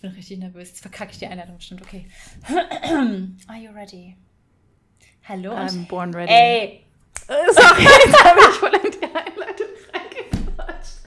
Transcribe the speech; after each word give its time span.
Ich 0.00 0.02
bin 0.02 0.12
richtig 0.12 0.38
nervös. 0.38 0.68
Jetzt 0.70 0.80
verkacke 0.80 1.12
ich 1.12 1.18
die 1.18 1.26
Einladung 1.26 1.56
bestimmt. 1.58 1.82
Okay. 1.82 2.06
Are 2.48 3.58
you 3.58 3.70
ready? 3.74 4.16
Hallo 5.28 5.52
I'm 5.54 5.86
born 5.88 6.14
ready. 6.14 6.32
ey, 6.32 6.86
Sorry, 7.28 7.82
jetzt 7.82 8.24
habe 8.24 8.40
ich 8.40 8.46
voll 8.56 8.74
in 8.76 8.90
die 8.92 9.04
Einleitung 9.04 9.66
reingequatscht. 9.92 11.00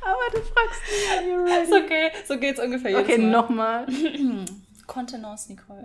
Aber 0.00 0.30
du 0.32 0.38
fragst 0.42 0.80
mich, 0.88 1.10
are 1.10 1.28
you 1.28 1.44
ist 1.64 1.72
ready? 1.72 1.84
okay. 1.86 2.10
So 2.24 2.38
geht's 2.38 2.60
ungefähr 2.60 2.92
jedes 2.92 3.02
Okay, 3.04 3.18
Mal. 3.18 3.30
nochmal. 3.32 3.86
Kontenance, 4.86 5.50
Nicole. 5.50 5.82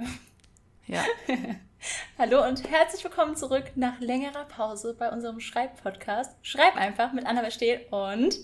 Ja. 0.86 1.04
Hallo 2.20 2.48
und 2.48 2.70
herzlich 2.70 3.04
willkommen 3.04 3.36
zurück 3.36 3.72
nach 3.74 4.00
längerer 4.00 4.46
Pause 4.46 4.96
bei 5.00 5.10
unserem 5.10 5.40
Schreibpodcast. 5.40 6.36
Schreib 6.44 6.76
einfach 6.76 7.12
mit 7.12 7.26
Anna 7.26 7.42
Verstehl 7.42 7.88
und 7.90 8.36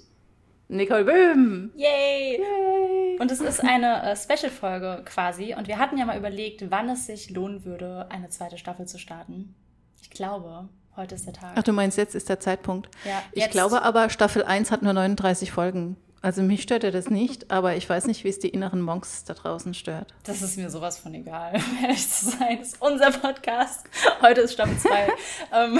Nicole 0.70 1.06
Böhm. 1.06 1.72
yay! 1.76 2.40
Yay. 2.40 3.20
Und 3.20 3.32
es 3.32 3.40
ist 3.40 3.62
eine 3.62 4.04
äh, 4.04 4.16
Special-Folge 4.16 5.04
quasi. 5.06 5.56
Und 5.56 5.68
wir 5.68 5.78
hatten 5.80 5.98
ja 5.98 6.06
mal 6.06 6.18
überlegt, 6.18 6.70
wann 6.70 6.90
es 6.90 7.08
sich 7.08 7.30
lohnen 7.30 7.66
würde, 7.66 8.08
eine 8.10 8.30
zweite 8.30 8.58
Staffel 8.58 8.86
zu 8.86 9.00
starten. 9.00 9.56
Ich 10.02 10.10
glaube, 10.10 10.70
heute 10.96 11.16
ist 11.16 11.26
der 11.26 11.34
Tag. 11.34 11.54
Ach, 11.56 11.64
du 11.64 11.72
meinst, 11.74 11.98
jetzt 11.98 12.16
ist 12.16 12.30
der 12.30 12.40
Zeitpunkt. 12.40 12.90
Ja, 13.06 13.24
ich 13.32 13.44
jetzt. 13.44 13.52
glaube 13.52 13.82
aber, 13.82 14.10
Staffel 14.10 14.44
1 14.44 14.72
hat 14.72 14.82
nur 14.84 14.94
39 14.94 15.52
Folgen. 15.52 15.98
Also 16.22 16.42
mich 16.42 16.64
stört 16.64 16.84
ja 16.84 16.92
das 16.92 17.10
nicht, 17.10 17.52
aber 17.52 17.76
ich 17.76 17.88
weiß 17.88 18.08
nicht, 18.08 18.24
wie 18.24 18.30
es 18.30 18.40
die 18.40 18.50
inneren 18.50 18.82
Monks 18.82 19.24
da 19.24 19.34
draußen 19.36 19.74
stört. 19.76 20.14
Das 20.24 20.42
ist 20.42 20.58
mir 20.58 20.70
sowas 20.70 20.98
von 20.98 21.14
egal, 21.14 21.54
um 21.56 21.84
ehrlich 21.84 22.10
zu 22.10 22.32
sein. 22.32 22.58
Das 22.60 22.70
ist 22.70 22.82
unser 22.82 23.12
Podcast. 23.12 23.88
Heute 24.22 24.42
ist 24.42 24.54
Staffel 24.54 24.78
2. 24.78 24.90
ähm, 25.54 25.80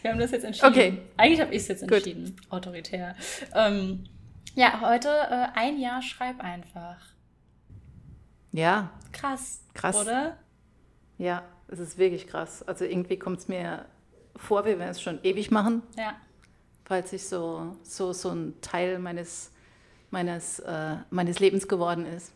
wir 0.00 0.10
haben 0.10 0.18
das 0.18 0.30
jetzt 0.30 0.44
entschieden. 0.44 0.68
Okay. 0.72 0.98
Eigentlich 1.16 1.40
habe 1.40 1.54
ich 1.54 1.62
es 1.62 1.68
jetzt 1.68 1.82
Gut. 1.82 1.92
entschieden. 1.92 2.36
Autoritär. 2.48 3.14
Ähm, 3.54 4.04
ja, 4.54 4.80
heute 4.80 5.08
äh, 5.08 5.46
ein 5.54 5.78
Jahr 5.78 6.00
schreib 6.02 6.40
einfach. 6.40 6.96
Ja, 8.52 8.90
Krass. 9.12 9.60
Krass. 9.74 9.96
Oder? 9.96 10.36
ja, 11.18 11.42
es 11.68 11.78
ist 11.78 11.98
wirklich 11.98 12.26
krass. 12.26 12.62
Also 12.66 12.84
irgendwie 12.84 13.18
kommt 13.18 13.38
es 13.40 13.48
mir 13.48 13.84
vor, 14.36 14.64
wie 14.64 14.78
wir 14.78 14.86
es 14.86 15.00
schon 15.00 15.20
ewig 15.22 15.50
machen, 15.50 15.82
Ja. 15.96 16.14
Weil 16.86 17.02
es 17.02 17.10
sich 17.10 17.26
so, 17.28 17.76
so, 17.82 18.12
so 18.12 18.30
ein 18.30 18.60
Teil 18.60 18.98
meines, 18.98 19.50
meines, 20.10 20.58
äh, 20.60 20.96
meines 21.10 21.38
Lebens 21.40 21.68
geworden 21.68 22.06
ist. 22.06 22.32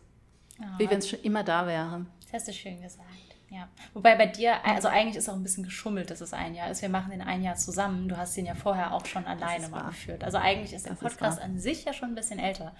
Ja, 0.59 0.73
Wie 0.77 0.89
wenn 0.89 0.99
es 0.99 1.09
schon 1.09 1.19
immer 1.21 1.43
da 1.43 1.67
wäre. 1.67 2.05
Das 2.23 2.33
hast 2.33 2.47
du 2.47 2.53
schön 2.53 2.81
gesagt. 2.81 3.05
Ja. 3.49 3.69
Wobei 3.93 4.15
bei 4.15 4.25
dir, 4.25 4.65
also 4.65 4.89
eigentlich 4.89 5.15
ist 5.15 5.29
auch 5.29 5.35
ein 5.35 5.43
bisschen 5.43 5.63
geschummelt, 5.63 6.09
dass 6.09 6.19
es 6.19 6.33
ein 6.33 6.53
Jahr 6.53 6.69
ist. 6.69 6.81
Wir 6.81 6.89
machen 6.89 7.11
den 7.11 7.21
ein 7.21 7.43
Jahr 7.43 7.55
zusammen. 7.55 8.09
Du 8.09 8.17
hast 8.17 8.35
den 8.35 8.45
ja 8.45 8.55
vorher 8.55 8.93
auch 8.93 9.05
schon 9.05 9.25
alleine 9.25 9.63
ist 9.65 9.71
mal 9.71 9.83
wahr. 9.83 9.89
geführt. 9.91 10.23
Also 10.23 10.37
eigentlich 10.37 10.73
ist 10.73 10.85
der 10.85 10.93
Das 10.93 11.01
ist 11.01 11.07
Podcast 11.17 11.37
wahr. 11.37 11.45
an 11.45 11.57
sich 11.57 11.85
ja 11.85 11.93
schon 11.93 12.09
ein 12.09 12.15
bisschen 12.15 12.39
älter 12.39 12.75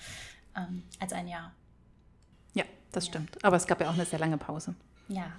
ähm, 0.57 0.83
als 0.99 1.13
ein 1.13 1.27
Jahr. 1.29 1.53
Ja, 2.53 2.65
das 2.91 3.05
stimmt. 3.05 3.43
Aber 3.45 3.55
es 3.55 3.65
gab 3.65 3.79
ja 3.79 3.89
auch 3.89 3.93
eine 3.93 4.05
sehr 4.05 4.19
lange 4.19 4.37
Pause. 4.37 4.75
Ja. 5.07 5.31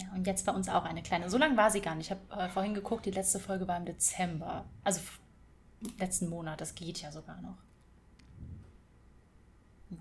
Ja, 0.00 0.08
und 0.14 0.26
jetzt 0.26 0.44
bei 0.46 0.52
uns 0.52 0.68
auch 0.68 0.84
eine 0.84 1.02
kleine. 1.02 1.30
So 1.30 1.38
lange 1.38 1.56
war 1.56 1.70
sie 1.70 1.80
gar 1.80 1.94
nicht. 1.94 2.10
Ich 2.12 2.16
habe 2.16 2.42
äh, 2.44 2.48
vorhin 2.50 2.74
geguckt, 2.74 3.06
die 3.06 3.10
letzte 3.10 3.40
Folge 3.40 3.66
war 3.66 3.78
im 3.78 3.86
Dezember. 3.86 4.66
Also 4.84 5.00
letzten 5.98 6.28
Monat. 6.28 6.60
Das 6.60 6.74
geht 6.74 7.00
ja 7.02 7.10
sogar 7.12 7.40
noch. 7.42 7.56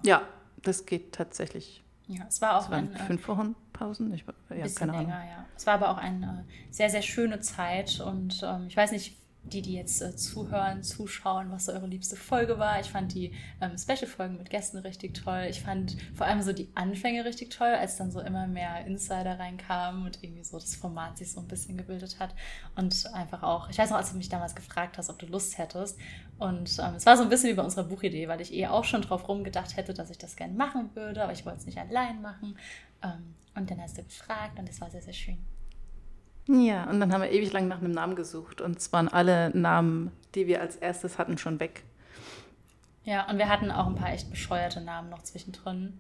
Ja, 0.04 0.28
das 0.62 0.86
geht 0.86 1.14
tatsächlich. 1.14 1.84
Ja, 2.08 2.26
es 2.28 2.42
war 2.42 2.58
auch 2.58 2.66
Es 2.66 2.72
waren 2.72 2.90
ein, 2.90 2.96
äh, 2.96 3.00
fünf 3.06 3.28
Wochen 3.28 3.56
Pausen. 3.74 4.14
Ich, 4.14 4.26
ja, 4.50 4.64
bisschen 4.64 4.76
keine 4.76 4.94
Ahnung. 4.94 5.08
länger, 5.08 5.26
ja. 5.26 5.46
Es 5.56 5.66
war 5.66 5.76
aber 5.76 5.90
auch 5.90 5.98
eine 5.98 6.46
sehr, 6.72 6.90
sehr 6.90 7.02
schöne 7.02 7.40
Zeit 7.40 8.00
und 8.00 8.42
ähm, 8.44 8.68
ich 8.68 8.78
weiß 8.78 8.92
nicht, 8.92 9.18
die, 9.52 9.62
die 9.62 9.74
jetzt 9.74 10.02
äh, 10.02 10.16
zuhören, 10.16 10.82
zuschauen, 10.82 11.52
was 11.52 11.66
so 11.66 11.72
eure 11.72 11.88
liebste 11.88 12.16
Folge 12.16 12.58
war. 12.58 12.80
Ich 12.80 12.90
fand 12.90 13.14
die 13.14 13.32
ähm, 13.62 13.78
Special-Folgen 13.78 14.38
mit 14.38 14.50
Gästen 14.50 14.78
richtig 14.80 15.14
toll. 15.14 15.46
Ich 15.50 15.62
fand 15.62 15.96
vor 16.16 16.26
allem 16.26 16.42
so 16.42 16.52
die 16.52 16.70
Anfänge 16.74 17.26
richtig 17.26 17.52
toll, 17.52 17.68
als 17.68 17.98
dann 17.98 18.12
so 18.12 18.22
immer 18.22 18.48
mehr 18.48 18.86
Insider 18.86 19.38
reinkamen 19.40 20.06
und 20.06 20.24
irgendwie 20.24 20.44
so 20.44 20.58
das 20.58 20.76
Format 20.76 21.18
sich 21.18 21.32
so 21.32 21.40
ein 21.40 21.48
bisschen 21.48 21.78
gebildet 21.78 22.20
hat. 22.20 22.34
Und 22.76 23.14
einfach 23.14 23.44
auch, 23.44 23.70
ich 23.70 23.78
weiß 23.78 23.92
noch, 23.92 23.98
als 23.98 24.12
du 24.12 24.18
mich 24.18 24.30
damals 24.30 24.56
gefragt 24.56 24.98
hast, 24.98 25.10
ob 25.10 25.20
du 25.20 25.28
Lust 25.28 25.58
hättest. 25.58 26.00
Und 26.40 26.78
ähm, 26.80 26.96
es 26.96 27.06
war 27.06 27.16
so 27.16 27.24
ein 27.24 27.30
bisschen 27.30 27.50
wie 27.52 27.56
bei 27.56 27.64
unserer 27.64 27.84
Buchidee, 27.84 28.28
weil 28.28 28.42
ich 28.42 28.54
eh 28.54 28.68
auch 28.68 28.84
schon 28.84 29.04
drauf 29.04 29.28
rumgedacht 29.28 29.78
hätte, 29.78 29.94
dass 29.94 30.10
ich 30.10 30.18
das 30.18 30.36
gerne 30.36 30.54
machen 30.54 30.90
würde, 30.96 31.24
aber 31.24 31.34
ich 31.34 31.46
wollte 31.46 31.60
es 31.60 31.66
nicht 31.66 31.78
allein 31.78 32.22
machen. 32.22 32.58
Ähm, 33.04 33.36
und 33.56 33.70
dann 33.70 33.82
hast 33.82 33.98
du 33.98 34.04
gefragt 34.04 34.60
und 34.60 34.68
das 34.68 34.82
war 34.82 34.90
sehr, 34.90 35.02
sehr 35.02 35.14
schön. 35.14 35.38
Ja, 36.48 36.84
und 36.90 37.00
dann 37.00 37.12
haben 37.12 37.22
wir 37.22 37.32
ewig 37.32 37.52
lang 37.54 37.68
nach 37.68 37.80
einem 37.80 37.92
Namen 37.92 38.16
gesucht. 38.16 38.62
Und 38.62 38.78
es 38.78 38.94
waren 38.94 39.08
alle 39.08 39.50
Namen, 39.58 40.12
die 40.36 40.46
wir 40.48 40.62
als 40.62 40.76
erstes 40.76 41.18
hatten, 41.18 41.38
schon 41.38 41.60
weg. 41.60 41.84
Ja, 43.04 43.28
und 43.30 43.38
wir 43.38 43.50
hatten 43.50 43.72
auch 43.72 43.88
ein 43.88 43.96
paar 43.96 44.12
echt 44.14 44.30
bescheuerte 44.30 44.82
Namen 44.82 45.10
noch 45.10 45.24
zwischendrin, 45.24 45.98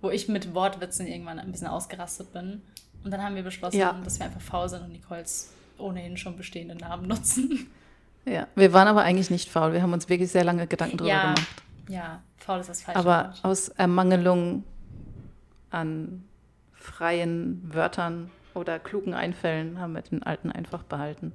wo 0.00 0.10
ich 0.10 0.28
mit 0.28 0.54
Wortwitzen 0.54 1.06
irgendwann 1.06 1.38
ein 1.38 1.50
bisschen 1.52 1.66
ausgerastet 1.68 2.32
bin. 2.32 2.62
Und 3.04 3.10
dann 3.12 3.22
haben 3.22 3.34
wir 3.34 3.42
beschlossen, 3.42 3.78
Ja. 3.78 3.92
dass 4.04 4.18
wir 4.18 4.26
einfach 4.26 4.40
faul 4.40 4.68
sind 4.68 4.82
und 4.82 4.92
Nicoles 4.92 5.52
ohnehin 5.78 6.16
schon 6.16 6.36
bestehenden 6.36 6.78
Namen 6.78 7.06
nutzen. 7.08 7.70
Ja, 8.26 8.46
wir 8.54 8.72
waren 8.72 8.86
aber 8.88 9.02
eigentlich 9.02 9.30
nicht 9.30 9.48
faul. 9.48 9.72
Wir 9.72 9.82
haben 9.82 9.92
uns 9.92 10.08
wirklich 10.08 10.30
sehr 10.30 10.44
lange 10.44 10.66
Gedanken 10.66 10.98
drüber 10.98 11.10
ja, 11.10 11.22
gemacht. 11.34 11.48
ja, 11.88 12.22
faul 12.36 12.60
ist 12.60 12.68
das 12.68 12.82
falsche 12.82 12.98
Aber 13.00 13.28
Wort. 13.28 13.40
aus 13.44 13.68
Ermangelung 13.70 14.64
an 15.70 16.24
freien 16.72 17.62
Wörtern 17.72 18.30
oder 18.54 18.78
klugen 18.78 19.14
Einfällen 19.14 19.78
haben 19.78 19.92
wir 19.94 20.02
den 20.02 20.22
alten 20.22 20.50
einfach 20.52 20.82
behalten. 20.82 21.32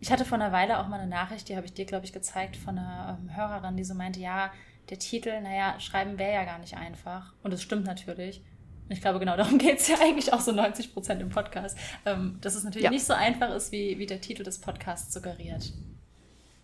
Ich 0.00 0.12
hatte 0.12 0.24
vor 0.24 0.38
einer 0.38 0.52
Weile 0.52 0.78
auch 0.78 0.88
mal 0.88 1.00
eine 1.00 1.08
Nachricht, 1.10 1.48
die 1.48 1.56
habe 1.56 1.66
ich 1.66 1.72
dir, 1.72 1.84
glaube 1.86 2.04
ich, 2.04 2.12
gezeigt, 2.12 2.56
von 2.56 2.78
einer 2.78 3.18
ähm, 3.20 3.34
Hörerin, 3.36 3.76
die 3.76 3.84
so 3.84 3.94
meinte, 3.94 4.20
ja, 4.20 4.50
der 4.90 4.98
Titel, 4.98 5.40
naja, 5.40 5.80
schreiben 5.80 6.18
wäre 6.18 6.32
ja 6.34 6.44
gar 6.44 6.58
nicht 6.58 6.76
einfach. 6.76 7.32
Und 7.42 7.52
es 7.52 7.62
stimmt 7.62 7.84
natürlich. 7.86 8.42
Und 8.88 8.92
ich 8.92 9.00
glaube, 9.00 9.18
genau 9.18 9.36
darum 9.36 9.58
geht 9.58 9.78
es 9.80 9.88
ja 9.88 9.96
eigentlich 10.00 10.32
auch 10.32 10.40
so 10.40 10.52
90 10.52 10.92
Prozent 10.92 11.20
im 11.20 11.30
Podcast. 11.30 11.76
Ähm, 12.04 12.38
dass 12.40 12.54
es 12.54 12.62
natürlich 12.62 12.84
Ja. 12.84 12.90
nicht 12.90 13.04
so 13.04 13.14
einfach 13.14 13.50
ist, 13.54 13.72
wie, 13.72 13.98
wie 13.98 14.06
der 14.06 14.20
Titel 14.20 14.44
des 14.44 14.60
Podcasts 14.60 15.12
suggeriert. 15.12 15.72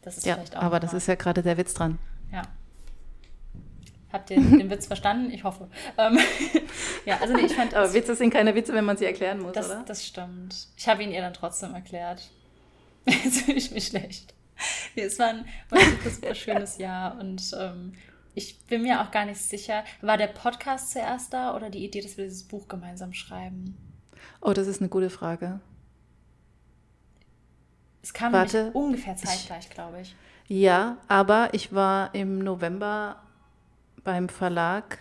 Das 0.02 0.16
ist 0.18 0.26
Ja, 0.26 0.34
vielleicht 0.34 0.56
auch 0.56 0.62
aber 0.62 0.78
das 0.80 0.94
ist 0.94 1.06
ja 1.08 1.14
gerade 1.16 1.42
der 1.42 1.56
Witz 1.56 1.74
dran. 1.74 1.98
Ja. 2.32 2.42
Habt 4.12 4.30
ihr 4.30 4.36
den 4.36 4.70
Witz 4.70 4.86
verstanden? 4.86 5.30
Ich 5.30 5.42
hoffe. 5.42 5.68
Ähm, 5.96 6.18
ja, 7.06 7.18
also 7.20 7.34
nee, 7.34 7.46
ich 7.46 7.54
fand 7.54 7.74
Aber 7.74 7.92
Witze 7.94 8.14
sind 8.14 8.30
keine 8.30 8.54
Witze, 8.54 8.74
wenn 8.74 8.84
man 8.84 8.96
sie 8.96 9.06
erklären 9.06 9.40
muss, 9.40 9.52
das, 9.52 9.70
oder? 9.70 9.84
das 9.86 10.06
stimmt. 10.06 10.68
Ich 10.76 10.86
habe 10.86 11.02
ihn 11.02 11.10
ihr 11.10 11.22
dann 11.22 11.32
trotzdem 11.32 11.74
erklärt. 11.74 12.30
Jetzt 13.06 13.42
fühle 13.42 13.58
ich 13.58 13.70
mich 13.70 13.86
schlecht. 13.86 14.34
Nee, 14.94 15.04
es 15.04 15.18
war 15.18 15.28
ein, 15.28 15.46
war 15.70 15.80
ein 15.80 15.90
super, 15.90 16.10
super 16.10 16.34
schönes 16.34 16.78
Jahr 16.78 17.18
und 17.18 17.42
ähm, 17.58 17.94
ich 18.34 18.60
bin 18.66 18.82
mir 18.82 19.00
auch 19.00 19.10
gar 19.10 19.24
nicht 19.24 19.40
sicher, 19.40 19.84
war 20.00 20.16
der 20.16 20.28
Podcast 20.28 20.92
zuerst 20.92 21.32
da 21.32 21.54
oder 21.56 21.70
die 21.70 21.84
Idee, 21.84 22.00
dass 22.00 22.16
wir 22.16 22.24
dieses 22.24 22.44
Buch 22.44 22.68
gemeinsam 22.68 23.12
schreiben? 23.12 23.76
Oh, 24.40 24.52
das 24.52 24.66
ist 24.66 24.80
eine 24.80 24.88
gute 24.88 25.10
Frage. 25.10 25.60
Es 28.02 28.12
kam 28.12 28.32
Warte, 28.32 28.70
ungefähr 28.72 29.16
zeitgleich, 29.16 29.70
glaube 29.70 30.00
ich. 30.00 30.14
Ja, 30.48 30.98
aber 31.08 31.50
ich 31.52 31.72
war 31.72 32.14
im 32.14 32.38
November 32.40 33.21
beim 34.04 34.28
Verlag 34.28 34.98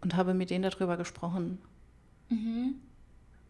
und 0.00 0.16
habe 0.16 0.34
mit 0.34 0.50
denen 0.50 0.62
darüber 0.68 0.96
gesprochen. 0.96 1.58
Mhm. 2.28 2.74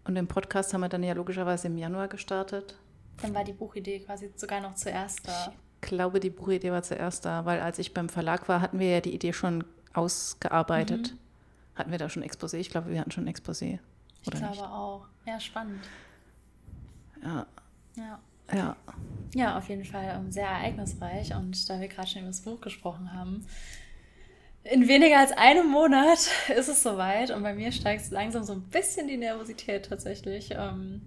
Und 0.05 0.15
den 0.15 0.27
Podcast 0.27 0.73
haben 0.73 0.81
wir 0.81 0.89
dann 0.89 1.03
ja 1.03 1.13
logischerweise 1.13 1.69
im 1.69 1.79
Januar 1.79 2.09
gestartet. 2.09 2.77
Dann 3.23 3.35
war 3.35 3.45
die 3.45 3.53
Buchidee 3.53 4.01
quasi 4.01 4.31
sogar 4.35 4.61
noch 4.61 4.75
zuerst 4.75 5.29
da. 5.29 5.53
Ich 5.83 5.89
glaube, 5.89 6.21
die 6.21 6.31
Buchidee 6.31 6.73
war 6.73 6.83
zuerst 6.83 7.25
da, 7.25 7.45
weil 7.45 7.61
als 7.61 7.79
ich 7.79 7.95
beim 7.95 8.09
Verlag 8.09 8.49
war, 8.49 8.61
hatten 8.61 8.79
wir 8.79 8.89
ja 8.91 9.01
die 9.01 9.15
Idee 9.15 9.33
schon 9.33 9.65
ausgearbeitet. 9.93 11.15
Hatten 11.75 11.91
wir 11.91 11.99
da 11.99 12.09
schon 12.09 12.23
Exposé? 12.25 12.55
Ich 12.57 12.71
glaube, 12.71 12.91
wir 12.91 13.01
hatten 13.01 13.11
schon 13.11 13.29
Exposé. 13.29 13.79
Ich 14.23 14.29
Oder 14.29 14.39
glaube 14.39 14.53
nicht? 14.53 14.63
auch. 14.65 15.07
Ja, 15.27 15.41
spannend. 15.41 15.85
Ja, 17.23 17.47
Ja. 17.97 18.19
ja. 18.53 18.77
Ja, 19.35 19.59
auf 19.59 19.69
jeden 19.69 19.85
Fall 19.85 20.17
ähm, 20.17 20.33
sehr 20.33 20.47
ereignisreich. 20.49 21.35
Und 21.35 21.69
da 21.71 21.79
wir 21.79 21.89
gerade 21.89 22.09
schon 22.09 22.23
über 22.23 22.31
das 22.31 22.41
Buch 22.41 22.61
gesprochen 22.61 23.13
haben, 23.13 23.47
in 24.65 24.89
weniger 24.89 25.19
als 25.19 25.33
einem 25.33 25.71
Monat 25.71 26.19
ist 26.57 26.69
es 26.69 26.83
soweit. 26.83 27.31
Und 27.31 27.43
bei 27.43 27.55
mir 27.55 27.73
steigt 27.73 28.11
langsam 28.11 28.45
so 28.45 28.53
ein 28.53 28.63
bisschen 28.63 29.09
die 29.09 29.17
Nervosität 29.17 29.87
tatsächlich. 29.87 30.51
Ähm, 30.53 31.03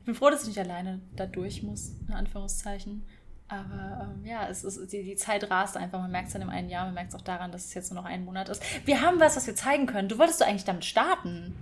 ich 0.00 0.04
bin 0.06 0.14
froh, 0.14 0.30
dass 0.30 0.42
ich 0.42 0.48
nicht 0.48 0.58
alleine 0.58 1.00
da 1.16 1.26
durch 1.26 1.62
muss, 1.62 1.92
in 2.06 2.14
Anführungszeichen. 2.14 3.04
Aber 3.48 4.10
ähm, 4.10 4.26
ja, 4.26 4.46
es 4.48 4.62
ist, 4.62 4.92
die, 4.92 5.02
die 5.02 5.16
Zeit 5.16 5.50
rast 5.50 5.76
einfach. 5.76 6.00
Man 6.00 6.10
merkt 6.10 6.28
es 6.28 6.34
dann 6.34 6.42
im 6.42 6.50
einen 6.50 6.68
Jahr, 6.68 6.84
man 6.84 6.94
merkt 6.94 7.10
es 7.10 7.14
auch 7.14 7.22
daran, 7.22 7.50
dass 7.50 7.64
es 7.64 7.74
jetzt 7.74 7.90
nur 7.90 8.02
noch 8.02 8.08
ein 8.08 8.24
Monat 8.24 8.50
ist. 8.50 8.62
Wir 8.86 9.00
haben 9.00 9.20
was, 9.20 9.36
was 9.36 9.46
wir 9.46 9.56
zeigen 9.56 9.86
können. 9.86 10.08
Du 10.08 10.18
wolltest 10.18 10.40
du 10.40 10.46
eigentlich 10.46 10.64
damit 10.64 10.84
starten? 10.84 11.54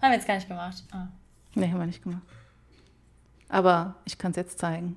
Haben 0.00 0.10
wir 0.10 0.16
jetzt 0.16 0.26
gar 0.26 0.36
nicht 0.36 0.48
gemacht. 0.48 0.82
Ah. 0.92 1.08
Nee, 1.54 1.68
haben 1.68 1.78
wir 1.78 1.86
nicht 1.86 2.02
gemacht. 2.02 2.22
Aber 3.50 3.96
ich 4.06 4.16
kann 4.16 4.30
es 4.30 4.36
jetzt 4.38 4.58
zeigen. 4.58 4.96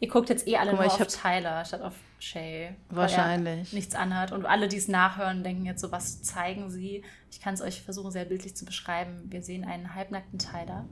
Ihr 0.00 0.08
guckt 0.08 0.30
jetzt 0.30 0.48
eh 0.48 0.56
alle 0.56 0.72
mal, 0.72 0.86
nur 0.86 0.94
auf 0.94 1.06
Tyler 1.06 1.62
statt 1.64 1.82
auf 1.82 1.92
Shay. 2.18 2.74
weil 2.88 3.02
Wahrscheinlich. 3.02 3.72
Er 3.72 3.76
nichts 3.76 3.94
anhat. 3.94 4.32
Und 4.32 4.46
alle, 4.46 4.66
die 4.66 4.78
es 4.78 4.88
nachhören, 4.88 5.44
denken 5.44 5.66
jetzt 5.66 5.82
so, 5.82 5.92
was 5.92 6.22
zeigen 6.22 6.70
sie? 6.70 7.04
Ich 7.30 7.40
kann 7.40 7.52
es 7.52 7.60
euch 7.60 7.82
versuchen, 7.82 8.10
sehr 8.10 8.24
bildlich 8.24 8.56
zu 8.56 8.64
beschreiben. 8.64 9.22
Wir 9.26 9.42
sehen 9.42 9.64
einen 9.64 9.94
halbnackten 9.94 10.38
Tyler 10.38 10.86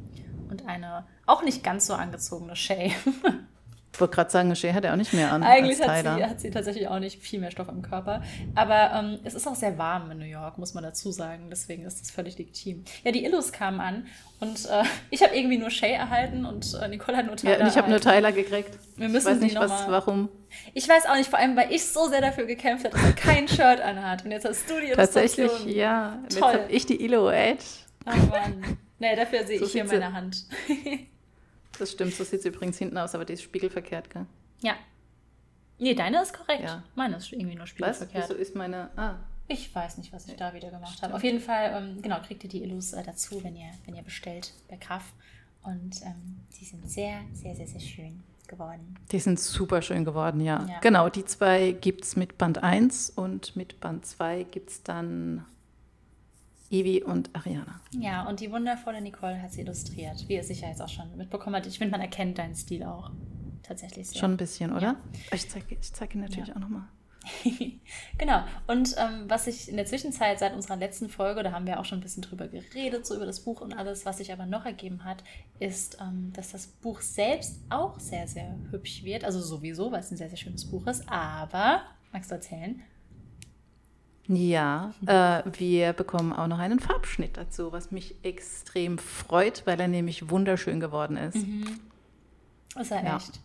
und 0.50 0.66
eine 0.66 1.06
auch 1.24 1.42
nicht 1.42 1.64
ganz 1.64 1.86
so 1.86 1.94
angezogene 1.94 2.54
Shay. 2.54 2.94
Ich 3.98 4.00
wollte 4.00 4.14
gerade 4.14 4.30
sagen, 4.30 4.54
Shea 4.54 4.72
hat 4.72 4.84
er 4.84 4.92
auch 4.92 4.96
nicht 4.96 5.12
mehr 5.12 5.32
an. 5.32 5.42
Eigentlich 5.42 5.80
hat 5.82 6.04
sie, 6.04 6.24
hat 6.24 6.40
sie, 6.40 6.50
tatsächlich 6.52 6.86
auch 6.86 7.00
nicht 7.00 7.20
viel 7.20 7.40
mehr 7.40 7.50
Stoff 7.50 7.66
im 7.66 7.82
Körper. 7.82 8.22
Aber 8.54 8.92
ähm, 8.94 9.18
es 9.24 9.34
ist 9.34 9.48
auch 9.48 9.56
sehr 9.56 9.76
warm 9.76 10.12
in 10.12 10.18
New 10.18 10.24
York, 10.24 10.56
muss 10.56 10.72
man 10.72 10.84
dazu 10.84 11.10
sagen. 11.10 11.48
Deswegen 11.50 11.84
ist 11.84 12.00
das 12.00 12.12
völlig 12.12 12.38
legitim. 12.38 12.84
Ja, 13.02 13.10
die 13.10 13.24
Illus 13.24 13.50
kamen 13.50 13.80
an 13.80 14.06
und 14.38 14.66
äh, 14.66 14.84
ich 15.10 15.20
habe 15.24 15.36
irgendwie 15.36 15.58
nur 15.58 15.70
Shay 15.70 15.94
erhalten 15.94 16.44
und 16.44 16.78
äh, 16.80 16.86
Nicole 16.86 17.16
hat 17.16 17.26
nur 17.26 17.34
Tyler. 17.34 17.58
Ja, 17.58 17.64
und 17.64 17.66
ich 17.66 17.76
habe 17.76 17.90
nur 17.90 18.00
Tyler 18.00 18.30
gekriegt. 18.30 18.70
Wir 18.94 19.08
müssen 19.08 19.26
ich 19.26 19.34
weiß 19.34 19.40
nicht, 19.40 19.56
was, 19.56 19.88
warum. 19.88 20.28
Ich 20.74 20.88
weiß 20.88 21.06
auch 21.06 21.16
nicht, 21.16 21.28
vor 21.28 21.40
allem, 21.40 21.56
weil 21.56 21.72
ich 21.72 21.84
so 21.84 22.08
sehr 22.08 22.20
dafür 22.20 22.46
gekämpft 22.46 22.84
habe, 22.84 22.94
dass 22.94 23.04
er 23.04 23.14
kein 23.14 23.48
Shirt 23.48 23.80
anhat. 23.80 24.24
Und 24.24 24.30
jetzt 24.30 24.44
hast 24.44 24.70
du 24.70 24.74
die 24.74 24.92
Illustration. 24.92 25.48
Tatsächlich, 25.48 25.74
ja. 25.74 26.20
Toll. 26.20 26.22
Jetzt 26.28 26.42
habe 26.42 26.60
ich 26.68 26.86
die 26.86 27.04
Illo 27.04 27.30
Edge. 27.30 27.64
Oh 28.06 28.10
Mann. 28.10 28.78
Nee, 29.00 29.16
dafür 29.16 29.44
sehe 29.44 29.58
so 29.58 29.64
ich 29.64 29.72
hier 29.72 29.84
meine 29.84 30.12
Hand. 30.12 30.44
Das 31.78 31.92
stimmt, 31.92 32.14
so 32.14 32.24
sieht 32.24 32.40
es 32.40 32.46
übrigens 32.46 32.78
hinten 32.78 32.98
aus, 32.98 33.14
aber 33.14 33.24
die 33.24 33.34
ist 33.34 33.42
spiegelverkehrt, 33.42 34.10
gell? 34.10 34.26
Ja. 34.60 34.74
Nee, 35.78 35.94
deine 35.94 36.22
ist 36.22 36.32
korrekt. 36.32 36.64
Ja. 36.64 36.82
Meine 36.94 37.16
ist 37.16 37.32
irgendwie 37.32 37.54
nur 37.54 37.66
spiegelverkehrt. 37.66 38.24
Was? 38.24 38.30
Wieso 38.30 38.40
ist 38.40 38.54
meine. 38.54 38.90
Ah. 38.96 39.16
Ich 39.46 39.74
weiß 39.74 39.96
nicht, 39.96 40.12
was 40.12 40.28
ich 40.28 40.36
da 40.36 40.52
wieder 40.52 40.70
gemacht 40.70 41.00
habe. 41.02 41.14
Auf 41.14 41.24
jeden 41.24 41.40
Fall, 41.40 41.72
ähm, 41.74 42.02
genau, 42.02 42.20
kriegt 42.20 42.44
ihr 42.44 42.50
die 42.50 42.62
Illus 42.62 42.92
äh, 42.92 43.02
dazu, 43.02 43.42
wenn 43.42 43.56
ihr, 43.56 43.70
wenn 43.86 43.94
ihr 43.94 44.02
bestellt 44.02 44.52
bei 44.68 44.76
Kraft. 44.76 45.14
Und 45.62 46.02
ähm, 46.02 46.40
die 46.60 46.64
sind 46.64 46.88
sehr, 46.88 47.20
sehr, 47.32 47.54
sehr, 47.54 47.66
sehr 47.66 47.80
schön 47.80 48.22
geworden. 48.46 48.96
Die 49.10 49.20
sind 49.20 49.40
super 49.40 49.80
schön 49.80 50.04
geworden, 50.04 50.40
ja. 50.40 50.66
ja. 50.68 50.80
Genau, 50.80 51.08
die 51.08 51.24
zwei 51.24 51.72
gibt 51.72 52.04
es 52.04 52.16
mit 52.16 52.36
Band 52.36 52.62
1 52.62 53.10
und 53.10 53.56
mit 53.56 53.80
Band 53.80 54.04
2 54.04 54.44
gibt 54.44 54.70
es 54.70 54.82
dann 54.82 55.44
Evi 56.70 57.02
und 57.02 57.34
Ariana. 57.34 57.80
Ja, 57.98 58.28
und 58.28 58.40
die 58.40 58.50
wundervolle 58.50 59.00
Nicole 59.00 59.40
hat 59.40 59.52
sie 59.52 59.62
illustriert, 59.62 60.28
wie 60.28 60.34
ihr 60.34 60.44
sicher 60.44 60.68
jetzt 60.68 60.82
auch 60.82 60.88
schon 60.88 61.16
mitbekommen 61.16 61.56
habt. 61.56 61.66
Ich 61.66 61.78
finde, 61.78 61.92
man 61.92 62.00
erkennt 62.00 62.38
deinen 62.38 62.54
Stil 62.54 62.82
auch 62.84 63.10
tatsächlich 63.62 64.08
sehr. 64.08 64.20
Schon 64.20 64.32
ein 64.32 64.36
bisschen, 64.36 64.72
oder? 64.72 64.82
Ja. 64.82 64.96
Ich 65.32 65.48
zeige 65.48 65.76
ich 65.80 65.92
zeig 65.92 66.14
ihn 66.14 66.20
natürlich 66.20 66.48
ja. 66.48 66.56
auch 66.56 66.60
nochmal. 66.60 66.84
genau. 68.18 68.42
Und 68.66 68.94
ähm, 68.98 69.24
was 69.28 69.46
ich 69.46 69.68
in 69.68 69.76
der 69.76 69.86
Zwischenzeit 69.86 70.38
seit 70.38 70.54
unserer 70.54 70.76
letzten 70.76 71.08
Folge, 71.08 71.42
da 71.42 71.52
haben 71.52 71.66
wir 71.66 71.80
auch 71.80 71.84
schon 71.84 71.98
ein 71.98 72.02
bisschen 72.02 72.22
drüber 72.22 72.48
geredet, 72.48 73.06
so 73.06 73.14
über 73.14 73.26
das 73.26 73.40
Buch 73.40 73.60
und 73.60 73.72
alles, 73.74 74.06
was 74.06 74.18
sich 74.18 74.32
aber 74.32 74.46
noch 74.46 74.64
ergeben 74.64 75.04
hat, 75.04 75.22
ist, 75.58 75.98
ähm, 76.00 76.32
dass 76.34 76.52
das 76.52 76.66
Buch 76.66 77.00
selbst 77.00 77.60
auch 77.70 77.98
sehr, 78.00 78.26
sehr 78.28 78.56
hübsch 78.70 79.04
wird. 79.04 79.24
Also 79.24 79.40
sowieso, 79.40 79.92
weil 79.92 80.00
es 80.00 80.10
ein 80.10 80.16
sehr, 80.16 80.28
sehr 80.28 80.38
schönes 80.38 80.64
Buch 80.70 80.86
ist. 80.86 81.08
Aber, 81.08 81.82
magst 82.12 82.30
du 82.30 82.36
erzählen? 82.36 82.82
Ja, 84.28 84.92
äh, 85.06 85.42
wir 85.58 85.94
bekommen 85.94 86.34
auch 86.34 86.46
noch 86.46 86.58
einen 86.58 86.80
Farbschnitt 86.80 87.38
dazu, 87.38 87.72
was 87.72 87.90
mich 87.90 88.14
extrem 88.22 88.98
freut, 88.98 89.62
weil 89.66 89.80
er 89.80 89.88
nämlich 89.88 90.28
wunderschön 90.28 90.80
geworden 90.80 91.16
ist. 91.16 91.36
Mhm. 91.36 91.80
Ist 92.78 92.92
er 92.92 93.04
ja. 93.04 93.16
echt. 93.16 93.40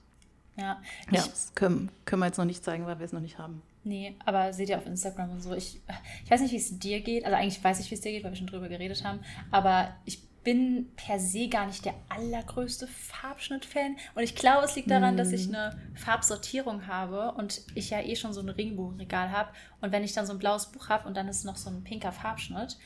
Ja, 0.57 0.81
ja 1.09 1.23
das 1.23 1.53
können, 1.55 1.89
können 2.05 2.21
wir 2.21 2.25
jetzt 2.27 2.37
noch 2.37 2.45
nicht 2.45 2.63
zeigen, 2.63 2.85
weil 2.85 2.99
wir 2.99 3.05
es 3.05 3.13
noch 3.13 3.21
nicht 3.21 3.37
haben. 3.37 3.61
Nee, 3.85 4.15
aber 4.25 4.53
seht 4.53 4.69
ihr 4.69 4.77
auf 4.77 4.85
Instagram 4.85 5.31
und 5.31 5.41
so. 5.41 5.53
Ich, 5.53 5.79
ich 6.23 6.31
weiß 6.31 6.41
nicht, 6.41 6.51
wie 6.51 6.57
es 6.57 6.77
dir 6.79 7.01
geht. 7.01 7.25
Also 7.25 7.37
eigentlich 7.37 7.63
weiß 7.63 7.79
ich, 7.79 7.89
wie 7.89 7.95
es 7.95 8.01
dir 8.01 8.11
geht, 8.11 8.23
weil 8.23 8.31
wir 8.31 8.37
schon 8.37 8.47
drüber 8.47 8.69
geredet 8.69 9.03
haben. 9.03 9.19
Aber 9.51 9.89
ich 10.05 10.19
bin 10.43 10.91
per 10.95 11.19
se 11.19 11.47
gar 11.47 11.67
nicht 11.67 11.85
der 11.85 11.95
allergrößte 12.09 12.87
Farbschnitt-Fan. 12.87 13.97
Und 14.15 14.23
ich 14.23 14.35
glaube, 14.35 14.65
es 14.65 14.75
liegt 14.75 14.91
daran, 14.91 15.15
mm. 15.15 15.17
dass 15.17 15.31
ich 15.31 15.47
mm. 15.47 15.55
eine 15.55 15.79
Farbsortierung 15.95 16.87
habe 16.87 17.31
und 17.33 17.61
ich 17.75 17.89
ja 17.89 18.01
eh 18.01 18.15
schon 18.15 18.33
so 18.33 18.41
ein 18.41 18.49
Regenbogenregal 18.49 19.31
habe. 19.31 19.49
Und 19.81 19.91
wenn 19.91 20.03
ich 20.03 20.13
dann 20.13 20.25
so 20.25 20.33
ein 20.33 20.39
blaues 20.39 20.71
Buch 20.71 20.89
habe 20.89 21.07
und 21.07 21.15
dann 21.15 21.27
ist 21.27 21.45
noch 21.45 21.57
so 21.57 21.69
ein 21.69 21.83
pinker 21.83 22.11
Farbschnitt, 22.11 22.77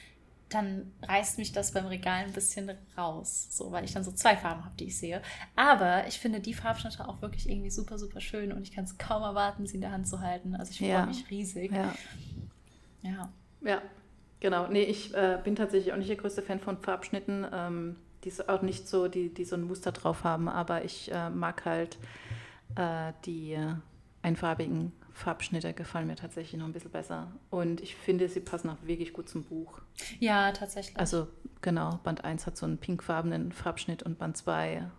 dann 0.49 0.93
reißt 1.01 1.37
mich 1.39 1.51
das 1.51 1.73
beim 1.73 1.87
Regal 1.87 2.23
ein 2.23 2.31
bisschen 2.31 2.71
raus, 2.97 3.47
so 3.51 3.71
weil 3.71 3.83
ich 3.83 3.93
dann 3.93 4.03
so 4.03 4.11
zwei 4.11 4.37
Farben 4.37 4.63
habe, 4.63 4.75
die 4.77 4.85
ich 4.85 4.97
sehe. 4.97 5.21
Aber 5.55 6.07
ich 6.07 6.19
finde 6.19 6.39
die 6.39 6.53
Farbschnitte 6.53 7.07
auch 7.07 7.21
wirklich 7.21 7.49
irgendwie 7.49 7.69
super, 7.69 7.99
super 7.99 8.21
schön 8.21 8.53
und 8.53 8.61
ich 8.63 8.71
kann 8.71 8.85
es 8.85 8.97
kaum 8.97 9.23
erwarten, 9.23 9.67
sie 9.67 9.75
in 9.75 9.81
der 9.81 9.91
Hand 9.91 10.07
zu 10.07 10.21
halten. 10.21 10.55
Also 10.55 10.71
ich 10.71 10.79
freue 10.79 10.89
ja. 10.89 11.05
mich 11.05 11.29
riesig. 11.29 11.71
Ja. 11.71 11.93
ja. 13.01 13.29
Ja, 13.61 13.81
genau. 14.39 14.67
Nee, 14.67 14.83
ich 14.83 15.13
äh, 15.13 15.39
bin 15.43 15.55
tatsächlich 15.55 15.93
auch 15.93 15.97
nicht 15.97 16.09
der 16.09 16.17
größte 16.17 16.41
Fan 16.41 16.59
von 16.59 16.77
Farbschnitten, 16.77 17.45
ähm, 17.51 17.95
die 18.23 18.29
so, 18.29 18.47
auch 18.47 18.61
nicht 18.61 18.87
so, 18.87 19.07
die, 19.07 19.33
die 19.33 19.45
so 19.45 19.55
ein 19.55 19.63
Muster 19.63 19.91
drauf 19.91 20.23
haben, 20.23 20.49
aber 20.49 20.83
ich 20.83 21.11
äh, 21.11 21.29
mag 21.29 21.65
halt 21.65 21.97
äh, 22.75 23.13
die 23.25 23.53
äh, 23.53 23.73
einfarbigen 24.21 24.91
Farbschnitte 25.13 25.73
gefallen 25.73 26.07
mir 26.07 26.15
tatsächlich 26.15 26.59
noch 26.59 26.67
ein 26.67 26.73
bisschen 26.73 26.91
besser. 26.91 27.31
Und 27.49 27.81
ich 27.81 27.95
finde, 27.95 28.29
sie 28.29 28.39
passen 28.39 28.69
auch 28.69 28.77
wirklich 28.83 29.13
gut 29.13 29.27
zum 29.27 29.43
Buch. 29.43 29.81
Ja, 30.19 30.51
tatsächlich. 30.51 30.97
Also 30.99 31.27
genau, 31.61 31.99
Band 32.03 32.23
1 32.23 32.45
hat 32.45 32.55
so 32.55 32.65
einen 32.65 32.77
pinkfarbenen 32.77 33.51
Farbschnitt 33.51 34.03
und 34.03 34.19
Band 34.19 34.37
2, 34.37 34.89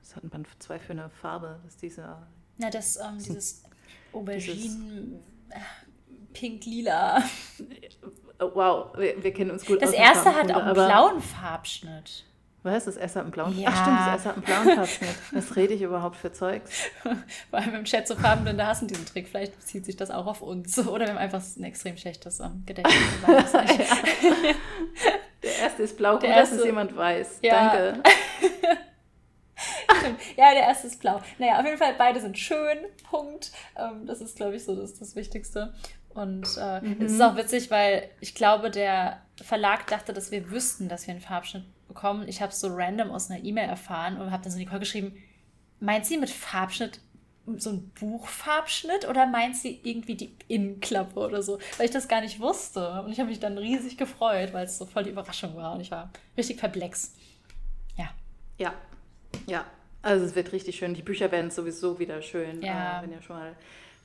was 0.00 0.16
hat 0.16 0.24
ein 0.24 0.30
Band 0.30 0.48
2 0.58 0.78
für 0.80 0.92
eine 0.92 1.10
Farbe? 1.10 1.60
Das 1.62 1.74
ist 1.74 1.82
dieser. 1.82 2.26
Ja, 2.58 2.70
das, 2.70 2.96
ähm, 2.96 3.18
dieses 3.18 3.62
Aubergine, 4.12 5.20
äh, 5.50 5.60
pink-lila. 6.32 7.22
Wow, 8.40 8.96
wir, 8.96 9.22
wir, 9.22 9.32
kennen 9.32 9.50
uns 9.50 9.66
gut 9.66 9.82
Das 9.82 9.92
erste 9.92 10.34
hat 10.34 10.50
auch 10.52 10.62
einen 10.62 10.74
blauen 10.74 11.20
Farbschnitt. 11.20 12.24
Was? 12.62 12.84
Das 12.84 12.96
Ess 12.96 13.16
hat 13.16 13.22
einen 13.22 13.30
blauen 13.30 13.58
ja. 13.58 13.70
Ach 13.72 13.82
stimmt, 13.82 14.00
das 14.00 14.20
Ess 14.20 14.26
hat 14.26 14.34
einen 14.34 14.42
blauen 14.42 14.76
Farbschnitt. 14.76 15.14
Was 15.32 15.56
rede 15.56 15.72
ich 15.72 15.80
überhaupt 15.80 16.16
für 16.16 16.30
Zeugs? 16.30 16.70
Vor 17.50 17.58
allem 17.58 17.74
im 17.74 17.84
Chat 17.84 18.06
so 18.06 18.16
Farbenblinde 18.16 18.66
hassen 18.66 18.86
diesen 18.86 19.06
Trick. 19.06 19.28
Vielleicht 19.28 19.56
bezieht 19.56 19.86
sich 19.86 19.96
das 19.96 20.10
auch 20.10 20.26
auf 20.26 20.42
uns. 20.42 20.78
Oder 20.86 21.06
wir 21.06 21.10
haben 21.10 21.18
einfach 21.18 21.42
ein 21.56 21.64
extrem 21.64 21.96
schlechtes 21.96 22.40
um, 22.40 22.62
Gedächtnis. 22.66 22.94
Der 25.42 25.58
erste 25.58 25.82
ist 25.84 25.96
blau, 25.96 26.18
gut, 26.18 26.28
dass 26.28 26.52
es 26.52 26.62
jemand 26.64 26.94
weiß. 26.94 27.38
Ja. 27.40 27.74
Danke. 27.74 28.02
Stimmt. 29.98 30.20
Ja, 30.36 30.52
der 30.52 30.62
erste 30.62 30.86
ist 30.86 31.00
blau. 31.00 31.20
Naja, 31.38 31.58
auf 31.58 31.64
jeden 31.64 31.78
Fall, 31.78 31.94
beide 31.96 32.20
sind 32.20 32.38
schön. 32.38 32.78
Punkt. 33.08 33.52
Ähm, 33.76 34.06
das 34.06 34.20
ist, 34.20 34.36
glaube 34.36 34.56
ich, 34.56 34.64
so 34.64 34.76
das, 34.76 34.98
das 34.98 35.16
Wichtigste. 35.16 35.72
Und 36.10 36.46
äh, 36.60 36.80
mhm. 36.80 37.02
es 37.02 37.12
ist 37.12 37.20
auch 37.20 37.36
witzig, 37.36 37.70
weil 37.70 38.08
ich 38.20 38.34
glaube, 38.34 38.70
der 38.70 39.20
Verlag 39.42 39.86
dachte, 39.86 40.12
dass 40.12 40.30
wir 40.30 40.50
wüssten, 40.50 40.88
dass 40.88 41.06
wir 41.06 41.12
einen 41.12 41.20
Farbschnitt 41.20 41.64
bekommen. 41.88 42.28
Ich 42.28 42.42
habe 42.42 42.52
es 42.52 42.60
so 42.60 42.68
random 42.70 43.10
aus 43.10 43.30
einer 43.30 43.42
E-Mail 43.44 43.68
erfahren 43.68 44.20
und 44.20 44.30
habe 44.30 44.42
dann 44.42 44.52
so 44.52 44.58
Nicole 44.58 44.80
geschrieben, 44.80 45.16
meint 45.78 46.06
sie 46.06 46.18
mit 46.18 46.30
Farbschnitt 46.30 47.00
so 47.56 47.70
ein 47.70 47.90
Buchfarbschnitt 47.98 49.08
oder 49.08 49.26
meint 49.26 49.56
sie 49.56 49.80
irgendwie 49.82 50.14
die 50.14 50.36
Innenklappe 50.48 51.18
oder 51.18 51.42
so? 51.42 51.58
Weil 51.78 51.86
ich 51.86 51.92
das 51.92 52.06
gar 52.06 52.20
nicht 52.20 52.38
wusste. 52.40 53.02
Und 53.02 53.12
ich 53.12 53.18
habe 53.18 53.28
mich 53.28 53.40
dann 53.40 53.58
riesig 53.58 53.96
gefreut, 53.96 54.52
weil 54.52 54.66
es 54.66 54.78
so 54.78 54.86
voll 54.86 55.04
die 55.04 55.10
Überraschung 55.10 55.56
war. 55.56 55.74
Und 55.74 55.80
ich 55.80 55.90
war 55.90 56.10
richtig 56.36 56.58
perplex. 56.58 57.14
Ja. 57.96 58.10
Ja. 58.58 58.74
Ja. 59.46 59.64
Also 60.02 60.24
es 60.24 60.34
wird 60.34 60.52
richtig 60.52 60.76
schön. 60.76 60.94
Die 60.94 61.02
Bücher 61.02 61.30
werden 61.32 61.50
sowieso 61.50 61.98
wieder 61.98 62.22
schön. 62.22 62.62
Ja. 62.62 63.00
Äh, 63.00 63.02
wenn 63.02 63.12
ihr 63.12 63.22
schon 63.22 63.36
mal 63.36 63.56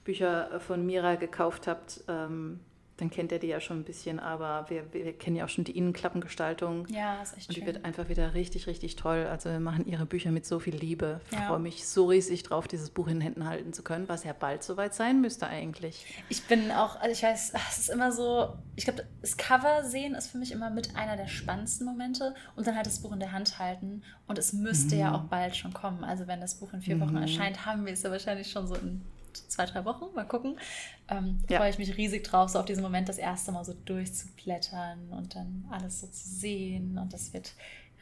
Bücher 0.06 0.62
von 0.62 0.86
Mira 0.86 1.16
gekauft 1.16 1.68
habt, 1.68 2.02
ähm, 2.08 2.62
dann 2.98 3.10
kennt 3.10 3.32
er 3.34 3.40
die 3.40 3.48
ja 3.48 3.60
schon 3.60 3.80
ein 3.80 3.84
bisschen, 3.84 4.20
aber 4.20 4.70
wir, 4.70 4.94
wir 4.94 5.12
kennen 5.12 5.36
ja 5.36 5.44
auch 5.44 5.50
schon 5.50 5.66
die 5.66 5.78
Innenklappengestaltung. 5.78 6.88
Ja, 6.88 7.22
ist 7.22 7.36
echt 7.36 7.50
Und 7.50 7.58
die 7.58 7.62
schön. 7.62 7.74
wird 7.74 7.84
einfach 7.84 8.08
wieder 8.08 8.34
richtig, 8.34 8.68
richtig 8.68 8.96
toll. 8.96 9.28
Also 9.30 9.50
wir 9.50 9.60
machen 9.60 9.86
ihre 9.86 10.06
Bücher 10.06 10.32
mit 10.32 10.46
so 10.46 10.60
viel 10.60 10.76
Liebe. 10.76 11.20
Ich 11.30 11.38
ja. 11.38 11.48
freue 11.48 11.60
mich 11.60 11.86
so 11.86 12.06
riesig 12.06 12.44
drauf, 12.44 12.70
dieses 12.70 12.92
Buch 12.92 13.08
in 13.08 13.20
Händen 13.20 13.46
halten 13.46 13.74
zu 13.74 13.84
können, 13.84 14.08
was 14.08 14.24
ja 14.24 14.32
bald 14.32 14.64
soweit 14.64 14.94
sein 14.94 15.20
müsste 15.20 15.48
eigentlich. 15.48 16.06
Ich 16.30 16.46
bin 16.46 16.72
auch, 16.72 16.96
also 17.02 17.12
ich 17.12 17.22
weiß, 17.22 17.54
es 17.70 17.78
ist 17.80 17.90
immer 17.90 18.14
so, 18.14 18.54
ich 18.78 18.86
glaube, 18.86 19.06
das 19.20 19.36
Cover 19.36 19.84
sehen 19.84 20.16
ist 20.16 20.28
für 20.28 20.38
mich 20.38 20.54
immer 20.54 20.70
mit 20.70 20.96
einer 20.96 21.18
der 21.18 21.28
spannendsten 21.28 21.86
Momente 21.86 22.34
und 22.56 22.66
dann 22.66 22.78
halt 22.78 22.86
das 22.86 23.02
Buch 23.02 23.12
in 23.12 23.20
der 23.20 23.34
Hand 23.34 23.60
halten 23.60 24.04
und 24.28 24.38
es 24.38 24.54
müsste 24.54 24.96
mhm. 24.96 25.02
ja 25.02 25.16
auch 25.16 25.24
bald 25.24 25.54
schon 25.58 25.74
kommen. 25.74 26.06
Also 26.06 26.28
wenn 26.28 26.40
das 26.40 26.56
Buch 26.56 26.72
in 26.72 26.80
vier 26.80 27.02
Wochen 27.02 27.16
mhm. 27.16 27.24
erscheint, 27.24 27.66
haben 27.66 27.86
wir 27.86 27.92
es 27.92 28.04
ja 28.04 28.12
wahrscheinlich 28.12 28.50
schon 28.50 28.68
so 28.68 28.76
in 28.76 29.02
zwei, 29.38 29.66
drei 29.66 29.86
Wochen, 29.86 30.14
mal 30.16 30.26
gucken. 30.26 30.60
Ähm, 31.08 31.44
ja. 31.50 31.60
Freue 31.60 31.70
ich 31.70 31.78
mich 31.78 31.98
riesig 31.98 32.24
drauf, 32.24 32.50
so 32.50 32.60
auf 32.60 32.66
diesen 32.66 32.84
Moment 32.84 33.10
das 33.10 33.18
erste 33.18 33.52
Mal 33.52 33.64
so 33.64 33.74
durchzublättern 33.74 35.10
und 35.12 35.36
dann 35.36 35.66
alles 35.70 36.02
so 36.02 36.08
zu 36.08 36.28
sehen. 36.28 36.98
Und 36.98 37.14
das 37.14 37.34
wird 37.34 37.54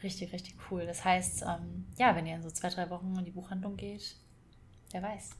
richtig, 0.02 0.32
richtig 0.32 0.54
cool. 0.70 0.86
Das 0.86 1.04
heißt, 1.04 1.42
ähm, 1.42 1.86
ja, 1.96 2.14
wenn 2.14 2.26
ihr 2.26 2.36
in 2.36 2.42
so 2.42 2.50
zwei, 2.50 2.68
drei 2.68 2.90
Wochen 2.90 3.14
in 3.18 3.24
die 3.24 3.30
Buchhandlung 3.30 3.76
geht, 3.76 4.16
wer 4.92 5.02
weiß. 5.02 5.30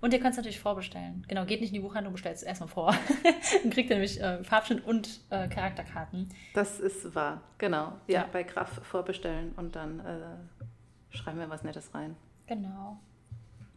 Und 0.00 0.12
ihr 0.12 0.20
könnt 0.20 0.32
es 0.32 0.36
natürlich 0.36 0.60
vorbestellen. 0.60 1.24
Genau, 1.28 1.44
geht 1.44 1.60
nicht 1.60 1.70
in 1.70 1.80
die 1.80 1.80
Buchhandlung, 1.80 2.12
bestellt 2.12 2.36
es 2.36 2.42
erstmal 2.42 2.68
vor. 2.68 2.94
dann 3.62 3.70
kriegt 3.70 3.90
ihr 3.90 3.96
nämlich 3.96 4.20
äh, 4.20 4.44
Farbschnitt 4.44 4.84
und 4.84 5.20
äh, 5.30 5.48
Charakterkarten. 5.48 6.28
Das 6.54 6.80
ist 6.80 7.14
wahr, 7.14 7.42
genau. 7.58 7.92
Ja, 8.06 8.22
ja. 8.22 8.28
bei 8.30 8.42
Graf 8.42 8.80
vorbestellen 8.84 9.52
und 9.56 9.76
dann 9.76 10.00
äh, 10.00 11.16
schreiben 11.16 11.38
wir 11.38 11.48
was 11.48 11.62
Nettes 11.62 11.94
rein. 11.94 12.16
Genau. 12.46 13.00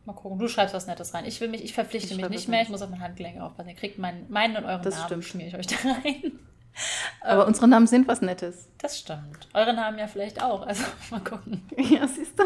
Mal 0.05 0.13
gucken, 0.13 0.37
du 0.37 0.47
schreibst 0.49 0.75
was 0.75 0.85
Nettes 0.85 1.13
rein. 1.13 1.25
Ich 1.25 1.39
will 1.39 1.47
mich, 1.47 1.63
ich 1.63 1.73
verpflichte 1.73 2.13
ich 2.13 2.17
mich 2.17 2.29
nicht 2.29 2.49
mehr, 2.49 2.61
ich 2.61 2.69
muss 2.69 2.81
auf 2.81 2.89
mein 2.89 2.99
Handgelenk 2.99 3.39
aufpassen. 3.39 3.69
Ihr 3.69 3.75
kriegt 3.75 3.97
meinen, 3.97 4.29
meinen 4.29 4.57
und 4.57 4.65
euren 4.65 4.81
das 4.81 4.95
Namen, 4.95 5.05
stimmt. 5.07 5.25
schmiere 5.25 5.47
ich 5.49 5.55
euch 5.55 5.67
da 5.67 5.75
rein. 5.89 6.39
Aber 7.21 7.43
ähm, 7.43 7.47
unsere 7.47 7.67
Namen 7.67 7.87
sind 7.87 8.07
was 8.07 8.21
Nettes. 8.21 8.67
Das 8.79 8.99
stimmt. 8.99 9.47
Eure 9.53 9.73
Namen 9.73 9.97
ja 9.99 10.07
vielleicht 10.07 10.41
auch. 10.41 10.65
Also 10.67 10.83
mal 11.11 11.21
gucken. 11.21 11.67
Ja, 11.77 12.05
siehst 12.07 12.37
du. 12.37 12.43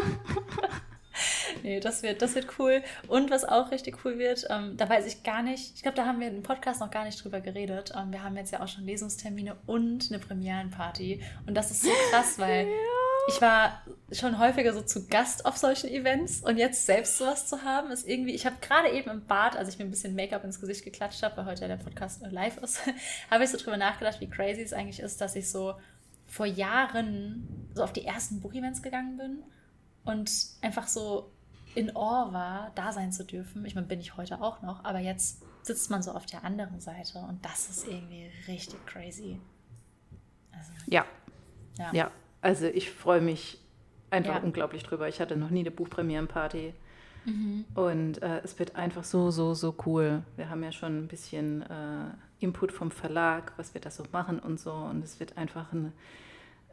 nee, 1.64 1.80
das 1.80 2.04
wird, 2.04 2.22
das 2.22 2.36
wird 2.36 2.46
cool. 2.60 2.82
Und 3.08 3.30
was 3.30 3.44
auch 3.44 3.72
richtig 3.72 4.04
cool 4.04 4.18
wird, 4.18 4.46
ähm, 4.50 4.76
da 4.76 4.88
weiß 4.88 5.06
ich 5.06 5.24
gar 5.24 5.42
nicht, 5.42 5.74
ich 5.74 5.82
glaube, 5.82 5.96
da 5.96 6.06
haben 6.06 6.20
wir 6.20 6.28
im 6.28 6.44
Podcast 6.44 6.80
noch 6.80 6.90
gar 6.90 7.04
nicht 7.04 7.24
drüber 7.24 7.40
geredet. 7.40 7.92
Ähm, 7.96 8.12
wir 8.12 8.22
haben 8.22 8.36
jetzt 8.36 8.52
ja 8.52 8.62
auch 8.62 8.68
schon 8.68 8.84
Lesungstermine 8.84 9.56
und 9.66 10.10
eine 10.10 10.20
Premierenparty. 10.20 11.22
Und 11.46 11.54
das 11.54 11.72
ist 11.72 11.82
so 11.82 11.90
krass, 12.10 12.38
weil. 12.38 12.66
Ja 12.68 13.07
ich 13.28 13.42
war 13.42 13.82
schon 14.10 14.38
häufiger 14.38 14.72
so 14.72 14.80
zu 14.80 15.06
Gast 15.06 15.44
auf 15.44 15.58
solchen 15.58 15.90
Events 15.90 16.40
und 16.40 16.56
jetzt 16.56 16.86
selbst 16.86 17.18
sowas 17.18 17.46
zu 17.46 17.62
haben, 17.62 17.90
ist 17.90 18.08
irgendwie, 18.08 18.34
ich 18.34 18.46
habe 18.46 18.56
gerade 18.60 18.90
eben 18.90 19.10
im 19.10 19.26
Bad, 19.26 19.54
als 19.54 19.68
ich 19.68 19.78
mir 19.78 19.84
ein 19.84 19.90
bisschen 19.90 20.16
Make-up 20.16 20.44
ins 20.44 20.60
Gesicht 20.60 20.82
geklatscht 20.82 21.22
habe, 21.22 21.36
weil 21.36 21.44
heute 21.44 21.62
ja 21.62 21.68
der 21.68 21.76
Podcast 21.76 22.22
live 22.22 22.56
ist, 22.58 22.80
habe 23.30 23.44
ich 23.44 23.50
so 23.50 23.58
drüber 23.58 23.76
nachgedacht, 23.76 24.20
wie 24.20 24.30
crazy 24.30 24.62
es 24.62 24.72
eigentlich 24.72 25.00
ist, 25.00 25.20
dass 25.20 25.36
ich 25.36 25.50
so 25.50 25.74
vor 26.26 26.46
Jahren 26.46 27.68
so 27.74 27.82
auf 27.82 27.92
die 27.92 28.06
ersten 28.06 28.40
Buch-Events 28.40 28.82
gegangen 28.82 29.18
bin 29.18 29.42
und 30.04 30.30
einfach 30.62 30.88
so 30.88 31.30
in 31.74 31.94
Awe 31.94 32.32
war, 32.32 32.72
da 32.74 32.92
sein 32.92 33.12
zu 33.12 33.24
dürfen. 33.24 33.66
Ich 33.66 33.74
meine, 33.74 33.86
bin 33.86 34.00
ich 34.00 34.16
heute 34.16 34.40
auch 34.40 34.62
noch, 34.62 34.84
aber 34.84 35.00
jetzt 35.00 35.42
sitzt 35.62 35.90
man 35.90 36.02
so 36.02 36.12
auf 36.12 36.24
der 36.24 36.44
anderen 36.44 36.80
Seite 36.80 37.18
und 37.18 37.44
das 37.44 37.68
ist 37.68 37.86
irgendwie 37.86 38.30
richtig 38.46 38.84
crazy. 38.86 39.38
Also, 40.50 40.72
ja. 40.86 41.04
ja. 41.78 41.92
Ja, 41.92 42.10
also 42.48 42.64
ich 42.64 42.90
freue 42.90 43.20
mich 43.20 43.58
einfach 44.08 44.36
ja. 44.36 44.40
unglaublich 44.40 44.82
drüber. 44.82 45.06
Ich 45.06 45.20
hatte 45.20 45.36
noch 45.36 45.50
nie 45.50 45.60
eine 45.60 45.70
Buchpremierenparty. 45.70 46.72
Mhm. 47.26 47.66
Und 47.74 48.22
äh, 48.22 48.40
es 48.42 48.58
wird 48.58 48.74
einfach 48.74 49.04
so, 49.04 49.30
so, 49.30 49.52
so 49.52 49.74
cool. 49.84 50.22
Wir 50.36 50.48
haben 50.48 50.62
ja 50.62 50.72
schon 50.72 50.96
ein 50.96 51.08
bisschen 51.08 51.60
äh, 51.60 52.06
Input 52.40 52.72
vom 52.72 52.90
Verlag, 52.90 53.52
was 53.58 53.74
wir 53.74 53.82
da 53.82 53.90
so 53.90 54.02
machen 54.12 54.38
und 54.38 54.58
so. 54.58 54.72
Und 54.72 55.04
es 55.04 55.20
wird 55.20 55.36
einfach 55.36 55.74
eine 55.74 55.92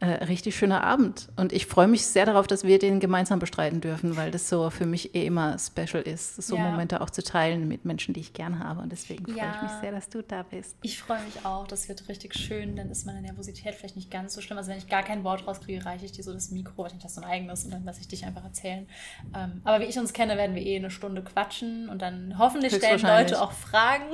äh, 0.05 0.23
richtig 0.25 0.55
schöner 0.55 0.83
Abend. 0.83 1.29
Und 1.35 1.53
ich 1.53 1.65
freue 1.65 1.87
mich 1.87 2.05
sehr 2.05 2.25
darauf, 2.25 2.47
dass 2.47 2.63
wir 2.63 2.79
den 2.79 2.99
gemeinsam 2.99 3.39
bestreiten 3.39 3.81
dürfen, 3.81 4.15
weil 4.15 4.31
das 4.31 4.49
so 4.49 4.69
für 4.69 4.85
mich 4.85 5.15
eh 5.15 5.25
immer 5.25 5.57
special 5.59 6.01
ist, 6.01 6.41
so 6.41 6.55
ja. 6.55 6.63
Momente 6.63 7.01
auch 7.01 7.09
zu 7.09 7.23
teilen 7.23 7.67
mit 7.67 7.85
Menschen, 7.85 8.13
die 8.13 8.19
ich 8.19 8.33
gerne 8.33 8.59
habe. 8.59 8.81
Und 8.81 8.91
deswegen 8.91 9.25
freue 9.25 9.35
ich 9.35 9.61
mich 9.61 9.71
sehr, 9.81 9.91
dass 9.91 10.09
du 10.09 10.21
da 10.21 10.43
bist. 10.43 10.77
Ich 10.81 10.99
freue 10.99 11.21
mich 11.23 11.45
auch. 11.45 11.67
Das 11.67 11.89
wird 11.89 12.07
richtig 12.07 12.33
schön. 12.35 12.75
Dann 12.75 12.89
ist 12.89 13.05
meine 13.05 13.21
Nervosität 13.21 13.75
vielleicht 13.75 13.95
nicht 13.95 14.11
ganz 14.11 14.33
so 14.33 14.41
schlimm. 14.41 14.57
Also 14.57 14.71
wenn 14.71 14.77
ich 14.77 14.87
gar 14.87 15.03
kein 15.03 15.23
Wort 15.23 15.47
rauskriege, 15.47 15.85
reiche 15.85 16.05
ich 16.05 16.11
dir 16.11 16.23
so 16.23 16.33
das 16.33 16.51
Mikro. 16.51 16.85
Ich 16.87 16.93
habe 16.93 17.09
so 17.09 17.21
ein 17.21 17.27
eigenes 17.27 17.63
und 17.65 17.71
dann 17.71 17.83
lasse 17.83 18.01
ich 18.01 18.07
dich 18.07 18.25
einfach 18.25 18.43
erzählen. 18.43 18.87
Ähm, 19.35 19.61
aber 19.63 19.81
wie 19.81 19.89
ich 19.89 19.97
uns 19.97 20.13
kenne, 20.13 20.37
werden 20.37 20.55
wir 20.55 20.63
eh 20.63 20.77
eine 20.77 20.91
Stunde 20.91 21.23
quatschen 21.23 21.89
und 21.89 22.01
dann 22.01 22.37
hoffentlich 22.37 22.75
stellen 22.75 23.01
Leute 23.01 23.41
auch 23.41 23.51
Fragen. 23.51 24.05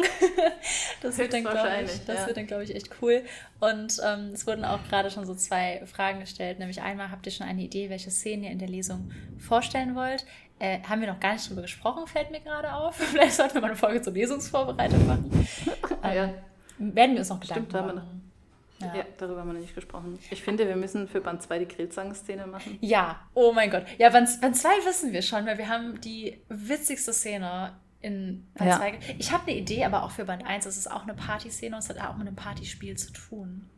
das 1.01 1.17
wird 1.17 1.33
dann, 1.33 1.43
glaube 1.43 1.69
ich, 1.83 2.05
das 2.05 2.19
ja. 2.19 2.27
wird 2.27 2.37
dann, 2.37 2.47
glaube 2.47 2.63
ich, 2.63 2.75
echt 2.75 2.89
cool. 3.01 3.23
Und 3.59 4.01
ähm, 4.03 4.31
es 4.33 4.47
wurden 4.47 4.65
auch 4.65 4.83
gerade 4.89 5.11
schon 5.11 5.25
so 5.25 5.35
zwei 5.35 5.80
Fragen 5.87 6.19
gestellt. 6.19 6.59
Nämlich 6.59 6.81
einmal, 6.81 7.11
habt 7.11 7.25
ihr 7.25 7.31
schon 7.31 7.47
eine 7.47 7.61
Idee, 7.61 7.89
welche 7.89 8.11
Szenen 8.11 8.43
ihr 8.43 8.51
in 8.51 8.59
der 8.59 8.69
Lesung 8.69 9.11
vorstellen 9.37 9.95
wollt? 9.95 10.25
Äh, 10.59 10.79
haben 10.83 11.01
wir 11.01 11.07
noch 11.07 11.19
gar 11.19 11.33
nicht 11.33 11.49
drüber 11.49 11.63
gesprochen, 11.63 12.05
fällt 12.05 12.31
mir 12.31 12.39
gerade 12.39 12.73
auf. 12.73 12.95
Vielleicht 13.11 13.33
sollten 13.33 13.55
wir 13.55 13.61
mal 13.61 13.67
eine 13.67 13.75
Folge 13.75 14.01
zur 14.01 14.13
Lesungsvorbereitung 14.13 15.07
machen. 15.07 15.47
ähm, 16.03 16.15
ja. 16.15 16.33
Werden 16.77 17.13
wir 17.13 17.19
uns 17.19 17.29
noch 17.29 17.39
Gedanken 17.39 17.69
Stimmt, 17.69 17.95
machen. 17.95 18.31
Ja. 18.79 18.95
ja. 18.95 19.05
darüber 19.17 19.41
haben 19.41 19.49
wir 19.49 19.53
noch 19.53 19.61
nicht 19.61 19.75
gesprochen. 19.75 20.17
Ich 20.29 20.41
finde, 20.43 20.67
wir 20.67 20.75
müssen 20.75 21.07
für 21.07 21.21
Band 21.21 21.41
2 21.41 21.59
die 21.59 21.67
Grillzangen-Szene 21.67 22.47
machen. 22.47 22.77
Ja, 22.81 23.21
oh 23.33 23.51
mein 23.53 23.69
Gott. 23.69 23.85
Ja, 23.97 24.09
Band 24.09 24.29
2 24.29 24.69
wissen 24.85 25.13
wir 25.13 25.21
schon, 25.21 25.45
weil 25.45 25.57
wir 25.57 25.67
haben 25.67 25.99
die 26.01 26.41
witzigste 26.49 27.13
Szene 27.13 27.73
in 28.01 28.47
Band 28.55 28.73
2. 28.73 28.89
Ja. 28.89 28.95
Ich 29.17 29.31
habe 29.31 29.43
eine 29.43 29.59
Idee, 29.59 29.83
aber 29.85 30.03
auch 30.03 30.11
für 30.11 30.25
Band 30.25 30.45
1. 30.45 30.65
Es 30.65 30.77
ist 30.77 30.89
auch 30.89 31.03
eine 31.03 31.13
Partyszene 31.13 31.75
und 31.75 31.83
es 31.83 31.89
hat 31.89 31.99
auch 31.99 32.17
mit 32.17 32.27
einem 32.27 32.35
Partyspiel 32.35 32.97
zu 32.97 33.11
tun. 33.13 33.69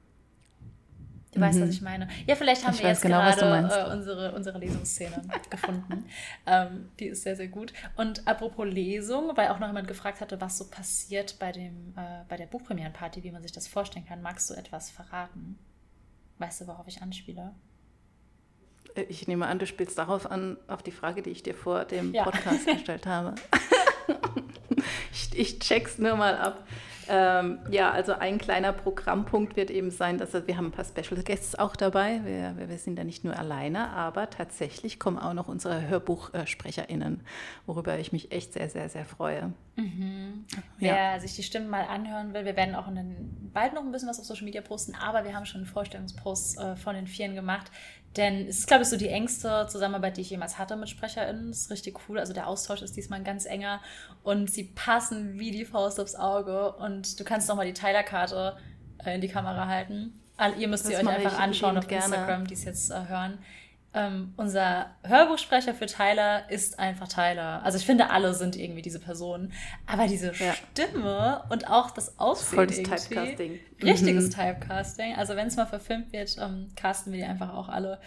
Du 1.33 1.39
mhm. 1.39 1.43
weißt, 1.43 1.59
was 1.59 1.67
mhm. 1.67 1.73
ich 1.73 1.81
meine. 1.81 2.07
Ja, 2.27 2.35
vielleicht 2.35 2.65
haben 2.65 2.75
ich 2.75 2.81
wir 2.81 2.89
jetzt 2.89 3.01
genau, 3.01 3.19
gerade 3.19 3.41
äh, 3.41 3.91
unsere, 3.91 4.33
unsere 4.33 4.59
Lesungsszene 4.59 5.21
gefunden. 5.49 6.05
Ähm, 6.45 6.91
die 6.99 7.07
ist 7.07 7.23
sehr, 7.23 7.35
sehr 7.35 7.47
gut. 7.47 7.73
Und 7.95 8.27
apropos 8.27 8.67
Lesung, 8.67 9.35
weil 9.35 9.49
auch 9.49 9.59
noch 9.59 9.67
jemand 9.67 9.87
gefragt 9.87 10.21
hatte, 10.21 10.39
was 10.39 10.57
so 10.57 10.69
passiert 10.69 11.37
bei, 11.39 11.51
dem, 11.51 11.93
äh, 11.97 12.23
bei 12.29 12.37
der 12.37 12.45
Buchpremierenparty, 12.45 13.23
wie 13.23 13.31
man 13.31 13.41
sich 13.41 13.51
das 13.51 13.67
vorstellen 13.67 14.05
kann. 14.05 14.21
Magst 14.21 14.49
du 14.49 14.53
etwas 14.53 14.91
verraten? 14.91 15.57
Weißt 16.37 16.61
du, 16.61 16.67
worauf 16.67 16.87
ich 16.87 17.01
anspiele? 17.01 17.53
Äh, 18.95 19.03
ich 19.03 19.27
nehme 19.27 19.47
an, 19.47 19.57
du 19.57 19.65
spielst 19.65 19.97
darauf 19.97 20.29
an, 20.29 20.57
auf 20.67 20.83
die 20.83 20.91
Frage, 20.91 21.23
die 21.23 21.31
ich 21.31 21.41
dir 21.41 21.55
vor 21.55 21.85
dem 21.85 22.13
ja. 22.13 22.23
Podcast 22.23 22.67
gestellt 22.67 23.07
habe. 23.07 23.33
ich, 25.11 25.37
ich 25.37 25.59
check's 25.59 25.97
nur 25.97 26.15
mal 26.15 26.37
ab. 26.37 26.63
Ähm, 27.10 27.60
ja, 27.69 27.91
also 27.91 28.13
ein 28.13 28.38
kleiner 28.38 28.74
Programmpunkt 28.74 29.55
wird 29.55 29.72
eben 29.72 29.91
sein, 29.91 30.17
dass 30.17 30.33
wir 30.33 30.57
haben 30.57 30.67
ein 30.67 30.72
paar 30.72 30.86
Special 30.86 31.22
Guests 31.24 31.55
auch 31.55 31.75
dabei. 31.75 32.22
Wir, 32.24 32.55
wir 32.69 32.77
sind 32.77 32.98
da 32.98 33.03
nicht 33.03 33.24
nur 33.24 33.38
alleine, 33.38 33.89
aber 33.89 34.29
tatsächlich 34.29 35.00
kommen 35.00 35.17
auch 35.17 35.33
noch 35.33 35.48
unsere 35.48 35.88
HörbuchsprecherInnen, 35.88 37.22
worüber 37.65 37.98
ich 38.00 38.12
mich 38.12 38.31
echt 38.31 38.53
sehr, 38.53 38.69
sehr, 38.69 38.89
sehr 38.89 39.05
freue. 39.05 39.53
Mhm. 39.75 40.45
Ja. 40.79 40.93
Wer 40.93 41.19
sich 41.19 41.36
die 41.36 41.43
Stimmen 41.43 41.69
mal 41.69 41.86
anhören 41.86 42.33
will, 42.33 42.45
wir 42.45 42.55
werden 42.55 42.75
auch 42.75 42.88
in 42.88 42.95
den, 42.95 43.51
bald 43.53 43.74
noch 43.74 43.81
ein 43.81 43.91
bisschen 43.91 44.10
was 44.10 44.19
auf 44.19 44.25
Social 44.25 44.45
Media 44.45 44.62
posten, 44.62 44.95
aber 44.95 45.24
wir 45.24 45.36
haben 45.36 45.45
schon 45.45 45.62
einen 45.62 45.69
Vorstellungspost 45.69 46.60
äh, 46.60 46.75
von 46.75 46.95
den 46.95 47.07
Vieren 47.07 47.36
gemacht, 47.36 47.72
denn 48.15 48.48
es 48.48 48.60
ist, 48.60 48.67
glaube 48.67 48.84
ich, 48.84 48.89
so 48.89 48.98
die 48.98 49.08
engste 49.08 49.67
Zusammenarbeit, 49.67 50.17
die 50.17 50.22
ich 50.22 50.29
jemals 50.29 50.58
hatte 50.58 50.75
mit 50.75 50.89
SprecherInnen. 50.89 51.50
Das 51.50 51.62
ist 51.62 51.72
richtig 51.72 51.98
cool. 52.08 52.20
Also 52.20 52.34
der 52.34 52.48
Austausch 52.48 52.82
ist 52.82 52.96
diesmal 52.96 53.20
ein 53.20 53.25
ganz 53.25 53.46
enger 53.46 53.82
und 54.24 54.51
sie 54.51 54.65
passen 54.65 55.39
wie 55.39 55.51
die 55.51 55.65
Faust 55.65 56.00
aufs 56.00 56.15
Auge. 56.15 56.74
Und 56.74 57.20
du 57.20 57.24
kannst 57.24 57.50
nochmal 57.50 57.65
die 57.65 57.74
Tyler-Karte 57.74 58.58
äh, 59.03 59.15
in 59.15 59.22
die 59.22 59.29
Kamera 59.29 59.67
halten. 59.67 60.20
Ihr 60.58 60.67
müsst 60.67 60.86
sie 60.86 60.96
euch 60.96 61.08
einfach 61.08 61.39
anschauen 61.39 61.77
auf 61.77 61.88
gerne. 61.88 62.05
Instagram, 62.05 62.48
die 62.48 62.53
es 62.55 62.65
jetzt 62.65 62.91
äh, 62.91 63.08
hören 63.08 63.39
ähm, 63.93 64.33
unser 64.38 64.88
Hörbuchsprecher 65.03 65.73
für 65.73 65.85
Tyler 65.85 66.50
ist 66.50 66.79
einfach 66.79 67.07
Tyler. 67.07 67.62
Also 67.63 67.77
ich 67.77 67.85
finde, 67.85 68.09
alle 68.09 68.33
sind 68.33 68.55
irgendwie 68.55 68.81
diese 68.81 69.00
Person. 69.00 69.53
Aber 69.85 70.07
diese 70.07 70.33
ja. 70.33 70.53
Stimme 70.53 71.43
und 71.50 71.69
auch 71.69 71.91
das 71.91 72.19
Aussehen 72.19 72.55
Voll 72.55 72.67
das 72.67 72.77
Typecasting. 72.77 73.59
Richtiges 73.81 74.25
mhm. 74.25 74.31
Typecasting. 74.31 75.15
Also 75.15 75.35
wenn 75.35 75.47
es 75.47 75.55
mal 75.55 75.67
verfilmt 75.67 76.12
wird, 76.12 76.38
ähm, 76.39 76.71
casten 76.75 77.13
wir 77.13 77.19
die 77.19 77.25
einfach 77.25 77.53
auch 77.53 77.69
alle. 77.69 78.00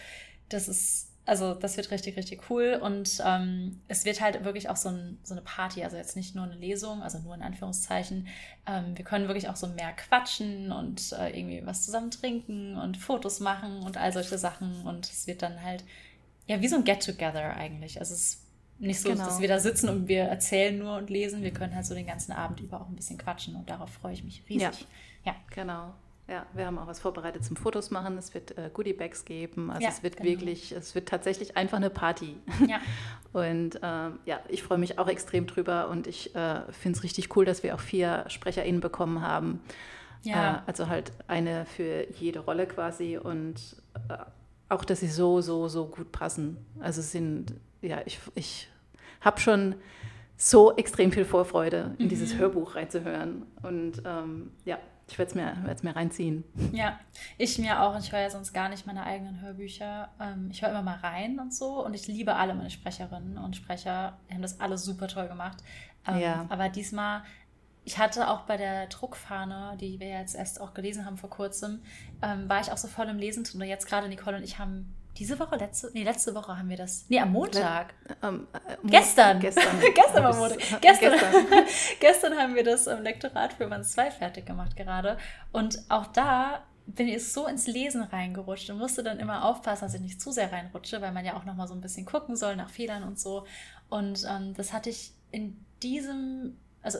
Das 0.48 0.68
ist 0.68 1.12
also 1.26 1.54
das 1.54 1.76
wird 1.76 1.90
richtig, 1.90 2.16
richtig 2.16 2.48
cool. 2.48 2.78
Und 2.80 3.20
ähm, 3.24 3.80
es 3.88 4.04
wird 4.04 4.20
halt 4.20 4.44
wirklich 4.44 4.68
auch 4.68 4.76
so, 4.76 4.90
ein, 4.90 5.18
so, 5.24 5.34
eine 5.34 5.42
Party, 5.42 5.82
also 5.82 5.96
jetzt 5.96 6.16
nicht 6.16 6.36
nur 6.36 6.44
eine 6.44 6.54
Lesung, 6.54 7.02
also 7.02 7.18
nur 7.18 7.34
in 7.34 7.42
Anführungszeichen. 7.42 8.28
Ähm, 8.66 8.96
wir 8.96 9.04
können 9.04 9.26
wirklich 9.26 9.48
auch 9.48 9.56
so 9.56 9.66
mehr 9.66 9.92
quatschen 9.92 10.70
und 10.70 11.12
äh, 11.12 11.36
irgendwie 11.36 11.66
was 11.66 11.84
zusammen 11.84 12.12
trinken 12.12 12.76
und 12.78 12.96
Fotos 12.96 13.40
machen 13.40 13.82
und 13.82 13.96
all 13.96 14.12
solche 14.12 14.38
Sachen. 14.38 14.86
Und 14.86 15.06
es 15.06 15.26
wird 15.26 15.42
dann 15.42 15.62
halt, 15.62 15.84
ja, 16.46 16.60
wie 16.60 16.68
so 16.68 16.76
ein 16.76 16.84
Get-Together 16.84 17.56
eigentlich. 17.56 17.98
Also 17.98 18.14
es 18.14 18.20
ist 18.20 18.42
nicht 18.78 19.00
so, 19.00 19.08
genau. 19.08 19.24
dass 19.24 19.40
wir 19.40 19.48
da 19.48 19.58
sitzen 19.58 19.88
und 19.88 20.06
wir 20.06 20.24
erzählen 20.24 20.78
nur 20.78 20.96
und 20.96 21.10
lesen. 21.10 21.42
Wir 21.42 21.52
können 21.52 21.74
halt 21.74 21.86
so 21.86 21.94
den 21.94 22.06
ganzen 22.06 22.32
Abend 22.32 22.60
über 22.60 22.80
auch 22.80 22.88
ein 22.88 22.94
bisschen 22.94 23.18
quatschen 23.18 23.56
und 23.56 23.68
darauf 23.68 23.90
freue 23.90 24.12
ich 24.12 24.22
mich 24.22 24.44
riesig. 24.48 24.86
Ja, 25.24 25.32
ja. 25.32 25.36
genau. 25.50 25.94
Ja, 26.28 26.44
wir 26.54 26.66
haben 26.66 26.76
auch 26.78 26.88
was 26.88 26.98
vorbereitet 26.98 27.44
zum 27.44 27.56
Fotos 27.56 27.92
machen. 27.92 28.18
Es 28.18 28.34
wird 28.34 28.58
äh, 28.58 28.68
Goodie-Bags 28.72 29.24
geben. 29.24 29.70
Also 29.70 29.82
ja, 29.82 29.90
es 29.90 30.02
wird 30.02 30.16
genau. 30.16 30.28
wirklich, 30.28 30.72
es 30.72 30.94
wird 30.96 31.08
tatsächlich 31.08 31.56
einfach 31.56 31.76
eine 31.76 31.90
Party. 31.90 32.36
Ja. 32.66 32.80
Und 33.32 33.78
ähm, 33.82 34.18
ja, 34.24 34.40
ich 34.48 34.62
freue 34.64 34.78
mich 34.78 34.98
auch 34.98 35.08
extrem 35.08 35.46
drüber 35.46 35.88
und 35.90 36.06
ich 36.06 36.34
äh, 36.34 36.62
finde 36.72 36.96
es 36.96 37.04
richtig 37.04 37.36
cool, 37.36 37.44
dass 37.44 37.62
wir 37.62 37.74
auch 37.74 37.80
vier 37.80 38.24
SprecherInnen 38.28 38.80
bekommen 38.80 39.20
haben. 39.20 39.60
Ja. 40.22 40.56
Äh, 40.56 40.60
also 40.66 40.88
halt 40.88 41.12
eine 41.26 41.66
für 41.66 42.10
jede 42.14 42.40
Rolle 42.40 42.66
quasi 42.66 43.18
und 43.18 43.76
äh, 44.08 44.16
auch, 44.70 44.86
dass 44.86 45.00
sie 45.00 45.08
so, 45.08 45.42
so, 45.42 45.68
so 45.68 45.86
gut 45.86 46.12
passen. 46.12 46.56
Also 46.80 47.02
sind, 47.02 47.54
ja, 47.82 48.00
ich, 48.06 48.18
ich 48.34 48.68
habe 49.20 49.38
schon 49.38 49.74
so 50.36 50.74
extrem 50.76 51.12
viel 51.12 51.24
Vorfreude, 51.24 51.94
in 51.98 52.06
mhm. 52.06 52.08
dieses 52.08 52.36
Hörbuch 52.36 52.74
reinzuhören. 52.74 53.42
Und 53.62 54.02
ähm, 54.04 54.50
ja, 54.64 54.78
ich 55.08 55.18
werde 55.18 55.28
es 55.30 55.34
mir, 55.34 55.90
mir 55.90 55.96
reinziehen. 55.96 56.44
Ja, 56.72 56.98
ich 57.38 57.58
mir 57.58 57.80
auch. 57.80 57.94
Und 57.94 58.02
ich 58.02 58.10
höre 58.10 58.20
ja 58.20 58.30
sonst 58.30 58.52
gar 58.52 58.68
nicht 58.68 58.86
meine 58.86 59.04
eigenen 59.04 59.40
Hörbücher. 59.40 60.08
Ähm, 60.20 60.48
ich 60.50 60.62
höre 60.62 60.70
immer 60.70 60.82
mal 60.82 60.96
rein 60.96 61.38
und 61.38 61.54
so. 61.54 61.84
Und 61.84 61.94
ich 61.94 62.08
liebe 62.08 62.34
alle 62.34 62.54
meine 62.54 62.70
Sprecherinnen 62.70 63.38
und 63.38 63.54
Sprecher. 63.54 64.18
Die 64.28 64.34
haben 64.34 64.42
das 64.42 64.58
alle 64.58 64.76
super 64.76 65.06
toll 65.06 65.28
gemacht. 65.28 65.58
Ähm, 66.08 66.18
ja. 66.18 66.46
Aber 66.48 66.68
diesmal, 66.68 67.22
ich 67.84 67.98
hatte 67.98 68.28
auch 68.28 68.42
bei 68.42 68.56
der 68.56 68.88
Druckfahne, 68.88 69.76
die 69.80 70.00
wir 70.00 70.08
jetzt 70.08 70.34
erst 70.34 70.60
auch 70.60 70.74
gelesen 70.74 71.06
haben 71.06 71.18
vor 71.18 71.30
kurzem, 71.30 71.82
ähm, 72.20 72.48
war 72.48 72.60
ich 72.60 72.72
auch 72.72 72.78
so 72.78 72.88
voll 72.88 73.06
im 73.06 73.18
Lesen 73.18 73.44
drin. 73.44 73.62
Und 73.62 73.68
jetzt 73.68 73.86
gerade 73.86 74.08
Nicole 74.08 74.36
und 74.36 74.42
ich 74.42 74.58
haben 74.58 74.92
diese 75.18 75.38
Woche, 75.38 75.56
letzte, 75.56 75.90
nee, 75.92 76.04
letzte 76.04 76.34
Woche 76.34 76.58
haben 76.58 76.68
wir 76.68 76.76
das. 76.76 77.06
Nee, 77.08 77.20
am 77.20 77.32
Montag. 77.32 77.94
Ähm, 78.22 78.46
äh, 78.52 78.76
gestern. 78.84 79.40
Gestern. 79.40 79.80
gestern 79.94 80.24
war 80.24 80.34
Montag. 80.34 80.58
Gestern, 80.80 81.12
gestern. 81.12 81.46
gestern 82.00 82.36
haben 82.36 82.54
wir 82.54 82.64
das 82.64 82.86
ähm, 82.86 83.02
Lektorat 83.02 83.54
für 83.54 83.66
Band 83.66 83.86
2 83.86 84.10
fertig 84.10 84.46
gemacht 84.46 84.76
gerade. 84.76 85.18
Und 85.52 85.78
auch 85.88 86.06
da 86.06 86.64
bin 86.86 87.08
ich 87.08 87.32
so 87.32 87.46
ins 87.46 87.66
Lesen 87.66 88.02
reingerutscht 88.02 88.70
und 88.70 88.78
musste 88.78 89.02
dann 89.02 89.18
immer 89.18 89.44
aufpassen, 89.44 89.84
dass 89.84 89.94
ich 89.94 90.00
nicht 90.00 90.20
zu 90.20 90.30
sehr 90.30 90.52
reinrutsche, 90.52 91.00
weil 91.00 91.12
man 91.12 91.24
ja 91.24 91.36
auch 91.36 91.44
nochmal 91.44 91.66
so 91.66 91.74
ein 91.74 91.80
bisschen 91.80 92.06
gucken 92.06 92.36
soll 92.36 92.54
nach 92.56 92.70
Fehlern 92.70 93.02
und 93.02 93.18
so. 93.18 93.44
Und 93.88 94.24
ähm, 94.28 94.54
das 94.54 94.72
hatte 94.72 94.90
ich 94.90 95.12
in 95.32 95.64
diesem, 95.82 96.56
also 96.82 96.98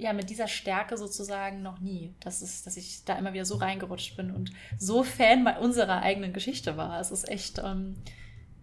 ja, 0.00 0.14
mit 0.14 0.30
dieser 0.30 0.48
Stärke 0.48 0.96
sozusagen 0.96 1.62
noch 1.62 1.78
nie. 1.78 2.14
Das 2.20 2.40
ist, 2.40 2.66
dass 2.66 2.76
ich 2.76 3.04
da 3.04 3.18
immer 3.18 3.34
wieder 3.34 3.44
so 3.44 3.56
reingerutscht 3.56 4.16
bin 4.16 4.30
und 4.30 4.50
so 4.78 5.02
Fan 5.02 5.44
bei 5.44 5.58
unserer 5.58 6.00
eigenen 6.00 6.32
Geschichte 6.32 6.76
war. 6.76 7.00
Es 7.00 7.10
ist 7.10 7.28
echt, 7.28 7.58
ähm, 7.58 7.96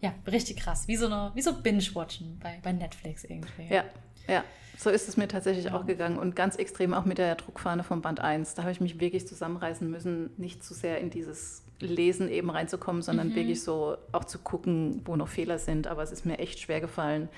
ja, 0.01 0.13
richtig 0.25 0.57
krass. 0.57 0.87
Wie 0.87 0.95
so, 0.95 1.05
eine, 1.05 1.31
wie 1.35 1.41
so 1.41 1.53
Binge-Watchen 1.53 2.39
bei, 2.41 2.59
bei 2.63 2.73
Netflix 2.73 3.23
irgendwie. 3.23 3.67
Ja. 3.69 3.83
Ja, 4.27 4.43
so 4.77 4.89
ist 4.89 5.07
es 5.07 5.15
mir 5.15 5.27
tatsächlich 5.27 5.65
ja. 5.65 5.73
auch 5.73 5.85
gegangen 5.85 6.17
und 6.17 6.35
ganz 6.35 6.57
extrem 6.57 6.93
auch 6.93 7.05
mit 7.05 7.17
der 7.17 7.35
Druckfahne 7.35 7.83
vom 7.83 8.01
Band 8.01 8.19
1. 8.19 8.55
Da 8.55 8.63
habe 8.63 8.71
ich 8.71 8.81
mich 8.81 8.99
wirklich 8.99 9.27
zusammenreißen 9.27 9.89
müssen, 9.89 10.31
nicht 10.37 10.63
zu 10.63 10.73
sehr 10.73 10.99
in 10.99 11.09
dieses 11.09 11.63
Lesen 11.79 12.29
eben 12.29 12.49
reinzukommen, 12.49 13.01
sondern 13.01 13.29
mhm. 13.29 13.35
wirklich 13.35 13.63
so 13.63 13.95
auch 14.11 14.25
zu 14.25 14.39
gucken, 14.39 15.01
wo 15.05 15.15
noch 15.15 15.29
Fehler 15.29 15.59
sind. 15.59 15.87
Aber 15.87 16.03
es 16.03 16.11
ist 16.11 16.25
mir 16.25 16.39
echt 16.39 16.59
schwer 16.59 16.81
gefallen. 16.81 17.29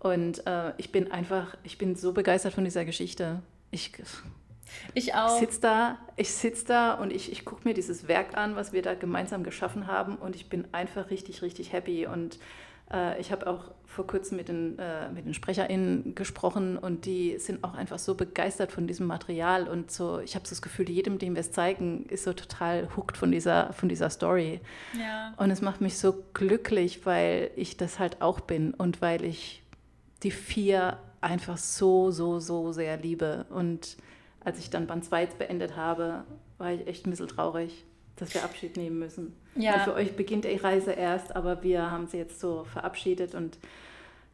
Und 0.00 0.46
äh, 0.46 0.72
ich 0.76 0.92
bin 0.92 1.10
einfach, 1.10 1.56
ich 1.64 1.78
bin 1.78 1.96
so 1.96 2.12
begeistert 2.12 2.54
von 2.54 2.64
dieser 2.64 2.84
Geschichte. 2.84 3.40
Ich, 3.70 3.92
ich 4.94 5.14
auch. 5.14 5.34
Ich 5.34 5.40
sitze 5.40 5.60
da, 5.60 5.98
ich 6.16 6.32
sitz 6.32 6.64
da 6.64 6.94
und 6.94 7.12
ich, 7.12 7.32
ich 7.32 7.44
gucke 7.44 7.66
mir 7.66 7.74
dieses 7.74 8.06
Werk 8.06 8.36
an, 8.36 8.56
was 8.56 8.72
wir 8.72 8.82
da 8.82 8.94
gemeinsam 8.94 9.42
geschaffen 9.42 9.86
haben. 9.86 10.16
Und 10.16 10.36
ich 10.36 10.48
bin 10.48 10.66
einfach 10.72 11.10
richtig, 11.10 11.42
richtig 11.42 11.72
happy. 11.72 12.06
Und 12.06 12.38
äh, 12.92 13.20
ich 13.20 13.32
habe 13.32 13.46
auch 13.46 13.72
vor 13.86 14.06
kurzem 14.06 14.36
mit 14.36 14.48
den, 14.48 14.78
äh, 14.78 15.10
mit 15.10 15.26
den 15.26 15.34
SprecherInnen 15.34 16.14
gesprochen 16.14 16.78
und 16.78 17.04
die 17.04 17.38
sind 17.38 17.64
auch 17.64 17.74
einfach 17.74 17.98
so 17.98 18.14
begeistert 18.14 18.70
von 18.70 18.86
diesem 18.86 19.06
Material 19.06 19.66
und 19.66 19.90
so, 19.90 20.20
ich 20.20 20.34
habe 20.34 20.46
so 20.46 20.50
das 20.50 20.62
Gefühl, 20.62 20.88
jedem, 20.88 21.18
dem 21.18 21.34
wir 21.34 21.40
es 21.40 21.52
zeigen, 21.52 22.06
ist 22.06 22.24
so 22.24 22.32
total 22.32 22.88
hooked 22.96 23.16
von 23.16 23.32
dieser, 23.32 23.72
von 23.72 23.88
dieser 23.88 24.10
Story. 24.10 24.60
Ja. 24.98 25.34
Und 25.36 25.50
es 25.50 25.62
macht 25.62 25.80
mich 25.80 25.98
so 25.98 26.22
glücklich, 26.34 27.06
weil 27.06 27.50
ich 27.56 27.76
das 27.76 27.98
halt 27.98 28.22
auch 28.22 28.40
bin 28.40 28.74
und 28.74 29.00
weil 29.02 29.24
ich 29.24 29.62
die 30.22 30.30
vier 30.30 30.98
einfach 31.20 31.58
so, 31.58 32.10
so, 32.10 32.40
so 32.40 32.72
sehr 32.72 32.96
liebe. 32.96 33.46
Und 33.50 33.96
als 34.40 34.58
ich 34.58 34.70
dann 34.70 34.86
Band 34.86 35.04
2 35.04 35.26
beendet 35.26 35.76
habe, 35.76 36.24
war 36.58 36.72
ich 36.72 36.86
echt 36.86 37.06
ein 37.06 37.10
bisschen 37.10 37.28
traurig 37.28 37.84
dass 38.20 38.34
wir 38.34 38.44
Abschied 38.44 38.76
nehmen 38.76 38.98
müssen. 38.98 39.32
Ja. 39.56 39.80
Für 39.80 39.94
euch 39.94 40.14
beginnt 40.16 40.44
die 40.44 40.56
Reise 40.56 40.92
erst, 40.92 41.34
aber 41.34 41.62
wir 41.62 41.90
haben 41.90 42.06
sie 42.06 42.18
jetzt 42.18 42.40
so 42.40 42.64
verabschiedet 42.64 43.34
und 43.34 43.58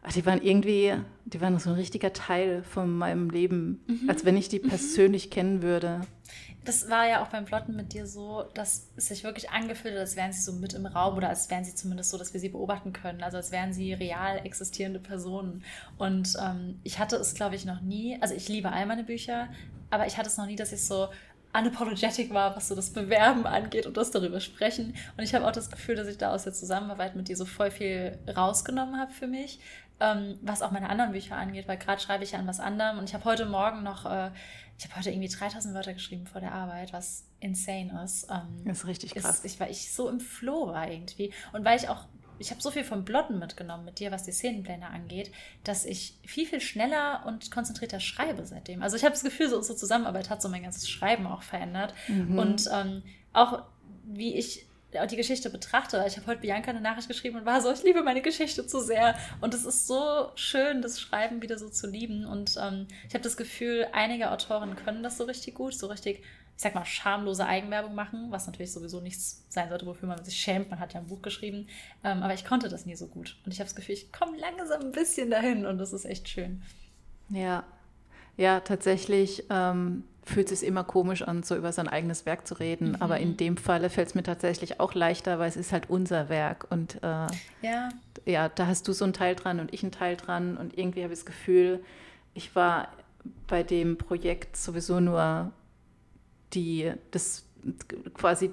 ach, 0.02 0.12
die 0.12 0.26
waren 0.26 0.42
irgendwie, 0.42 0.94
die 1.24 1.40
waren 1.40 1.58
so 1.58 1.70
ein 1.70 1.76
richtiger 1.76 2.12
Teil 2.12 2.62
von 2.62 2.96
meinem 2.96 3.30
Leben, 3.30 3.80
mhm. 3.86 4.08
als 4.08 4.24
wenn 4.24 4.36
ich 4.36 4.48
die 4.48 4.60
mhm. 4.60 4.68
persönlich 4.68 5.26
mhm. 5.26 5.30
kennen 5.30 5.62
würde. 5.62 6.00
Das 6.64 6.88
war 6.88 7.06
ja 7.06 7.22
auch 7.22 7.28
beim 7.28 7.44
Plotten 7.44 7.76
mit 7.76 7.92
dir 7.92 8.06
so, 8.06 8.44
dass 8.54 8.88
es 8.96 9.08
sich 9.08 9.22
wirklich 9.22 9.50
angefühlt 9.50 9.94
hat, 9.94 10.00
als 10.00 10.16
wären 10.16 10.32
sie 10.32 10.40
so 10.40 10.52
mit 10.52 10.72
im 10.72 10.86
Raum 10.86 11.16
oder 11.16 11.28
als 11.28 11.50
wären 11.50 11.64
sie 11.64 11.74
zumindest 11.74 12.10
so, 12.10 12.18
dass 12.18 12.32
wir 12.32 12.40
sie 12.40 12.48
beobachten 12.48 12.92
können. 12.92 13.22
Also 13.22 13.36
als 13.36 13.52
wären 13.52 13.72
sie 13.72 13.92
real 13.92 14.38
existierende 14.44 14.98
Personen. 14.98 15.62
Und 15.98 16.36
ähm, 16.42 16.80
ich 16.82 16.98
hatte 16.98 17.16
es, 17.16 17.34
glaube 17.34 17.54
ich, 17.54 17.64
noch 17.66 17.80
nie, 17.82 18.18
also 18.20 18.34
ich 18.34 18.48
liebe 18.48 18.72
all 18.72 18.86
meine 18.86 19.04
Bücher, 19.04 19.48
aber 19.90 20.06
ich 20.06 20.16
hatte 20.16 20.28
es 20.28 20.38
noch 20.38 20.46
nie, 20.46 20.56
dass 20.56 20.72
ich 20.72 20.84
so 20.84 21.08
unapologetic 21.56 22.34
war, 22.34 22.56
was 22.56 22.68
so 22.68 22.74
das 22.74 22.90
Bewerben 22.90 23.46
angeht 23.46 23.86
und 23.86 23.96
das 23.96 24.10
darüber 24.10 24.40
sprechen. 24.40 24.94
Und 25.16 25.22
ich 25.22 25.34
habe 25.34 25.46
auch 25.46 25.52
das 25.52 25.70
Gefühl, 25.70 25.94
dass 25.94 26.08
ich 26.08 26.18
da 26.18 26.32
aus 26.32 26.44
der 26.44 26.52
Zusammenarbeit 26.52 27.14
mit 27.14 27.28
dir 27.28 27.36
so 27.36 27.44
voll 27.44 27.70
viel 27.70 28.18
rausgenommen 28.36 28.98
habe 28.98 29.12
für 29.12 29.28
mich, 29.28 29.60
ähm, 30.00 30.38
was 30.42 30.62
auch 30.62 30.72
meine 30.72 30.90
anderen 30.90 31.12
Bücher 31.12 31.36
angeht, 31.36 31.68
weil 31.68 31.78
gerade 31.78 32.00
schreibe 32.00 32.24
ich 32.24 32.32
ja 32.32 32.40
an 32.40 32.46
was 32.48 32.58
anderem 32.58 32.98
und 32.98 33.08
ich 33.08 33.14
habe 33.14 33.24
heute 33.24 33.46
Morgen 33.46 33.84
noch, 33.84 34.04
äh, 34.04 34.30
ich 34.78 34.84
habe 34.84 34.96
heute 34.96 35.10
irgendwie 35.10 35.28
3000 35.28 35.74
Wörter 35.74 35.94
geschrieben 35.94 36.26
vor 36.26 36.40
der 36.40 36.52
Arbeit, 36.52 36.92
was 36.92 37.24
insane 37.40 38.02
ist. 38.04 38.26
Ähm, 38.30 38.64
das 38.64 38.78
ist 38.78 38.86
richtig 38.86 39.14
krass. 39.14 39.38
Ist, 39.38 39.44
ich, 39.44 39.60
weil 39.60 39.70
ich 39.70 39.92
so 39.92 40.08
im 40.08 40.20
Flow 40.20 40.66
war 40.68 40.90
irgendwie 40.90 41.32
und 41.52 41.64
weil 41.64 41.78
ich 41.78 41.88
auch 41.88 42.06
ich 42.38 42.50
habe 42.50 42.60
so 42.60 42.72
viel 42.72 42.84
vom 42.84 43.04
Blotten 43.04 43.38
mitgenommen 43.38 43.84
mit 43.84 44.00
dir, 44.00 44.10
was 44.10 44.24
die 44.24 44.32
Szenenpläne 44.32 44.88
angeht, 44.88 45.30
dass 45.62 45.84
ich 45.84 46.18
viel, 46.24 46.46
viel 46.46 46.60
schneller 46.60 47.22
und 47.26 47.50
konzentrierter 47.52 48.00
schreibe 48.00 48.44
seitdem. 48.44 48.82
Also 48.82 48.96
ich 48.96 49.04
habe 49.04 49.12
das 49.12 49.22
Gefühl, 49.22 49.48
so 49.48 49.56
unsere 49.56 49.78
Zusammenarbeit 49.78 50.30
hat 50.30 50.42
so 50.42 50.48
mein 50.48 50.64
ganzes 50.64 50.88
Schreiben 50.88 51.26
auch 51.26 51.42
verändert. 51.42 51.94
Mhm. 52.08 52.36
Und 52.36 52.68
ähm, 52.72 53.02
auch 53.32 53.62
wie 54.04 54.34
ich 54.34 54.66
die 55.10 55.16
Geschichte 55.16 55.50
betrachte. 55.50 56.02
Ich 56.06 56.16
habe 56.16 56.26
heute 56.26 56.40
Bianca 56.40 56.70
eine 56.70 56.80
Nachricht 56.80 57.08
geschrieben 57.08 57.38
und 57.38 57.46
war 57.46 57.60
so, 57.60 57.72
ich 57.72 57.82
liebe 57.82 58.02
meine 58.02 58.22
Geschichte 58.22 58.66
zu 58.66 58.80
sehr. 58.80 59.16
Und 59.40 59.54
es 59.54 59.64
ist 59.64 59.86
so 59.86 60.30
schön, 60.34 60.82
das 60.82 61.00
Schreiben 61.00 61.42
wieder 61.42 61.58
so 61.58 61.68
zu 61.68 61.86
lieben. 61.86 62.24
Und 62.24 62.56
ähm, 62.60 62.86
ich 63.08 63.14
habe 63.14 63.24
das 63.24 63.36
Gefühl, 63.36 63.86
einige 63.92 64.30
Autoren 64.30 64.76
können 64.76 65.02
das 65.02 65.18
so 65.18 65.24
richtig 65.24 65.54
gut, 65.54 65.74
so 65.74 65.86
richtig 65.88 66.22
ich 66.56 66.62
sag 66.62 66.74
mal, 66.74 66.84
schamlose 66.84 67.46
Eigenwerbung 67.46 67.94
machen, 67.96 68.30
was 68.30 68.46
natürlich 68.46 68.72
sowieso 68.72 69.00
nichts 69.00 69.44
sein 69.48 69.68
sollte, 69.68 69.86
wofür 69.86 70.08
man 70.08 70.24
sich 70.24 70.36
schämt. 70.36 70.70
Man 70.70 70.78
hat 70.78 70.94
ja 70.94 71.00
ein 71.00 71.08
Buch 71.08 71.20
geschrieben. 71.20 71.66
Ähm, 72.04 72.22
aber 72.22 72.32
ich 72.32 72.44
konnte 72.44 72.68
das 72.68 72.86
nie 72.86 72.94
so 72.94 73.08
gut. 73.08 73.36
Und 73.44 73.52
ich 73.52 73.58
habe 73.58 73.66
das 73.66 73.74
Gefühl, 73.74 73.94
ich 73.94 74.12
komme 74.12 74.38
langsam 74.38 74.82
ein 74.82 74.92
bisschen 74.92 75.30
dahin 75.30 75.66
und 75.66 75.78
das 75.78 75.92
ist 75.92 76.04
echt 76.04 76.28
schön. 76.28 76.62
Ja, 77.28 77.64
ja, 78.36 78.60
tatsächlich 78.60 79.44
ähm, 79.50 80.04
fühlt 80.24 80.50
es 80.50 80.60
sich 80.60 80.68
immer 80.68 80.84
komisch 80.84 81.22
an, 81.22 81.42
so 81.42 81.54
über 81.56 81.72
sein 81.72 81.88
eigenes 81.88 82.26
Werk 82.26 82.46
zu 82.46 82.54
reden. 82.54 82.90
Mhm. 82.90 82.96
Aber 83.00 83.18
in 83.18 83.36
dem 83.36 83.56
Falle 83.56 83.90
fällt 83.90 84.08
es 84.08 84.14
mir 84.14 84.22
tatsächlich 84.22 84.80
auch 84.80 84.94
leichter, 84.94 85.38
weil 85.38 85.48
es 85.48 85.56
ist 85.56 85.72
halt 85.72 85.90
unser 85.90 86.28
Werk. 86.28 86.66
Und 86.70 86.96
äh, 87.02 87.26
ja. 87.62 87.88
ja, 88.24 88.48
da 88.48 88.66
hast 88.66 88.88
du 88.88 88.92
so 88.92 89.04
einen 89.04 89.12
Teil 89.12 89.34
dran 89.34 89.60
und 89.60 89.72
ich 89.72 89.82
einen 89.82 89.92
Teil 89.92 90.16
dran. 90.16 90.56
Und 90.56 90.76
irgendwie 90.78 91.02
habe 91.02 91.12
ich 91.12 91.20
das 91.20 91.26
Gefühl, 91.26 91.84
ich 92.32 92.56
war 92.56 92.88
bei 93.46 93.62
dem 93.62 93.96
Projekt 93.98 94.56
sowieso 94.56 95.00
nur 95.00 95.52
die, 96.54 96.92
das 97.10 97.44
quasi 98.14 98.50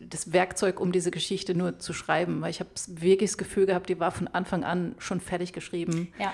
das 0.00 0.32
Werkzeug, 0.32 0.80
um 0.80 0.92
diese 0.92 1.10
Geschichte 1.10 1.54
nur 1.54 1.78
zu 1.78 1.92
schreiben, 1.92 2.40
weil 2.40 2.50
ich 2.50 2.60
habe 2.60 2.70
wirklich 2.86 3.30
das 3.30 3.38
Gefühl 3.38 3.66
gehabt, 3.66 3.88
die 3.88 4.00
war 4.00 4.10
von 4.10 4.28
Anfang 4.28 4.64
an 4.64 4.94
schon 4.98 5.20
fertig 5.20 5.52
geschrieben. 5.52 6.12
Ja. 6.18 6.32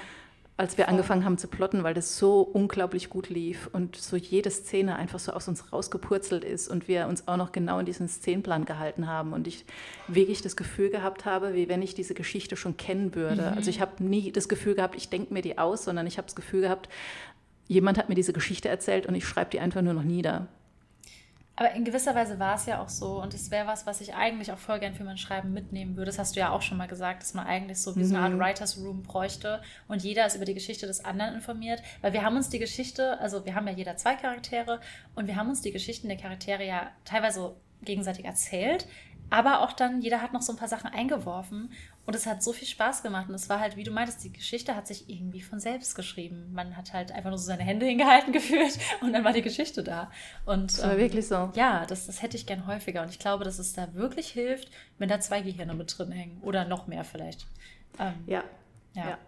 Als 0.57 0.79
wir 0.79 0.89
angefangen 0.89 1.25
haben 1.25 1.37
zu 1.37 1.49
plotten, 1.49 1.83
weil 1.83 1.95
das 1.95 2.17
so 2.17 2.41
unglaublich 2.41 3.11
gut 3.11 3.29
lief 3.29 3.69
und 3.73 3.97
so 3.97 4.17
jede 4.17 4.51
Szene 4.51 4.95
einfach 4.95 5.19
so 5.19 5.33
aus 5.33 5.49
uns 5.49 5.73
rausgepurzelt 5.73 6.45
ist 6.45 6.69
und 6.69 6.87
wir 6.87 7.09
uns 7.09 7.27
auch 7.27 7.37
noch 7.37 7.51
genau 7.51 7.81
in 7.81 7.87
diesen 7.87 8.07
Szenenplan 8.07 8.65
gehalten 8.65 9.09
haben 9.09 9.33
und 9.33 9.49
ich 9.49 9.65
wirklich 10.07 10.43
das 10.43 10.55
Gefühl 10.55 10.91
gehabt 10.91 11.25
habe, 11.25 11.55
wie 11.55 11.69
wenn 11.69 11.83
ich 11.83 11.97
diese 11.97 12.15
Geschichte 12.15 12.57
schon 12.57 12.77
kennen 12.77 13.17
würde. 13.17 13.51
Mhm. 13.51 13.57
Also 13.57 13.69
ich 13.69 13.81
habe 13.81 14.05
nie 14.05 14.31
das 14.31 14.49
Gefühl 14.49 14.77
gehabt, 14.77 14.95
ich 14.95 15.09
denke 15.09 15.35
mir 15.35 15.43
die 15.43 15.59
aus, 15.59 15.85
sondern 15.85 16.07
ich 16.07 16.19
habe 16.19 16.27
das 16.27 16.37
Gefühl 16.37 16.61
gehabt, 16.61 16.89
jemand 17.67 17.99
hat 17.99 18.09
mir 18.09 18.15
diese 18.15 18.33
Geschichte 18.33 18.69
erzählt 18.69 19.07
und 19.07 19.17
ich 19.17 19.27
schreibe 19.27 19.51
die 19.51 19.59
einfach 19.59 19.83
nur 19.83 19.95
noch 19.95 20.05
nieder. 20.05 20.47
Aber 21.57 21.73
in 21.73 21.85
gewisser 21.85 22.17
Weise 22.17 22.41
war 22.41 22.57
es 22.57 22.67
ja 22.67 22.83
auch 22.83 22.89
so 22.89 23.23
und 23.23 23.33
es 23.33 23.51
wäre 23.53 23.67
was, 23.69 23.87
was 23.87 24.01
ich 24.01 24.15
eigentlich 24.15 24.51
auch 24.51 24.59
voll 24.59 24.81
gern 24.81 24.95
für 24.95 25.05
mein 25.05 25.19
Schreiben 25.19 25.53
mitnehmen 25.53 25.97
würde. 25.97 26.07
Das 26.07 26.19
hast 26.19 26.35
du 26.35 26.41
ja 26.41 26.51
auch 26.51 26.63
schon 26.63 26.79
mal 26.79 26.89
gesagt, 26.89 27.23
dass 27.23 27.33
man 27.33 27.47
eigentlich 27.47 27.81
so 27.81 27.95
wie 27.95 28.01
mhm. 28.01 28.05
so 28.05 28.15
eine 28.17 28.25
Art 28.25 28.33
mhm. 28.33 28.41
Writers 28.41 28.79
Room 28.79 29.03
bräuchte 29.05 29.63
und 29.87 30.03
jeder 30.03 30.27
ist 30.27 30.35
über 30.35 30.45
die 30.45 30.55
Geschichte 30.55 30.87
des 30.87 31.05
anderen 31.05 31.35
informiert, 31.35 31.81
weil 32.03 32.13
wir 32.13 32.25
haben 32.25 32.37
uns 32.37 32.49
die 32.49 32.59
Geschichte, 32.59 33.21
also 33.21 33.45
wir 33.45 33.55
haben 33.55 33.69
ja 33.69 33.73
jeder 33.73 33.97
zwei 33.97 34.17
Charaktere 34.17 34.81
und 35.15 35.29
wir 35.29 35.37
haben 35.37 35.49
uns 35.49 35.61
die 35.61 35.73
Geschichten 35.73 36.09
der 36.09 36.17
Charaktere 36.17 36.67
ja 36.67 36.91
teilweise 37.05 37.55
gegenseitig 37.83 38.25
erzählt, 38.25 38.89
aber 39.31 39.61
auch 39.61 39.73
dann, 39.73 40.01
jeder 40.01 40.23
hat 40.23 40.33
noch 40.33 40.43
so 40.43 40.53
ein 40.53 40.59
paar 40.59 40.69
Sachen 40.69 40.91
eingeworfen 40.93 41.71
und 42.07 42.15
es 42.15 42.27
hat 42.27 42.43
so 42.43 42.53
viel 42.53 42.69
Spaß 42.69 43.03
gemacht. 43.03 43.29
Und 43.29 43.35
es 43.35 43.49
war 43.49 43.61
halt, 43.61 43.77
wie 43.77 43.85
du 43.85 43.91
meintest, 43.91 44.23
die 44.25 44.33
Geschichte 44.33 44.77
hat 44.77 44.87
sich 44.87 45.09
irgendwie 45.09 45.41
von 45.41 45.59
selbst 45.59 45.95
geschrieben. 45.95 46.53
Man 46.53 46.77
hat 46.77 46.93
halt 46.93 47.13
einfach 47.13 47.31
nur 47.31 47.39
so 47.39 47.47
seine 47.47 47.63
Hände 47.63 47.87
hingehalten 47.87 48.33
gefühlt 48.33 48.79
und 49.01 49.13
dann 49.13 49.25
war 49.25 49.33
die 49.33 49.43
Geschichte 49.43 49.83
da. 49.83 50.11
Und, 50.45 50.73
das 50.73 50.83
war 50.83 50.93
ähm, 50.93 50.99
wirklich 50.99 51.27
so. 51.27 51.51
Ja, 51.55 51.87
das, 51.87 52.07
das 52.07 52.21
hätte 52.21 52.37
ich 52.37 52.47
gern 52.47 52.67
häufiger. 52.67 53.03
Und 53.03 53.09
ich 53.09 53.19
glaube, 53.19 53.45
dass 53.45 53.59
es 53.59 53.73
da 53.73 53.95
wirklich 53.95 54.29
hilft, 54.29 54.71
wenn 54.99 55.09
da 55.09 55.21
zwei 55.21 55.41
Gehirne 55.41 55.75
mit 55.75 55.97
drin 55.97 56.13
hängen. 56.13 56.41
Oder 56.43 56.67
noch 56.67 56.87
mehr 56.87 57.05
vielleicht. 57.05 57.47
Ähm, 57.99 58.15
ja. 58.27 58.45
Ja. 58.95 59.09
ja. 59.09 59.19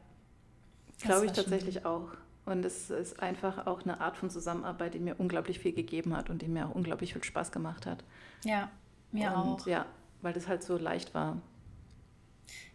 Glaube 1.01 1.27
ich 1.27 1.33
tatsächlich 1.33 1.87
auch. 1.87 2.09
Und 2.45 2.65
es 2.65 2.91
ist 2.91 3.21
einfach 3.21 3.67
auch 3.67 3.83
eine 3.83 4.01
Art 4.01 4.17
von 4.17 4.31
Zusammenarbeit, 4.31 4.95
die 4.95 5.01
mir 5.01 5.17
unglaublich 5.19 5.59
viel 5.59 5.73
gegeben 5.73 6.17
hat 6.17 6.31
und 6.31 6.43
die 6.43 6.49
mir 6.49 6.69
auch 6.69 6.75
unglaublich 6.75 7.13
viel 7.13 7.25
Spaß 7.25 7.51
gemacht 7.51 7.87
hat. 7.87 8.05
Ja, 8.45 8.71
mir 9.11 9.33
und, 9.33 9.37
auch. 9.37 9.67
Ja, 9.67 9.87
weil 10.23 10.33
das 10.33 10.47
halt 10.47 10.63
so 10.63 10.77
leicht 10.77 11.13
war. 11.13 11.39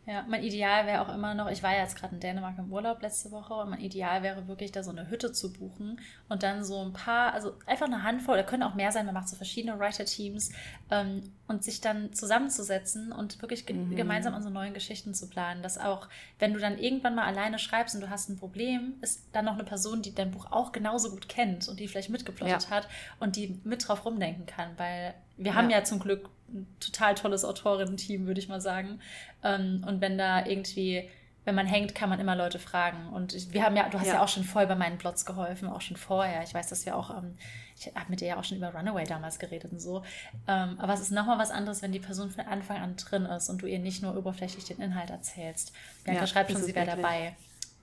Ja, 0.07 0.25
mein 0.27 0.43
Ideal 0.43 0.87
wäre 0.87 1.01
auch 1.01 1.13
immer 1.13 1.35
noch, 1.35 1.47
ich 1.47 1.61
war 1.61 1.73
ja 1.73 1.83
jetzt 1.83 1.95
gerade 1.95 2.15
in 2.15 2.19
Dänemark 2.19 2.57
im 2.57 2.73
Urlaub 2.73 3.03
letzte 3.03 3.29
Woche 3.29 3.53
und 3.53 3.69
mein 3.69 3.81
Ideal 3.81 4.23
wäre 4.23 4.47
wirklich, 4.47 4.71
da 4.71 4.81
so 4.81 4.89
eine 4.89 5.11
Hütte 5.11 5.31
zu 5.31 5.53
buchen 5.53 5.99
und 6.27 6.41
dann 6.41 6.63
so 6.63 6.83
ein 6.83 6.91
paar, 6.91 7.33
also 7.33 7.53
einfach 7.67 7.85
eine 7.85 8.01
Handvoll, 8.01 8.37
da 8.37 8.43
können 8.43 8.63
auch 8.63 8.73
mehr 8.73 8.91
sein, 8.91 9.05
man 9.05 9.13
macht 9.13 9.29
so 9.29 9.35
verschiedene 9.35 9.77
Writer-Teams 9.77 10.53
ähm, 10.89 11.31
und 11.47 11.63
sich 11.63 11.81
dann 11.81 12.13
zusammenzusetzen 12.13 13.11
und 13.11 13.43
wirklich 13.43 13.67
ge 13.67 13.75
mhm. 13.75 13.95
gemeinsam 13.95 14.33
an 14.33 14.41
so 14.41 14.49
neuen 14.49 14.73
Geschichten 14.73 15.13
zu 15.13 15.29
planen, 15.29 15.61
dass 15.61 15.77
auch, 15.77 16.07
wenn 16.39 16.53
du 16.53 16.59
dann 16.59 16.79
irgendwann 16.79 17.13
mal 17.13 17.25
alleine 17.25 17.59
schreibst 17.59 17.93
und 17.93 18.01
du 18.01 18.09
hast 18.09 18.27
ein 18.29 18.37
Problem, 18.37 18.95
ist 19.01 19.27
dann 19.33 19.45
noch 19.45 19.53
eine 19.53 19.65
Person, 19.65 20.01
die 20.01 20.15
dein 20.15 20.31
Buch 20.31 20.51
auch 20.51 20.71
genauso 20.71 21.11
gut 21.11 21.29
kennt 21.29 21.67
und 21.69 21.79
die 21.79 21.87
vielleicht 21.87 22.09
mitgeplottet 22.09 22.63
ja. 22.63 22.69
hat 22.71 22.87
und 23.19 23.35
die 23.35 23.59
mit 23.63 23.87
drauf 23.87 24.03
rumdenken 24.03 24.47
kann, 24.47 24.71
weil 24.77 25.13
wir 25.37 25.55
haben 25.55 25.69
ja 25.69 25.83
zum 25.83 25.99
Glück 25.99 26.29
ein 26.53 26.67
total 26.79 27.15
tolles 27.15 27.45
Autorinnen-Team, 27.45 28.27
würde 28.27 28.39
ich 28.39 28.49
mal 28.49 28.61
sagen. 28.61 28.99
Ähm, 29.43 29.83
und 29.87 30.01
wenn 30.01 30.17
da 30.17 30.45
irgendwie, 30.45 31.09
wenn 31.45 31.55
man 31.55 31.65
hängt, 31.65 31.95
kann 31.95 32.09
man 32.09 32.19
immer 32.19 32.35
Leute 32.35 32.59
fragen. 32.59 33.09
Und 33.09 33.53
wir 33.53 33.63
haben 33.63 33.75
ja, 33.75 33.89
du 33.89 33.99
hast 33.99 34.07
ja, 34.07 34.15
ja 34.15 34.23
auch 34.23 34.27
schon 34.27 34.43
voll 34.43 34.67
bei 34.67 34.75
meinen 34.75 34.97
Plots 34.97 35.25
geholfen, 35.25 35.69
auch 35.69 35.81
schon 35.81 35.97
vorher. 35.97 36.43
Ich 36.43 36.53
weiß, 36.53 36.67
dass 36.69 36.85
wir 36.85 36.95
auch, 36.95 37.09
ähm, 37.09 37.37
ich 37.77 37.87
habe 37.87 38.09
mit 38.09 38.21
dir 38.21 38.27
ja 38.27 38.37
auch 38.37 38.43
schon 38.43 38.57
über 38.57 38.73
Runaway 38.73 39.05
damals 39.05 39.39
geredet 39.39 39.71
und 39.71 39.79
so. 39.79 40.03
Ähm, 40.47 40.79
aber 40.79 40.93
es 40.93 41.01
ist 41.01 41.11
nochmal 41.11 41.39
was 41.39 41.51
anderes, 41.51 41.81
wenn 41.81 41.91
die 41.91 41.99
Person 41.99 42.29
von 42.29 42.45
Anfang 42.45 42.77
an 42.77 42.95
drin 42.95 43.25
ist 43.25 43.49
und 43.49 43.61
du 43.61 43.67
ihr 43.67 43.79
nicht 43.79 44.03
nur 44.03 44.15
oberflächlich 44.15 44.65
den 44.65 44.79
Inhalt 44.79 45.09
erzählst. 45.09 45.73
Bianca 46.03 46.21
ja, 46.21 46.27
schreibt 46.27 46.51
schon, 46.51 46.61
sie 46.61 46.75
wäre 46.75 46.85
dabei. 46.85 47.35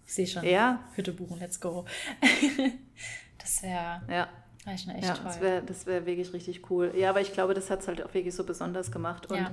Ich 0.07 0.15
sehe 0.15 0.27
schon. 0.27 0.45
Ja. 0.45 0.81
Hütte 0.95 1.13
buchen, 1.13 1.39
let's 1.39 1.61
go. 1.61 1.85
das 3.39 3.63
wäre. 3.63 4.03
Ja. 4.09 4.29
Echt 4.73 4.87
ja, 4.87 5.15
toll. 5.15 5.25
Das 5.25 5.41
wäre 5.41 5.67
wär 5.87 6.07
wirklich 6.07 6.33
richtig 6.33 6.71
cool. 6.71 6.93
Ja, 6.97 7.11
aber 7.11 7.21
ich 7.21 7.33
glaube, 7.33 7.55
das 7.55 7.71
hat 7.71 7.81
es 7.81 7.89
halt 7.89 8.03
auch 8.03 8.13
wirklich 8.13 8.35
so 8.35 8.45
besonders 8.45 8.93
gemacht. 8.93 9.27
Und 9.27 9.39
ja. 9.39 9.51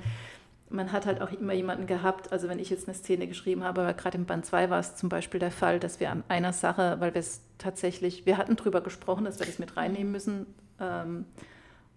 Man 0.70 0.92
hat 0.92 1.06
halt 1.06 1.22
auch 1.22 1.32
immer 1.32 1.54
jemanden 1.54 1.86
gehabt, 1.88 2.32
also 2.32 2.48
wenn 2.50 2.60
ich 2.60 2.70
jetzt 2.70 2.88
eine 2.88 2.96
Szene 2.96 3.28
geschrieben 3.28 3.64
habe, 3.64 3.82
aber 3.82 3.94
gerade 3.94 4.18
im 4.18 4.26
Band 4.26 4.46
2 4.46 4.70
war 4.70 4.80
es 4.80 4.96
zum 4.96 5.10
Beispiel 5.10 5.40
der 5.40 5.52
Fall, 5.52 5.80
dass 5.80 6.00
wir 6.00 6.12
an 6.12 6.24
einer 6.28 6.54
Sache, 6.54 6.98
weil 7.00 7.14
wir 7.14 7.20
es 7.20 7.42
tatsächlich, 7.58 8.26
wir 8.26 8.38
hatten 8.38 8.56
drüber 8.56 8.82
gesprochen, 8.82 9.26
dass 9.26 9.40
wir 9.40 9.46
das 9.46 9.60
mit 9.60 9.78
reinnehmen 9.78 10.12
müssen 10.12 10.48
ähm, 10.80 11.26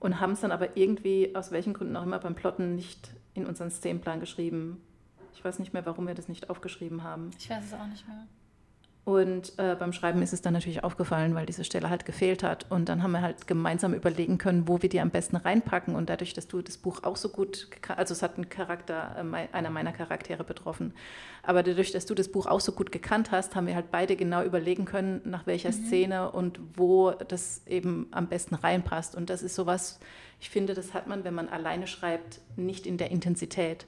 und 0.01 0.21
haben 0.21 0.33
es 0.33 0.41
dann 0.41 0.53
aber 0.53 0.77
irgendwie, 0.77 1.35
aus 1.35 1.51
welchen 1.51 1.73
Gründen 1.73 1.97
auch 1.97 2.03
immer, 2.03 2.19
beim 2.19 2.35
Plotten 2.35 2.75
nicht 2.75 3.11
in 3.35 3.47
unseren 3.47 3.71
Szenenplan 3.71 4.21
geschrieben. 4.21 4.81
Ich 5.33 5.45
weiß 5.45 5.59
nicht 5.61 5.73
mehr, 5.73 5.87
warum 5.87 6.07
wir 6.07 6.15
das 6.15 6.29
nicht 6.29 6.51
aufgeschrieben 6.51 7.03
haben. 7.03 7.31
Ich 7.39 7.49
weiß 7.49 7.65
es 7.65 7.73
auch 7.73 7.87
nicht 7.87 8.07
mehr. 8.07 8.27
Und 9.09 9.59
äh, 9.59 9.75
beim 9.75 9.95
Schreiben 9.95 10.21
ist 10.21 10.35
es 10.35 10.43
dann 10.43 10.53
natürlich 10.53 10.85
aufgefallen, 10.85 11.35
weil 11.35 11.47
diese 11.47 11.65
Stelle 11.65 11.89
halt 11.89 12.05
gefehlt 12.05 12.43
hat. 12.43 12.67
Und 12.69 12.91
dann 12.91 13.03
haben 13.03 13.13
wir 13.13 13.23
halt 13.23 13.47
gemeinsam 13.47 13.95
überlegen 13.95 14.37
können, 14.37 14.69
wo 14.69 14.83
wir 14.83 14.91
die 14.91 15.01
am 15.01 15.09
besten 15.09 15.37
reinpacken. 15.37 15.95
Und 15.95 16.11
dadurch, 16.11 16.35
dass 16.35 16.47
du 16.47 16.61
das 16.61 16.77
Buch 16.77 17.05
auch 17.05 17.17
so 17.17 17.31
gut, 17.31 17.69
also 17.97 18.13
es 18.13 18.23
hat 18.23 18.35
einen 18.35 18.51
Charakter, 18.51 19.17
äh, 19.17 19.57
einer 19.57 19.71
meiner 19.71 19.93
Charaktere 19.93 20.45
betroffen. 20.45 20.93
Aber 21.43 21.63
dadurch, 21.63 21.91
dass 21.91 22.05
du 22.05 22.15
das 22.15 22.29
Buch 22.29 22.45
auch 22.45 22.61
so 22.61 22.73
gut 22.73 22.93
gekannt 22.93 23.31
hast, 23.31 23.57
haben 23.57 23.67
wir 23.67 23.77
halt 23.77 23.91
beide 23.91 24.15
genau 24.15 24.43
überlegen 24.43 24.85
können, 24.85 25.23
nach 25.25 25.47
welcher 25.47 25.71
mhm. 25.71 25.87
Szene 25.87 26.31
und 26.31 26.61
wo 26.75 27.13
das 27.13 27.63
eben 27.67 28.09
am 28.11 28.27
besten 28.27 28.57
reinpasst. 28.57 29.15
Und 29.15 29.31
das 29.31 29.43
ist 29.43 29.55
sowas, 29.55 30.01
ich 30.39 30.51
finde, 30.51 30.75
das 30.75 30.93
hat 30.93 31.07
man, 31.07 31.25
wenn 31.25 31.33
man 31.33 31.49
alleine 31.49 31.87
schreibt, 31.87 32.43
nicht 32.57 32.87
in 32.87 32.99
der 32.99 33.11
Intensität 33.11 33.87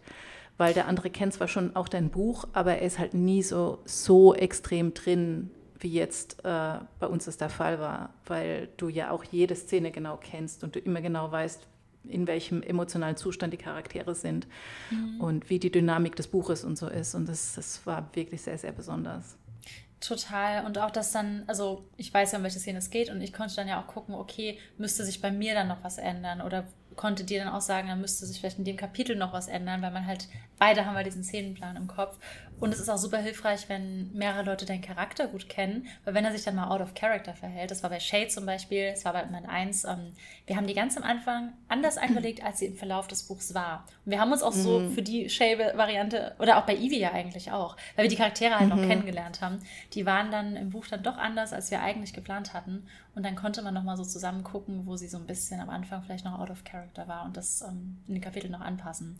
weil 0.60 0.74
der 0.74 0.86
andere 0.86 1.08
kennt 1.08 1.32
zwar 1.32 1.48
schon 1.48 1.74
auch 1.74 1.88
dein 1.88 2.10
Buch, 2.10 2.46
aber 2.52 2.76
er 2.76 2.82
ist 2.82 2.98
halt 2.98 3.14
nie 3.14 3.42
so, 3.42 3.78
so 3.86 4.34
extrem 4.34 4.92
drin, 4.92 5.50
wie 5.78 5.90
jetzt 5.90 6.44
äh, 6.44 6.74
bei 6.98 7.06
uns 7.06 7.24
das 7.24 7.38
der 7.38 7.48
Fall 7.48 7.80
war, 7.80 8.12
weil 8.26 8.68
du 8.76 8.90
ja 8.90 9.10
auch 9.10 9.24
jede 9.24 9.56
Szene 9.56 9.90
genau 9.90 10.18
kennst 10.18 10.62
und 10.62 10.76
du 10.76 10.78
immer 10.78 11.00
genau 11.00 11.32
weißt, 11.32 11.66
in 12.04 12.26
welchem 12.26 12.62
emotionalen 12.62 13.16
Zustand 13.16 13.54
die 13.54 13.56
Charaktere 13.56 14.14
sind 14.14 14.46
mhm. 14.90 15.22
und 15.22 15.48
wie 15.48 15.58
die 15.58 15.72
Dynamik 15.72 16.14
des 16.16 16.28
Buches 16.28 16.62
und 16.62 16.76
so 16.76 16.88
ist. 16.88 17.14
Und 17.14 17.26
das, 17.26 17.54
das 17.54 17.86
war 17.86 18.10
wirklich 18.12 18.42
sehr, 18.42 18.58
sehr 18.58 18.72
besonders. 18.72 19.38
Total. 20.00 20.66
Und 20.66 20.76
auch, 20.76 20.90
dass 20.90 21.10
dann, 21.10 21.44
also 21.46 21.88
ich 21.96 22.12
weiß 22.12 22.32
ja, 22.32 22.38
um 22.38 22.44
welche 22.44 22.58
Szene 22.58 22.80
es 22.80 22.90
geht 22.90 23.08
und 23.08 23.22
ich 23.22 23.32
konnte 23.32 23.56
dann 23.56 23.66
ja 23.68 23.80
auch 23.80 23.86
gucken, 23.86 24.14
okay, 24.14 24.58
müsste 24.76 25.06
sich 25.06 25.22
bei 25.22 25.30
mir 25.30 25.54
dann 25.54 25.68
noch 25.68 25.82
was 25.82 25.96
ändern 25.96 26.42
oder 26.42 26.66
konnte 26.96 27.24
dir 27.24 27.42
dann 27.42 27.52
auch 27.52 27.60
sagen, 27.60 27.88
dann 27.88 28.00
müsste 28.00 28.26
sich 28.26 28.40
vielleicht 28.40 28.58
in 28.58 28.64
dem 28.64 28.76
Kapitel 28.76 29.16
noch 29.16 29.32
was 29.32 29.48
ändern, 29.48 29.82
weil 29.82 29.90
man 29.90 30.06
halt, 30.06 30.28
beide 30.58 30.84
haben 30.84 30.94
wir 30.94 31.04
diesen 31.04 31.24
Szenenplan 31.24 31.76
im 31.76 31.86
Kopf. 31.86 32.18
Und 32.60 32.74
es 32.74 32.80
ist 32.80 32.90
auch 32.90 32.98
super 32.98 33.18
hilfreich, 33.18 33.68
wenn 33.68 34.12
mehrere 34.12 34.44
Leute 34.44 34.66
deinen 34.66 34.82
Charakter 34.82 35.26
gut 35.26 35.48
kennen, 35.48 35.86
weil 36.04 36.12
wenn 36.12 36.26
er 36.26 36.32
sich 36.32 36.44
dann 36.44 36.54
mal 36.54 36.68
out 36.68 36.82
of 36.82 36.94
character 36.94 37.32
verhält, 37.32 37.70
das 37.70 37.82
war 37.82 37.88
bei 37.88 37.98
Shade 37.98 38.28
zum 38.28 38.44
Beispiel, 38.44 38.90
es 38.92 39.04
war 39.06 39.14
bei 39.14 39.22
Band 39.24 39.48
1, 39.48 39.84
ähm, 39.84 40.12
wir 40.46 40.56
haben 40.56 40.66
die 40.66 40.74
ganz 40.74 40.96
am 40.98 41.02
Anfang 41.02 41.54
anders 41.68 41.96
angelegt, 41.98 42.44
als 42.44 42.58
sie 42.58 42.66
im 42.66 42.76
Verlauf 42.76 43.08
des 43.08 43.22
Buchs 43.22 43.54
war. 43.54 43.86
Und 44.04 44.12
wir 44.12 44.20
haben 44.20 44.30
uns 44.30 44.42
auch 44.42 44.54
mhm. 44.54 44.62
so 44.62 44.90
für 44.90 45.02
die 45.02 45.30
Shade-Variante, 45.30 46.34
oder 46.38 46.58
auch 46.58 46.66
bei 46.66 46.76
Evie 46.76 47.00
ja 47.00 47.12
eigentlich 47.12 47.50
auch, 47.50 47.76
weil 47.96 48.04
wir 48.04 48.10
die 48.10 48.16
Charaktere 48.16 48.58
halt 48.58 48.68
mhm. 48.68 48.76
noch 48.80 48.86
kennengelernt 48.86 49.40
haben, 49.40 49.60
die 49.94 50.04
waren 50.04 50.30
dann 50.30 50.56
im 50.56 50.70
Buch 50.70 50.86
dann 50.86 51.02
doch 51.02 51.16
anders, 51.16 51.54
als 51.54 51.70
wir 51.70 51.80
eigentlich 51.80 52.12
geplant 52.12 52.52
hatten. 52.52 52.86
Und 53.14 53.24
dann 53.24 53.36
konnte 53.36 53.62
man 53.62 53.72
nochmal 53.72 53.96
so 53.96 54.04
zusammen 54.04 54.44
gucken, 54.44 54.86
wo 54.86 54.96
sie 54.96 55.08
so 55.08 55.16
ein 55.16 55.26
bisschen 55.26 55.60
am 55.60 55.70
Anfang 55.70 56.02
vielleicht 56.02 56.26
noch 56.26 56.38
out 56.38 56.50
of 56.50 56.64
character 56.64 57.08
war 57.08 57.24
und 57.24 57.36
das 57.36 57.62
ähm, 57.62 57.98
in 58.06 58.14
den 58.14 58.22
Kapiteln 58.22 58.52
noch 58.52 58.60
anpassen. 58.60 59.18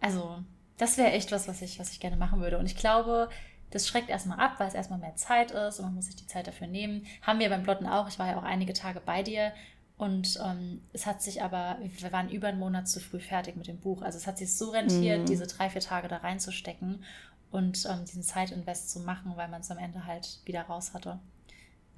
Also, 0.00 0.38
das 0.80 0.96
wäre 0.96 1.12
echt 1.12 1.30
was, 1.30 1.46
was 1.46 1.60
ich, 1.60 1.78
was 1.78 1.92
ich 1.92 2.00
gerne 2.00 2.16
machen 2.16 2.40
würde. 2.40 2.58
Und 2.58 2.64
ich 2.64 2.76
glaube, 2.76 3.28
das 3.70 3.86
schreckt 3.86 4.08
erstmal 4.08 4.40
ab, 4.40 4.54
weil 4.58 4.68
es 4.68 4.74
erstmal 4.74 4.98
mehr 4.98 5.14
Zeit 5.14 5.50
ist 5.50 5.78
und 5.78 5.84
man 5.84 5.94
muss 5.94 6.06
sich 6.06 6.16
die 6.16 6.26
Zeit 6.26 6.46
dafür 6.46 6.66
nehmen. 6.66 7.06
Haben 7.20 7.38
wir 7.38 7.50
beim 7.50 7.62
Plotten 7.62 7.86
auch. 7.86 8.08
Ich 8.08 8.18
war 8.18 8.28
ja 8.28 8.38
auch 8.38 8.44
einige 8.44 8.72
Tage 8.72 9.00
bei 9.00 9.22
dir 9.22 9.52
und 9.98 10.40
ähm, 10.42 10.80
es 10.94 11.04
hat 11.04 11.20
sich 11.20 11.42
aber, 11.42 11.76
wir 11.82 12.12
waren 12.12 12.30
über 12.30 12.48
einen 12.48 12.58
Monat 12.58 12.88
zu 12.88 12.98
früh 12.98 13.20
fertig 13.20 13.56
mit 13.56 13.66
dem 13.66 13.78
Buch. 13.78 14.00
Also 14.00 14.16
es 14.16 14.26
hat 14.26 14.38
sich 14.38 14.56
so 14.56 14.70
rentiert, 14.70 15.20
mhm. 15.20 15.26
diese 15.26 15.46
drei, 15.46 15.68
vier 15.68 15.82
Tage 15.82 16.08
da 16.08 16.16
reinzustecken 16.16 17.04
und 17.50 17.84
ähm, 17.84 18.06
diesen 18.06 18.22
Zeitinvest 18.22 18.90
zu 18.90 19.00
machen, 19.00 19.32
weil 19.36 19.48
man 19.48 19.60
es 19.60 19.70
am 19.70 19.78
Ende 19.78 20.06
halt 20.06 20.38
wieder 20.46 20.62
raus 20.62 20.94
hatte. 20.94 21.18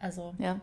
Also 0.00 0.34
ja 0.38 0.60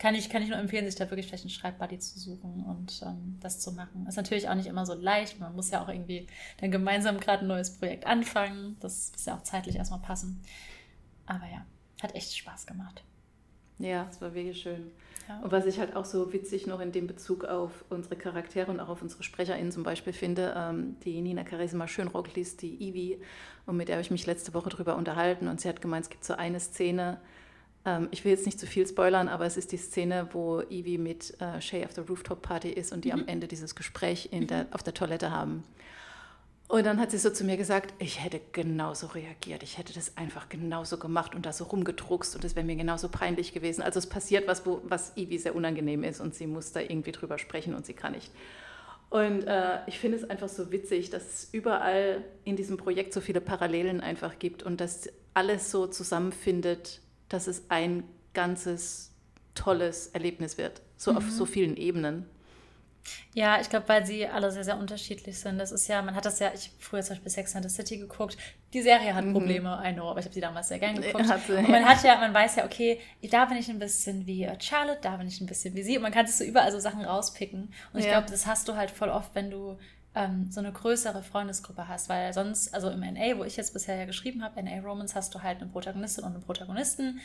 kann 0.00 0.14
ich, 0.14 0.30
kann 0.30 0.42
ich 0.42 0.48
nur 0.48 0.56
empfehlen, 0.56 0.86
sich 0.86 0.94
da 0.94 1.10
wirklich 1.10 1.26
vielleicht 1.26 1.44
einen 1.44 1.50
Schreibbuddy 1.50 1.98
zu 1.98 2.18
suchen 2.18 2.64
und 2.64 3.02
ähm, 3.06 3.36
das 3.38 3.60
zu 3.60 3.72
machen. 3.72 4.06
Ist 4.08 4.16
natürlich 4.16 4.48
auch 4.48 4.54
nicht 4.54 4.66
immer 4.66 4.86
so 4.86 4.94
leicht. 4.94 5.38
Man 5.38 5.54
muss 5.54 5.70
ja 5.70 5.84
auch 5.84 5.90
irgendwie 5.90 6.26
dann 6.58 6.70
gemeinsam 6.70 7.20
gerade 7.20 7.44
ein 7.44 7.48
neues 7.48 7.76
Projekt 7.76 8.06
anfangen. 8.06 8.78
Das 8.80 9.12
muss 9.12 9.26
ja 9.26 9.36
auch 9.36 9.42
zeitlich 9.42 9.76
erstmal 9.76 10.00
passen. 10.00 10.40
Aber 11.26 11.44
ja, 11.44 11.66
hat 12.02 12.14
echt 12.14 12.34
Spaß 12.34 12.66
gemacht. 12.66 13.04
Ja, 13.78 14.06
es 14.10 14.22
war 14.22 14.34
wirklich 14.34 14.62
schön. 14.62 14.90
Ja. 15.28 15.40
Und 15.40 15.52
was 15.52 15.66
ich 15.66 15.78
halt 15.78 15.94
auch 15.94 16.06
so 16.06 16.32
witzig 16.32 16.66
noch 16.66 16.80
in 16.80 16.92
dem 16.92 17.06
Bezug 17.06 17.44
auf 17.44 17.84
unsere 17.90 18.16
Charaktere 18.16 18.70
und 18.70 18.80
auch 18.80 18.88
auf 18.88 19.02
unsere 19.02 19.22
SprecherInnen 19.22 19.70
zum 19.70 19.82
Beispiel 19.82 20.14
finde, 20.14 20.54
ähm, 20.56 20.96
die 21.04 21.20
Nina 21.20 21.44
Charisma 21.46 21.86
Schönrock 21.86 22.34
liest, 22.34 22.62
die 22.62 22.82
Ivi, 22.88 23.20
und 23.66 23.76
mit 23.76 23.88
der 23.88 23.96
habe 23.96 24.02
ich 24.02 24.10
mich 24.10 24.24
letzte 24.24 24.54
Woche 24.54 24.70
drüber 24.70 24.96
unterhalten 24.96 25.46
und 25.46 25.60
sie 25.60 25.68
hat 25.68 25.82
gemeint, 25.82 26.04
es 26.04 26.10
gibt 26.10 26.24
so 26.24 26.34
eine 26.34 26.58
Szene, 26.58 27.20
ähm, 27.84 28.08
ich 28.10 28.24
will 28.24 28.32
jetzt 28.32 28.46
nicht 28.46 28.60
zu 28.60 28.66
viel 28.66 28.86
spoilern, 28.86 29.28
aber 29.28 29.46
es 29.46 29.56
ist 29.56 29.72
die 29.72 29.76
Szene, 29.76 30.28
wo 30.32 30.60
Evie 30.60 30.98
mit 30.98 31.40
äh, 31.40 31.60
Shay 31.60 31.84
auf 31.84 31.94
der 31.94 32.06
Rooftop 32.06 32.42
Party 32.42 32.70
ist 32.70 32.92
und 32.92 33.04
die 33.04 33.12
mhm. 33.12 33.20
am 33.20 33.28
Ende 33.28 33.48
dieses 33.48 33.74
Gespräch 33.74 34.28
der, 34.32 34.66
auf 34.70 34.82
der 34.82 34.94
Toilette 34.94 35.30
haben. 35.30 35.64
Und 36.70 36.86
dann 36.86 37.00
hat 37.00 37.10
sie 37.10 37.18
so 37.18 37.30
zu 37.30 37.42
mir 37.42 37.56
gesagt, 37.56 37.94
ich 37.98 38.22
hätte 38.22 38.40
genauso 38.52 39.08
reagiert, 39.08 39.64
ich 39.64 39.76
hätte 39.76 39.92
das 39.92 40.16
einfach 40.16 40.48
genauso 40.48 40.98
gemacht 40.98 41.34
und 41.34 41.44
da 41.44 41.52
so 41.52 41.64
rumgedruckst 41.64 42.36
und 42.36 42.44
es 42.44 42.54
wäre 42.54 42.64
mir 42.64 42.76
genauso 42.76 43.08
peinlich 43.08 43.52
gewesen. 43.52 43.82
Also 43.82 43.98
es 43.98 44.06
passiert 44.06 44.46
was, 44.46 44.64
wo, 44.64 44.80
was 44.84 45.16
Ivy 45.16 45.38
sehr 45.38 45.56
unangenehm 45.56 46.04
ist 46.04 46.20
und 46.20 46.36
sie 46.36 46.46
muss 46.46 46.70
da 46.70 46.78
irgendwie 46.78 47.10
drüber 47.10 47.38
sprechen 47.38 47.74
und 47.74 47.86
sie 47.86 47.94
kann 47.94 48.12
nicht. 48.12 48.30
Und 49.08 49.48
äh, 49.48 49.80
ich 49.88 49.98
finde 49.98 50.18
es 50.18 50.30
einfach 50.30 50.48
so 50.48 50.70
witzig, 50.70 51.10
dass 51.10 51.24
es 51.24 51.48
überall 51.50 52.22
in 52.44 52.54
diesem 52.54 52.76
Projekt 52.76 53.12
so 53.12 53.20
viele 53.20 53.40
Parallelen 53.40 54.00
einfach 54.00 54.38
gibt 54.38 54.62
und 54.62 54.80
dass 54.80 55.08
alles 55.34 55.72
so 55.72 55.88
zusammenfindet, 55.88 57.00
dass 57.30 57.46
es 57.46 57.64
ein 57.70 58.04
ganzes 58.34 59.12
tolles 59.54 60.08
Erlebnis 60.08 60.58
wird, 60.58 60.82
so 60.98 61.12
mhm. 61.12 61.18
auf 61.18 61.30
so 61.30 61.46
vielen 61.46 61.76
Ebenen. 61.76 62.26
Ja, 63.32 63.60
ich 63.60 63.70
glaube, 63.70 63.88
weil 63.88 64.04
sie 64.04 64.26
alle 64.26 64.50
sehr, 64.50 64.64
sehr 64.64 64.76
unterschiedlich 64.76 65.38
sind. 65.38 65.58
Das 65.58 65.72
ist 65.72 65.88
ja, 65.88 66.02
man 66.02 66.14
hat 66.14 66.26
das 66.26 66.38
ja, 66.38 66.52
ich 66.54 66.66
habe 66.66 66.74
früher 66.78 67.02
zum 67.02 67.16
Beispiel 67.16 67.30
Sex 67.30 67.56
and 67.56 67.68
the 67.68 67.74
City 67.74 67.96
geguckt. 67.96 68.36
Die 68.72 68.82
Serie 68.82 69.14
hat 69.14 69.24
mhm. 69.24 69.32
Probleme, 69.32 69.76
mhm. 69.76 69.86
I 69.86 69.94
know, 69.94 70.10
aber 70.10 70.20
ich 70.20 70.26
habe 70.26 70.34
sie 70.34 70.40
damals 70.40 70.68
sehr 70.68 70.78
gerne 70.78 71.00
geguckt. 71.00 71.24
Sie, 71.46 71.52
und 71.54 71.68
man 71.70 71.84
hat 71.84 72.02
ja, 72.04 72.18
man 72.18 72.34
weiß 72.34 72.56
ja, 72.56 72.66
okay, 72.66 73.00
da 73.30 73.46
bin 73.46 73.56
ich 73.56 73.68
ein 73.70 73.78
bisschen 73.78 74.26
wie 74.26 74.44
äh, 74.44 74.60
Charlotte, 74.60 75.00
da 75.00 75.16
bin 75.16 75.28
ich 75.28 75.40
ein 75.40 75.46
bisschen 75.46 75.74
wie 75.74 75.82
sie. 75.82 75.96
Und 75.96 76.02
man 76.02 76.12
kann 76.12 76.26
sich 76.26 76.36
so 76.36 76.44
überall 76.44 76.70
so 76.70 76.78
Sachen 76.78 77.04
rauspicken. 77.04 77.72
Und 77.92 78.00
ich 78.00 78.06
ja. 78.06 78.12
glaube, 78.12 78.30
das 78.30 78.46
hast 78.46 78.68
du 78.68 78.76
halt 78.76 78.90
voll 78.90 79.08
oft, 79.08 79.34
wenn 79.34 79.50
du 79.50 79.78
ähm, 80.14 80.50
so 80.50 80.60
eine 80.60 80.72
größere 80.72 81.22
Freundesgruppe 81.22 81.86
hast, 81.88 82.08
weil 82.08 82.32
sonst, 82.32 82.74
also 82.74 82.90
im 82.90 83.00
NA, 83.00 83.38
wo 83.38 83.44
ich 83.44 83.56
jetzt 83.56 83.72
bisher 83.72 83.96
ja 83.96 84.04
geschrieben 84.06 84.42
habe, 84.42 84.62
NA 84.62 84.80
Romans, 84.80 85.14
hast 85.14 85.34
du 85.34 85.42
halt 85.42 85.60
eine 85.60 85.70
Protagonistin 85.70 86.24
und 86.24 86.34
einen 86.34 86.42
Protagonisten. 86.42 87.20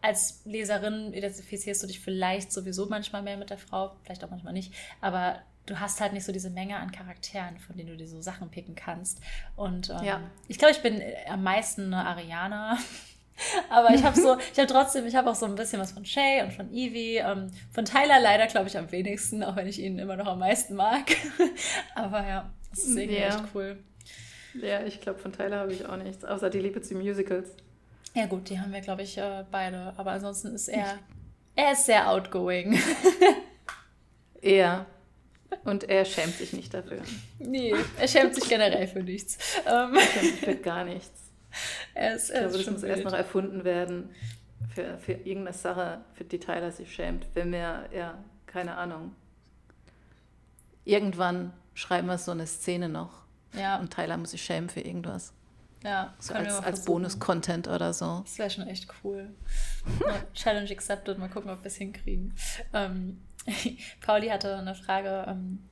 Als 0.00 0.40
Leserin 0.46 1.12
identifizierst 1.12 1.82
du 1.82 1.86
dich 1.86 2.00
vielleicht 2.00 2.52
sowieso 2.52 2.86
manchmal 2.86 3.22
mehr 3.22 3.36
mit 3.36 3.50
der 3.50 3.58
Frau, 3.58 3.96
vielleicht 4.02 4.24
auch 4.24 4.30
manchmal 4.30 4.54
nicht, 4.54 4.72
aber 5.02 5.40
du 5.66 5.78
hast 5.78 6.00
halt 6.00 6.14
nicht 6.14 6.24
so 6.24 6.32
diese 6.32 6.50
Menge 6.50 6.76
an 6.76 6.90
Charakteren, 6.90 7.58
von 7.58 7.76
denen 7.76 7.90
du 7.90 7.96
dir 7.96 8.08
so 8.08 8.20
Sachen 8.22 8.50
picken 8.50 8.74
kannst. 8.74 9.20
Und 9.56 9.90
ähm, 9.90 10.04
ja. 10.04 10.20
ich 10.48 10.58
glaube, 10.58 10.72
ich 10.72 10.82
bin 10.82 11.02
am 11.28 11.42
meisten 11.42 11.92
eine 11.92 12.06
Ariana. 12.06 12.78
Aber 13.68 13.94
ich 13.94 14.02
habe 14.02 14.18
so, 14.18 14.36
ich 14.52 14.58
habe 14.58 14.66
trotzdem, 14.66 15.06
ich 15.06 15.14
habe 15.14 15.30
auch 15.30 15.34
so 15.34 15.46
ein 15.46 15.54
bisschen 15.54 15.80
was 15.80 15.92
von 15.92 16.04
Shay 16.04 16.42
und 16.42 16.52
von 16.52 16.70
Evie. 16.72 17.16
Ähm, 17.16 17.50
von 17.72 17.84
Tyler 17.84 18.20
leider, 18.20 18.46
glaube 18.46 18.68
ich, 18.68 18.76
am 18.76 18.90
wenigsten, 18.92 19.42
auch 19.42 19.56
wenn 19.56 19.66
ich 19.66 19.80
ihn 19.80 19.98
immer 19.98 20.16
noch 20.16 20.26
am 20.26 20.38
meisten 20.38 20.74
mag. 20.74 21.16
Aber 21.94 22.26
ja, 22.26 22.50
das 22.70 22.80
ist 22.80 22.96
irgendwie 22.96 23.20
ja. 23.20 23.28
echt 23.28 23.44
cool. 23.54 23.78
Ja, 24.54 24.82
ich 24.82 25.00
glaube, 25.00 25.18
von 25.18 25.32
Tyler 25.32 25.58
habe 25.60 25.72
ich 25.72 25.86
auch 25.86 25.96
nichts, 25.96 26.24
außer 26.24 26.50
die 26.50 26.58
Liebe 26.58 26.82
zu 26.82 26.94
Musicals. 26.94 27.50
Ja, 28.14 28.26
gut, 28.26 28.48
die 28.50 28.58
haben 28.58 28.72
wir, 28.72 28.80
glaube 28.80 29.02
ich, 29.02 29.16
äh, 29.16 29.44
beide. 29.50 29.92
Aber 29.96 30.10
ansonsten 30.10 30.54
ist 30.54 30.68
er, 30.68 30.98
er 31.54 31.72
ist 31.72 31.86
sehr 31.86 32.10
outgoing. 32.10 32.76
Ja. 34.42 34.86
Und 35.64 35.88
er 35.88 36.04
schämt 36.04 36.34
sich 36.34 36.52
nicht 36.52 36.72
dafür. 36.72 37.00
Nee, 37.38 37.74
er 37.98 38.08
schämt 38.08 38.34
sich 38.34 38.48
generell 38.48 38.86
für 38.86 39.02
nichts. 39.02 39.36
er 39.64 39.90
schämt 39.94 40.30
sich 40.30 40.40
für 40.40 40.56
gar 40.56 40.84
nichts. 40.84 41.29
Er 41.94 42.16
ich 42.16 42.28
glaube, 42.28 42.58
das 42.58 42.70
muss 42.70 42.82
wild. 42.82 42.92
erst 42.92 43.04
noch 43.04 43.12
erfunden 43.12 43.64
werden 43.64 44.10
für, 44.74 44.98
für 44.98 45.12
irgendeine 45.12 45.52
Sache, 45.52 46.00
für 46.14 46.24
die 46.24 46.38
Tyler 46.38 46.70
sich 46.70 46.92
schämt. 46.94 47.26
Wenn 47.34 47.52
wir, 47.52 47.88
ja, 47.94 48.18
keine 48.46 48.76
Ahnung. 48.76 49.14
Irgendwann 50.84 51.52
schreiben 51.74 52.08
wir 52.08 52.18
so 52.18 52.32
eine 52.32 52.46
Szene 52.46 52.88
noch. 52.88 53.24
Ja. 53.54 53.78
Und 53.78 53.92
Tyler 53.92 54.16
muss 54.16 54.30
sich 54.30 54.42
schämen 54.42 54.68
für 54.68 54.80
irgendwas. 54.80 55.32
Ja, 55.82 56.14
so 56.18 56.34
als, 56.34 56.60
als 56.62 56.84
Bonus-Content 56.84 57.66
oder 57.68 57.94
so. 57.94 58.20
Das 58.24 58.38
wäre 58.38 58.50
schon 58.50 58.66
echt 58.66 58.86
cool. 59.02 59.30
Challenge 60.34 60.70
accepted, 60.70 61.18
mal 61.18 61.30
gucken, 61.30 61.50
ob 61.50 61.62
wir 61.62 61.68
es 61.68 61.76
hinkriegen. 61.76 62.34
Ähm, 62.74 63.22
Pauli 64.02 64.28
hatte 64.28 64.56
eine 64.56 64.74
Frage 64.74 65.24
ähm, 65.26 65.66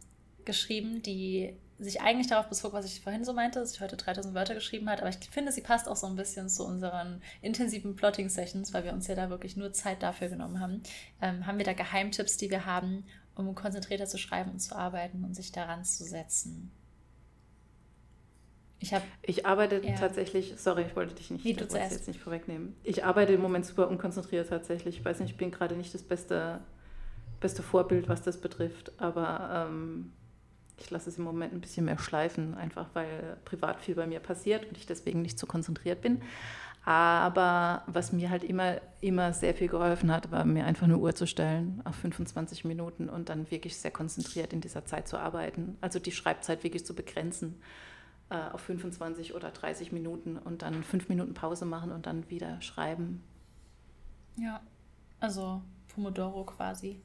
geschrieben, 0.47 1.03
die 1.03 1.55
sich 1.79 2.01
eigentlich 2.01 2.27
darauf 2.27 2.49
bezog, 2.49 2.73
was 2.73 2.85
ich 2.85 3.01
vorhin 3.01 3.25
so 3.25 3.33
meinte, 3.33 3.61
dass 3.61 3.75
ich 3.75 3.81
heute 3.81 3.97
3000 3.97 4.35
Wörter 4.35 4.55
geschrieben 4.55 4.91
habe, 4.91 5.03
aber 5.03 5.11
ich 5.11 5.19
finde, 5.31 5.53
sie 5.53 5.61
passt 5.61 5.89
auch 5.89 5.97
so 5.97 6.07
ein 6.07 6.17
bisschen 6.17 6.49
zu 6.49 6.65
unseren 6.67 7.23
intensiven 7.41 7.95
Plotting-Sessions, 7.95 8.75
weil 8.75 8.85
wir 8.85 8.93
uns 8.93 9.07
ja 9.07 9.15
da 9.15 9.31
wirklich 9.31 9.57
nur 9.57 9.73
Zeit 9.73 10.03
dafür 10.03 10.29
genommen 10.29 10.61
haben. 10.61 10.83
Ähm, 11.23 11.47
haben 11.47 11.59
wir 11.59 11.65
da 11.65 11.75
Geheimtipps, 11.75 12.37
die 12.37 12.51
wir 12.51 12.67
haben, 12.67 13.05
um 13.37 13.55
konzentrierter 13.55 14.07
zu 14.07 14.19
schreiben 14.19 14.51
und 14.51 14.59
zu 14.59 14.75
arbeiten 14.75 15.25
und 15.25 15.35
sich 15.35 15.53
daran 15.53 15.85
zu 15.85 16.03
setzen? 16.05 16.73
Ich, 18.81 18.95
hab, 18.95 19.03
ich 19.23 19.47
arbeite 19.47 19.85
ja. 19.85 19.95
tatsächlich, 19.97 20.55
sorry, 20.57 20.83
ich 20.83 20.95
wollte 20.95 21.15
dich 21.15 21.31
nicht, 21.31 21.45
Wie 21.45 21.53
du 21.53 21.67
zuerst. 21.67 21.93
jetzt 21.93 22.09
nicht 22.09 22.21
vorwegnehmen. 22.21 22.77
Ich 22.85 23.05
arbeite 23.05 23.33
im 23.33 23.41
Moment 23.41 23.67
super 23.67 23.89
unkonzentriert 23.89 24.49
tatsächlich. 24.49 24.99
Ich 24.99 25.05
weiß 25.05 25.21
nicht, 25.21 25.33
ich 25.33 25.37
bin 25.37 25.51
gerade 25.51 25.77
nicht 25.77 25.95
das 25.95 26.03
beste, 26.03 26.61
beste 27.41 27.63
Vorbild, 27.63 28.09
was 28.09 28.23
das 28.23 28.41
betrifft, 28.41 28.93
aber 28.99 29.69
ähm, 29.69 30.13
ich 30.81 30.91
lasse 30.91 31.11
es 31.11 31.19
im 31.19 31.25
Moment 31.25 31.53
ein 31.53 31.61
bisschen 31.61 31.85
mehr 31.85 31.99
schleifen, 31.99 32.55
einfach 32.55 32.87
weil 32.95 33.37
privat 33.45 33.81
viel 33.81 33.95
bei 33.95 34.07
mir 34.07 34.21
passiert 34.21 34.67
und 34.67 34.77
ich 34.77 34.87
deswegen 34.87 35.23
nicht 35.23 35.39
so 35.39 35.47
konzentriert 35.47 36.01
bin. 36.01 36.23
Aber 36.85 37.83
was 37.87 38.13
mir 38.13 38.31
halt 38.31 38.45
immer, 38.45 38.81
immer 39.03 39.35
sehr 39.35 39.55
viel 39.55 39.69
geholfen 39.69 40.11
hat, 40.11 40.31
war 40.31 40.45
mir 40.45 40.65
einfach 40.65 40.85
eine 40.85 40.97
Uhr 40.97 41.15
zu 41.15 41.27
stellen 41.27 41.83
auf 41.85 41.97
25 41.97 42.65
Minuten 42.65 43.11
und 43.11 43.29
dann 43.29 43.51
wirklich 43.51 43.77
sehr 43.77 43.91
konzentriert 43.91 44.55
in 44.55 44.63
dieser 44.63 44.87
Zeit 44.87 45.07
zu 45.07 45.19
arbeiten. 45.19 45.77
Also 45.83 45.99
die 45.99 46.13
Schreibzeit 46.13 46.65
wirklich 46.65 46.87
zu 46.87 46.95
begrenzen 46.95 47.61
äh, 48.31 48.37
auf 48.37 48.63
25 48.63 49.35
oder 49.35 49.51
30 49.51 49.93
Minuten 49.93 50.39
und 50.39 50.63
dann 50.63 50.83
fünf 50.83 51.09
Minuten 51.11 51.35
Pause 51.35 51.67
machen 51.67 51.93
und 51.93 52.07
dann 52.07 52.31
wieder 52.31 52.61
schreiben. 52.63 53.23
Ja, 54.37 54.61
also 55.21 55.61
Pomodoro 55.89 56.45
quasi. 56.45 57.03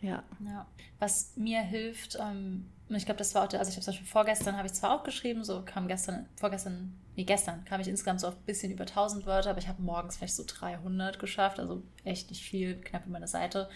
Ja. 0.00 0.24
ja. 0.44 0.66
Was 0.98 1.32
mir 1.36 1.62
hilft, 1.62 2.18
ähm, 2.20 2.66
ich 2.88 3.04
glaube, 3.04 3.18
das 3.18 3.34
war 3.34 3.44
auch, 3.44 3.48
der, 3.48 3.58
also 3.58 3.70
ich 3.70 3.76
habe 3.76 3.84
zum 3.84 3.92
Beispiel 3.92 4.06
vorgestern, 4.06 4.56
habe 4.56 4.66
ich 4.66 4.74
zwar 4.74 4.94
auch 4.94 5.02
geschrieben, 5.02 5.42
so 5.42 5.62
kam 5.64 5.88
gestern, 5.88 6.26
vorgestern, 6.36 6.96
nee, 7.16 7.24
gestern 7.24 7.64
kam 7.64 7.80
ich 7.80 7.88
insgesamt 7.88 8.20
so 8.20 8.28
auf 8.28 8.36
ein 8.36 8.44
bisschen 8.46 8.70
über 8.70 8.84
1000 8.84 9.26
Wörter, 9.26 9.50
aber 9.50 9.58
ich 9.58 9.68
habe 9.68 9.82
morgens 9.82 10.16
vielleicht 10.16 10.36
so 10.36 10.44
300 10.46 11.18
geschafft, 11.18 11.58
also 11.58 11.82
echt 12.04 12.30
nicht 12.30 12.44
viel, 12.44 12.76
knapp 12.80 13.06
über 13.06 13.16
eine 13.16 13.26
Seite. 13.26 13.68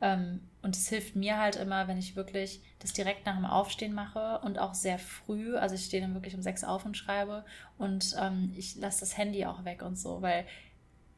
Ähm, 0.00 0.40
und 0.62 0.76
es 0.76 0.88
hilft 0.88 1.16
mir 1.16 1.38
halt 1.38 1.56
immer, 1.56 1.88
wenn 1.88 1.98
ich 1.98 2.14
wirklich 2.14 2.60
das 2.78 2.92
direkt 2.92 3.26
nach 3.26 3.36
dem 3.36 3.46
Aufstehen 3.46 3.94
mache 3.94 4.40
und 4.44 4.58
auch 4.58 4.74
sehr 4.74 4.98
früh, 4.98 5.56
also 5.56 5.74
ich 5.74 5.84
stehe 5.84 6.02
dann 6.02 6.14
wirklich 6.14 6.34
um 6.34 6.42
sechs 6.42 6.62
auf 6.62 6.84
und 6.84 6.96
schreibe 6.96 7.44
und 7.78 8.14
ähm, 8.20 8.52
ich 8.56 8.76
lasse 8.76 9.00
das 9.00 9.16
Handy 9.16 9.44
auch 9.44 9.64
weg 9.64 9.82
und 9.82 9.96
so, 9.96 10.22
weil 10.22 10.44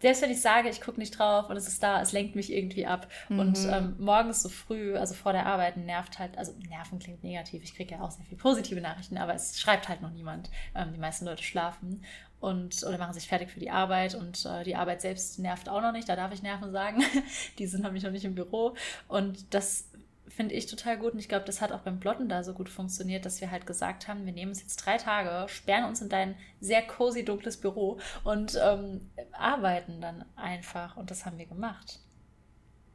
selbst 0.05 0.21
wenn 0.21 0.31
ich 0.31 0.43
sage, 0.43 0.69
ich 0.69 0.83
gucke 0.83 1.01
nicht 1.01 1.19
drauf 1.19 1.49
und 1.49 1.57
es 1.57 1.67
ist 1.67 1.83
da, 1.83 2.03
es 2.03 2.12
lenkt 2.12 2.37
mich 2.37 2.53
irgendwie 2.53 2.85
ab. 2.85 3.09
Mhm. 3.31 3.38
Und 3.38 3.59
ähm, 3.71 3.97
morgens 3.99 4.43
so 4.43 4.51
früh, 4.51 4.95
also 4.97 5.14
vor 5.14 5.33
der 5.33 5.47
Arbeit, 5.47 5.79
nervt 5.79 6.19
halt, 6.19 6.37
also 6.37 6.53
Nerven 6.69 6.99
klingt 6.99 7.25
negativ, 7.25 7.62
ich 7.62 7.75
kriege 7.75 7.95
ja 7.95 8.03
auch 8.03 8.11
sehr 8.11 8.27
viele 8.27 8.37
positive 8.37 8.83
Nachrichten, 8.83 9.17
aber 9.17 9.35
es 9.35 9.59
schreibt 9.59 9.88
halt 9.88 10.03
noch 10.03 10.11
niemand. 10.11 10.51
Ähm, 10.75 10.93
die 10.93 11.01
meisten 11.01 11.25
Leute 11.25 11.43
schlafen 11.43 12.05
und 12.38 12.85
oder 12.87 12.99
machen 12.99 13.14
sich 13.14 13.27
fertig 13.27 13.51
für 13.51 13.61
die 13.61 13.71
Arbeit 13.71 14.14
und 14.14 14.45
äh, 14.45 14.62
die 14.64 14.77
Arbeit 14.77 15.01
selbst 15.01 15.38
nervt 15.38 15.71
auch 15.71 15.81
noch 15.81 15.93
nicht, 15.93 16.07
da 16.07 16.17
darf 16.17 16.35
ich 16.35 16.43
Nerven 16.43 16.71
sagen. 16.71 17.03
die 17.59 17.67
sind 17.67 17.83
nämlich 17.83 18.03
noch 18.03 18.11
nicht 18.11 18.27
im 18.27 18.35
Büro. 18.35 18.75
Und 19.09 19.55
das 19.55 19.88
finde 20.28 20.54
ich 20.54 20.66
total 20.66 20.98
gut. 20.98 21.12
Und 21.12 21.18
ich 21.18 21.28
glaube, 21.28 21.44
das 21.44 21.60
hat 21.60 21.72
auch 21.72 21.80
beim 21.80 22.00
Plotten 22.00 22.28
da 22.28 22.42
so 22.42 22.54
gut 22.54 22.68
funktioniert, 22.68 23.24
dass 23.24 23.40
wir 23.40 23.50
halt 23.50 23.66
gesagt 23.66 24.08
haben, 24.08 24.24
wir 24.26 24.32
nehmen 24.32 24.50
uns 24.50 24.62
jetzt 24.62 24.76
drei 24.76 24.96
Tage, 24.96 25.48
sperren 25.48 25.84
uns 25.84 26.00
in 26.00 26.08
dein 26.08 26.37
sehr 26.60 26.82
cozy, 26.82 27.24
dunkles 27.24 27.58
Büro 27.58 27.98
und 28.22 28.58
ähm, 28.62 29.10
arbeiten 29.32 30.00
dann 30.00 30.24
einfach. 30.37 30.96
Und 30.96 31.10
das 31.10 31.26
haben 31.26 31.38
wir 31.38 31.46
gemacht. 31.46 32.00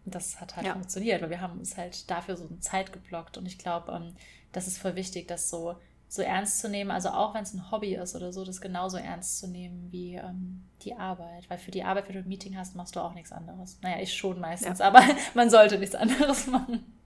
Und 0.05 0.15
das 0.15 0.41
hat 0.41 0.55
halt 0.55 0.65
ja. 0.65 0.73
funktioniert, 0.73 1.21
weil 1.21 1.29
wir 1.29 1.41
haben 1.41 1.59
uns 1.59 1.77
halt 1.77 2.09
dafür 2.09 2.35
so 2.35 2.47
eine 2.47 2.59
Zeit 2.59 2.91
geblockt. 2.91 3.37
Und 3.37 3.45
ich 3.45 3.57
glaube, 3.57 3.91
ähm, 3.91 4.15
das 4.51 4.67
ist 4.67 4.79
voll 4.79 4.95
wichtig, 4.95 5.27
das 5.27 5.49
so, 5.49 5.75
so 6.07 6.23
ernst 6.23 6.59
zu 6.59 6.67
nehmen. 6.67 6.89
Also 6.89 7.09
auch 7.09 7.35
wenn 7.35 7.43
es 7.43 7.53
ein 7.53 7.69
Hobby 7.71 7.93
ist 7.93 8.15
oder 8.15 8.33
so, 8.33 8.43
das 8.43 8.59
genauso 8.59 8.97
ernst 8.97 9.39
zu 9.39 9.47
nehmen 9.47 9.91
wie 9.91 10.15
ähm, 10.15 10.65
die 10.81 10.95
Arbeit. 10.95 11.49
Weil 11.49 11.59
für 11.59 11.71
die 11.71 11.83
Arbeit, 11.83 12.07
wenn 12.07 12.15
du 12.15 12.21
ein 12.21 12.27
Meeting 12.27 12.57
hast, 12.57 12.75
machst 12.75 12.95
du 12.95 13.01
auch 13.01 13.13
nichts 13.13 13.31
anderes. 13.31 13.77
Naja, 13.81 14.01
ich 14.01 14.15
schon 14.15 14.39
meistens, 14.39 14.79
ja. 14.79 14.87
aber 14.87 15.03
man 15.35 15.49
sollte 15.49 15.77
nichts 15.77 15.95
anderes 15.95 16.47
machen. 16.47 16.98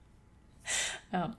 ja. 1.12 1.36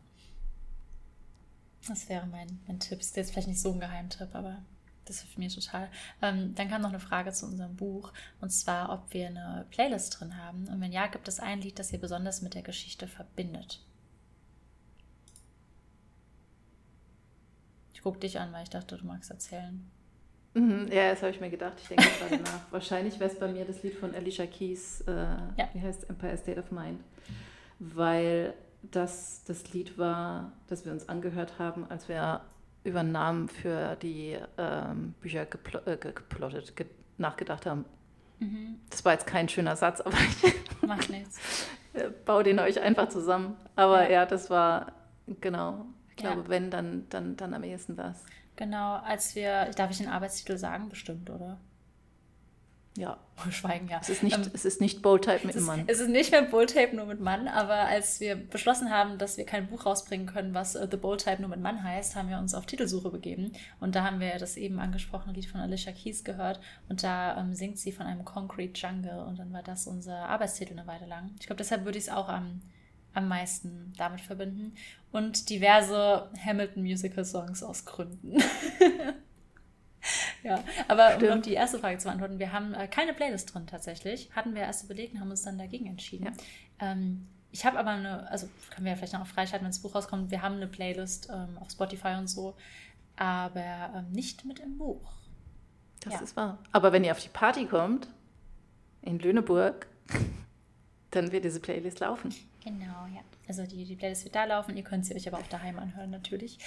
Das 1.88 2.10
wäre 2.10 2.26
mein, 2.26 2.60
mein 2.68 2.80
Tipp. 2.80 3.00
Ist 3.00 3.16
jetzt 3.16 3.32
vielleicht 3.32 3.48
nicht 3.48 3.62
so 3.62 3.72
ein 3.72 3.80
Geheimtipp, 3.80 4.34
aber 4.34 4.64
das 5.06 5.22
hilft 5.22 5.38
mir 5.38 5.50
total. 5.50 5.90
Ähm, 6.22 6.56
dann 6.56 6.70
kam 6.70 6.82
noch 6.82 6.90
eine 6.90 7.00
Frage 7.00 7.32
zu 7.32 7.46
unserem 7.46 7.76
Buch 7.76 8.12
und 8.42 8.50
zwar, 8.50 8.92
ob 8.92 9.14
wir 9.14 9.28
eine 9.28 9.66
Playlist 9.70 10.20
drin 10.20 10.38
haben. 10.38 10.68
Und 10.68 10.82
wenn 10.82 10.92
ja, 10.92 11.08
gibt 11.08 11.28
es 11.28 11.40
ein 11.40 11.62
Lied, 11.62 11.80
das 11.80 11.94
ihr 11.94 12.00
besonders 12.00 12.42
mit 12.42 12.56
der 12.56 12.64
Geschichte 12.64 13.08
verbindet? 13.08 13.82
Ich 17.94 18.02
gucke 18.02 18.20
dich 18.20 18.40
an, 18.40 18.52
weil 18.52 18.64
ich 18.64 18.70
dachte, 18.70 18.98
du 18.98 19.06
magst 19.06 19.30
erzählen. 19.30 19.90
Mhm, 20.56 20.88
ja, 20.92 21.12
das 21.12 21.22
habe 21.22 21.32
ich 21.32 21.42
mir 21.42 21.50
gedacht. 21.50 21.74
Ich 21.82 21.88
denke 21.88 22.08
gerade 22.20 22.42
nach. 22.42 22.62
Wahrscheinlich 22.72 23.20
wäre 23.20 23.30
es 23.30 23.38
bei 23.38 23.48
mir 23.52 23.66
das 23.66 23.84
Lied 23.84 23.94
von 23.94 24.16
Alicia 24.16 24.46
Keys, 24.48 25.02
äh, 25.02 25.12
ja. 25.12 25.70
wie 25.74 25.82
heißt 25.82 26.10
Empire 26.10 26.38
State 26.38 26.60
of 26.60 26.72
Mind. 26.72 27.04
Weil 27.80 28.54
das 28.92 29.44
das 29.46 29.74
Lied 29.74 29.98
war, 29.98 30.52
das 30.68 30.86
wir 30.86 30.92
uns 30.92 31.10
angehört 31.10 31.60
haben, 31.60 31.86
als 31.90 32.10
wir 32.10 32.42
über 32.84 33.04
Namen 33.04 33.50
für 33.50 33.96
die 33.96 34.38
ähm, 34.58 35.14
Bücher 35.22 35.46
gepl 35.46 35.82
äh, 35.86 35.98
geplottet, 35.98 36.76
ge 36.76 36.86
nachgedacht 37.18 37.66
haben. 37.66 37.86
Mhm. 38.40 38.80
Das 38.90 39.06
war 39.06 39.14
jetzt 39.14 39.26
kein 39.26 39.48
schöner 39.48 39.76
Satz, 39.76 40.02
aber 40.02 40.18
ich 40.18 40.54
Macht 40.86 41.10
nichts. 41.10 41.40
baue 42.26 42.44
den 42.44 42.60
euch 42.60 42.80
einfach 42.80 43.10
zusammen. 43.10 43.56
Aber 43.76 44.04
ja, 44.04 44.12
ja 44.12 44.26
das 44.26 44.50
war, 44.50 44.92
genau, 45.40 45.86
ich 46.10 46.18
glaube, 46.18 46.42
ja. 46.42 46.50
wenn, 46.50 46.70
dann, 46.70 47.08
dann, 47.10 47.36
dann 47.38 47.54
am 47.54 47.64
ehesten 47.64 47.96
das. 47.96 48.24
Genau, 48.56 48.96
als 48.96 49.36
wir, 49.36 49.72
darf 49.76 49.92
ich 49.92 49.98
den 49.98 50.08
Arbeitstitel 50.08 50.58
sagen, 50.58 50.90
bestimmt, 50.90 51.30
oder? 51.30 51.58
Ja. 52.98 53.18
Schweigen, 53.52 53.90
ja. 53.90 54.00
Es 54.02 54.10
ist 54.10 54.24
nicht, 54.24 54.38
ähm, 54.38 54.50
es 54.54 54.64
ist 54.64 54.80
nicht 54.80 55.02
Bold-Type 55.02 55.46
mit 55.46 55.56
einem 55.56 55.66
Mann. 55.66 55.84
Es 55.88 56.00
ist 56.00 56.10
nicht 56.10 56.32
mehr 56.32 56.44
Bold-Tape 56.44 56.96
nur 56.96 57.06
mit 57.06 57.20
Mann, 57.20 57.48
aber 57.48 57.76
als 57.76 58.20
wir 58.22 58.36
beschlossen 58.36 58.90
haben, 58.90 59.18
dass 59.18 59.38
wir 59.38 59.46
kein 59.46 59.68
Buch 59.68 59.86
rausbringen 59.86 60.28
können, 60.28 60.54
was 60.54 60.76
uh, 60.76 60.88
The 60.90 60.98
Bold-Type 60.98 61.42
nur 61.42 61.50
mit 61.50 61.60
Mann 61.60 61.84
heißt, 61.84 62.16
haben 62.16 62.30
wir 62.30 62.38
uns 62.38 62.54
auf 62.54 62.66
Titelsuche 62.66 63.10
begeben. 63.10 63.52
Und 63.82 63.96
da 63.96 64.06
haben 64.06 64.20
wir 64.20 64.38
das 64.38 64.56
eben 64.56 64.80
angesprochene 64.80 65.34
Lied 65.34 65.48
von 65.48 65.60
Alicia 65.60 65.92
Keys 65.92 66.24
gehört. 66.24 66.62
Und 66.88 67.04
da 67.04 67.38
ähm, 67.38 67.54
singt 67.54 67.78
sie 67.78 67.92
von 67.92 68.06
einem 68.06 68.24
Concrete 68.24 68.80
Jungle. 68.80 69.26
Und 69.28 69.40
dann 69.40 69.52
war 69.52 69.64
das 69.64 69.88
unser 69.88 70.30
Arbeitstitel 70.30 70.74
eine 70.74 70.88
Weile 70.88 71.06
lang. 71.06 71.32
Ich 71.40 71.48
glaube, 71.48 71.58
deshalb 71.58 71.84
würde 71.84 71.98
ich 71.98 72.06
es 72.06 72.10
auch 72.10 72.30
am, 72.30 72.62
am 73.14 73.28
meisten 73.28 73.94
damit 73.98 74.22
verbinden. 74.22 74.76
Und 75.12 75.50
diverse 75.50 76.30
Hamilton-Musical-Songs 76.44 77.64
aus 77.64 77.84
Gründen. 77.84 78.38
ja, 80.44 80.64
aber 80.88 81.12
Stimmt. 81.12 81.32
um 81.32 81.38
auf 81.38 81.42
die 81.46 81.54
erste 81.54 81.80
Frage 81.80 81.98
zu 81.98 82.06
beantworten, 82.06 82.40
wir 82.40 82.52
haben 82.52 82.74
äh, 82.74 82.88
keine 82.88 83.14
Playlist 83.14 83.54
drin 83.54 83.68
tatsächlich. 83.68 84.30
Hatten 84.36 84.56
wir 84.56 84.62
erst 84.62 84.86
überlegt 84.86 85.14
und 85.14 85.20
haben 85.20 85.32
uns 85.32 85.44
dann 85.44 85.58
dagegen 85.58 85.88
entschieden. 85.88 86.26
Ja. 86.26 86.92
Ähm, 86.92 87.28
ich 87.52 87.66
habe 87.66 87.80
aber 87.80 87.92
eine, 87.92 88.30
also 88.30 88.50
können 88.70 88.86
wir 88.86 88.92
ja 88.92 88.98
vielleicht 88.98 89.14
noch 89.14 89.26
freischalten, 89.26 89.66
wenn 89.66 89.72
das 89.72 89.80
Buch 89.80 89.96
rauskommt. 89.96 90.30
Wir 90.30 90.42
haben 90.42 90.56
eine 90.56 90.68
Playlist 90.68 91.30
ähm, 91.32 91.58
auf 91.60 91.72
Spotify 91.72 92.16
und 92.18 92.28
so, 92.28 92.56
aber 93.16 93.92
ähm, 93.96 94.12
nicht 94.12 94.44
mit 94.44 94.60
im 94.60 94.78
Buch. 94.78 95.14
Das 96.02 96.14
ja. 96.16 96.20
ist 96.20 96.36
wahr. 96.36 96.60
Aber 96.72 96.92
wenn 96.92 97.04
ihr 97.04 97.12
auf 97.12 97.20
die 97.20 97.30
Party 97.30 97.66
kommt, 97.66 98.10
in 99.02 99.20
Lüneburg, 99.20 99.88
dann 101.16 101.32
wird 101.32 101.46
diese 101.46 101.60
Playlist 101.60 102.00
laufen. 102.00 102.34
Genau, 102.64 103.06
ja. 103.14 103.22
Also 103.48 103.64
die, 103.64 103.86
die 103.86 103.96
Playlist 103.96 104.24
wird 104.24 104.36
da 104.36 104.46
laufen. 104.46 104.76
Ihr 104.76 104.84
könnt 104.84 105.06
sie 105.06 105.16
euch 105.16 105.28
aber 105.28 105.38
auch 105.38 105.48
daheim 105.48 105.78
anhören, 105.78 106.10
natürlich. 106.10 106.58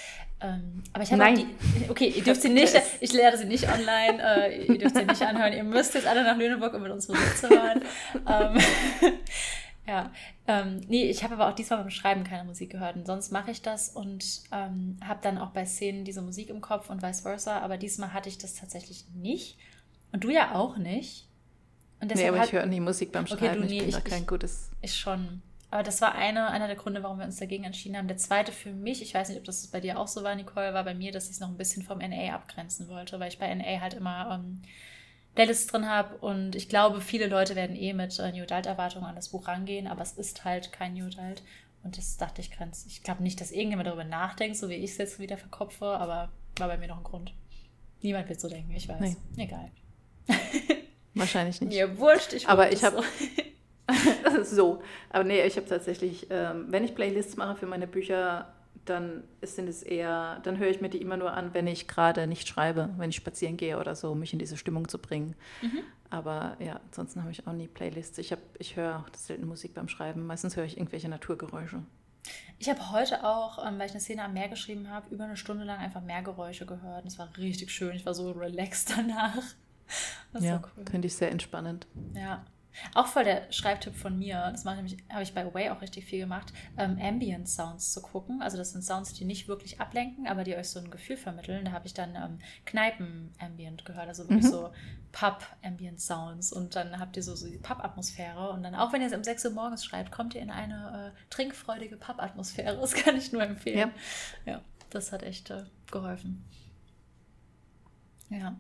Ähm, 0.41 0.83
aber 0.93 1.03
ich 1.03 1.11
habe 1.11 1.23
Nein. 1.23 1.37
Die, 1.37 1.91
okay, 1.91 2.09
ihr 2.09 2.23
dürft 2.23 2.43
sie 2.43 2.49
nicht, 2.49 2.75
ich 3.01 3.13
lehre 3.13 3.37
sie 3.37 3.47
nicht 3.47 3.69
online, 3.69 4.23
äh, 4.23 4.65
ihr 4.65 4.79
dürft 4.79 4.97
sie 4.97 5.05
nicht 5.05 5.23
anhören. 5.23 5.53
Ihr 5.53 5.65
müsst 5.65 5.95
jetzt 5.95 6.07
alle 6.07 6.23
nach 6.23 6.37
Lüneburg, 6.37 6.75
um 6.75 6.83
mit 6.83 6.93
uns 6.93 7.09
Musik 7.09 7.37
zu 7.37 7.49
hören. 7.49 7.83
ähm, 8.29 8.59
ja, 9.87 10.13
ähm, 10.47 10.81
nee, 10.89 11.11
ich 11.11 11.25
habe 11.25 11.35
aber 11.35 11.49
auch 11.49 11.55
diesmal 11.55 11.81
beim 11.81 11.91
Schreiben 11.91 12.23
keine 12.23 12.45
Musik 12.45 12.71
gehört. 12.71 12.97
Und 12.97 13.07
sonst 13.07 13.33
mache 13.33 13.51
ich 13.51 13.61
das 13.61 13.89
und 13.89 14.43
ähm, 14.53 14.99
habe 15.05 15.19
dann 15.23 15.39
auch 15.39 15.51
bei 15.51 15.67
Szenen 15.67 16.05
diese 16.05 16.23
Musik 16.23 16.49
im 16.49 16.61
Kopf 16.61 16.91
und 16.91 17.03
vice 17.03 17.23
versa. 17.23 17.59
Aber 17.59 17.77
diesmal 17.77 18.13
hatte 18.13 18.29
ich 18.29 18.39
das 18.39 18.55
tatsächlich 18.55 19.05
nicht. 19.15 19.59
Und 20.13 20.25
du 20.25 20.31
ja 20.31 20.55
auch 20.55 20.77
nicht. 20.77 21.28
Und 22.01 22.15
nee, 22.15 22.29
aber 22.29 22.45
ich 22.45 22.53
höre 22.53 22.67
nie 22.67 22.81
Musik 22.81 23.13
beim 23.13 23.27
Schreiben. 23.27 23.45
Okay, 23.45 23.55
du, 23.55 23.61
nee, 23.67 23.77
ich 23.77 23.79
bin 23.81 23.89
ich, 23.89 23.95
da 23.95 24.01
kein 24.01 24.27
gutes. 24.27 24.71
Ich 24.83 24.95
schon. 24.95 25.43
Aber 25.71 25.83
das 25.83 26.01
war 26.01 26.15
eine, 26.15 26.49
einer 26.49 26.67
der 26.67 26.77
Gründe, 26.77 27.03
warum 27.03 27.19
wir 27.19 27.27
uns 27.27 27.37
dagegen 27.37 27.65
entschieden 27.65 27.97
haben. 27.97 28.09
Der 28.09 28.17
zweite 28.17 28.53
für 28.53 28.73
mich, 28.73 29.03
ich 29.03 29.13
weiß 29.13 29.29
nicht, 29.29 29.39
ob 29.39 29.45
das 29.45 29.67
bei 29.67 29.81
dir 29.81 29.99
auch 29.99 30.09
so 30.09 30.23
war, 30.23 30.35
Nicole, 30.35 30.73
war 30.73 30.85
bei 30.85 30.95
mir, 30.95 31.13
dass 31.13 31.25
ich 31.25 31.33
es 31.33 31.41
noch 31.41 31.49
ein 31.49 31.59
bisschen 31.59 31.83
vom 31.83 31.99
NA 31.99 32.35
abgrenzen 32.35 32.89
wollte, 32.89 33.21
weil 33.21 33.29
ich 33.29 33.39
bei 33.39 33.53
NA 33.55 33.81
halt 33.81 33.95
immer 33.95 34.41
ähm, 34.41 34.63
Playlists 35.35 35.67
drin 35.67 35.87
habe 35.87 36.17
und 36.17 36.57
ich 36.57 36.69
glaube, 36.69 37.01
viele 37.01 37.27
Leute 37.27 37.55
werden 37.55 37.77
eh 37.77 37.93
mit 37.93 38.19
äh, 38.19 38.33
New 38.33 38.45
Adult-Erwartungen 38.45 39.05
an 39.05 39.15
das 39.15 39.29
Buch 39.29 39.47
rangehen, 39.47 39.87
aber 39.87 40.03
es 40.03 40.13
ist 40.13 40.45
halt 40.45 40.73
kein 40.73 40.95
New 40.95 41.07
Adult. 41.07 41.43
Und 41.85 41.97
das 41.97 42.17
dachte 42.17 42.41
ich, 42.41 42.51
grenz. 42.51 42.87
Ich 42.89 43.03
glaube 43.03 43.23
nicht, 43.23 43.41
dass 43.41 43.53
irgendjemand 43.53 43.87
darüber 43.87 44.05
nachdenkt, 44.05 44.57
so 44.57 44.69
wie 44.69 44.75
ich 44.75 44.91
es 44.91 44.99
jetzt 44.99 45.21
wieder 45.21 45.39
verkopfe, 45.39 45.87
aber 45.87 46.31
war 46.57 46.69
bei 46.69 46.77
mir 46.77 46.89
noch 46.89 46.99
ein 46.99 47.05
Grund. 47.05 47.33
Niemand 48.03 48.29
wird 48.29 48.41
so 48.41 48.49
denken, 48.49 48.73
ich 48.75 48.89
weiß. 48.89 49.01
Nee. 49.01 49.17
Egal. 49.37 49.71
Wahrscheinlich 51.19 51.61
nicht. 51.61 51.71
Mir 51.71 51.99
wurscht, 51.99 52.33
ich 52.33 52.49
Aber 52.49 52.73
ich 52.73 52.85
habe. 52.85 53.03
So. 54.35 54.43
so. 54.45 54.83
Aber 55.11 55.25
nee, 55.25 55.43
ich 55.43 55.57
habe 55.57 55.67
tatsächlich, 55.67 56.27
ähm, 56.31 56.67
wenn 56.69 56.85
ich 56.85 56.95
Playlists 56.95 57.37
mache 57.37 57.57
für 57.57 57.67
meine 57.67 57.87
Bücher, 57.87 58.53
dann 58.85 59.25
sind 59.43 59.69
es 59.69 59.83
eher, 59.83 60.41
dann 60.43 60.59
höre 60.59 60.69
ich 60.69 60.81
mir 60.81 60.89
die 60.89 61.01
immer 61.01 61.17
nur 61.17 61.33
an, 61.33 61.53
wenn 61.53 61.67
ich 61.67 61.89
gerade 61.89 62.27
nicht 62.27 62.49
schreibe, 62.49 62.91
wenn 62.97 63.11
ich 63.11 63.17
spazieren 63.17 63.57
gehe 63.57 63.79
oder 63.79 63.95
so, 63.95 64.13
um 64.13 64.21
mich 64.21 64.33
in 64.33 64.39
diese 64.39 64.57
Stimmung 64.57 64.89
zu 64.89 64.99
bringen. 64.99 65.35
Mhm. 65.63 65.81
Aber 66.11 66.57
ja, 66.59 66.81
ansonsten 66.87 67.21
habe 67.21 67.33
ich 67.33 67.47
auch 67.47 67.53
nie 67.53 67.69
Playlists. 67.69 68.17
Ich, 68.19 68.35
ich 68.59 68.77
höre 68.77 68.97
auch 68.97 69.17
selten 69.17 69.47
Musik 69.47 69.75
beim 69.75 69.89
Schreiben. 69.89 70.27
Meistens 70.27 70.57
höre 70.57 70.65
ich 70.65 70.79
irgendwelche 70.79 71.09
Naturgeräusche. 71.09 71.83
Ich 72.59 72.69
habe 72.69 72.91
heute 72.91 73.25
auch, 73.25 73.65
ähm, 73.67 73.79
weil 73.79 73.87
ich 73.87 73.93
eine 73.93 74.01
Szene 74.01 74.25
am 74.25 74.33
Meer 74.33 74.49
geschrieben 74.49 74.91
habe, 74.91 75.15
über 75.15 75.25
eine 75.25 75.37
Stunde 75.37 75.65
lang 75.65 75.79
einfach 75.79 76.03
Meergeräusche 76.03 76.67
gehört. 76.67 77.03
Und 77.03 77.09
es 77.09 77.19
war 77.19 77.29
richtig 77.37 77.71
schön. 77.71 77.95
Ich 77.95 78.07
war 78.07 78.15
so 78.15 78.31
relaxed 78.33 78.91
danach. 78.97 79.43
Das 80.33 80.45
ja, 80.45 80.61
cool. 80.77 80.85
finde 80.91 81.07
ich 81.07 81.17
sehr 81.17 81.31
entspannend. 81.31 81.87
Ja. 82.15 82.45
Auch 82.95 83.07
voll 83.07 83.25
der 83.25 83.51
Schreibtipp 83.51 83.95
von 83.95 84.19
mir, 84.19 84.51
das 84.53 84.65
habe 84.65 85.23
ich 85.23 85.35
bei 85.35 85.45
Away 85.45 85.71
auch 85.71 85.81
richtig 85.81 86.05
viel 86.05 86.21
gemacht, 86.21 86.53
ähm, 86.77 86.99
Ambient 87.01 87.49
Sounds 87.49 87.93
zu 87.93 88.01
gucken. 88.03 88.43
Also 88.43 88.57
das 88.57 88.73
sind 88.73 88.83
Sounds, 88.83 89.13
die 89.15 89.25
nicht 89.25 89.49
wirklich 89.49 89.81
ablenken, 89.81 90.27
aber 90.27 90.45
die 90.45 90.55
euch 90.55 90.69
so 90.69 90.79
ein 90.79 90.91
Gefühl 90.91 91.17
vermitteln. 91.17 91.65
Da 91.65 91.73
habe 91.73 91.87
ich 91.87 91.95
dann 91.95 92.15
ähm, 92.15 92.39
Kneipen-Ambient 92.67 93.85
gehört, 93.85 94.09
also 94.09 94.25
wirklich 94.25 94.45
mhm. 94.45 94.51
so 94.51 94.71
Pub-Ambient 95.13 96.01
Sounds. 96.01 96.53
Und 96.53 96.77
dann 96.77 96.99
habt 96.99 97.17
ihr 97.17 97.23
so, 97.23 97.35
so 97.35 97.49
die 97.49 97.59
Pub-Atmosphäre. 97.59 98.51
Und 98.51 98.63
dann, 98.63 98.75
auch 98.75 98.93
wenn 98.93 99.01
ihr 99.01 99.09
es 99.09 99.15
um 99.15 99.25
6 99.25 99.47
Uhr 99.47 99.53
morgens 99.53 99.85
schreibt, 99.85 100.13
kommt 100.13 100.35
ihr 100.35 100.43
in 100.43 100.51
eine 100.51 101.13
äh, 101.15 101.21
trinkfreudige 101.31 101.97
Pub-Atmosphäre. 101.97 102.79
Das 102.89 102.95
kann 102.95 103.17
ich 103.17 103.33
nur 103.33 103.43
empfehlen. 103.43 103.93
Ja, 104.47 104.53
ja 104.53 104.61
das 104.91 105.13
hat 105.13 105.23
echt 105.23 105.51
äh, 105.51 105.65
geholfen. 105.91 106.45
Ja. 108.31 108.57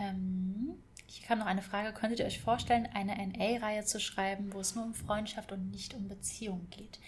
Ähm, 0.00 0.74
hier 1.06 1.26
kam 1.26 1.38
noch 1.38 1.46
eine 1.46 1.62
Frage. 1.62 1.92
Könntet 1.92 2.20
ihr 2.20 2.26
euch 2.26 2.40
vorstellen, 2.40 2.88
eine 2.94 3.14
NA-Reihe 3.14 3.84
zu 3.84 4.00
schreiben, 4.00 4.52
wo 4.52 4.60
es 4.60 4.74
nur 4.74 4.84
um 4.84 4.94
Freundschaft 4.94 5.52
und 5.52 5.70
nicht 5.70 5.94
um 5.94 6.08
Beziehung 6.08 6.68
geht? 6.70 6.98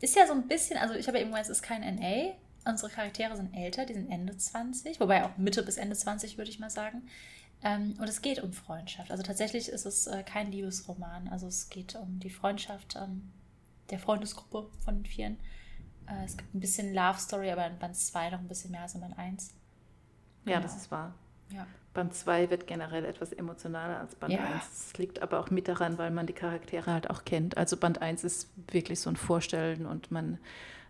Ist 0.00 0.16
ja 0.16 0.26
so 0.26 0.32
ein 0.32 0.46
bisschen, 0.46 0.78
also 0.78 0.94
ich 0.94 1.08
habe 1.08 1.18
eben 1.18 1.30
gesagt, 1.30 1.46
es 1.46 1.58
ist 1.58 1.62
kein 1.62 1.80
NA. 1.96 2.34
Unsere 2.64 2.90
Charaktere 2.90 3.36
sind 3.36 3.54
älter, 3.54 3.86
die 3.86 3.94
sind 3.94 4.10
Ende 4.10 4.36
20, 4.36 5.00
wobei 5.00 5.24
auch 5.24 5.36
Mitte 5.38 5.62
bis 5.62 5.76
Ende 5.76 5.96
20 5.96 6.38
würde 6.38 6.50
ich 6.50 6.60
mal 6.60 6.70
sagen. 6.70 7.08
Ähm, 7.62 7.96
und 7.98 8.08
es 8.08 8.22
geht 8.22 8.42
um 8.42 8.52
Freundschaft. 8.52 9.10
Also 9.10 9.22
tatsächlich 9.22 9.68
ist 9.68 9.86
es 9.86 10.06
äh, 10.06 10.22
kein 10.22 10.52
Liebesroman. 10.52 11.28
Also 11.28 11.48
es 11.48 11.70
geht 11.70 11.96
um 11.96 12.20
die 12.20 12.30
Freundschaft 12.30 12.96
ähm, 12.96 13.32
der 13.90 13.98
Freundesgruppe 13.98 14.70
von 14.84 14.96
den 14.96 15.06
Vieren. 15.06 15.38
Äh, 16.06 16.24
es 16.24 16.36
gibt 16.36 16.54
ein 16.54 16.60
bisschen 16.60 16.94
Love 16.94 17.18
Story, 17.18 17.50
aber 17.50 17.66
in 17.66 17.78
Band 17.78 17.96
2 17.96 18.30
noch 18.30 18.38
ein 18.38 18.48
bisschen 18.48 18.70
mehr 18.70 18.82
als 18.82 18.94
in 18.94 19.00
Band 19.00 19.18
1. 19.18 19.54
Ja, 20.44 20.54
genau. 20.54 20.62
das 20.62 20.76
ist 20.76 20.90
wahr. 20.90 21.14
Ja. 21.50 21.66
Band 21.94 22.14
2 22.14 22.50
wird 22.50 22.66
generell 22.66 23.04
etwas 23.04 23.32
emotionaler 23.32 23.98
als 23.98 24.14
Band 24.14 24.34
ja. 24.34 24.40
1. 24.40 24.50
Das 24.50 24.98
liegt 24.98 25.22
aber 25.22 25.40
auch 25.40 25.50
mit 25.50 25.68
daran, 25.68 25.98
weil 25.98 26.10
man 26.10 26.26
die 26.26 26.32
Charaktere 26.32 26.92
halt 26.92 27.10
auch 27.10 27.24
kennt. 27.24 27.56
Also 27.56 27.76
Band 27.76 28.00
1 28.00 28.24
ist 28.24 28.50
wirklich 28.70 29.00
so 29.00 29.10
ein 29.10 29.16
Vorstellen 29.16 29.86
und 29.86 30.10
man 30.12 30.38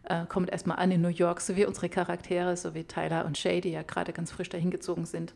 äh, 0.05 0.27
kommt 0.27 0.51
erstmal 0.51 0.79
an 0.79 0.91
in 0.91 1.01
New 1.01 1.09
York, 1.09 1.41
so 1.41 1.57
wie 1.57 1.65
unsere 1.65 1.89
Charaktere, 1.89 2.57
so 2.57 2.75
wie 2.75 2.85
Tyler 2.85 3.25
und 3.25 3.39
Shay, 3.39 3.61
die 3.61 3.71
ja 3.71 3.83
gerade 3.83 4.13
ganz 4.13 4.33
frisch 4.33 4.49
dahin 4.49 4.71
gezogen 4.71 5.07
sind. 5.07 5.35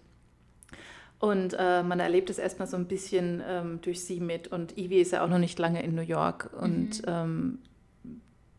Und 1.19 1.55
äh, 1.57 1.85
man 1.85 2.01
erlebt 2.01 2.31
es 2.31 2.39
erstmal 2.39 2.67
so 2.67 2.77
ein 2.77 2.87
bisschen 2.87 3.43
ähm, 3.47 3.81
durch 3.81 4.05
sie 4.05 4.19
mit. 4.19 4.49
Und 4.49 4.77
Ivy 4.77 5.01
ist 5.01 5.13
ja 5.13 5.25
auch 5.25 5.29
noch 5.29 5.39
nicht 5.39 5.59
lange 5.59 5.81
in 5.83 5.95
New 5.95 6.03
York. 6.03 6.51
Und 6.61 7.03
mhm. 7.03 7.07
ähm, 7.07 7.59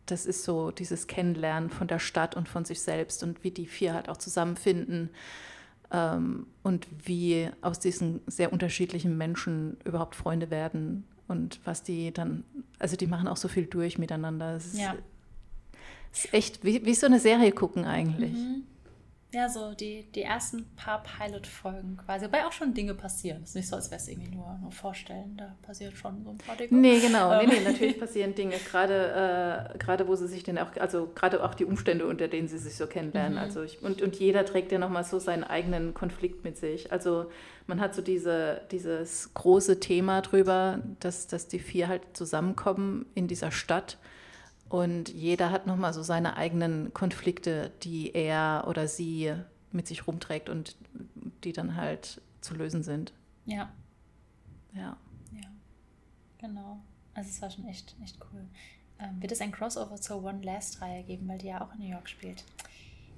das 0.06 0.24
ist 0.24 0.44
so 0.44 0.70
dieses 0.70 1.06
Kennenlernen 1.06 1.68
von 1.68 1.88
der 1.88 1.98
Stadt 1.98 2.34
und 2.34 2.48
von 2.48 2.64
sich 2.64 2.80
selbst 2.80 3.22
und 3.22 3.44
wie 3.44 3.50
die 3.50 3.66
vier 3.66 3.94
halt 3.94 4.08
auch 4.08 4.16
zusammenfinden 4.16 5.10
ähm, 5.94 6.46
und 6.64 6.88
wie 7.04 7.48
aus 7.60 7.78
diesen 7.78 8.20
sehr 8.26 8.52
unterschiedlichen 8.52 9.16
Menschen 9.16 9.76
überhaupt 9.84 10.16
Freunde 10.16 10.50
werden 10.50 11.04
und 11.28 11.60
was 11.64 11.84
die 11.84 12.12
dann, 12.12 12.42
also 12.80 12.96
die 12.96 13.06
machen 13.06 13.28
auch 13.28 13.36
so 13.36 13.46
viel 13.46 13.66
durch 13.66 13.96
miteinander. 13.96 14.56
Es 14.56 14.76
ja. 14.76 14.94
ist, 16.12 16.24
ist 16.24 16.34
echt 16.34 16.64
wie, 16.64 16.84
wie 16.84 16.94
so 16.94 17.06
eine 17.06 17.20
Serie 17.20 17.52
gucken 17.52 17.84
eigentlich. 17.84 18.32
Mhm. 18.32 18.64
Ja, 19.34 19.48
so 19.48 19.74
die, 19.74 20.06
die 20.14 20.22
ersten 20.22 20.64
paar 20.76 21.02
Pilot-Folgen 21.02 21.96
quasi. 21.96 22.26
Wobei 22.26 22.46
auch 22.46 22.52
schon 22.52 22.72
Dinge 22.72 22.94
passieren. 22.94 23.42
Es 23.42 23.50
ist 23.50 23.56
nicht 23.56 23.68
so, 23.68 23.74
als 23.74 23.90
wäre 23.90 24.00
es 24.00 24.06
irgendwie 24.06 24.30
nur, 24.30 24.56
nur 24.62 24.70
vorstellen. 24.70 25.36
Da 25.36 25.56
passiert 25.62 25.96
schon 25.96 26.22
so 26.22 26.30
ein 26.30 26.38
paar 26.38 26.54
Dinge. 26.54 26.70
Nee, 26.72 27.00
genau. 27.00 27.36
Nee, 27.40 27.48
nee, 27.48 27.56
ähm. 27.56 27.64
natürlich 27.64 27.98
passieren 28.00 28.36
Dinge. 28.36 28.54
Gerade, 28.70 29.72
äh, 29.74 29.78
gerade 29.78 30.06
wo 30.06 30.14
sie 30.14 30.28
sich 30.28 30.44
denn 30.44 30.56
auch, 30.56 30.68
also 30.78 31.10
gerade 31.12 31.42
auch 31.42 31.54
die 31.54 31.64
Umstände, 31.64 32.06
unter 32.06 32.28
denen 32.28 32.46
sie 32.46 32.58
sich 32.58 32.76
so 32.76 32.86
kennenlernen. 32.86 33.32
Mhm. 33.32 33.38
Also 33.38 33.64
ich, 33.64 33.82
und, 33.82 34.02
und 34.02 34.14
jeder 34.14 34.44
trägt 34.44 34.70
ja 34.70 34.78
nochmal 34.78 35.02
so 35.02 35.18
seinen 35.18 35.42
eigenen 35.42 35.94
Konflikt 35.94 36.44
mit 36.44 36.56
sich. 36.56 36.92
Also 36.92 37.26
man 37.66 37.80
hat 37.80 37.96
so 37.96 38.02
diese, 38.02 38.60
dieses 38.70 39.34
große 39.34 39.80
Thema 39.80 40.20
drüber, 40.20 40.78
dass, 41.00 41.26
dass 41.26 41.48
die 41.48 41.58
vier 41.58 41.88
halt 41.88 42.02
zusammenkommen 42.12 43.06
in 43.14 43.26
dieser 43.26 43.50
Stadt 43.50 43.98
und 44.68 45.08
jeder 45.08 45.50
hat 45.50 45.66
nochmal 45.66 45.92
so 45.92 46.02
seine 46.02 46.36
eigenen 46.36 46.92
Konflikte, 46.94 47.70
die 47.82 48.12
er 48.12 48.64
oder 48.66 48.88
sie 48.88 49.34
mit 49.72 49.86
sich 49.86 50.06
rumträgt 50.06 50.48
und 50.48 50.76
die 51.44 51.52
dann 51.52 51.76
halt 51.76 52.22
zu 52.40 52.54
lösen 52.54 52.82
sind. 52.82 53.12
Ja. 53.46 53.72
Ja. 54.72 54.96
Ja, 55.32 55.48
genau. 56.38 56.80
Also 57.14 57.30
es 57.30 57.42
war 57.42 57.50
schon 57.50 57.66
echt, 57.68 57.94
echt 58.02 58.18
cool. 58.32 58.46
Ähm, 58.98 59.20
wird 59.20 59.32
es 59.32 59.40
ein 59.40 59.52
Crossover 59.52 59.96
zur 59.96 60.22
One 60.22 60.42
Last 60.42 60.80
Reihe 60.80 61.02
geben, 61.02 61.28
weil 61.28 61.38
die 61.38 61.48
ja 61.48 61.60
auch 61.60 61.72
in 61.74 61.80
New 61.80 61.90
York 61.90 62.08
spielt? 62.08 62.44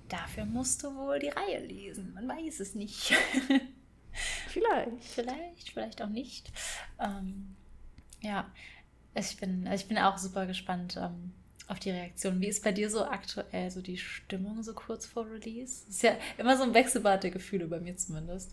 Dafür 0.08 0.44
musst 0.44 0.82
du 0.82 0.94
wohl 0.94 1.18
die 1.18 1.28
Reihe 1.28 1.60
lesen. 1.60 2.14
Man 2.14 2.28
weiß 2.28 2.60
es 2.60 2.74
nicht. 2.74 3.14
vielleicht. 4.48 5.04
Vielleicht, 5.04 5.70
vielleicht 5.70 6.02
auch 6.02 6.08
nicht. 6.08 6.52
Ähm, 6.98 7.56
ja, 8.20 8.50
ich 9.18 9.36
bin, 9.38 9.68
ich 9.72 9.88
bin 9.88 9.98
auch 9.98 10.18
super 10.18 10.46
gespannt 10.46 10.96
ähm, 11.00 11.32
auf 11.68 11.78
die 11.78 11.90
Reaktion. 11.90 12.40
Wie 12.40 12.48
ist 12.48 12.62
bei 12.62 12.72
dir 12.72 12.90
so 12.90 13.04
aktuell 13.04 13.70
so 13.70 13.80
die 13.80 13.98
Stimmung 13.98 14.62
so 14.62 14.72
kurz 14.74 15.06
vor 15.06 15.26
Release? 15.26 15.88
ist 15.88 16.02
ja 16.02 16.12
immer 16.38 16.56
so 16.56 16.62
ein 16.62 16.74
Wechselbad 16.74 17.22
der 17.22 17.30
Gefühle 17.30 17.66
bei 17.66 17.80
mir 17.80 17.96
zumindest. 17.96 18.52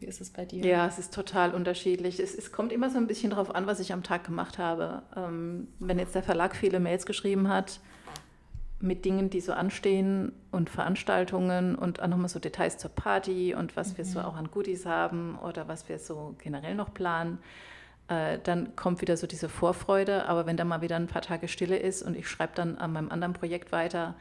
Wie 0.00 0.06
ist 0.06 0.20
es 0.20 0.30
bei 0.30 0.44
dir? 0.44 0.64
Ja, 0.64 0.86
es 0.86 0.98
ist 0.98 1.14
total 1.14 1.54
unterschiedlich. 1.54 2.18
Es, 2.18 2.34
es 2.34 2.50
kommt 2.50 2.72
immer 2.72 2.90
so 2.90 2.98
ein 2.98 3.06
bisschen 3.06 3.30
darauf 3.30 3.54
an, 3.54 3.66
was 3.66 3.78
ich 3.78 3.92
am 3.92 4.02
Tag 4.02 4.24
gemacht 4.24 4.58
habe. 4.58 5.02
Ähm, 5.16 5.68
wenn 5.78 5.98
jetzt 5.98 6.14
der 6.14 6.22
Verlag 6.22 6.56
viele 6.56 6.80
Mails 6.80 7.06
geschrieben 7.06 7.48
hat 7.48 7.80
mit 8.80 9.04
Dingen, 9.04 9.30
die 9.30 9.40
so 9.40 9.52
anstehen 9.52 10.32
und 10.50 10.68
Veranstaltungen 10.68 11.74
und 11.74 12.02
auch 12.02 12.08
nochmal 12.08 12.28
so 12.28 12.38
Details 12.38 12.76
zur 12.76 12.90
Party 12.90 13.54
und 13.54 13.76
was 13.76 13.92
mhm. 13.92 13.98
wir 13.98 14.04
so 14.04 14.18
mhm. 14.18 14.24
auch 14.24 14.36
an 14.36 14.50
Goodies 14.50 14.84
haben 14.84 15.38
oder 15.38 15.68
was 15.68 15.88
wir 15.88 15.98
so 15.98 16.34
generell 16.38 16.74
noch 16.74 16.92
planen, 16.92 17.38
äh, 18.08 18.38
dann 18.42 18.76
kommt 18.76 19.00
wieder 19.00 19.16
so 19.16 19.26
diese 19.26 19.48
Vorfreude. 19.48 20.26
Aber 20.26 20.46
wenn 20.46 20.56
da 20.56 20.64
mal 20.64 20.82
wieder 20.82 20.96
ein 20.96 21.06
paar 21.06 21.22
Tage 21.22 21.48
Stille 21.48 21.76
ist 21.76 22.02
und 22.02 22.16
ich 22.16 22.28
schreibe 22.28 22.54
dann 22.54 22.76
an 22.78 22.92
meinem 22.92 23.10
anderen 23.10 23.34
Projekt 23.34 23.72
weiter, 23.72 24.14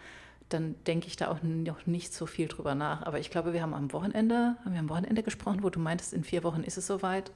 dann 0.50 0.76
denke 0.86 1.08
ich 1.08 1.16
da 1.16 1.30
auch 1.30 1.40
noch 1.42 1.86
nicht 1.86 2.14
so 2.14 2.26
viel 2.26 2.48
drüber 2.48 2.76
nach. 2.76 3.02
Aber 3.04 3.20
ich 3.20 3.30
glaube, 3.30 3.54
wir 3.54 3.62
haben 3.62 3.74
am 3.74 3.92
Wochenende, 3.92 4.56
haben 4.64 4.74
wir 4.74 4.80
am 4.80 4.90
Wochenende 4.90 5.24
gesprochen, 5.24 5.64
wo 5.64 5.70
du 5.70 5.80
meintest, 5.80 6.14
in 6.14 6.24
vier 6.24 6.44
Wochen 6.44 6.64
ist 6.64 6.78
es 6.78 6.88
soweit. 6.88 7.32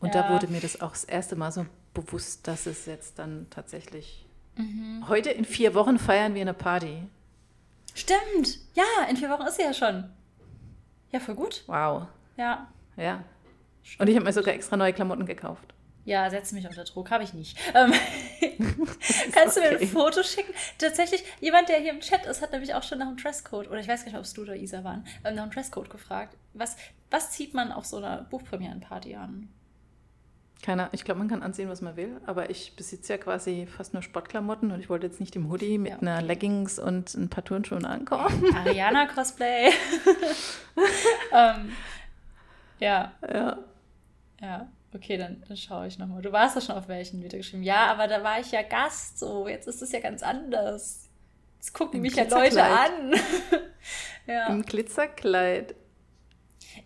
Und 0.00 0.14
ja. 0.14 0.22
da 0.22 0.32
wurde 0.32 0.48
mir 0.48 0.60
das 0.60 0.80
auch 0.80 0.92
das 0.92 1.04
erste 1.04 1.36
Mal 1.36 1.52
so 1.52 1.66
bewusst, 1.92 2.46
dass 2.48 2.66
es 2.66 2.86
jetzt 2.86 3.18
dann 3.18 3.46
tatsächlich. 3.50 4.26
Mhm. 4.56 5.06
Heute 5.08 5.30
in 5.30 5.44
vier 5.44 5.74
Wochen 5.74 5.98
feiern 5.98 6.34
wir 6.34 6.42
eine 6.42 6.54
Party. 6.54 7.02
Stimmt. 7.94 8.58
Ja, 8.74 8.84
in 9.08 9.16
vier 9.16 9.28
Wochen 9.30 9.42
ist 9.42 9.56
sie 9.56 9.62
ja 9.62 9.74
schon. 9.74 10.04
Ja, 11.10 11.20
voll 11.20 11.34
gut. 11.34 11.64
Wow. 11.66 12.06
Ja. 12.36 12.68
Ja. 12.96 13.24
Und 13.98 14.08
ich 14.08 14.16
habe 14.16 14.24
mir 14.24 14.32
sogar 14.32 14.54
extra 14.54 14.76
neue 14.76 14.92
Klamotten 14.92 15.26
gekauft. 15.26 15.74
Ja, 16.04 16.30
setze 16.30 16.54
mich 16.54 16.66
unter 16.66 16.84
Druck, 16.84 17.10
habe 17.10 17.24
ich 17.24 17.34
nicht. 17.34 17.58
Ähm, 17.74 17.92
kannst 19.32 19.56
du 19.56 19.60
mir 19.60 19.78
ein 19.78 19.86
Foto 19.86 20.22
schicken? 20.22 20.52
Tatsächlich, 20.78 21.22
jemand, 21.40 21.68
der 21.68 21.78
hier 21.78 21.92
im 21.92 22.00
Chat 22.00 22.24
ist, 22.26 22.40
hat 22.40 22.52
nämlich 22.52 22.74
auch 22.74 22.82
schon 22.82 22.98
nach 22.98 23.06
einem 23.06 23.16
Dresscode, 23.16 23.68
oder 23.68 23.80
ich 23.80 23.88
weiß 23.88 24.04
gar 24.04 24.12
nicht, 24.12 24.18
ob 24.18 24.24
es 24.24 24.32
du 24.32 24.42
oder 24.42 24.56
Isa 24.56 24.82
waren, 24.82 25.04
ähm, 25.24 25.34
nach 25.34 25.42
einem 25.42 25.52
Dresscode 25.52 25.90
gefragt. 25.90 26.36
Was, 26.54 26.76
was 27.10 27.30
zieht 27.30 27.54
man 27.54 27.70
auf 27.70 27.84
so 27.84 27.98
einer 27.98 28.22
Buchpremierenparty 28.30 29.14
an? 29.14 29.48
Keiner, 30.62 30.90
ich 30.92 31.04
glaube, 31.04 31.20
man 31.20 31.28
kann 31.28 31.42
anziehen, 31.42 31.68
was 31.68 31.80
man 31.80 31.96
will, 31.96 32.20
aber 32.26 32.50
ich 32.50 32.76
besitze 32.76 33.14
ja 33.14 33.18
quasi 33.18 33.66
fast 33.66 33.94
nur 33.94 34.02
Sportklamotten 34.02 34.72
und 34.72 34.80
ich 34.80 34.90
wollte 34.90 35.06
jetzt 35.06 35.20
nicht 35.20 35.34
im 35.36 35.50
Hoodie 35.50 35.78
mit 35.78 35.92
ja, 35.92 35.96
okay. 35.96 36.06
einer 36.06 36.22
Leggings 36.22 36.78
und 36.78 37.14
ein 37.14 37.30
paar 37.30 37.44
Turnschuhen 37.44 37.86
ankommen. 37.86 38.54
Ariana-Cosplay. 38.54 39.70
ähm, 41.32 41.72
ja. 42.78 43.12
Ja. 43.22 43.58
Ja, 44.40 44.68
okay, 44.94 45.16
dann, 45.16 45.42
dann 45.46 45.56
schaue 45.56 45.86
ich 45.86 45.98
nochmal. 45.98 46.22
Du 46.22 46.32
warst 46.32 46.54
ja 46.54 46.60
schon 46.60 46.76
auf 46.76 46.88
welchen 46.88 47.22
wieder 47.22 47.38
geschrieben. 47.38 47.62
Ja, 47.62 47.90
aber 47.90 48.08
da 48.08 48.22
war 48.22 48.40
ich 48.40 48.52
ja 48.52 48.62
Gast, 48.62 49.18
so. 49.18 49.48
Jetzt 49.48 49.68
ist 49.68 49.82
es 49.82 49.92
ja 49.92 50.00
ganz 50.00 50.22
anders. 50.22 51.08
Jetzt 51.56 51.74
gucken 51.74 51.96
Im 51.96 52.02
mich 52.02 52.16
ja 52.16 52.24
Leute 52.24 52.62
an. 52.62 53.14
ja. 54.26 54.46
Im 54.48 54.62
Glitzerkleid. 54.62 55.74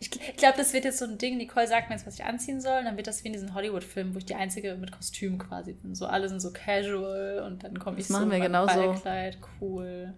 Ich, 0.01 0.11
glaube, 0.37 0.57
das 0.57 0.73
wird 0.73 0.85
jetzt 0.85 0.99
so 0.99 1.05
ein 1.05 1.19
Ding. 1.19 1.37
Nicole 1.37 1.69
sagt 1.69 1.89
mir 1.89 1.95
jetzt, 1.95 2.07
was 2.07 2.15
ich 2.15 2.25
anziehen 2.25 2.61
soll. 2.61 2.83
dann 2.85 2.97
wird 2.97 3.07
das 3.07 3.23
wie 3.23 3.29
in 3.29 3.33
diesen 3.35 3.55
Hollywood-Filmen, 3.55 4.15
wo 4.15 4.19
ich 4.19 4.25
die 4.25 4.35
Einzige 4.35 4.75
mit 4.77 4.91
Kostüm 4.91 5.39
quasi 5.39 5.75
bin. 5.75 5.95
So 5.95 6.07
alle 6.07 6.29
sind 6.29 6.41
so 6.41 6.53
casual 6.53 7.43
und 7.47 7.63
dann 7.63 7.79
komme 7.79 7.99
ich 7.99 8.07
das 8.07 8.09
so 8.09 8.15
machen 8.15 8.31
wir 8.31 8.41
genauso. 8.41 8.75
Ballkleid. 8.75 9.39
Cool. 9.61 10.13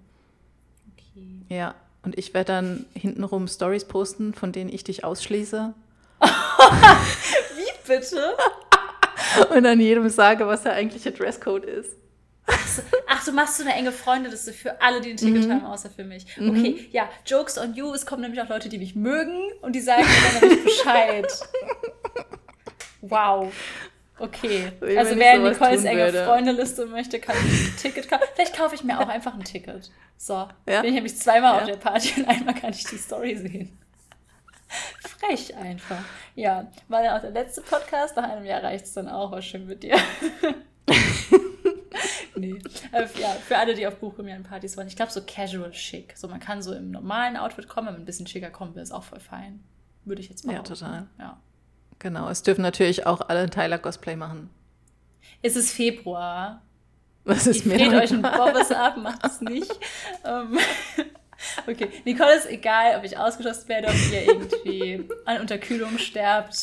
Okay. 0.92 1.42
Ja, 1.48 1.74
und 2.02 2.18
ich 2.18 2.32
werde 2.32 2.52
dann 2.52 2.86
hintenrum 2.94 3.48
Stories 3.48 3.84
posten, 3.84 4.32
von 4.32 4.52
denen 4.52 4.70
ich 4.70 4.84
dich 4.84 5.04
ausschließe. 5.04 5.74
Wie 7.56 7.88
bitte? 7.88 8.36
und 9.54 9.62
dann 9.64 9.80
jedem 9.80 10.08
sage, 10.08 10.46
was 10.46 10.62
der 10.62 10.72
eigentliche 10.72 11.12
Dresscode 11.12 11.64
ist. 11.64 11.96
Ach, 12.46 12.66
so, 12.66 12.82
ach, 13.08 13.24
du 13.24 13.32
machst 13.32 13.56
so 13.56 13.64
eine 13.64 13.74
enge 13.74 13.90
Freundeliste 13.90 14.52
für 14.52 14.80
alle, 14.80 15.00
die 15.00 15.10
ein 15.10 15.16
Ticket 15.16 15.46
mhm. 15.46 15.52
haben, 15.52 15.64
außer 15.64 15.90
für 15.90 16.04
mich. 16.04 16.26
Mhm. 16.36 16.50
Okay, 16.50 16.88
ja, 16.92 17.08
Jokes 17.26 17.58
on 17.58 17.74
you. 17.74 17.92
Es 17.92 18.06
kommen 18.06 18.22
nämlich 18.22 18.40
auch 18.40 18.48
Leute, 18.48 18.68
die 18.68 18.78
mich 18.78 18.94
mögen 18.94 19.50
und 19.62 19.74
die 19.74 19.80
sagen 19.80 20.02
mir 20.02 20.40
dann 20.40 20.48
nämlich 20.48 20.64
Bescheid. 20.64 21.26
Wow. 23.00 23.52
Okay, 24.18 24.72
also 24.96 25.14
wer 25.16 25.34
in 25.34 25.42
Nicoles 25.42 25.84
enge 25.84 26.10
Freundeliste 26.10 26.86
möchte, 26.86 27.20
kann 27.20 27.36
ich 27.36 27.68
ein 27.68 27.76
Ticket 27.76 28.08
kaufen. 28.08 28.24
Vielleicht 28.34 28.56
kaufe 28.56 28.74
ich 28.74 28.82
mir 28.82 28.98
auch 28.98 29.08
einfach 29.08 29.34
ein 29.34 29.44
Ticket. 29.44 29.90
So, 30.16 30.48
ja? 30.66 30.80
bin 30.80 30.88
ich 30.88 30.94
nämlich 30.94 31.18
zweimal 31.18 31.54
ja. 31.54 31.60
auf 31.60 31.66
der 31.66 31.76
Party 31.76 32.20
und 32.20 32.28
einmal 32.28 32.54
kann 32.54 32.70
ich 32.70 32.84
die 32.84 32.96
Story 32.96 33.36
sehen. 33.36 33.78
Frech 35.26 35.56
einfach. 35.56 36.02
Ja, 36.34 36.70
war 36.88 37.02
dann 37.02 37.16
auch 37.16 37.20
der 37.20 37.30
letzte 37.30 37.62
Podcast. 37.62 38.16
Nach 38.16 38.28
einem 38.28 38.44
Jahr 38.44 38.62
reicht 38.62 38.84
es 38.86 38.92
dann 38.92 39.08
auch. 39.08 39.32
War 39.32 39.42
schön 39.42 39.66
mit 39.66 39.82
dir. 39.82 39.96
nee. 42.36 42.58
Äh, 42.92 43.06
ja, 43.20 43.28
für 43.46 43.58
alle, 43.58 43.74
die 43.74 43.86
auf 43.86 43.96
Buchpremierenpartys 43.96 44.76
waren. 44.76 44.86
Ich 44.86 44.96
glaube, 44.96 45.12
so 45.12 45.20
casual 45.26 45.72
schick. 45.72 46.14
So, 46.16 46.28
man 46.28 46.40
kann 46.40 46.62
so 46.62 46.72
im 46.72 46.90
normalen 46.90 47.36
Outfit 47.36 47.68
kommen, 47.68 47.88
wenn 47.88 47.94
man 47.94 48.02
ein 48.02 48.06
bisschen 48.06 48.26
schicker 48.26 48.50
kommen 48.50 48.74
will, 48.74 48.82
ist 48.82 48.92
auch 48.92 49.04
voll 49.04 49.20
fein. 49.20 49.62
Würde 50.04 50.20
ich 50.20 50.28
jetzt 50.28 50.44
mal 50.44 50.54
Ja, 50.54 50.62
total. 50.62 51.06
Ja. 51.18 51.40
Genau, 51.98 52.28
es 52.28 52.42
dürfen 52.42 52.62
natürlich 52.62 53.06
auch 53.06 53.28
alle 53.28 53.48
Tyler 53.48 53.78
Cosplay 53.78 54.16
machen. 54.16 54.50
Es 55.42 55.56
ist 55.56 55.72
Februar. 55.72 56.62
Was 57.24 57.46
ist 57.46 57.66
mir? 57.66 57.76
Dreht 57.76 57.92
euch 57.92 58.12
ein 58.12 58.22
Bobbes 58.22 58.70
ab, 58.70 58.96
macht 58.98 59.24
es 59.24 59.40
nicht. 59.40 59.72
Okay, 61.66 61.90
Nicole 62.04 62.36
ist 62.36 62.46
egal, 62.46 62.96
ob 62.96 63.04
ich 63.04 63.16
ausgeschlossen 63.16 63.68
werde, 63.68 63.88
ob 63.88 63.94
ihr 64.12 64.26
irgendwie 64.26 65.08
an 65.24 65.40
Unterkühlung 65.40 65.98
sterbt. 65.98 66.54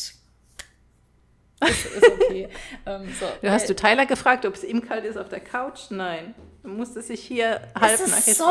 Ist, 1.60 1.86
ist 1.86 2.10
okay. 2.10 2.48
Ähm, 2.86 3.08
so. 3.18 3.26
Du 3.40 3.50
hast 3.50 3.68
du 3.68 3.74
Tyler 3.74 4.06
gefragt, 4.06 4.44
ob 4.44 4.54
es 4.54 4.64
ihm 4.64 4.86
kalt 4.86 5.04
ist 5.04 5.16
auf 5.16 5.28
der 5.28 5.40
Couch? 5.40 5.90
Nein. 5.90 6.34
Du 6.64 6.70
musstest 6.70 7.08
sich 7.08 7.20
hier 7.20 7.60
auf 7.74 7.82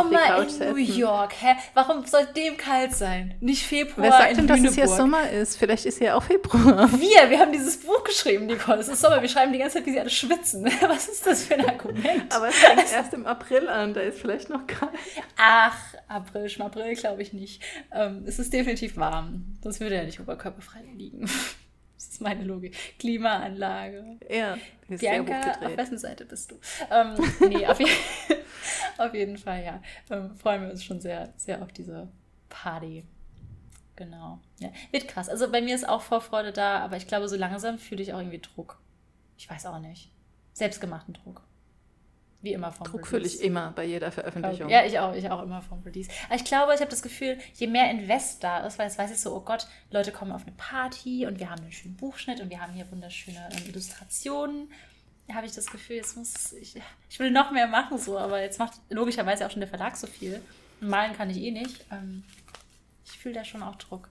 die 0.08 0.16
Couch 0.16 0.50
setzen. 0.50 0.68
in 0.68 0.74
New 0.74 0.98
York. 0.98 1.34
Hä? 1.42 1.56
Warum 1.74 2.06
soll 2.06 2.28
dem 2.28 2.58
kalt 2.58 2.94
sein? 2.94 3.34
Nicht 3.40 3.64
Februar 3.66 4.04
Wer 4.04 4.12
sagt 4.12 4.38
denn, 4.38 4.46
dass 4.46 4.62
es 4.62 4.76
hier 4.76 4.88
Sommer 4.88 5.32
ist? 5.32 5.58
Vielleicht 5.58 5.88
ist 5.88 5.98
hier 5.98 6.16
auch 6.16 6.22
Februar. 6.22 6.92
Wir, 6.92 7.32
wir 7.32 7.40
haben 7.40 7.52
dieses 7.52 7.78
Buch 7.78 8.04
geschrieben, 8.04 8.46
Nicole. 8.46 8.78
Es 8.78 8.88
ist 8.88 9.02
Sommer. 9.02 9.20
Wir 9.20 9.30
schreiben 9.30 9.52
die 9.52 9.58
ganze 9.58 9.78
Zeit, 9.78 9.88
wie 9.88 9.94
sie 9.94 10.00
alle 10.00 10.12
schwitzen. 10.12 10.64
Was 10.82 11.08
ist 11.08 11.26
das 11.26 11.46
für 11.46 11.56
ein 11.56 11.68
Argument? 11.68 12.36
Aber 12.36 12.50
es 12.50 12.56
fängt 12.56 12.94
erst 12.94 13.16
im 13.16 13.26
April 13.26 13.68
an. 13.68 13.96
Da 13.96 14.02
ist 14.02 14.20
vielleicht 14.20 14.48
noch 14.48 14.68
kalt. 14.68 14.92
Ach, 15.38 15.76
April, 16.08 16.52
April 16.60 16.94
glaube 16.94 17.24
ich 17.24 17.34
nicht. 17.34 17.64
Ähm, 17.92 18.26
es 18.28 18.38
ist 18.38 18.54
definitiv 18.54 18.96
warm. 18.96 19.58
Sonst 19.64 19.80
würde 19.80 19.96
er 19.96 20.04
nicht 20.04 20.20
oberkörperfrei 20.20 20.84
liegen. 20.96 21.28
Das 22.08 22.16
ist 22.16 22.22
meine 22.22 22.44
Logik. 22.44 22.76
Klimaanlage. 23.00 24.20
Ja, 24.30 24.58
Bianca, 24.88 25.52
auf 25.66 25.78
wessen 25.78 25.98
Seite 25.98 26.26
bist 26.26 26.52
du? 26.52 26.60
Ähm, 26.92 27.16
nee, 27.50 27.66
auf, 27.66 27.80
je 27.80 27.88
auf, 28.98 29.14
jeden 29.14 29.38
Fall, 29.38 29.64
ja. 29.64 29.82
Ähm, 30.10 30.36
freuen 30.36 30.64
wir 30.64 30.72
uns 30.72 30.84
schon 30.84 31.00
sehr, 31.00 31.34
sehr 31.38 31.62
auf 31.62 31.72
diese 31.72 32.10
Party. 32.50 33.06
Genau. 33.96 34.40
Ja, 34.60 34.72
wird 34.92 35.08
krass. 35.08 35.30
Also 35.30 35.52
bei 35.52 35.62
mir 35.62 35.76
ist 35.76 35.88
auch 35.88 36.02
Vorfreude 36.02 36.52
da, 36.52 36.80
aber 36.80 36.98
ich 36.98 37.08
glaube, 37.08 37.28
so 37.28 37.36
langsam 37.36 37.78
fühle 37.78 38.02
ich 38.02 38.14
auch 38.14 38.20
irgendwie 38.20 38.40
Druck. 38.40 38.80
Ich 39.38 39.50
weiß 39.50 39.66
auch 39.68 39.80
nicht. 39.80 40.12
Selbstgemachten 40.54 41.14
Druck. 41.14 41.42
Wie 42.44 42.52
immer 42.52 42.74
vom 42.74 42.86
Druck 42.86 43.08
fühle 43.08 43.26
ich 43.26 43.42
immer 43.42 43.72
bei 43.72 43.86
jeder 43.86 44.12
Veröffentlichung. 44.12 44.68
Ja, 44.68 44.84
ich 44.84 45.00
auch, 45.00 45.16
ich 45.16 45.30
auch 45.30 45.42
immer 45.44 45.62
vom 45.62 45.82
Release. 45.84 46.12
Aber 46.26 46.36
ich 46.36 46.44
glaube, 46.44 46.74
ich 46.74 46.82
habe 46.82 46.92
das 46.92 47.02
Gefühl, 47.02 47.38
je 47.54 47.68
mehr 47.68 47.90
Invest 47.90 48.44
da 48.44 48.68
ist, 48.68 48.78
weil 48.78 48.88
jetzt 48.88 49.00
weiß 49.00 49.12
ich 49.12 49.20
so, 49.20 49.34
oh 49.34 49.40
Gott, 49.40 49.66
Leute 49.92 50.12
kommen 50.12 50.34
auf 50.34 50.42
eine 50.42 50.52
Party 50.52 51.26
und 51.26 51.40
wir 51.40 51.50
haben 51.50 51.62
einen 51.62 51.72
schönen 51.72 51.96
Buchschnitt 51.96 52.42
und 52.42 52.50
wir 52.50 52.60
haben 52.60 52.74
hier 52.74 52.92
wunderschöne 52.92 53.48
ähm, 53.50 53.70
Illustrationen, 53.70 54.70
habe 55.34 55.46
ich 55.46 55.54
das 55.54 55.68
Gefühl, 55.68 55.96
jetzt 55.96 56.18
muss 56.18 56.52
ich, 56.52 56.76
ich 57.10 57.20
will 57.20 57.32
noch 57.32 57.50
mehr 57.52 57.68
machen 57.68 57.98
so, 57.98 58.20
aber 58.20 58.42
jetzt 58.42 58.60
macht 58.60 58.74
logischerweise 58.90 59.46
auch 59.46 59.52
schon 59.52 59.62
der 59.62 59.70
Verlag 59.70 59.96
so 59.96 60.06
viel. 60.06 60.42
Malen 60.82 61.14
kann 61.14 61.30
ich 61.30 61.38
eh 61.38 61.52
nicht. 61.52 61.86
Ähm, 61.92 62.26
ich 63.06 63.18
fühle 63.20 63.36
da 63.36 63.46
schon 63.46 63.64
auch 63.64 63.76
Druck. 63.76 64.10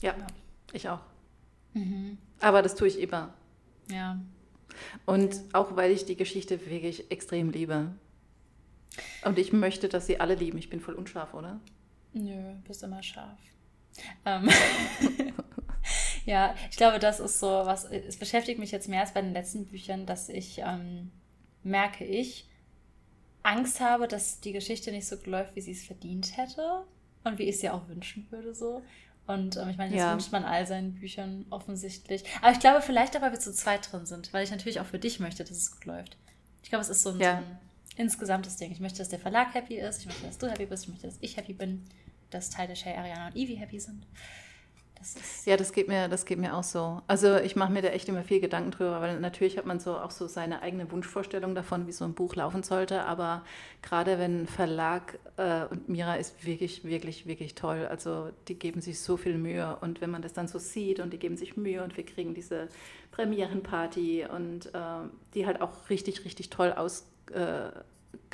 Ja, 0.00 0.14
ja. 0.16 0.26
ich 0.72 0.88
auch. 0.88 1.00
Mhm. 1.74 2.18
Aber 2.38 2.62
das 2.62 2.76
tue 2.76 2.86
ich 2.86 3.00
immer. 3.00 3.34
Ja. 3.88 4.16
Und 5.06 5.40
auch 5.52 5.76
weil 5.76 5.90
ich 5.90 6.04
die 6.04 6.16
Geschichte 6.16 6.70
wirklich 6.70 7.10
extrem 7.10 7.50
liebe. 7.50 7.92
Und 9.24 9.38
ich 9.38 9.52
möchte, 9.52 9.88
dass 9.88 10.06
sie 10.06 10.20
alle 10.20 10.34
lieben. 10.34 10.58
Ich 10.58 10.70
bin 10.70 10.80
voll 10.80 10.94
unscharf, 10.94 11.34
oder? 11.34 11.60
Nö, 12.12 12.54
bist 12.66 12.82
immer 12.82 13.02
scharf. 13.02 13.38
Ähm 14.24 14.48
ja, 16.26 16.54
ich 16.70 16.76
glaube, 16.76 16.98
das 16.98 17.20
ist 17.20 17.38
so 17.38 17.46
was, 17.46 17.84
es 17.84 18.16
beschäftigt 18.16 18.58
mich 18.58 18.70
jetzt 18.70 18.88
mehr 18.88 19.00
als 19.00 19.14
bei 19.14 19.22
den 19.22 19.32
letzten 19.32 19.66
Büchern, 19.66 20.06
dass 20.06 20.28
ich, 20.28 20.58
ähm, 20.58 21.10
merke 21.62 22.04
ich, 22.04 22.48
Angst 23.42 23.80
habe, 23.80 24.06
dass 24.06 24.40
die 24.40 24.52
Geschichte 24.52 24.92
nicht 24.92 25.06
so 25.06 25.16
läuft, 25.24 25.56
wie 25.56 25.60
sie 25.60 25.72
es 25.72 25.84
verdient 25.84 26.36
hätte 26.36 26.84
und 27.24 27.38
wie 27.38 27.44
ich 27.44 27.56
es 27.56 27.62
ja 27.62 27.72
auch 27.72 27.88
wünschen 27.88 28.26
würde 28.30 28.54
so. 28.54 28.82
Und 29.26 29.56
ähm, 29.56 29.68
ich 29.68 29.76
meine, 29.76 29.92
das 29.92 30.00
ja. 30.00 30.12
wünscht 30.12 30.32
man 30.32 30.44
all 30.44 30.66
seinen 30.66 30.94
Büchern 30.94 31.46
offensichtlich. 31.50 32.24
Aber 32.42 32.52
ich 32.52 32.60
glaube, 32.60 32.82
vielleicht 32.82 33.16
auch, 33.16 33.22
weil 33.22 33.32
wir 33.32 33.38
zu 33.38 33.52
zweit 33.52 33.90
drin 33.92 34.06
sind, 34.06 34.32
weil 34.32 34.44
ich 34.44 34.50
natürlich 34.50 34.80
auch 34.80 34.86
für 34.86 34.98
dich 34.98 35.20
möchte, 35.20 35.44
dass 35.44 35.56
es 35.56 35.70
gut 35.70 35.84
läuft. 35.84 36.16
Ich 36.62 36.70
glaube, 36.70 36.82
es 36.82 36.88
ist 36.88 37.02
so 37.02 37.10
ein, 37.10 37.20
ja. 37.20 37.38
so 37.38 37.44
ein 37.44 37.58
insgesamtes 37.96 38.56
Ding. 38.56 38.72
Ich 38.72 38.80
möchte, 38.80 38.98
dass 38.98 39.08
der 39.08 39.18
Verlag 39.18 39.54
happy 39.54 39.76
ist, 39.76 40.00
ich 40.00 40.06
möchte, 40.06 40.26
dass 40.26 40.38
du 40.38 40.50
happy 40.50 40.66
bist, 40.66 40.84
ich 40.84 40.88
möchte, 40.90 41.06
dass 41.06 41.16
ich 41.20 41.36
happy 41.36 41.52
bin, 41.52 41.84
dass 42.30 42.50
Teil 42.50 42.66
der 42.66 42.74
Shay, 42.74 42.96
Ariana 42.96 43.28
und 43.28 43.36
Evie 43.36 43.56
happy 43.56 43.78
sind. 43.78 44.04
Das 45.00 45.46
ja, 45.46 45.56
das 45.56 45.72
geht, 45.72 45.88
mir, 45.88 46.08
das 46.08 46.26
geht 46.26 46.38
mir 46.38 46.54
auch 46.54 46.62
so. 46.62 47.00
Also 47.06 47.36
ich 47.36 47.56
mache 47.56 47.72
mir 47.72 47.80
da 47.80 47.88
echt 47.88 48.06
immer 48.10 48.22
viel 48.22 48.38
Gedanken 48.38 48.70
drüber, 48.70 49.00
weil 49.00 49.18
natürlich 49.18 49.56
hat 49.56 49.64
man 49.64 49.80
so 49.80 49.96
auch 49.96 50.10
so 50.10 50.26
seine 50.26 50.60
eigene 50.60 50.92
Wunschvorstellung 50.92 51.54
davon, 51.54 51.86
wie 51.86 51.92
so 51.92 52.04
ein 52.04 52.12
Buch 52.12 52.36
laufen 52.36 52.62
sollte. 52.62 53.04
Aber 53.04 53.42
gerade 53.80 54.18
wenn 54.18 54.46
Verlag 54.46 55.18
äh, 55.38 55.64
und 55.64 55.88
Mira 55.88 56.16
ist 56.16 56.44
wirklich, 56.44 56.84
wirklich, 56.84 57.26
wirklich 57.26 57.54
toll. 57.54 57.86
Also 57.88 58.28
die 58.48 58.58
geben 58.58 58.82
sich 58.82 59.00
so 59.00 59.16
viel 59.16 59.38
Mühe. 59.38 59.78
Und 59.80 60.02
wenn 60.02 60.10
man 60.10 60.20
das 60.20 60.34
dann 60.34 60.48
so 60.48 60.58
sieht 60.58 61.00
und 61.00 61.14
die 61.14 61.18
geben 61.18 61.38
sich 61.38 61.56
Mühe 61.56 61.82
und 61.82 61.96
wir 61.96 62.04
kriegen 62.04 62.34
diese 62.34 62.68
Premierenparty 63.12 64.26
und 64.26 64.66
äh, 64.74 64.80
die 65.32 65.46
halt 65.46 65.62
auch 65.62 65.88
richtig, 65.88 66.26
richtig 66.26 66.50
toll 66.50 66.74
ausgerichtet, 66.74 67.72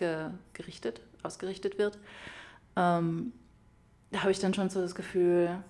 äh, 0.00 1.00
ausgerichtet 1.22 1.78
wird, 1.78 1.96
ähm, 2.74 3.32
da 4.10 4.22
habe 4.22 4.32
ich 4.32 4.40
dann 4.40 4.52
schon 4.52 4.68
so 4.68 4.80
das 4.80 4.96
Gefühl, 4.96 5.62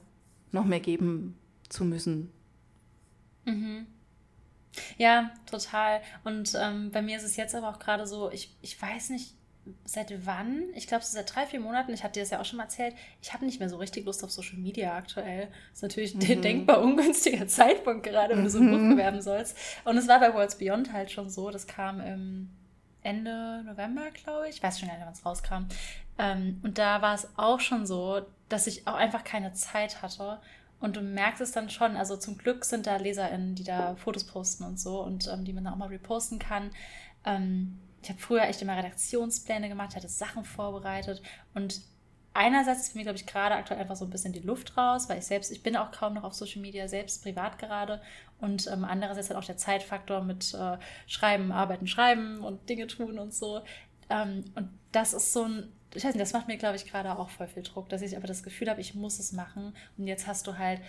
noch 0.56 0.64
mehr 0.64 0.80
geben 0.80 1.38
zu 1.68 1.84
müssen. 1.84 2.32
Mhm. 3.44 3.86
Ja, 4.98 5.30
total. 5.50 6.00
Und 6.24 6.54
ähm, 6.60 6.90
bei 6.90 7.00
mir 7.02 7.16
ist 7.16 7.22
es 7.22 7.36
jetzt 7.36 7.54
aber 7.54 7.68
auch 7.68 7.78
gerade 7.78 8.06
so, 8.06 8.30
ich, 8.30 8.54
ich 8.60 8.80
weiß 8.80 9.10
nicht, 9.10 9.34
seit 9.84 10.26
wann, 10.26 10.62
ich 10.74 10.86
glaube, 10.86 11.04
so 11.04 11.12
seit 11.12 11.34
drei, 11.34 11.46
vier 11.46 11.60
Monaten, 11.60 11.92
ich 11.92 12.04
habe 12.04 12.12
dir 12.12 12.20
das 12.20 12.30
ja 12.30 12.40
auch 12.40 12.44
schon 12.44 12.58
mal 12.58 12.64
erzählt, 12.64 12.94
ich 13.20 13.32
habe 13.32 13.44
nicht 13.44 13.58
mehr 13.58 13.68
so 13.68 13.78
richtig 13.78 14.04
Lust 14.04 14.22
auf 14.22 14.30
Social 14.30 14.58
Media 14.58 14.94
aktuell. 14.94 15.48
Das 15.70 15.78
ist 15.78 15.82
natürlich 15.82 16.14
mhm. 16.14 16.22
ein 16.22 16.42
denkbar 16.42 16.82
ungünstiger 16.82 17.46
Zeitpunkt 17.48 18.04
gerade, 18.04 18.36
wenn 18.36 18.44
du 18.44 18.50
so 18.50 18.58
ein 18.58 18.70
Buch 18.70 18.78
mhm. 18.78 18.90
bewerben 18.90 19.22
sollst. 19.22 19.56
Und 19.84 19.96
es 19.96 20.08
war 20.08 20.20
bei 20.20 20.32
Worlds 20.34 20.58
Beyond 20.58 20.92
halt 20.92 21.10
schon 21.10 21.30
so, 21.30 21.50
das 21.50 21.66
kam 21.66 22.00
im 22.00 22.50
Ende 23.02 23.62
November, 23.64 24.10
glaube 24.12 24.48
ich. 24.48 24.56
Ich 24.56 24.62
weiß 24.62 24.78
schon 24.78 24.88
gar 24.88 24.96
nicht, 24.96 25.06
wann 25.06 25.14
es 25.14 25.24
rauskam. 25.24 25.66
Ähm, 26.18 26.60
und 26.62 26.78
da 26.78 27.02
war 27.02 27.14
es 27.14 27.28
auch 27.36 27.60
schon 27.60 27.86
so, 27.86 28.22
dass 28.48 28.66
ich 28.66 28.86
auch 28.86 28.94
einfach 28.94 29.24
keine 29.24 29.52
Zeit 29.52 30.02
hatte. 30.02 30.40
Und 30.78 30.96
du 30.96 31.00
merkst 31.00 31.40
es 31.40 31.52
dann 31.52 31.70
schon, 31.70 31.96
also 31.96 32.16
zum 32.16 32.36
Glück 32.36 32.64
sind 32.64 32.86
da 32.86 32.96
LeserInnen, 32.96 33.54
die 33.54 33.64
da 33.64 33.96
Fotos 33.96 34.24
posten 34.24 34.64
und 34.64 34.78
so 34.78 35.02
und 35.02 35.26
ähm, 35.28 35.44
die 35.44 35.52
man 35.52 35.64
dann 35.64 35.72
auch 35.72 35.78
mal 35.78 35.88
reposten 35.88 36.38
kann. 36.38 36.70
Ähm, 37.24 37.78
ich 38.02 38.10
habe 38.10 38.20
früher 38.20 38.42
echt 38.42 38.60
immer 38.62 38.76
Redaktionspläne 38.76 39.68
gemacht, 39.68 39.96
hatte 39.96 40.08
Sachen 40.08 40.44
vorbereitet 40.44 41.22
und 41.54 41.80
einerseits 42.36 42.82
ist 42.82 42.92
für 42.92 42.98
mich, 42.98 43.04
glaube 43.04 43.18
ich, 43.18 43.26
gerade 43.26 43.54
aktuell 43.54 43.80
einfach 43.80 43.96
so 43.96 44.04
ein 44.04 44.10
bisschen 44.10 44.32
die 44.32 44.40
Luft 44.40 44.76
raus, 44.76 45.08
weil 45.08 45.18
ich 45.18 45.26
selbst, 45.26 45.50
ich 45.50 45.62
bin 45.62 45.76
auch 45.76 45.90
kaum 45.90 46.14
noch 46.14 46.24
auf 46.24 46.34
Social 46.34 46.60
Media, 46.60 46.86
selbst 46.86 47.22
privat 47.22 47.58
gerade. 47.58 48.00
Und 48.38 48.66
ähm, 48.70 48.84
andererseits 48.84 49.30
halt 49.30 49.38
auch 49.38 49.44
der 49.44 49.56
Zeitfaktor 49.56 50.22
mit 50.22 50.54
äh, 50.54 50.76
Schreiben, 51.06 51.50
Arbeiten, 51.50 51.86
Schreiben 51.86 52.40
und 52.40 52.68
Dinge 52.68 52.86
tun 52.86 53.18
und 53.18 53.34
so. 53.34 53.62
Ähm, 54.10 54.44
und 54.54 54.68
das 54.92 55.14
ist 55.14 55.32
so 55.32 55.44
ein 55.44 55.72
ich 55.96 56.04
weiß 56.04 56.14
nicht, 56.14 56.20
das 56.20 56.32
macht 56.32 56.48
mir, 56.48 56.56
glaube 56.56 56.76
ich, 56.76 56.86
gerade 56.86 57.18
auch 57.18 57.30
voll 57.30 57.48
viel 57.48 57.62
Druck, 57.62 57.88
dass 57.88 58.02
ich 58.02 58.16
aber 58.16 58.26
das 58.26 58.42
Gefühl 58.42 58.68
habe, 58.68 58.80
ich 58.80 58.94
muss 58.94 59.18
es 59.18 59.32
machen. 59.32 59.74
Und 59.96 60.06
jetzt 60.06 60.26
hast 60.26 60.46
du 60.46 60.58
halt 60.58 60.80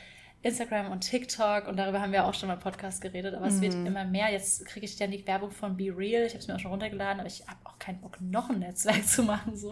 Instagram 0.44 0.92
und 0.92 1.02
TikTok 1.02 1.68
und 1.68 1.78
darüber 1.78 2.00
haben 2.00 2.12
wir 2.12 2.26
auch 2.26 2.34
schon 2.34 2.48
mal 2.48 2.54
im 2.54 2.60
Podcast 2.60 3.02
geredet, 3.02 3.34
aber 3.34 3.48
mhm. 3.48 3.56
es 3.56 3.62
wird 3.62 3.74
mhm. 3.74 3.88
immer 3.88 4.06
mehr. 4.06 4.32
Jetzt 4.32 4.66
kriege 4.66 4.86
ich 4.86 4.92
ständig 4.92 5.26
Werbung 5.26 5.52
von 5.52 5.76
Be 5.76 5.92
Real. 5.96 6.24
Ich 6.24 6.34
habe 6.34 6.40
es 6.40 6.48
mir 6.48 6.56
auch 6.56 6.60
schon 6.60 6.72
runtergeladen, 6.72 7.20
aber 7.20 7.28
ich 7.28 7.42
habe 7.48 7.60
auch 7.64 7.80
keinen 7.80 8.00
Bock, 8.02 8.22
noch 8.22 8.50
ein 8.50 8.60
Netzwerk 8.60 9.04
zu 9.08 9.24
machen. 9.24 9.58
So. 9.58 9.72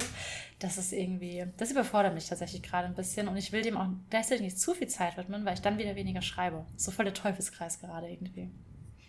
Das 0.59 0.77
ist 0.77 0.91
irgendwie, 0.91 1.45
das 1.57 1.71
überfordert 1.71 2.13
mich 2.13 2.27
tatsächlich 2.27 2.63
gerade 2.63 2.88
ein 2.88 2.95
bisschen 2.95 3.27
und 3.27 3.38
ich 3.38 3.51
will 3.51 3.61
dem 3.61 3.77
auch 3.77 3.88
gleichzeitig 4.09 4.43
nicht 4.43 4.59
zu 4.59 4.73
viel 4.73 4.88
Zeit 4.88 5.17
widmen, 5.17 5.45
weil 5.45 5.53
ich 5.53 5.61
dann 5.61 5.77
wieder 5.77 5.95
weniger 5.95 6.21
schreibe. 6.21 6.65
So 6.75 6.91
voll 6.91 7.05
der 7.05 7.13
Teufelskreis 7.13 7.79
gerade 7.79 8.09
irgendwie. 8.09 8.49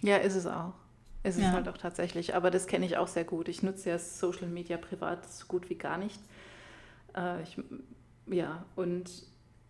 Ja, 0.02 0.18
ist 0.18 0.34
es 0.34 0.46
auch. 0.46 0.74
Ist 1.26 1.36
es 1.36 1.42
ja. 1.42 1.52
halt 1.52 1.68
auch 1.68 1.78
tatsächlich. 1.78 2.34
Aber 2.34 2.50
das 2.50 2.66
kenne 2.66 2.86
ich 2.86 2.96
auch 2.96 3.08
sehr 3.08 3.24
gut. 3.24 3.48
Ich 3.48 3.62
nutze 3.62 3.90
ja 3.90 3.98
Social 3.98 4.46
Media 4.46 4.76
privat 4.76 5.28
so 5.30 5.46
gut 5.46 5.68
wie 5.68 5.74
gar 5.74 5.98
nicht. 5.98 6.20
Äh, 7.16 7.42
ich, 7.42 7.58
ja, 8.26 8.64
und 8.76 9.10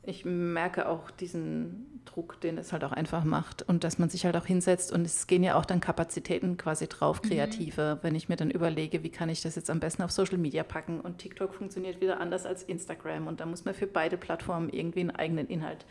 ich 0.02 0.24
merke 0.24 0.88
auch 0.88 1.10
diesen 1.10 2.00
Druck, 2.04 2.40
den 2.40 2.58
es 2.58 2.72
halt 2.72 2.84
auch 2.84 2.92
einfach 2.92 3.24
macht 3.24 3.62
und 3.62 3.82
dass 3.82 3.98
man 3.98 4.08
sich 4.08 4.24
halt 4.24 4.36
auch 4.36 4.46
hinsetzt 4.46 4.92
und 4.92 5.04
es 5.04 5.26
gehen 5.26 5.42
ja 5.42 5.56
auch 5.56 5.64
dann 5.64 5.80
Kapazitäten 5.80 6.56
quasi 6.56 6.86
drauf, 6.86 7.20
mhm. 7.22 7.28
kreative, 7.28 7.96
mhm. 7.96 7.98
wenn 8.02 8.14
ich 8.14 8.28
mir 8.28 8.36
dann 8.36 8.50
überlege, 8.50 9.02
wie 9.02 9.10
kann 9.10 9.28
ich 9.28 9.42
das 9.42 9.56
jetzt 9.56 9.68
am 9.68 9.80
besten 9.80 10.02
auf 10.02 10.12
Social 10.12 10.38
Media 10.38 10.62
packen 10.62 11.00
und 11.00 11.18
TikTok 11.18 11.54
funktioniert 11.54 12.00
wieder 12.00 12.20
anders 12.20 12.46
als 12.46 12.62
Instagram 12.62 13.26
und 13.26 13.40
da 13.40 13.46
muss 13.46 13.64
man 13.64 13.74
für 13.74 13.88
beide 13.88 14.16
Plattformen 14.16 14.68
irgendwie 14.68 15.00
einen 15.00 15.10
eigenen 15.10 15.48
Inhalt 15.48 15.84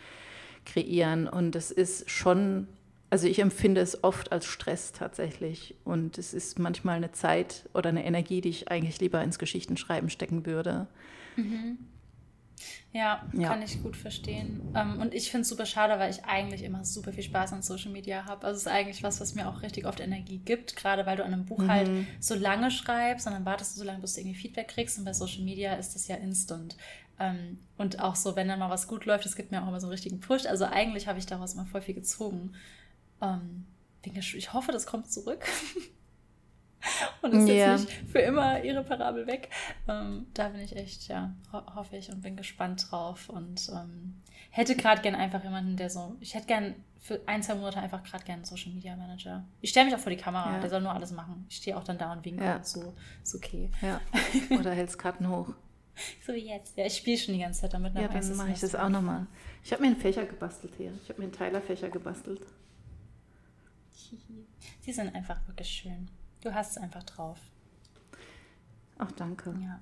kreieren 0.66 1.28
und 1.28 1.55
es 1.55 1.72
ist 1.72 2.09
schon 2.09 2.68
Also 3.16 3.28
ich 3.30 3.39
empfinde 3.39 3.80
es 3.80 4.03
oft 4.03 4.34
als 4.34 4.45
Stress 4.45 4.91
tatsächlich. 4.91 5.74
Und 5.86 6.18
es 6.18 6.34
ist 6.34 6.59
manchmal 6.59 6.97
eine 6.97 7.13
Zeit 7.13 7.63
oder 7.74 7.88
eine 7.88 8.03
Energie, 8.03 8.41
die 8.41 8.49
ich 8.49 8.70
eigentlich 8.70 8.99
lieber 8.99 9.24
ins 9.24 9.39
Geschichtenschreiben 9.39 10.09
stecken 10.09 10.45
würde. 10.45 10.88
Mhm. 11.38 11.78
Ja, 12.91 13.26
ja, 13.32 13.47
kann 13.47 13.61
ich 13.61 13.82
gut 13.82 13.95
verstehen. 13.95 14.59
Ähm, 14.76 14.99
und 14.99 15.13
ich 15.13 15.32
finde 15.32 15.43
es 15.43 15.47
super 15.47 15.66
schade, 15.66 15.97
weil 15.97 16.11
ich 16.11 16.26
eigentlich 16.26 16.61
immer 16.63 16.84
super 16.84 17.13
viel 17.13 17.24
Spaß 17.24 17.53
an 17.53 17.61
Social 17.61 17.93
Media 17.93 18.26
habe. 18.26 18.47
Also 18.47 18.57
es 18.57 18.61
ist 18.63 18.68
eigentlich 18.68 19.01
was, 19.01 19.22
was 19.22 19.34
mir 19.34 19.47
auch 19.47 19.61
richtig 19.61 19.86
oft 19.86 20.01
Energie 20.01 20.39
gibt, 20.39 20.76
gerade 20.76 21.05
weil 21.05 21.16
du 21.16 21.24
an 21.24 21.32
einem 21.32 21.45
Buch 21.45 21.66
halt 21.70 21.88
mhm. 21.88 21.95
halt 21.99 22.07
so 22.20 22.36
lange 22.36 22.70
schreibst 22.70 23.28
und 23.28 23.32
dann 23.32 23.45
wartest 23.45 23.76
du 23.76 23.80
so 23.80 23.86
lange, 23.86 24.01
bis 24.01 24.16
du 24.16 24.20
irgendwie 24.20 24.38
Feedback 24.38 24.68
kriegst. 24.68 24.97
Und 24.97 25.05
bei 25.05 25.13
Social 25.13 25.45
Media 25.45 25.76
ist 25.76 25.95
das 25.95 26.09
ja 26.09 26.18
instant. 26.18 26.76
Ähm, 27.18 27.59
und 27.78 28.01
auch 28.01 28.18
so, 28.18 28.36
wenn 28.36 28.49
dann 28.49 28.59
mal 28.59 28.70
was 28.70 28.89
gut 28.89 29.05
läuft, 29.05 29.24
das 29.24 29.38
gibt 29.38 29.51
mir 29.51 29.63
auch 29.63 29.70
immer 29.70 29.80
so 29.80 29.88
einen 29.88 29.93
richtigen 29.93 30.20
Push. 30.20 30.47
Also 30.47 30.66
eigentlich 30.66 31.07
habe 31.07 31.18
ich 31.18 31.26
daraus 31.26 31.53
immer 31.53 31.66
voll 31.66 31.82
viel 31.82 31.95
gezogen. 31.95 32.51
Ähm, 33.22 33.66
ich 34.03 34.53
hoffe, 34.53 34.72
das 34.72 34.86
kommt 34.86 35.11
zurück. 35.11 35.45
und 37.22 37.34
ist 37.34 37.47
yeah. 37.47 37.72
jetzt 37.72 37.86
nicht 37.86 38.11
für 38.11 38.20
immer 38.20 38.63
irreparabel 38.63 39.28
weg. 39.28 39.49
Ähm, 39.88 40.28
da 40.34 40.49
bin 40.49 40.61
ich 40.61 40.76
echt, 40.76 41.07
ja, 41.07 41.34
ho 41.51 41.61
hoffe 41.76 41.97
ich 41.97 42.11
und 42.11 42.22
bin 42.22 42.36
gespannt 42.36 42.88
drauf 42.89 43.30
und 43.30 43.70
ähm, 43.70 44.22
hätte 44.51 44.76
gerade 44.76 45.01
gern 45.01 45.16
einfach 45.16 45.43
jemanden, 45.43 45.78
der 45.78 45.89
so, 45.89 46.16
ich 46.20 46.36
hätte 46.36 46.47
gern 46.47 46.76
für 46.99 47.22
ein, 47.28 47.43
zwei 47.43 47.55
Monate 47.55 47.80
einfach 47.80 48.03
gerade 48.03 48.24
gern 48.24 48.38
einen 48.38 48.45
Social 48.45 48.72
Media 48.72 48.95
Manager. 48.95 49.43
Ich 49.61 49.70
stelle 49.70 49.86
mich 49.86 49.95
auch 49.95 49.99
vor 49.99 50.09
die 50.09 50.18
Kamera, 50.18 50.53
ja. 50.53 50.59
der 50.59 50.70
soll 50.70 50.82
nur 50.82 50.91
alles 50.91 51.11
machen. 51.11 51.45
Ich 51.49 51.57
stehe 51.57 51.78
auch 51.78 51.84
dann 51.84 51.97
da 51.97 52.11
und 52.11 52.26
winke 52.26 52.43
ja. 52.43 52.55
und 52.55 52.66
so, 52.66 52.93
ist 53.24 53.36
okay. 53.36 53.70
Ja. 53.82 54.01
Oder 54.57 54.72
hältst 54.72 54.97
Karten 54.97 55.30
hoch. 55.30 55.49
So 56.26 56.34
wie 56.34 56.49
jetzt. 56.49 56.78
Ja, 56.78 56.86
ich 56.86 56.97
spiele 56.97 57.18
schon 57.18 57.36
die 57.36 57.39
ganze 57.39 57.61
Zeit 57.61 57.74
damit. 57.74 57.95
Ja, 57.95 58.07
dann 58.07 58.36
mache 58.36 58.51
ich 58.51 58.59
das 58.59 58.76
auch 58.76 58.89
nochmal. 58.89 59.28
Ich 59.63 59.72
habe 59.72 59.82
mir 59.82 59.88
einen 59.89 59.97
Fächer 59.97 60.26
gebastelt 60.26 60.74
hier. 60.78 60.91
Ich 61.03 61.09
habe 61.09 61.20
mir 61.20 61.26
einen 61.26 61.34
Teilerfächer 61.34 61.89
gebastelt. 61.89 62.41
Sie 64.82 64.91
sind 64.93 65.16
einfach 65.16 65.38
wirklich 65.48 65.70
schön. 65.70 66.10
Du 66.41 66.54
hast 66.54 66.72
es 66.72 66.78
einfach 66.78 67.04
drauf. 67.04 67.39
Ach, 68.98 69.12
danke. 69.12 69.54
Ja. 69.62 69.80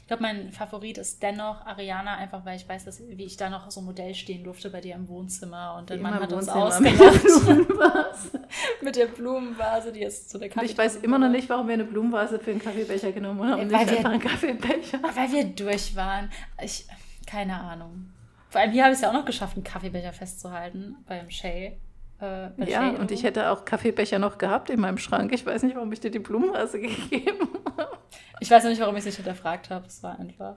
Ich 0.00 0.06
glaube, 0.06 0.22
mein 0.22 0.52
Favorit 0.52 0.98
ist 0.98 1.22
dennoch 1.22 1.66
Ariana, 1.66 2.16
einfach 2.16 2.44
weil 2.44 2.56
ich 2.56 2.68
weiß, 2.68 2.84
dass, 2.84 3.00
wie 3.00 3.24
ich 3.24 3.36
da 3.36 3.50
noch 3.50 3.70
so 3.70 3.80
Modell 3.80 4.14
stehen 4.14 4.44
durfte 4.44 4.70
bei 4.70 4.80
dir 4.80 4.94
im 4.94 5.08
Wohnzimmer. 5.08 5.76
Und 5.76 5.90
dann 5.90 6.00
man 6.00 6.14
hat 6.14 6.32
uns 6.32 6.48
ausgelacht. 6.48 7.24
Mit, 7.24 8.82
mit 8.82 8.96
der 8.96 9.06
Blumenvase, 9.06 9.92
die 9.92 10.00
jetzt 10.00 10.30
zu 10.30 10.38
der 10.38 10.48
Kaffee. 10.48 10.66
Ich 10.66 10.78
weiß 10.78 10.96
immer 10.96 11.18
noch 11.18 11.28
nicht, 11.28 11.48
warum 11.48 11.66
wir 11.66 11.74
eine 11.74 11.84
Blumenvase 11.84 12.38
für 12.38 12.52
einen 12.52 12.60
Kaffeebecher 12.60 13.12
genommen 13.12 13.42
haben. 13.48 13.70
Weil 13.70 13.90
wir, 13.90 14.06
einen 14.06 14.20
Kaffeebecher. 14.20 15.00
Weil 15.02 15.32
wir 15.32 15.44
durch 15.44 15.96
waren. 15.96 16.30
Ich, 16.62 16.86
keine 17.26 17.60
Ahnung. 17.60 18.10
Vor 18.50 18.60
allem 18.60 18.72
hier 18.72 18.84
habe 18.84 18.92
ich 18.92 18.98
es 18.98 19.02
ja 19.02 19.08
auch 19.08 19.14
noch 19.14 19.24
geschafft, 19.24 19.56
einen 19.56 19.64
Kaffeebecher 19.64 20.12
festzuhalten 20.12 20.96
beim 21.06 21.30
Shay. 21.30 21.78
Äh, 22.22 22.70
ja, 22.70 22.90
und 22.90 23.10
ich 23.10 23.24
hätte 23.24 23.50
auch 23.50 23.64
Kaffeebecher 23.64 24.20
noch 24.20 24.38
gehabt 24.38 24.70
in 24.70 24.80
meinem 24.80 24.98
Schrank. 24.98 25.32
Ich 25.32 25.44
weiß 25.44 25.64
nicht, 25.64 25.74
warum 25.74 25.90
ich 25.92 25.98
dir 25.98 26.10
die 26.10 26.20
Blumenvase 26.20 26.80
gegeben 26.80 27.48
habe. 27.76 27.98
Ich 28.38 28.48
weiß 28.48 28.62
noch 28.62 28.70
nicht, 28.70 28.80
warum 28.80 28.94
ich 28.94 29.00
es 29.00 29.06
nicht 29.06 29.16
hinterfragt 29.16 29.70
habe. 29.70 29.86
Es 29.88 30.02
war 30.04 30.18
einfach 30.18 30.54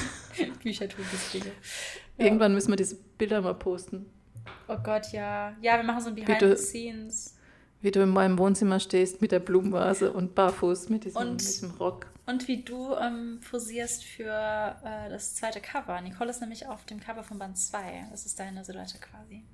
Bücher 0.62 0.88
tun 0.88 1.04
das 1.10 1.32
Dinge. 1.32 1.52
Ja. 2.16 2.26
Irgendwann 2.26 2.54
müssen 2.54 2.70
wir 2.70 2.76
diese 2.76 2.94
Bilder 2.94 3.40
mal 3.40 3.54
posten. 3.54 4.06
Oh 4.68 4.76
Gott, 4.82 5.12
ja. 5.12 5.56
Ja, 5.60 5.76
wir 5.76 5.82
machen 5.82 6.02
so 6.02 6.08
ein 6.10 6.14
Behind 6.14 6.40
wie 6.40 6.56
the 6.56 6.56
Scenes. 6.56 7.36
Wie 7.80 7.90
du 7.90 8.02
in 8.02 8.10
meinem 8.10 8.38
Wohnzimmer 8.38 8.78
stehst 8.78 9.20
mit 9.20 9.32
der 9.32 9.40
Blumenvase 9.40 10.12
und 10.12 10.36
barfuß 10.36 10.88
mit 10.88 11.04
diesem, 11.04 11.20
und, 11.20 11.30
mit 11.32 11.40
diesem 11.40 11.70
Rock. 11.72 12.06
Und 12.26 12.46
wie 12.46 12.62
du 12.62 12.94
ähm, 12.94 13.40
posierst 13.48 14.04
für 14.04 14.30
äh, 14.84 15.08
das 15.08 15.34
zweite 15.34 15.60
Cover. 15.60 16.00
Nicole 16.00 16.30
ist 16.30 16.40
nämlich 16.40 16.66
auf 16.66 16.84
dem 16.86 17.00
Cover 17.00 17.24
von 17.24 17.38
Band 17.38 17.56
2. 17.56 18.08
Das 18.10 18.24
ist 18.26 18.38
deine 18.38 18.64
Silhouette 18.64 18.98
quasi. 18.98 19.44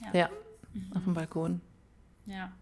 Ja, 0.00 0.20
ja 0.20 0.30
mhm. 0.72 0.92
auf 0.94 1.04
dem 1.04 1.14
Balkon. 1.14 1.60
Ja. 2.26 2.52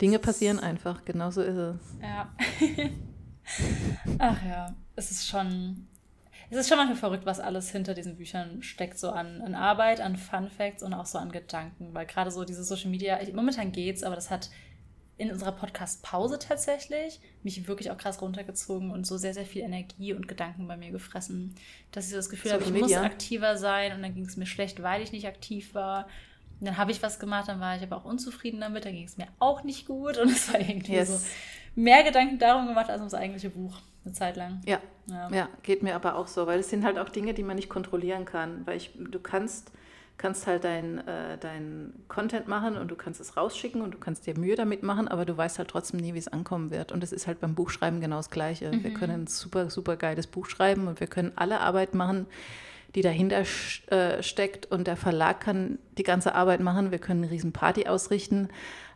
Dinge 0.00 0.18
passieren 0.18 0.60
einfach, 0.60 1.04
genau 1.04 1.30
so 1.30 1.42
ist 1.42 1.56
es. 1.56 1.76
Ja. 2.02 2.34
Ach 4.18 4.44
ja, 4.44 4.74
es 4.94 5.10
ist 5.10 5.26
schon. 5.26 5.86
Es 6.48 6.58
ist 6.58 6.68
schon 6.68 6.78
manchmal 6.78 6.96
verrückt, 6.96 7.26
was 7.26 7.40
alles 7.40 7.70
hinter 7.70 7.92
diesen 7.92 8.16
Büchern 8.16 8.62
steckt, 8.62 8.98
so 9.00 9.10
an, 9.10 9.42
an 9.42 9.56
Arbeit, 9.56 10.00
an 10.00 10.16
Fun 10.16 10.48
Facts 10.48 10.84
und 10.84 10.94
auch 10.94 11.06
so 11.06 11.18
an 11.18 11.32
Gedanken. 11.32 11.92
Weil 11.92 12.06
gerade 12.06 12.30
so 12.30 12.44
diese 12.44 12.62
Social 12.62 12.88
Media, 12.88 13.20
ich, 13.20 13.32
momentan 13.32 13.72
geht's, 13.72 14.04
aber 14.04 14.14
das 14.14 14.30
hat 14.30 14.50
in 15.18 15.30
unserer 15.30 15.52
Podcast-Pause 15.52 16.38
tatsächlich 16.38 17.20
mich 17.42 17.66
wirklich 17.66 17.90
auch 17.90 17.96
krass 17.96 18.20
runtergezogen 18.20 18.90
und 18.90 19.06
so 19.06 19.16
sehr, 19.16 19.32
sehr 19.32 19.46
viel 19.46 19.62
Energie 19.62 20.12
und 20.12 20.28
Gedanken 20.28 20.68
bei 20.68 20.76
mir 20.76 20.90
gefressen, 20.90 21.54
dass 21.90 22.08
ich 22.08 22.14
das 22.14 22.28
Gefühl 22.28 22.52
habe, 22.52 22.62
ich 22.62 22.70
Media. 22.70 22.98
muss 22.98 23.06
aktiver 23.06 23.56
sein 23.56 23.92
und 23.94 24.02
dann 24.02 24.14
ging 24.14 24.26
es 24.26 24.36
mir 24.36 24.46
schlecht, 24.46 24.82
weil 24.82 25.02
ich 25.02 25.12
nicht 25.12 25.26
aktiv 25.26 25.74
war. 25.74 26.06
Und 26.60 26.66
dann 26.66 26.76
habe 26.76 26.90
ich 26.90 27.02
was 27.02 27.18
gemacht, 27.18 27.48
dann 27.48 27.60
war 27.60 27.76
ich 27.76 27.82
aber 27.82 27.96
auch 27.96 28.04
unzufrieden 28.04 28.60
damit, 28.60 28.84
dann 28.84 28.92
ging 28.92 29.04
es 29.04 29.16
mir 29.16 29.28
auch 29.38 29.62
nicht 29.64 29.86
gut 29.86 30.18
und 30.18 30.30
es 30.30 30.52
war 30.52 30.60
irgendwie 30.60 30.92
yes. 30.92 31.08
so 31.08 31.28
mehr 31.74 32.02
Gedanken 32.02 32.38
darum 32.38 32.66
gemacht 32.66 32.90
als 32.90 32.98
ums 32.98 33.14
eigentliche 33.14 33.50
Buch 33.50 33.78
eine 34.04 34.12
Zeit 34.12 34.36
lang. 34.36 34.60
Ja. 34.66 34.80
ja, 35.06 35.30
ja, 35.30 35.48
geht 35.62 35.82
mir 35.82 35.94
aber 35.94 36.16
auch 36.16 36.26
so, 36.26 36.46
weil 36.46 36.60
es 36.60 36.70
sind 36.70 36.84
halt 36.84 36.98
auch 36.98 37.08
Dinge, 37.08 37.32
die 37.32 37.42
man 37.42 37.56
nicht 37.56 37.68
kontrollieren 37.68 38.26
kann, 38.26 38.66
weil 38.66 38.76
ich, 38.76 38.92
du 38.94 39.18
kannst 39.18 39.72
kannst 40.18 40.46
halt 40.46 40.64
dein, 40.64 41.06
äh, 41.06 41.36
dein 41.38 41.92
Content 42.08 42.48
machen 42.48 42.76
und 42.76 42.90
du 42.90 42.96
kannst 42.96 43.20
es 43.20 43.36
rausschicken 43.36 43.82
und 43.82 43.92
du 43.92 43.98
kannst 43.98 44.26
dir 44.26 44.38
Mühe 44.38 44.56
damit 44.56 44.82
machen, 44.82 45.08
aber 45.08 45.24
du 45.24 45.36
weißt 45.36 45.58
halt 45.58 45.68
trotzdem 45.68 46.00
nie, 46.00 46.14
wie 46.14 46.18
es 46.18 46.28
ankommen 46.28 46.70
wird. 46.70 46.92
Und 46.92 47.04
es 47.04 47.12
ist 47.12 47.26
halt 47.26 47.40
beim 47.40 47.54
Buchschreiben 47.54 48.00
genau 48.00 48.16
das 48.16 48.30
Gleiche. 48.30 48.72
Mhm. 48.72 48.84
Wir 48.84 48.94
können 48.94 49.22
ein 49.22 49.26
super, 49.26 49.68
super 49.68 49.96
geiles 49.96 50.26
Buch 50.26 50.46
schreiben 50.46 50.88
und 50.88 51.00
wir 51.00 51.06
können 51.06 51.32
alle 51.36 51.60
Arbeit 51.60 51.94
machen, 51.94 52.26
die 52.94 53.02
dahinter 53.02 53.42
äh, 53.88 54.22
steckt 54.22 54.66
und 54.66 54.86
der 54.86 54.96
Verlag 54.96 55.40
kann 55.40 55.78
die 55.98 56.02
ganze 56.02 56.34
Arbeit 56.34 56.60
machen. 56.60 56.90
Wir 56.90 56.98
können 56.98 57.22
eine 57.22 57.32
riesen 57.32 57.52
Party 57.52 57.86
ausrichten, 57.86 58.48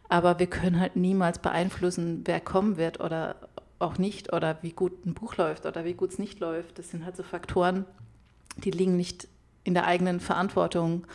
aber 0.08 0.38
wir 0.38 0.46
können 0.46 0.80
halt 0.80 0.96
niemals 0.96 1.38
beeinflussen, 1.38 2.22
wer 2.24 2.40
kommen 2.40 2.78
wird 2.78 3.00
oder 3.00 3.36
auch 3.78 3.98
nicht 3.98 4.32
oder 4.32 4.58
wie 4.62 4.72
gut 4.72 5.04
ein 5.04 5.14
Buch 5.14 5.36
läuft 5.36 5.66
oder 5.66 5.84
wie 5.84 5.94
gut 5.94 6.12
es 6.12 6.18
nicht 6.18 6.40
läuft. 6.40 6.78
Das 6.78 6.90
sind 6.90 7.04
halt 7.04 7.16
so 7.16 7.22
Faktoren, 7.22 7.84
die 8.56 8.70
liegen 8.70 8.96
nicht 8.96 9.28
in 9.64 9.74
der 9.74 9.86
eigenen 9.86 10.20
Verantwortung. 10.20 11.06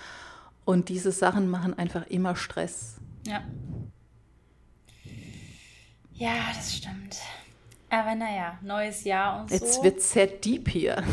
Und 0.65 0.89
diese 0.89 1.11
Sachen 1.11 1.49
machen 1.49 1.77
einfach 1.77 2.07
immer 2.07 2.35
Stress. 2.35 2.97
Ja. 3.25 3.43
Ja, 6.13 6.33
das 6.55 6.75
stimmt. 6.75 7.17
Aber 7.89 8.15
naja, 8.15 8.57
neues 8.61 9.03
Jahr 9.03 9.41
und 9.41 9.49
so. 9.49 9.55
Jetzt 9.55 9.83
wird 9.83 10.01
sehr 10.01 10.27
deep 10.27 10.69
hier. 10.69 11.03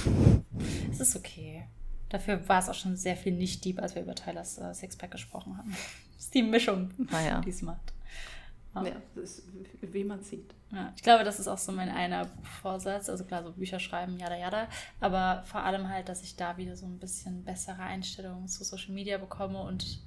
Es 0.91 1.01
ist 1.01 1.17
okay. 1.17 1.65
Dafür 2.09 2.47
war 2.49 2.59
es 2.59 2.69
auch 2.69 2.75
schon 2.75 2.97
sehr 2.97 3.17
viel 3.17 3.33
nicht 3.33 3.65
deep, 3.65 3.81
als 3.81 3.95
wir 3.95 4.03
über 4.03 4.15
Tylers 4.15 4.59
äh, 4.59 4.75
Sixpack 4.75 5.11
gesprochen 5.11 5.57
haben. 5.57 5.75
Das 6.23 6.27
ist 6.27 6.35
die 6.35 6.43
Mischung, 6.45 6.91
naja. 7.11 7.41
die 7.41 7.51
es 7.51 7.63
macht. 7.63 7.93
Ja, 8.77 8.93
ist, 9.21 9.43
wie 9.81 10.05
man 10.05 10.23
sieht. 10.23 10.55
Ja, 10.73 10.91
ich 10.97 11.03
glaube, 11.03 11.23
das 11.25 11.39
ist 11.39 11.49
auch 11.49 11.59
so 11.59 11.71
mein 11.71 11.91
einer 11.91 12.31
Vorsatz. 12.63 13.11
Also 13.11 13.25
klar, 13.25 13.43
so 13.43 13.53
Bücher 13.53 13.79
schreiben, 13.79 14.19
jada, 14.19 14.37
jada. 14.37 14.69
Aber 15.01 15.43
vor 15.45 15.63
allem 15.63 15.89
halt, 15.89 16.09
dass 16.09 16.23
ich 16.23 16.37
da 16.37 16.57
wieder 16.57 16.77
so 16.77 16.87
ein 16.87 16.99
bisschen 16.99 17.45
bessere 17.45 17.83
Einstellungen 17.83 18.49
zu 18.49 18.65
Social 18.65 18.93
Media 18.93 19.19
bekomme 19.19 19.61
und 19.61 20.01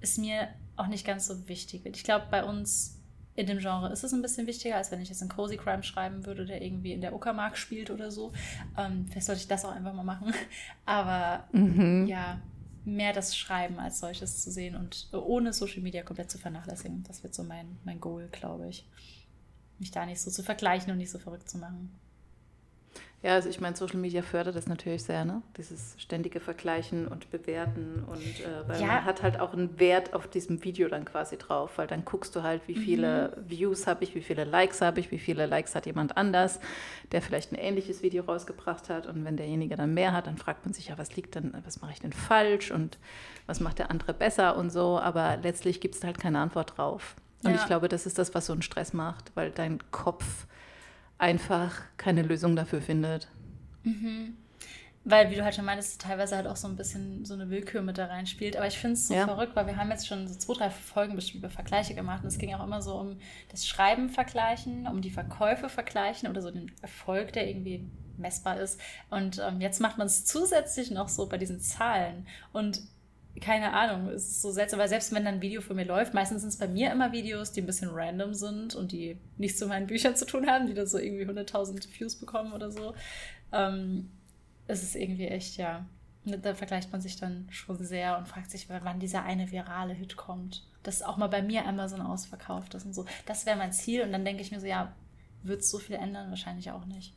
es 0.00 0.18
mir 0.18 0.48
auch 0.76 0.88
nicht 0.88 1.06
ganz 1.06 1.26
so 1.26 1.48
wichtig 1.48 1.84
wird. 1.84 1.96
Ich 1.96 2.04
glaube, 2.04 2.26
bei 2.30 2.44
uns 2.44 2.98
in 3.34 3.46
dem 3.46 3.58
Genre 3.58 3.90
ist 3.90 4.04
es 4.04 4.12
ein 4.12 4.20
bisschen 4.20 4.46
wichtiger, 4.46 4.76
als 4.76 4.90
wenn 4.90 5.00
ich 5.00 5.08
jetzt 5.08 5.22
einen 5.22 5.30
Cozy 5.30 5.56
Crime 5.56 5.82
schreiben 5.82 6.26
würde, 6.26 6.44
der 6.44 6.60
irgendwie 6.60 6.92
in 6.92 7.00
der 7.00 7.14
Uckermark 7.14 7.56
spielt 7.56 7.90
oder 7.90 8.10
so. 8.10 8.32
Ähm, 8.76 9.06
vielleicht 9.08 9.26
sollte 9.26 9.40
ich 9.40 9.48
das 9.48 9.64
auch 9.64 9.72
einfach 9.72 9.94
mal 9.94 10.02
machen. 10.02 10.34
Aber 10.84 11.44
mhm. 11.52 12.06
ja, 12.06 12.38
mehr 12.84 13.14
das 13.14 13.34
Schreiben 13.34 13.78
als 13.78 14.00
solches 14.00 14.42
zu 14.42 14.50
sehen 14.50 14.76
und 14.76 15.08
ohne 15.12 15.54
Social 15.54 15.80
Media 15.80 16.02
komplett 16.02 16.30
zu 16.30 16.36
vernachlässigen. 16.36 17.04
Das 17.04 17.22
wird 17.22 17.34
so 17.34 17.44
mein, 17.44 17.78
mein 17.84 18.00
Goal, 18.00 18.28
glaube 18.30 18.68
ich. 18.68 18.86
Mich 19.82 19.90
da 19.90 20.06
nicht 20.06 20.20
so 20.20 20.30
zu 20.30 20.44
vergleichen 20.44 20.92
und 20.92 20.98
nicht 20.98 21.10
so 21.10 21.18
verrückt 21.18 21.50
zu 21.50 21.58
machen. 21.58 21.90
Ja, 23.20 23.34
also 23.34 23.48
ich 23.48 23.60
meine, 23.60 23.74
Social 23.74 23.98
Media 23.98 24.22
fördert 24.22 24.54
das 24.54 24.68
natürlich 24.68 25.02
sehr, 25.02 25.24
ne? 25.24 25.42
Dieses 25.56 25.96
ständige 25.98 26.38
Vergleichen 26.38 27.08
und 27.08 27.28
Bewerten 27.32 28.04
und 28.06 28.22
äh, 28.40 28.68
weil 28.68 28.80
ja. 28.80 28.86
man 28.86 29.04
hat 29.04 29.24
halt 29.24 29.40
auch 29.40 29.52
einen 29.52 29.80
Wert 29.80 30.14
auf 30.14 30.28
diesem 30.28 30.62
Video 30.62 30.88
dann 30.88 31.04
quasi 31.04 31.36
drauf, 31.36 31.78
weil 31.78 31.88
dann 31.88 32.04
guckst 32.04 32.36
du 32.36 32.44
halt, 32.44 32.62
wie 32.68 32.76
viele 32.76 33.36
mhm. 33.36 33.50
Views 33.50 33.88
habe 33.88 34.04
ich, 34.04 34.14
wie 34.14 34.22
viele 34.22 34.44
Likes 34.44 34.80
habe 34.80 35.00
ich, 35.00 35.10
wie 35.10 35.18
viele 35.18 35.46
Likes 35.46 35.74
hat 35.74 35.86
jemand 35.86 36.16
anders, 36.16 36.60
der 37.10 37.22
vielleicht 37.22 37.50
ein 37.50 37.56
ähnliches 37.56 38.04
Video 38.04 38.22
rausgebracht 38.22 38.88
hat 38.88 39.08
und 39.08 39.24
wenn 39.24 39.36
derjenige 39.36 39.74
dann 39.74 39.94
mehr 39.94 40.12
hat, 40.12 40.28
dann 40.28 40.36
fragt 40.36 40.64
man 40.64 40.74
sich 40.74 40.88
ja, 40.88 40.98
was 40.98 41.16
liegt 41.16 41.34
denn, 41.34 41.54
was 41.64 41.80
mache 41.80 41.92
ich 41.92 42.00
denn 42.00 42.12
falsch 42.12 42.70
und 42.70 42.98
was 43.46 43.58
macht 43.58 43.80
der 43.80 43.90
andere 43.90 44.14
besser 44.14 44.56
und 44.56 44.70
so, 44.70 45.00
aber 45.00 45.38
letztlich 45.42 45.80
gibt 45.80 45.96
es 45.96 46.04
halt 46.04 46.20
keine 46.20 46.38
Antwort 46.38 46.76
drauf. 46.76 47.16
Und 47.44 47.50
ja. 47.50 47.56
ich 47.56 47.66
glaube, 47.66 47.88
das 47.88 48.06
ist 48.06 48.18
das, 48.18 48.34
was 48.34 48.46
so 48.46 48.52
einen 48.52 48.62
Stress 48.62 48.92
macht, 48.92 49.32
weil 49.34 49.50
dein 49.50 49.78
Kopf 49.90 50.46
einfach 51.18 51.80
keine 51.96 52.22
Lösung 52.22 52.56
dafür 52.56 52.80
findet. 52.80 53.28
Mhm. 53.84 54.36
Weil, 55.04 55.30
wie 55.30 55.34
du 55.34 55.42
halt 55.42 55.56
schon 55.56 55.64
meintest, 55.64 56.00
teilweise 56.00 56.36
halt 56.36 56.46
auch 56.46 56.54
so 56.54 56.68
ein 56.68 56.76
bisschen 56.76 57.24
so 57.24 57.34
eine 57.34 57.50
Willkür 57.50 57.82
mit 57.82 57.98
da 57.98 58.06
reinspielt. 58.06 58.56
Aber 58.56 58.68
ich 58.68 58.78
finde 58.78 58.94
es 58.94 59.08
so 59.08 59.14
ja. 59.14 59.24
verrückt, 59.26 59.56
weil 59.56 59.66
wir 59.66 59.76
haben 59.76 59.90
jetzt 59.90 60.06
schon 60.06 60.28
so 60.28 60.34
zwei, 60.36 60.54
drei 60.54 60.70
Folgen 60.70 61.16
bestimmt 61.16 61.42
über 61.42 61.50
Vergleiche 61.50 61.94
gemacht. 61.94 62.22
Und 62.22 62.28
es 62.28 62.38
ging 62.38 62.54
auch 62.54 62.62
immer 62.62 62.80
so 62.82 62.94
um 62.94 63.18
das 63.50 63.66
Schreiben 63.66 64.10
vergleichen, 64.10 64.86
um 64.86 65.00
die 65.00 65.10
Verkäufe 65.10 65.68
vergleichen 65.68 66.28
oder 66.28 66.40
so 66.40 66.52
den 66.52 66.70
Erfolg, 66.82 67.32
der 67.32 67.48
irgendwie 67.48 67.84
messbar 68.16 68.60
ist. 68.60 68.80
Und 69.10 69.42
ähm, 69.44 69.60
jetzt 69.60 69.80
macht 69.80 69.98
man 69.98 70.06
es 70.06 70.24
zusätzlich 70.24 70.92
noch 70.92 71.08
so 71.08 71.28
bei 71.28 71.38
diesen 71.38 71.58
Zahlen. 71.58 72.28
Und 72.52 72.82
keine 73.40 73.72
Ahnung, 73.72 74.08
es 74.08 74.28
ist 74.28 74.42
so 74.42 74.50
seltsam, 74.50 74.78
weil 74.78 74.88
selbst 74.88 75.12
wenn 75.12 75.24
dann 75.24 75.34
ein 75.34 75.42
Video 75.42 75.60
für 75.60 75.74
mir 75.74 75.84
läuft, 75.84 76.14
meistens 76.14 76.42
sind 76.42 76.50
es 76.50 76.58
bei 76.58 76.68
mir 76.68 76.92
immer 76.92 77.12
Videos, 77.12 77.52
die 77.52 77.62
ein 77.62 77.66
bisschen 77.66 77.90
random 77.90 78.34
sind 78.34 78.74
und 78.74 78.92
die 78.92 79.16
nichts 79.38 79.58
zu 79.58 79.66
meinen 79.66 79.86
Büchern 79.86 80.16
zu 80.16 80.26
tun 80.26 80.46
haben, 80.46 80.66
die 80.66 80.74
dann 80.74 80.86
so 80.86 80.98
irgendwie 80.98 81.24
100.000 81.24 81.88
Views 81.98 82.16
bekommen 82.16 82.52
oder 82.52 82.70
so. 82.70 82.94
Ähm, 83.52 84.10
es 84.66 84.82
ist 84.82 84.96
irgendwie 84.96 85.26
echt, 85.26 85.56
ja, 85.56 85.86
da 86.24 86.54
vergleicht 86.54 86.92
man 86.92 87.00
sich 87.00 87.16
dann 87.16 87.48
schon 87.50 87.82
sehr 87.82 88.16
und 88.18 88.28
fragt 88.28 88.50
sich, 88.50 88.68
wann 88.68 89.00
dieser 89.00 89.24
eine 89.24 89.50
virale 89.50 89.94
Hit 89.94 90.16
kommt. 90.16 90.64
Dass 90.82 91.02
auch 91.02 91.16
mal 91.16 91.28
bei 91.28 91.42
mir 91.42 91.66
Amazon 91.66 92.00
ausverkauft 92.00 92.74
ist 92.74 92.86
und 92.86 92.94
so. 92.94 93.06
Das 93.26 93.46
wäre 93.46 93.56
mein 93.56 93.72
Ziel 93.72 94.02
und 94.02 94.12
dann 94.12 94.24
denke 94.24 94.42
ich 94.42 94.52
mir 94.52 94.60
so, 94.60 94.66
ja, 94.66 94.92
wird 95.42 95.62
es 95.62 95.70
so 95.70 95.78
viel 95.78 95.96
ändern? 95.96 96.30
Wahrscheinlich 96.30 96.70
auch 96.70 96.84
nicht. 96.84 97.14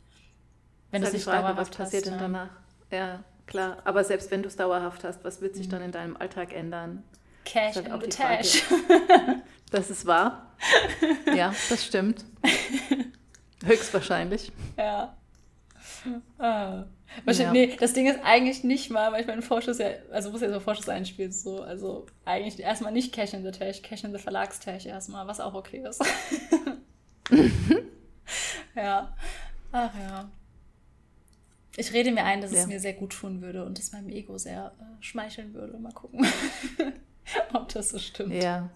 Wenn 0.92 1.02
das 1.02 1.14
ist 1.14 1.28
halt 1.28 1.38
die 1.38 1.44
Frage, 1.44 1.58
was 1.58 1.70
passiert 1.70 2.06
hast, 2.06 2.12
denn 2.12 2.20
danach? 2.20 2.50
Ja, 2.92 3.24
klar. 3.48 3.78
Aber 3.84 4.04
selbst 4.04 4.32
wenn 4.32 4.42
du 4.42 4.48
es 4.48 4.56
dauerhaft 4.56 5.04
hast, 5.04 5.24
was 5.24 5.42
wird 5.42 5.56
sich 5.56 5.70
dann 5.70 5.82
in 5.82 5.92
deinem 5.92 6.18
Alltag 6.18 6.54
ändern? 6.54 7.04
Cash 7.44 7.76
halt 7.76 7.88
in 7.88 8.02
the 8.02 8.08
Tash. 8.08 8.64
Das 9.72 9.90
ist 9.90 10.06
wahr. 10.06 10.52
Ja, 11.36 11.54
das 11.70 11.84
stimmt. 11.84 12.24
Höchstwahrscheinlich. 13.66 14.52
Ja. 14.78 15.18
Ah. 16.38 16.86
Ja. 17.26 17.52
Nee, 17.52 17.76
das 17.80 17.94
Ding 17.94 18.08
ist 18.08 18.20
eigentlich 18.24 18.64
nicht 18.64 18.90
mal, 18.90 19.12
weil 19.12 19.22
ich 19.22 19.28
meinen 19.28 19.42
Vorschuss 19.42 19.80
ja, 19.80 19.88
also 20.12 20.32
muss 20.32 20.42
ja 20.42 20.52
so 20.52 20.60
Vorschuss 20.60 20.90
einspielen, 20.90 21.32
so, 21.32 21.62
also 21.62 22.06
eigentlich 22.26 22.60
erstmal 22.60 22.92
nicht 22.92 23.14
Cash 23.14 23.34
in 23.34 23.44
the 23.44 23.52
Tash, 23.52 23.82
Cash 23.82 24.04
in 24.04 24.12
the 24.12 24.20
Verlagstash 24.20 24.86
erstmal, 24.86 25.26
was 25.28 25.40
auch 25.40 25.54
okay 25.54 25.84
ist. 25.88 26.04
ja. 28.76 29.16
Ach 29.72 29.92
ja. 29.96 30.30
Ich 31.78 31.94
rede 31.94 32.12
mir 32.12 32.24
ein, 32.24 32.42
dass 32.42 32.52
ja. 32.52 32.62
es 32.62 32.68
mir 32.68 32.80
sehr 32.80 32.94
gut 32.94 33.12
tun 33.12 33.42
würde 33.42 33.66
und 33.66 33.80
es 33.80 33.92
meinem 33.92 34.10
Ego 34.10 34.38
sehr 34.38 34.74
äh, 34.80 35.04
schmeicheln 35.04 35.54
würde. 35.54 35.78
Mal 35.78 35.92
gucken, 35.92 36.26
ob 37.54 37.70
das 37.70 37.90
so 37.90 38.00
stimmt. 38.00 38.34
Ja, 38.34 38.70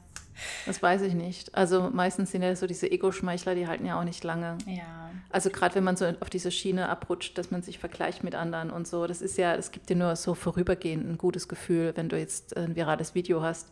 das 0.66 0.82
weiß 0.82 1.02
ich 1.04 1.14
nicht. 1.14 1.56
Also 1.56 1.90
meistens 1.92 2.32
sind 2.32 2.42
ja 2.42 2.56
so 2.56 2.68
diese 2.68 2.90
Ego-Schmeichler, 2.92 3.56
die 3.56 3.68
halten 3.68 3.86
ja 3.86 4.00
auch 4.00 4.04
nicht 4.04 4.24
lange. 4.24 4.58
Ja. 4.66 5.12
Also 5.30 5.50
gerade 5.50 5.76
wenn 5.76 5.84
man 5.84 5.96
so 5.96 6.06
auf 6.20 6.30
diese 6.30 6.52
Schiene 6.52 6.90
abrutscht, 6.90 7.38
dass 7.38 7.52
man 7.52 7.62
sich 7.62 7.80
vergleicht 7.80 8.24
mit 8.24 8.36
anderen 8.36 8.70
und 8.72 8.88
so, 8.88 9.08
das 9.08 9.22
ist 9.22 9.38
ja, 9.38 9.56
das 9.56 9.72
gibt 9.72 9.90
dir 9.90 9.96
nur 9.96 10.16
so 10.16 10.34
vorübergehend 10.34 11.08
ein 11.08 11.18
gutes 11.18 11.48
Gefühl, 11.48 11.94
wenn 11.96 12.10
du 12.10 12.18
jetzt 12.18 12.58
ein 12.58 12.76
virales 12.76 13.16
Video 13.16 13.42
hast. 13.42 13.70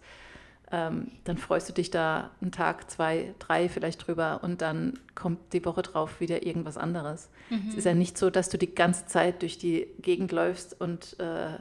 Ähm, 0.70 1.12
dann 1.24 1.38
freust 1.38 1.70
du 1.70 1.74
dich 1.74 1.92
da 1.92 2.32
einen 2.42 2.52
Tag, 2.52 2.92
zwei, 2.92 3.34
drei 3.40 3.70
vielleicht 3.70 4.06
drüber 4.06 4.42
und 4.44 4.62
dann 4.62 5.00
kommt 5.16 5.54
die 5.54 5.64
Woche 5.64 5.82
drauf 5.82 6.20
wieder 6.20 6.46
irgendwas 6.46 6.78
anderes. 6.78 7.30
Mhm. 7.50 7.70
Es 7.70 7.76
ist 7.76 7.86
ja 7.86 7.94
nicht 7.94 8.18
so, 8.18 8.30
dass 8.30 8.50
du 8.50 8.58
die 8.58 8.76
ganze 8.76 9.06
Zeit 9.06 9.42
durch 9.44 9.58
die 9.58 9.88
Gegend 10.00 10.34
läufst 10.34 10.80
und 10.80 11.18
äh, 11.20 11.58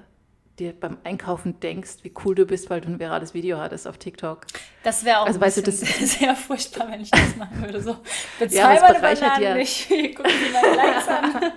dir 0.58 0.72
beim 0.72 0.96
Einkaufen 1.04 1.60
denkst, 1.60 1.98
wie 2.02 2.12
cool 2.24 2.34
du 2.34 2.46
bist, 2.46 2.68
weil 2.68 2.80
du 2.80 2.88
ein 2.88 2.98
virales 2.98 3.32
Video 3.34 3.58
hattest 3.58 3.86
auf 3.86 3.98
TikTok. 3.98 4.46
Das 4.82 5.04
wäre 5.04 5.20
auch 5.20 5.26
also, 5.26 5.40
weißt 5.40 5.58
du, 5.58 5.62
das 5.62 5.80
sehr 6.18 6.34
furchtbar, 6.34 6.90
wenn 6.90 7.00
ich 7.00 7.10
das 7.10 7.36
machen 7.36 7.62
würde. 7.62 7.80
So, 7.80 7.96
bezahl 8.38 8.74
ja, 8.74 8.80
meine 8.80 9.00
Bananen 9.00 9.42
ja. 9.42 9.54
nicht, 9.54 9.88
guck 10.16 10.26
dir 10.26 10.52
meine 10.52 10.76
Likes 10.76 11.08
an. 11.08 11.52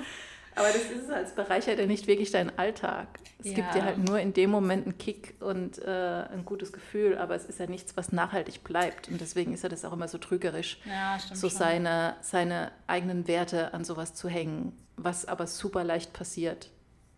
Aber 0.60 0.68
das 0.68 0.84
ist 0.84 1.04
es 1.06 1.10
als 1.10 1.34
bereichert 1.34 1.80
ja 1.80 1.86
nicht 1.86 2.08
wirklich 2.08 2.32
deinen 2.32 2.58
Alltag. 2.58 3.08
Es 3.40 3.48
ja. 3.48 3.54
gibt 3.54 3.74
dir 3.74 3.86
halt 3.86 3.98
nur 3.98 4.20
in 4.20 4.34
dem 4.34 4.52
Moment 4.52 4.86
einen 4.86 4.98
Kick 4.98 5.36
und 5.40 5.80
äh, 5.80 5.90
ein 5.90 6.44
gutes 6.46 6.74
Gefühl, 6.74 7.18
aber 7.18 7.36
es 7.36 7.46
ist 7.46 7.60
ja 7.60 7.68
nichts, 7.68 7.96
was 7.96 8.12
nachhaltig 8.12 8.64
bleibt. 8.64 9.08
Und 9.08 9.22
deswegen 9.22 9.54
ist 9.54 9.64
ja 9.64 9.70
das 9.70 9.86
auch 9.86 9.94
immer 9.94 10.08
so 10.08 10.18
trügerisch, 10.18 10.80
ja, 10.86 11.18
so 11.34 11.48
seine, 11.48 12.16
seine 12.22 12.72
eigenen 12.88 13.28
Werte 13.28 13.74
an 13.74 13.86
sowas 13.86 14.14
zu 14.14 14.28
hängen, 14.28 14.78
was 14.98 15.26
aber 15.26 15.48
super 15.48 15.84
leicht 15.84 16.14
passiert 16.14 16.70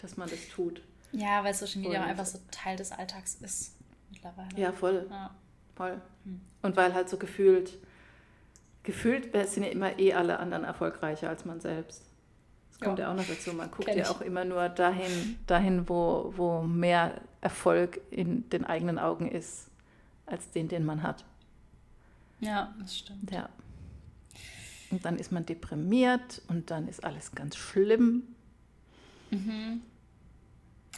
dass 0.01 0.17
man 0.17 0.29
das 0.29 0.47
tut. 0.49 0.81
Ja, 1.11 1.43
weil 1.43 1.53
Social 1.53 1.81
Media 1.81 2.03
und, 2.03 2.09
einfach 2.09 2.25
so 2.25 2.39
Teil 2.51 2.77
des 2.77 2.91
Alltags 2.91 3.35
ist 3.35 3.75
mittlerweile. 4.09 4.49
Ja, 4.55 4.71
voll. 4.71 5.07
Ja. 5.09 5.31
Voll. 5.75 6.01
Hm. 6.25 6.41
Und 6.61 6.75
weil 6.75 6.93
halt 6.93 7.09
so 7.09 7.17
gefühlt, 7.17 7.77
gefühlt 8.83 9.31
sind 9.49 9.63
ja 9.63 9.69
immer 9.69 9.99
eh 9.99 10.13
alle 10.13 10.39
anderen 10.39 10.63
erfolgreicher 10.63 11.29
als 11.29 11.45
man 11.45 11.59
selbst. 11.59 12.03
Das 12.81 12.87
kommt 12.87 12.97
ja, 12.97 13.05
ja 13.05 13.11
auch 13.11 13.15
noch 13.15 13.27
dazu. 13.27 13.53
Man 13.53 13.69
guckt 13.69 13.93
ja 13.93 14.09
auch 14.09 14.21
immer 14.21 14.43
nur 14.43 14.67
dahin, 14.67 15.37
dahin 15.45 15.87
wo, 15.87 16.33
wo 16.35 16.61
mehr 16.63 17.21
Erfolg 17.39 18.01
in 18.09 18.49
den 18.49 18.65
eigenen 18.65 18.97
Augen 18.97 19.29
ist, 19.29 19.69
als 20.25 20.49
den, 20.49 20.67
den 20.67 20.83
man 20.83 21.03
hat. 21.03 21.23
Ja, 22.39 22.73
das 22.79 22.97
stimmt. 22.97 23.29
Ja. 23.29 23.49
Und 24.89 25.05
dann 25.05 25.17
ist 25.17 25.31
man 25.31 25.45
deprimiert 25.45 26.41
und 26.47 26.71
dann 26.71 26.87
ist 26.87 27.03
alles 27.03 27.33
ganz 27.33 27.55
schlimm. 27.55 28.23
Mhm. 29.29 29.81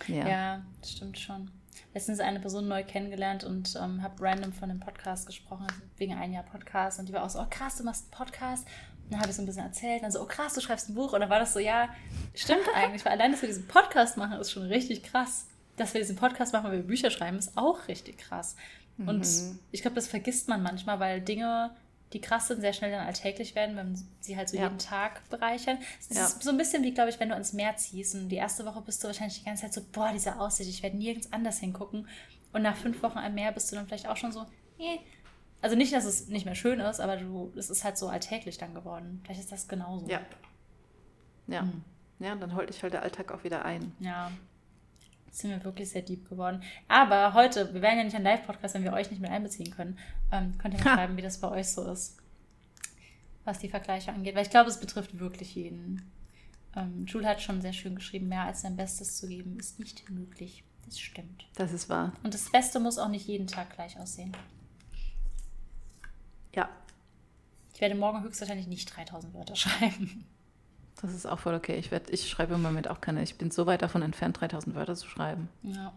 Ja. 0.08 0.28
ja, 0.28 0.62
stimmt 0.86 1.20
schon. 1.20 1.52
Letztens 1.94 2.22
eine 2.22 2.40
Person 2.40 2.70
neu 2.70 2.86
kennengelernt 2.86 3.44
und 3.44 3.76
ähm, 3.76 4.02
habe 4.02 4.24
random 4.24 4.54
von 4.54 4.70
einem 4.70 4.80
Podcast 4.80 5.28
gesprochen, 5.28 5.68
wegen 5.98 6.14
ein 6.14 6.32
Jahr 6.32 6.44
Podcast. 6.44 7.00
Und 7.00 7.10
die 7.10 7.14
war 7.14 7.26
auch 7.26 7.30
so, 7.30 7.42
oh 7.42 7.48
krass, 7.50 7.76
du 7.76 7.84
machst 7.84 8.06
einen 8.06 8.12
Podcast. 8.12 8.66
Dann 9.10 9.20
habe 9.20 9.30
ich 9.30 9.36
so 9.36 9.42
ein 9.42 9.46
bisschen 9.46 9.64
erzählt. 9.64 9.98
Und 9.98 10.04
dann 10.04 10.12
so, 10.12 10.22
oh 10.22 10.26
krass, 10.26 10.54
du 10.54 10.62
schreibst 10.62 10.90
ein 10.90 10.96
Buch. 10.96 11.14
Und 11.14 11.22
dann 11.22 11.30
war 11.30 11.40
das 11.40 11.54
so, 11.54 11.60
ja, 11.60 11.90
stimmt 12.34 12.68
eigentlich. 12.76 13.06
Weil 13.06 13.14
allein, 13.14 13.32
dass 13.32 13.42
wir 13.42 13.50
diesen 13.50 13.68
Podcast 13.68 14.18
machen, 14.18 14.40
ist 14.40 14.52
schon 14.52 14.64
richtig 14.64 15.04
krass. 15.04 15.46
Dass 15.78 15.94
wir 15.94 16.02
diesen 16.02 16.16
Podcast 16.16 16.54
machen, 16.54 16.66
weil 16.66 16.78
wir 16.78 16.84
Bücher 16.84 17.12
schreiben, 17.12 17.38
ist 17.38 17.58
auch 17.58 17.88
richtig 17.88 18.18
krass. 18.18 18.56
Und 18.98 19.20
mhm. 19.20 19.60
ich 19.72 19.82
glaube, 19.82 19.96
das 19.96 20.08
vergisst 20.08 20.48
man 20.48 20.62
manchmal, 20.62 21.00
weil 21.00 21.20
Dinge 21.20 21.72
die 22.14 22.22
krass 22.22 22.48
sind, 22.48 22.62
sehr 22.62 22.74
schnell 22.74 22.92
dann 22.92 23.06
alltäglich 23.06 23.56
werden, 23.56 23.76
wenn 23.76 24.00
sie 24.20 24.38
halt 24.38 24.50
so 24.50 24.56
ja. 24.56 24.64
jeden 24.64 24.78
Tag 24.78 25.28
bereichern. 25.30 25.80
Es 26.00 26.16
ja. 26.16 26.26
ist 26.26 26.44
so 26.44 26.52
ein 26.52 26.58
bisschen 26.58 26.84
wie, 26.84 26.94
glaube 26.94 27.10
ich, 27.10 27.20
wenn 27.20 27.30
du 27.30 27.34
ans 27.34 27.54
Meer 27.54 27.76
ziehst 27.76 28.16
und 28.16 28.30
die 28.30 28.36
erste 28.36 28.66
Woche 28.66 28.82
bist 28.82 29.04
du 29.04 29.08
wahrscheinlich 29.08 29.40
die 29.40 29.46
ganze 29.46 29.64
Zeit 29.64 29.74
so, 29.74 29.82
boah, 29.92 30.12
diese 30.14 30.40
Aussicht, 30.40 30.70
ich 30.70 30.84
werde 30.84 30.98
nirgends 30.98 31.34
anders 31.34 31.60
hingucken. 31.60 32.08
Und 32.52 32.62
nach 32.62 32.78
fünf 32.78 33.02
Wochen 33.02 33.18
am 33.18 33.34
Meer 33.34 33.52
bist 33.52 33.72
du 33.72 33.76
dann 33.76 33.88
vielleicht 33.88 34.08
auch 34.08 34.18
schon 34.18 34.32
so, 34.32 34.46
eh. 34.78 35.00
Also 35.64 35.76
nicht, 35.76 35.94
dass 35.94 36.06
es 36.06 36.28
nicht 36.28 36.46
mehr 36.46 36.56
schön 36.56 36.80
ist, 36.80 37.00
aber 37.00 37.18
du, 37.18 37.52
es 37.58 37.70
ist 37.70 37.84
halt 37.84 37.98
so 37.98 38.08
alltäglich 38.08 38.58
dann 38.58 38.74
geworden. 38.74 39.22
Vielleicht 39.24 39.40
ist 39.40 39.52
das 39.52 39.68
genauso. 39.68 40.08
Ja. 40.08 40.22
Ja. 41.48 41.64
Mhm. 41.64 41.84
Ja, 42.20 42.34
und 42.34 42.42
dann 42.42 42.56
holt 42.56 42.70
dich 42.70 42.84
halt 42.84 42.94
der 42.94 43.02
Alltag 43.02 43.32
auch 43.32 43.44
wieder 43.44 43.66
ein. 43.66 43.94
Ja 44.00 44.32
sind 45.34 45.50
wir 45.50 45.64
wirklich 45.64 45.90
sehr 45.90 46.04
deep 46.04 46.30
geworden. 46.30 46.62
Aber 46.88 47.34
heute, 47.34 47.74
wir 47.74 47.82
werden 47.82 47.98
ja 47.98 48.04
nicht 48.04 48.16
ein 48.16 48.24
Live-Podcast, 48.24 48.76
wenn 48.76 48.84
wir 48.84 48.94
euch 48.94 49.10
nicht 49.10 49.22
mit 49.22 49.32
einbeziehen 49.32 49.72
können. 49.72 49.98
Ähm, 50.32 50.58
könnt 50.58 50.76
ihr 50.76 50.84
mal 50.84 50.94
schreiben, 50.94 51.18
wie 51.18 51.22
das 51.22 51.40
bei 51.40 51.50
euch 51.50 51.70
so 51.70 51.84
ist, 51.92 52.18
was 53.44 53.60
die 53.60 53.70
Vergleiche 53.70 54.14
angeht. 54.14 54.36
Weil 54.36 54.44
ich 54.44 54.52
glaube, 54.52 54.70
es 54.70 54.80
betrifft 54.80 55.20
wirklich 55.20 55.56
jeden. 55.56 56.12
Ähm, 56.76 57.06
Jules 57.08 57.28
hat 57.28 57.42
schon 57.42 57.62
sehr 57.62 57.74
schön 57.74 57.96
geschrieben, 57.96 58.28
mehr 58.28 58.44
als 58.44 58.62
sein 58.62 58.76
Bestes 58.76 59.18
zu 59.18 59.28
geben, 59.28 59.58
ist 59.60 59.80
nicht 59.80 60.10
möglich. 60.10 60.64
Das 60.86 61.00
stimmt. 61.00 61.46
Das 61.56 61.72
ist 61.72 61.90
wahr. 61.90 62.14
Und 62.24 62.34
das 62.34 62.52
Beste 62.52 62.80
muss 62.80 63.00
auch 63.00 63.10
nicht 63.10 63.28
jeden 63.28 63.48
Tag 63.48 63.74
gleich 63.74 64.00
aussehen. 64.00 64.36
Ja. 66.56 66.70
Ich 67.74 67.82
werde 67.82 67.96
morgen 67.96 68.24
höchstwahrscheinlich 68.24 68.68
nicht 68.68 68.96
3000 68.96 69.34
Wörter 69.34 69.56
schreiben. 69.58 70.26
Das 71.02 71.14
ist 71.14 71.26
auch 71.26 71.40
voll 71.40 71.56
okay. 71.56 71.76
Ich, 71.76 71.92
werd, 71.92 72.10
ich 72.10 72.30
schreibe 72.30 72.54
im 72.54 72.62
Moment 72.62 72.90
auch 72.90 73.02
keine. 73.02 73.24
Ich 73.24 73.38
bin 73.38 73.52
so 73.52 73.66
weit 73.66 73.82
davon 73.82 74.02
entfernt, 74.02 74.40
3000 74.40 74.76
Wörter 74.76 74.96
zu 74.96 75.08
schreiben. 75.10 75.50
Ja. 75.64 75.94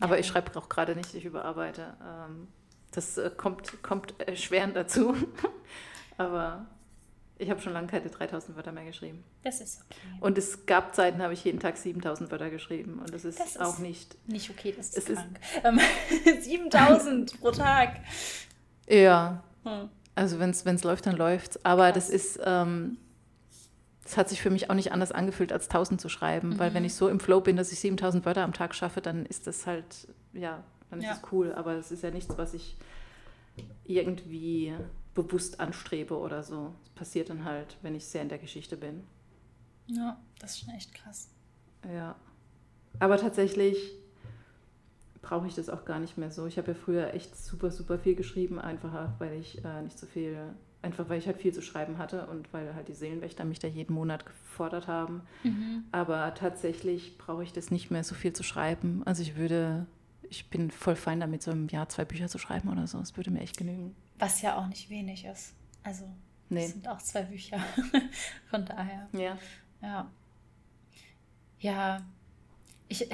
Aber 0.00 0.14
ja. 0.14 0.20
ich 0.20 0.26
schreibe 0.26 0.56
auch 0.58 0.68
gerade 0.68 0.96
nicht, 0.96 1.14
ich 1.14 1.24
überarbeite. 1.24 1.94
Ähm, 2.02 2.48
das 2.90 3.16
äh, 3.16 3.30
kommt, 3.34 3.82
kommt 3.82 4.20
erschwerend 4.20 4.76
dazu. 4.76 5.14
Aber 6.18 6.66
ich 7.38 7.50
habe 7.50 7.60
schon 7.60 7.72
lange 7.72 7.86
keine 7.86 8.08
3000 8.08 8.56
Wörter 8.56 8.72
mehr 8.72 8.84
geschrieben. 8.84 9.24
Das 9.42 9.60
ist 9.60 9.80
okay. 9.82 9.98
Und 10.20 10.38
es 10.38 10.66
gab 10.66 10.94
Zeiten, 10.94 11.22
habe 11.22 11.32
ich 11.32 11.44
jeden 11.44 11.58
Tag 11.60 11.76
7000 11.76 12.30
Wörter 12.30 12.50
geschrieben. 12.50 12.98
Und 13.00 13.12
das 13.14 13.24
ist, 13.24 13.40
das 13.40 13.48
ist 13.50 13.60
auch 13.60 13.78
nicht. 13.78 14.16
Nicht 14.28 14.50
okay, 14.50 14.74
das 14.76 14.90
ist 14.90 15.06
krank. 15.06 15.40
Ist 16.24 16.44
7000 16.44 17.40
pro 17.40 17.50
Tag. 17.50 18.00
Ja. 18.88 19.42
Hm. 19.64 19.88
Also 20.14 20.38
wenn 20.38 20.50
es 20.50 20.84
läuft, 20.84 21.06
dann 21.06 21.16
läuft 21.16 21.52
es. 21.52 21.64
Aber 21.64 21.90
Krass. 21.90 22.08
das 22.08 22.10
ist. 22.10 22.40
Ähm, 22.44 22.98
es 24.04 24.16
hat 24.16 24.28
sich 24.28 24.42
für 24.42 24.50
mich 24.50 24.68
auch 24.68 24.74
nicht 24.74 24.90
anders 24.90 25.12
angefühlt, 25.12 25.52
als 25.52 25.66
1000 25.66 26.00
zu 26.00 26.08
schreiben, 26.08 26.50
mhm. 26.50 26.58
weil 26.58 26.74
wenn 26.74 26.84
ich 26.84 26.94
so 26.94 27.08
im 27.08 27.20
Flow 27.20 27.40
bin, 27.40 27.56
dass 27.56 27.70
ich 27.70 27.78
7000 27.78 28.26
Wörter 28.26 28.42
am 28.42 28.52
Tag 28.52 28.74
schaffe, 28.74 29.00
dann 29.00 29.24
ist 29.26 29.46
das 29.46 29.64
halt, 29.64 30.08
ja, 30.32 30.64
dann 30.90 31.00
ist 31.00 31.08
es 31.08 31.22
ja. 31.22 31.28
cool. 31.30 31.52
Aber 31.54 31.74
es 31.74 31.92
ist 31.92 32.02
ja 32.02 32.10
nichts, 32.10 32.36
was 32.36 32.52
ich 32.52 32.76
irgendwie 33.84 34.74
bewusst 35.14 35.60
anstrebe 35.60 36.18
oder 36.18 36.42
so. 36.42 36.74
Es 36.82 36.90
passiert 36.90 37.30
dann 37.30 37.44
halt, 37.44 37.76
wenn 37.82 37.94
ich 37.94 38.04
sehr 38.04 38.22
in 38.22 38.28
der 38.28 38.38
Geschichte 38.38 38.76
bin. 38.76 39.04
Ja, 39.86 40.18
das 40.40 40.52
ist 40.52 40.60
schon 40.60 40.74
echt 40.74 40.92
krass. 40.94 41.28
Ja. 41.92 42.16
Aber 42.98 43.16
tatsächlich 43.18 43.76
brauche 45.22 45.46
ich 45.46 45.54
das 45.54 45.68
auch 45.68 45.84
gar 45.84 46.00
nicht 46.00 46.18
mehr 46.18 46.30
so. 46.30 46.46
Ich 46.46 46.58
habe 46.58 46.72
ja 46.72 46.74
früher 46.74 47.14
echt 47.14 47.36
super, 47.36 47.70
super 47.70 47.98
viel 47.98 48.14
geschrieben, 48.14 48.58
einfach 48.60 49.08
weil 49.18 49.34
ich 49.34 49.64
äh, 49.64 49.82
nicht 49.82 49.98
so 49.98 50.06
viel 50.06 50.36
Einfach 50.82 51.08
weil 51.08 51.18
ich 51.18 51.28
halt 51.28 51.38
viel 51.38 51.54
zu 51.54 51.62
schreiben 51.62 51.96
hatte 51.98 52.26
und 52.26 52.52
weil 52.52 52.74
halt 52.74 52.88
die 52.88 52.94
Seelenwächter 52.94 53.44
mich 53.44 53.60
da 53.60 53.68
jeden 53.68 53.94
Monat 53.94 54.26
gefordert 54.26 54.88
haben. 54.88 55.22
Mhm. 55.44 55.84
Aber 55.92 56.34
tatsächlich 56.34 57.16
brauche 57.18 57.44
ich 57.44 57.52
das 57.52 57.70
nicht 57.70 57.92
mehr 57.92 58.02
so 58.02 58.16
viel 58.16 58.32
zu 58.32 58.42
schreiben. 58.42 59.02
Also 59.04 59.22
ich 59.22 59.36
würde, 59.36 59.86
ich 60.28 60.50
bin 60.50 60.72
voll 60.72 60.96
fein 60.96 61.20
damit, 61.20 61.44
so 61.44 61.52
im 61.52 61.68
Jahr 61.68 61.88
zwei 61.88 62.04
Bücher 62.04 62.26
zu 62.26 62.38
schreiben 62.38 62.68
oder 62.68 62.88
so. 62.88 62.98
Das 62.98 63.16
würde 63.16 63.30
mir 63.30 63.42
echt 63.42 63.56
genügen. 63.56 63.94
Was 64.18 64.42
ja 64.42 64.56
auch 64.56 64.66
nicht 64.66 64.90
wenig 64.90 65.24
ist. 65.24 65.54
Also 65.84 66.04
nee. 66.48 66.64
es 66.64 66.72
sind 66.72 66.88
auch 66.88 66.98
zwei 66.98 67.22
Bücher. 67.22 67.60
Von 68.50 68.66
daher. 68.66 69.08
Ja. 69.12 69.38
Ja. 69.80 70.10
Ja. 71.60 72.02
ich, 72.88 73.08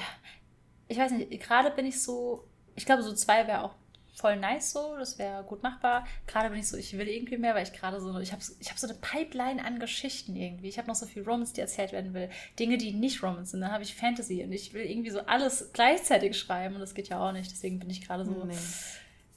ich 0.88 0.98
weiß 0.98 1.12
nicht, 1.12 1.30
gerade 1.42 1.70
bin 1.70 1.86
ich 1.86 2.02
so, 2.02 2.44
ich 2.74 2.86
glaube, 2.86 3.02
so 3.02 3.14
zwei 3.14 3.46
wäre 3.46 3.62
auch 3.64 3.74
voll 4.18 4.36
nice 4.36 4.72
so, 4.72 4.96
das 4.98 5.18
wäre 5.18 5.44
gut 5.44 5.62
machbar. 5.62 6.06
Gerade 6.26 6.50
bin 6.50 6.58
ich 6.58 6.68
so, 6.68 6.76
ich 6.76 6.96
will 6.98 7.08
irgendwie 7.08 7.36
mehr, 7.36 7.54
weil 7.54 7.62
ich 7.62 7.72
gerade 7.72 8.00
so, 8.00 8.18
ich 8.18 8.32
habe 8.32 8.42
ich 8.58 8.70
hab 8.70 8.78
so 8.78 8.88
eine 8.88 8.98
Pipeline 8.98 9.64
an 9.64 9.78
Geschichten 9.78 10.34
irgendwie. 10.34 10.68
Ich 10.68 10.78
habe 10.78 10.88
noch 10.88 10.96
so 10.96 11.06
viel 11.06 11.22
Romance, 11.22 11.52
die 11.52 11.60
erzählt 11.60 11.92
werden 11.92 12.14
will. 12.14 12.28
Dinge, 12.58 12.78
die 12.78 12.92
nicht 12.92 13.22
Romance 13.22 13.52
sind. 13.52 13.60
Dann 13.60 13.72
habe 13.72 13.84
ich 13.84 13.94
Fantasy 13.94 14.42
und 14.42 14.52
ich 14.52 14.74
will 14.74 14.84
irgendwie 14.84 15.10
so 15.10 15.20
alles 15.20 15.70
gleichzeitig 15.72 16.36
schreiben 16.36 16.74
und 16.74 16.80
das 16.80 16.94
geht 16.94 17.08
ja 17.08 17.20
auch 17.20 17.32
nicht. 17.32 17.50
Deswegen 17.50 17.78
bin 17.78 17.90
ich 17.90 18.06
gerade 18.06 18.24
so, 18.24 18.44
nee. 18.44 18.54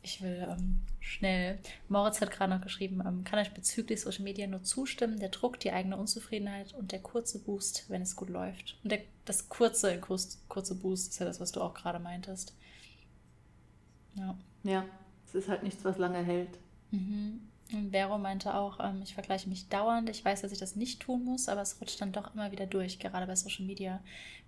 Ich 0.03 0.21
will 0.21 0.47
ähm, 0.49 0.79
schnell. 0.99 1.59
Moritz 1.87 2.21
hat 2.21 2.31
gerade 2.31 2.53
noch 2.53 2.61
geschrieben, 2.61 3.01
ähm, 3.05 3.23
kann 3.23 3.39
euch 3.39 3.53
bezüglich 3.53 4.01
Social 4.01 4.23
Media 4.23 4.47
nur 4.47 4.63
zustimmen. 4.63 5.19
Der 5.19 5.29
Druck, 5.29 5.59
die 5.59 5.71
eigene 5.71 5.97
Unzufriedenheit 5.97 6.73
und 6.73 6.91
der 6.91 6.99
kurze 6.99 7.39
Boost, 7.39 7.85
wenn 7.89 8.01
es 8.01 8.15
gut 8.15 8.29
läuft. 8.29 8.77
Und 8.83 8.91
der, 8.91 9.01
das 9.25 9.49
kurze, 9.49 9.99
kurze 9.99 10.75
Boost 10.75 11.11
ist 11.11 11.19
ja 11.19 11.25
das, 11.25 11.39
was 11.39 11.51
du 11.51 11.61
auch 11.61 11.73
gerade 11.73 11.99
meintest. 11.99 12.55
Ja. 14.15 14.37
Ja, 14.63 14.85
es 15.27 15.35
ist 15.35 15.49
halt 15.49 15.63
nichts, 15.63 15.83
was 15.85 15.97
lange 15.97 16.23
hält. 16.23 16.57
Mhm. 16.91 17.41
Und 17.73 17.91
Vero 17.91 18.17
meinte 18.17 18.53
auch, 18.53 18.79
ähm, 18.81 19.01
ich 19.03 19.13
vergleiche 19.13 19.47
mich 19.47 19.69
dauernd. 19.69 20.09
Ich 20.09 20.25
weiß, 20.25 20.41
dass 20.41 20.51
ich 20.51 20.59
das 20.59 20.75
nicht 20.75 20.99
tun 21.01 21.23
muss, 21.23 21.47
aber 21.47 21.61
es 21.61 21.79
rutscht 21.79 22.01
dann 22.01 22.11
doch 22.11 22.33
immer 22.33 22.51
wieder 22.51 22.65
durch, 22.65 22.99
gerade 22.99 23.27
bei 23.27 23.35
Social 23.35 23.65
Media. 23.65 24.01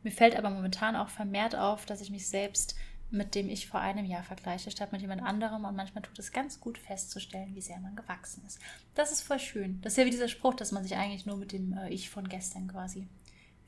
Mir 0.03 0.11
fällt 0.11 0.35
aber 0.35 0.49
momentan 0.49 0.95
auch 0.95 1.09
vermehrt 1.09 1.55
auf, 1.55 1.85
dass 1.85 2.01
ich 2.01 2.09
mich 2.09 2.27
selbst 2.27 2.75
mit 3.13 3.35
dem 3.35 3.47
ich 3.47 3.67
vor 3.67 3.79
einem 3.79 4.05
Jahr 4.05 4.23
vergleiche, 4.23 4.71
statt 4.71 4.91
mit 4.91 5.01
jemand 5.01 5.21
anderem. 5.21 5.65
Und 5.65 5.75
manchmal 5.75 6.01
tut 6.01 6.17
es 6.17 6.31
ganz 6.31 6.59
gut 6.59 6.79
festzustellen, 6.79 7.53
wie 7.53 7.61
sehr 7.61 7.79
man 7.79 7.95
gewachsen 7.95 8.43
ist. 8.47 8.59
Das 8.95 9.11
ist 9.11 9.21
voll 9.21 9.39
schön. 9.39 9.79
Das 9.81 9.93
ist 9.93 9.97
ja 9.97 10.05
wie 10.05 10.09
dieser 10.09 10.27
Spruch, 10.27 10.55
dass 10.55 10.71
man 10.71 10.83
sich 10.83 10.95
eigentlich 10.95 11.27
nur 11.27 11.37
mit 11.37 11.51
dem 11.51 11.77
äh, 11.77 11.89
Ich 11.89 12.09
von 12.09 12.27
gestern 12.27 12.67
quasi 12.67 13.07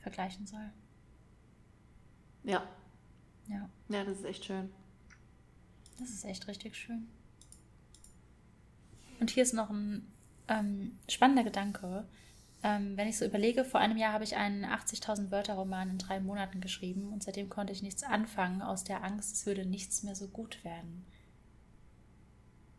vergleichen 0.00 0.48
soll. 0.48 0.72
Ja. 2.42 2.68
Ja. 3.48 3.70
Ja, 3.88 4.04
das 4.04 4.18
ist 4.18 4.24
echt 4.24 4.44
schön. 4.44 4.72
Das 6.00 6.10
ist 6.10 6.24
echt 6.24 6.48
richtig 6.48 6.76
schön. 6.76 7.06
Und 9.20 9.30
hier 9.30 9.44
ist 9.44 9.54
noch 9.54 9.70
ein 9.70 10.12
ähm, 10.48 10.98
spannender 11.08 11.44
Gedanke. 11.44 12.04
Ähm, 12.62 12.96
wenn 12.96 13.08
ich 13.08 13.18
so 13.18 13.24
überlege, 13.24 13.64
vor 13.64 13.80
einem 13.80 13.96
Jahr 13.96 14.12
habe 14.12 14.24
ich 14.24 14.36
einen 14.36 14.64
80.000 14.64 15.30
Wörter 15.30 15.54
Roman 15.54 15.90
in 15.90 15.98
drei 15.98 16.20
Monaten 16.20 16.60
geschrieben 16.60 17.12
und 17.12 17.22
seitdem 17.22 17.48
konnte 17.48 17.72
ich 17.72 17.82
nichts 17.82 18.02
anfangen 18.02 18.62
aus 18.62 18.84
der 18.84 19.04
Angst, 19.04 19.34
es 19.34 19.46
würde 19.46 19.66
nichts 19.66 20.02
mehr 20.02 20.14
so 20.14 20.28
gut 20.28 20.64
werden. 20.64 21.04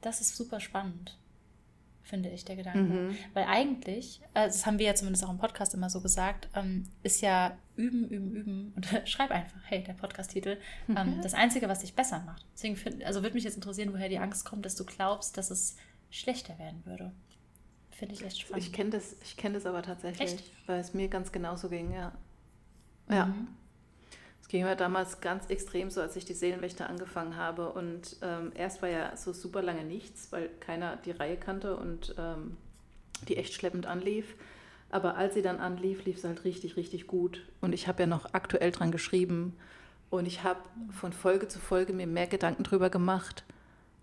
Das 0.01 0.21
ist 0.21 0.35
super 0.35 0.59
spannend 0.59 1.17
finde 2.07 2.29
ich, 2.29 2.45
der 2.45 2.55
Gedanke. 2.55 2.79
Mhm. 2.79 3.17
Weil 3.33 3.45
eigentlich, 3.45 4.21
also 4.33 4.57
das 4.57 4.65
haben 4.65 4.79
wir 4.79 4.87
ja 4.87 4.95
zumindest 4.95 5.23
auch 5.25 5.29
im 5.29 5.37
Podcast 5.37 5.73
immer 5.73 5.89
so 5.89 6.01
gesagt, 6.01 6.47
ähm, 6.55 6.83
ist 7.03 7.21
ja 7.21 7.57
üben, 7.75 8.07
üben, 8.07 8.31
üben 8.31 8.73
und 8.75 8.87
schreib 9.05 9.31
einfach, 9.31 9.59
hey, 9.65 9.83
der 9.83 9.93
Podcast-Titel, 9.93 10.57
ähm, 10.89 11.17
mhm. 11.17 11.21
das 11.21 11.33
Einzige, 11.33 11.67
was 11.67 11.79
dich 11.79 11.93
besser 11.93 12.19
macht. 12.25 12.45
Deswegen 12.53 12.75
find, 12.75 13.03
also 13.03 13.21
würde 13.21 13.35
mich 13.35 13.43
jetzt 13.43 13.55
interessieren, 13.55 13.93
woher 13.93 14.09
die 14.09 14.19
Angst 14.19 14.45
kommt, 14.45 14.65
dass 14.65 14.75
du 14.75 14.85
glaubst, 14.85 15.37
dass 15.37 15.51
es 15.51 15.75
schlechter 16.09 16.57
werden 16.57 16.81
würde. 16.85 17.11
Finde 17.97 18.13
ich 18.13 18.23
echt 18.23 18.41
spannend. 18.41 18.63
Ich 18.63 18.71
kenne 18.71 18.91
das, 18.91 19.15
kenn 19.37 19.53
das 19.53 19.65
aber 19.65 19.81
tatsächlich, 19.81 20.33
echt? 20.35 20.51
weil 20.67 20.79
es 20.79 20.93
mir 20.93 21.07
ganz 21.07 21.31
genauso 21.31 21.67
ging, 21.67 21.91
ja. 21.91 22.11
Ja. 23.09 23.25
Mhm. 23.25 23.47
Es 24.39 24.47
ging 24.47 24.63
mir 24.63 24.75
damals 24.75 25.19
ganz 25.19 25.47
extrem 25.47 25.89
so, 25.89 25.99
als 25.99 26.15
ich 26.15 26.23
die 26.23 26.35
Seelenwächter 26.35 26.87
angefangen 26.87 27.35
habe. 27.35 27.71
Und 27.71 28.17
ähm, 28.21 28.51
erst 28.55 28.83
war 28.83 28.89
ja 28.89 29.17
so 29.17 29.33
super 29.33 29.63
lange 29.63 29.83
nichts, 29.83 30.31
weil 30.31 30.49
keiner 30.59 30.97
die 30.97 31.11
Reihe 31.11 31.37
kannte 31.37 31.75
und 31.75 32.13
ähm, 32.19 32.55
die 33.27 33.35
echt 33.35 33.53
schleppend 33.53 33.87
anlief. 33.87 34.35
Aber 34.89 35.15
als 35.15 35.33
sie 35.33 35.41
dann 35.41 35.59
anlief, 35.59 36.05
lief 36.05 36.17
es 36.17 36.23
halt 36.23 36.43
richtig, 36.45 36.77
richtig 36.77 37.07
gut. 37.07 37.45
Und 37.61 37.73
ich 37.73 37.87
habe 37.87 38.03
ja 38.03 38.07
noch 38.07 38.33
aktuell 38.33 38.71
dran 38.71 38.91
geschrieben. 38.91 39.57
Und 40.11 40.27
ich 40.27 40.43
habe 40.43 40.61
von 40.91 41.11
Folge 41.11 41.47
zu 41.47 41.59
Folge 41.59 41.93
mir 41.93 42.07
mehr 42.07 42.27
Gedanken 42.27 42.63
darüber 42.63 42.89
gemacht, 42.91 43.43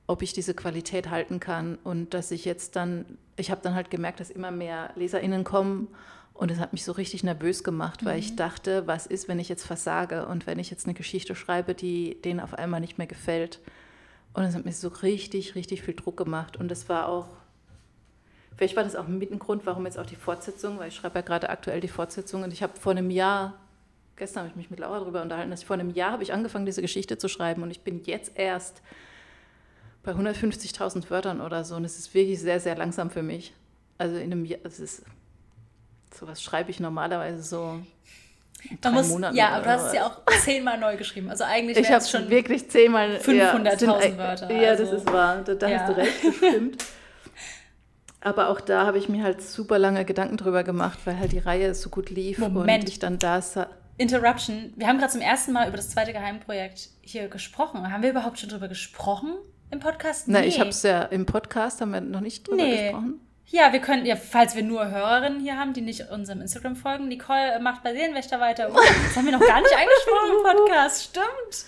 ob 0.07 0.23
ich 0.23 0.33
diese 0.33 0.55
Qualität 0.55 1.11
halten 1.11 1.41
kann. 1.41 1.79
Und 1.83 2.15
dass 2.15 2.31
ich 2.31 2.45
jetzt 2.45 2.77
dann, 2.77 3.19
ich 3.37 3.51
habe 3.51 3.61
dann 3.63 3.75
halt 3.75 3.91
gemerkt, 3.91 4.21
dass 4.21 4.31
immer 4.31 4.51
mehr 4.51 4.91
LeserInnen 4.97 5.45
kommen 5.45 5.89
und 6.35 6.51
es 6.51 6.59
hat 6.59 6.73
mich 6.73 6.85
so 6.85 6.93
richtig 6.93 7.23
nervös 7.23 7.63
gemacht, 7.63 8.05
weil 8.05 8.15
mhm. 8.15 8.19
ich 8.19 8.37
dachte, 8.37 8.87
was 8.87 9.07
ist, 9.07 9.29
wenn 9.29 9.39
ich 9.39 9.49
jetzt 9.49 9.65
versage 9.65 10.27
und 10.27 10.47
wenn 10.47 10.59
ich 10.59 10.69
jetzt 10.69 10.85
eine 10.85 10.95
Geschichte 10.95 11.37
schreibe, 11.37 11.75
die 11.75 12.21
denen 12.23 12.41
auf 12.41 12.55
einmal 12.55 12.81
nicht 12.81 12.99
mehr 12.99 13.07
gefällt. 13.07 13.61
Und 14.35 14.43
es 14.43 14.57
hat 14.57 14.65
mir 14.65 14.73
so 14.73 14.89
richtig, 14.89 15.55
richtig 15.55 15.83
viel 15.83 15.95
Druck 15.95 16.17
gemacht. 16.17 16.57
Und 16.57 16.73
es 16.73 16.89
war 16.89 17.09
auch, 17.09 17.29
vielleicht 18.57 18.75
war 18.75 18.83
das 18.83 18.97
auch 18.97 19.07
mit 19.07 19.31
ein 19.31 19.39
Grund, 19.39 19.65
warum 19.65 19.85
jetzt 19.85 19.97
auch 19.97 20.07
die 20.07 20.17
Fortsetzung, 20.17 20.81
weil 20.81 20.89
ich 20.89 20.97
schreibe 20.97 21.21
ja 21.21 21.21
gerade 21.21 21.51
aktuell 21.51 21.81
die 21.81 21.89
Fortsetzung 21.89 22.43
und 22.43 22.53
ich 22.53 22.65
habe 22.65 22.77
vor 22.79 22.91
einem 22.91 23.11
Jahr, 23.11 23.55
gestern 24.17 24.41
habe 24.41 24.51
ich 24.51 24.57
mich 24.57 24.71
mit 24.71 24.81
Laura 24.81 24.99
darüber 24.99 25.23
unterhalten, 25.23 25.53
dass 25.53 25.61
ich 25.61 25.67
vor 25.67 25.75
einem 25.75 25.91
Jahr 25.91 26.11
habe 26.11 26.25
ich 26.25 26.33
angefangen, 26.33 26.67
diese 26.67 26.83
Geschichte 26.83 27.17
zu 27.17 27.29
schreiben 27.29 27.63
und 27.63 27.71
ich 27.71 27.83
bin 27.83 28.03
jetzt 28.05 28.33
erst 28.37 28.83
bei 30.05 30.13
150.000 30.13 31.11
Wörtern 31.11 31.41
oder 31.41 31.65
so 31.65 31.77
und 31.77 31.85
es 31.85 31.99
ist 31.99 32.15
wirklich 32.15 32.41
sehr, 32.41 32.61
sehr 32.61 32.77
langsam 32.77 33.11
für 33.11 33.23
mich. 33.23 33.53
Also 33.99 34.17
in 34.17 34.33
einem 34.33 34.45
Jahr, 34.45 34.61
es 34.65 34.81
ist 34.81 35.03
Sowas 36.19 36.41
schreibe 36.41 36.71
ich 36.71 36.79
normalerweise 36.79 37.43
so. 37.43 37.81
drei 38.81 38.91
muss, 38.91 39.09
Monaten 39.09 39.37
ja, 39.37 39.49
aber 39.49 39.65
du 39.65 39.71
hast 39.71 39.87
es 39.89 39.95
ja 39.95 40.07
auch 40.07 40.21
zehnmal 40.45 40.79
neu 40.79 40.97
geschrieben. 40.97 41.29
Also 41.29 41.45
eigentlich 41.45 41.77
ich 41.77 41.91
habe 41.91 42.05
schon 42.05 42.31
wirklich 42.31 42.71
zehnmal 42.71 43.17
500.000 43.17 43.85
ja, 43.85 44.19
Wörter. 44.19 44.53
Ja, 44.53 44.71
also, 44.71 44.85
das 44.85 44.93
ist 44.93 45.13
wahr. 45.13 45.43
Da, 45.45 45.55
da 45.55 45.69
ja. 45.69 45.79
hast 45.81 45.89
du 45.89 45.97
recht, 45.97 46.25
das 46.25 46.37
stimmt. 46.37 46.85
Aber 48.21 48.49
auch 48.49 48.61
da 48.61 48.87
habe 48.87 48.97
ich 48.97 49.09
mir 49.09 49.23
halt 49.23 49.43
super 49.43 49.79
lange 49.79 50.05
Gedanken 50.05 50.39
drüber 50.39 50.65
gemacht, 50.65 50.99
weil 51.05 51.19
halt 51.19 51.33
die 51.33 51.41
Reihe 51.41 51.75
so 51.75 51.91
gut 51.91 52.09
lief 52.09 52.39
Moment. 52.39 52.85
und 52.85 52.89
ich 52.89 52.99
dann 52.99 53.19
da 53.19 53.43
Interruption. 53.99 54.73
Wir 54.77 54.87
haben 54.87 54.99
gerade 54.99 55.13
zum 55.13 55.21
ersten 55.21 55.53
Mal 55.53 55.69
über 55.69 55.77
das 55.77 55.91
zweite 55.91 56.13
Geheimprojekt 56.13 56.89
hier 57.03 57.29
gesprochen. 57.29 57.93
Haben 57.93 58.03
wir 58.03 58.11
überhaupt 58.11 58.39
schon 58.39 58.49
drüber 58.49 58.69
gesprochen 58.69 59.35
im 59.75 59.81
Podcast? 59.81 60.29
Nee. 60.29 60.35
Na, 60.35 60.45
ich 60.45 60.59
habe 60.59 60.71
es 60.71 60.83
ja 60.83 61.03
im 61.03 61.27
Podcast, 61.27 61.81
haben 61.81 61.93
wir 61.93 62.01
noch 62.01 62.21
nicht 62.21 62.49
drüber 62.49 62.63
nee. 62.63 62.85
gesprochen. 62.85 63.21
Ja, 63.47 63.73
wir 63.73 63.81
können, 63.81 64.07
ja, 64.07 64.17
falls 64.17 64.57
wir 64.57 64.63
nur 64.63 64.91
Hörerinnen 64.91 65.41
hier 65.41 65.59
haben, 65.59 65.75
die 65.75 65.83
nicht 65.83 66.11
unserem 66.11 66.41
Instagram 66.41 66.77
folgen, 66.77 67.09
Nicole 67.09 67.61
macht 67.61 67.83
bei 67.83 67.93
Seelenwächter 67.93 68.41
weiter. 68.41 68.71
Oh, 68.73 68.77
das 68.77 69.17
haben 69.17 69.27
wir 69.27 69.33
noch 69.33 69.47
gar 69.47 69.61
nicht 69.61 69.75
angesprochen 69.77 70.31
im 70.37 70.59
Podcast, 70.59 71.05
stimmt. 71.05 71.67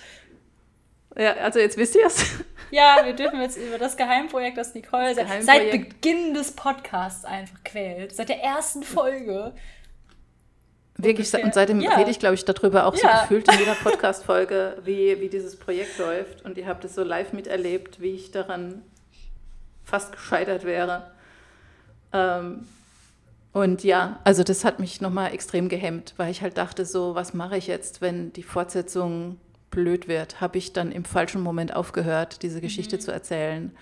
Ja, 1.18 1.34
also 1.34 1.59
jetzt 1.59 1.76
wisst 1.76 1.94
ihr 1.94 2.07
es. 2.07 2.26
Ja, 2.70 3.02
wir 3.04 3.12
dürfen 3.12 3.40
jetzt 3.40 3.57
über 3.57 3.78
das 3.78 3.96
Geheimprojekt, 3.96 4.59
das 4.59 4.74
Nicole 4.74 5.14
das 5.14 5.46
seit 5.46 5.70
Beginn 5.70 6.34
des 6.34 6.52
Podcasts 6.52 7.24
einfach 7.24 7.62
quält. 7.64 8.14
Seit 8.14 8.28
der 8.28 8.42
ersten 8.42 8.82
Folge. 8.82 9.54
Wirklich, 10.99 11.26
ungefähr. 11.26 11.44
und 11.44 11.55
seitdem 11.55 11.80
ja. 11.80 11.94
rede 11.97 12.11
ich, 12.11 12.18
glaube 12.18 12.34
ich, 12.34 12.44
darüber 12.44 12.86
auch 12.86 12.97
ja. 12.97 13.01
so 13.01 13.22
gefühlt 13.22 13.53
in 13.53 13.59
jeder 13.59 13.74
Podcast-Folge, 13.82 14.78
wie, 14.84 15.20
wie 15.20 15.28
dieses 15.28 15.57
Projekt 15.57 15.99
läuft. 15.99 16.44
Und 16.44 16.57
ihr 16.57 16.66
habt 16.66 16.84
es 16.84 16.94
so 16.94 17.03
live 17.03 17.32
miterlebt, 17.32 18.01
wie 18.01 18.11
ich 18.11 18.30
daran 18.30 18.82
fast 19.84 20.12
gescheitert 20.12 20.64
wäre. 20.64 21.11
Ähm, 22.12 22.66
und 23.53 23.84
ja, 23.84 24.20
also 24.24 24.42
das 24.42 24.64
hat 24.64 24.80
mich 24.80 25.01
nochmal 25.01 25.32
extrem 25.32 25.68
gehemmt, 25.68 26.14
weil 26.18 26.30
ich 26.30 26.42
halt 26.42 26.59
dachte, 26.59 26.84
so, 26.84 27.14
was 27.14 27.32
mache 27.32 27.57
ich 27.57 27.66
jetzt, 27.66 28.03
wenn 28.03 28.32
die 28.32 28.42
Fortsetzung 28.42 29.38
blöd 29.70 30.09
wird? 30.09 30.40
Habe 30.40 30.59
ich 30.59 30.72
dann 30.72 30.92
im 30.92 31.05
falschen 31.05 31.40
Moment 31.40 31.74
aufgehört, 31.74 32.42
diese 32.42 32.61
Geschichte 32.61 32.97
mhm. 32.97 33.01
zu 33.01 33.12
erzählen? 33.12 33.74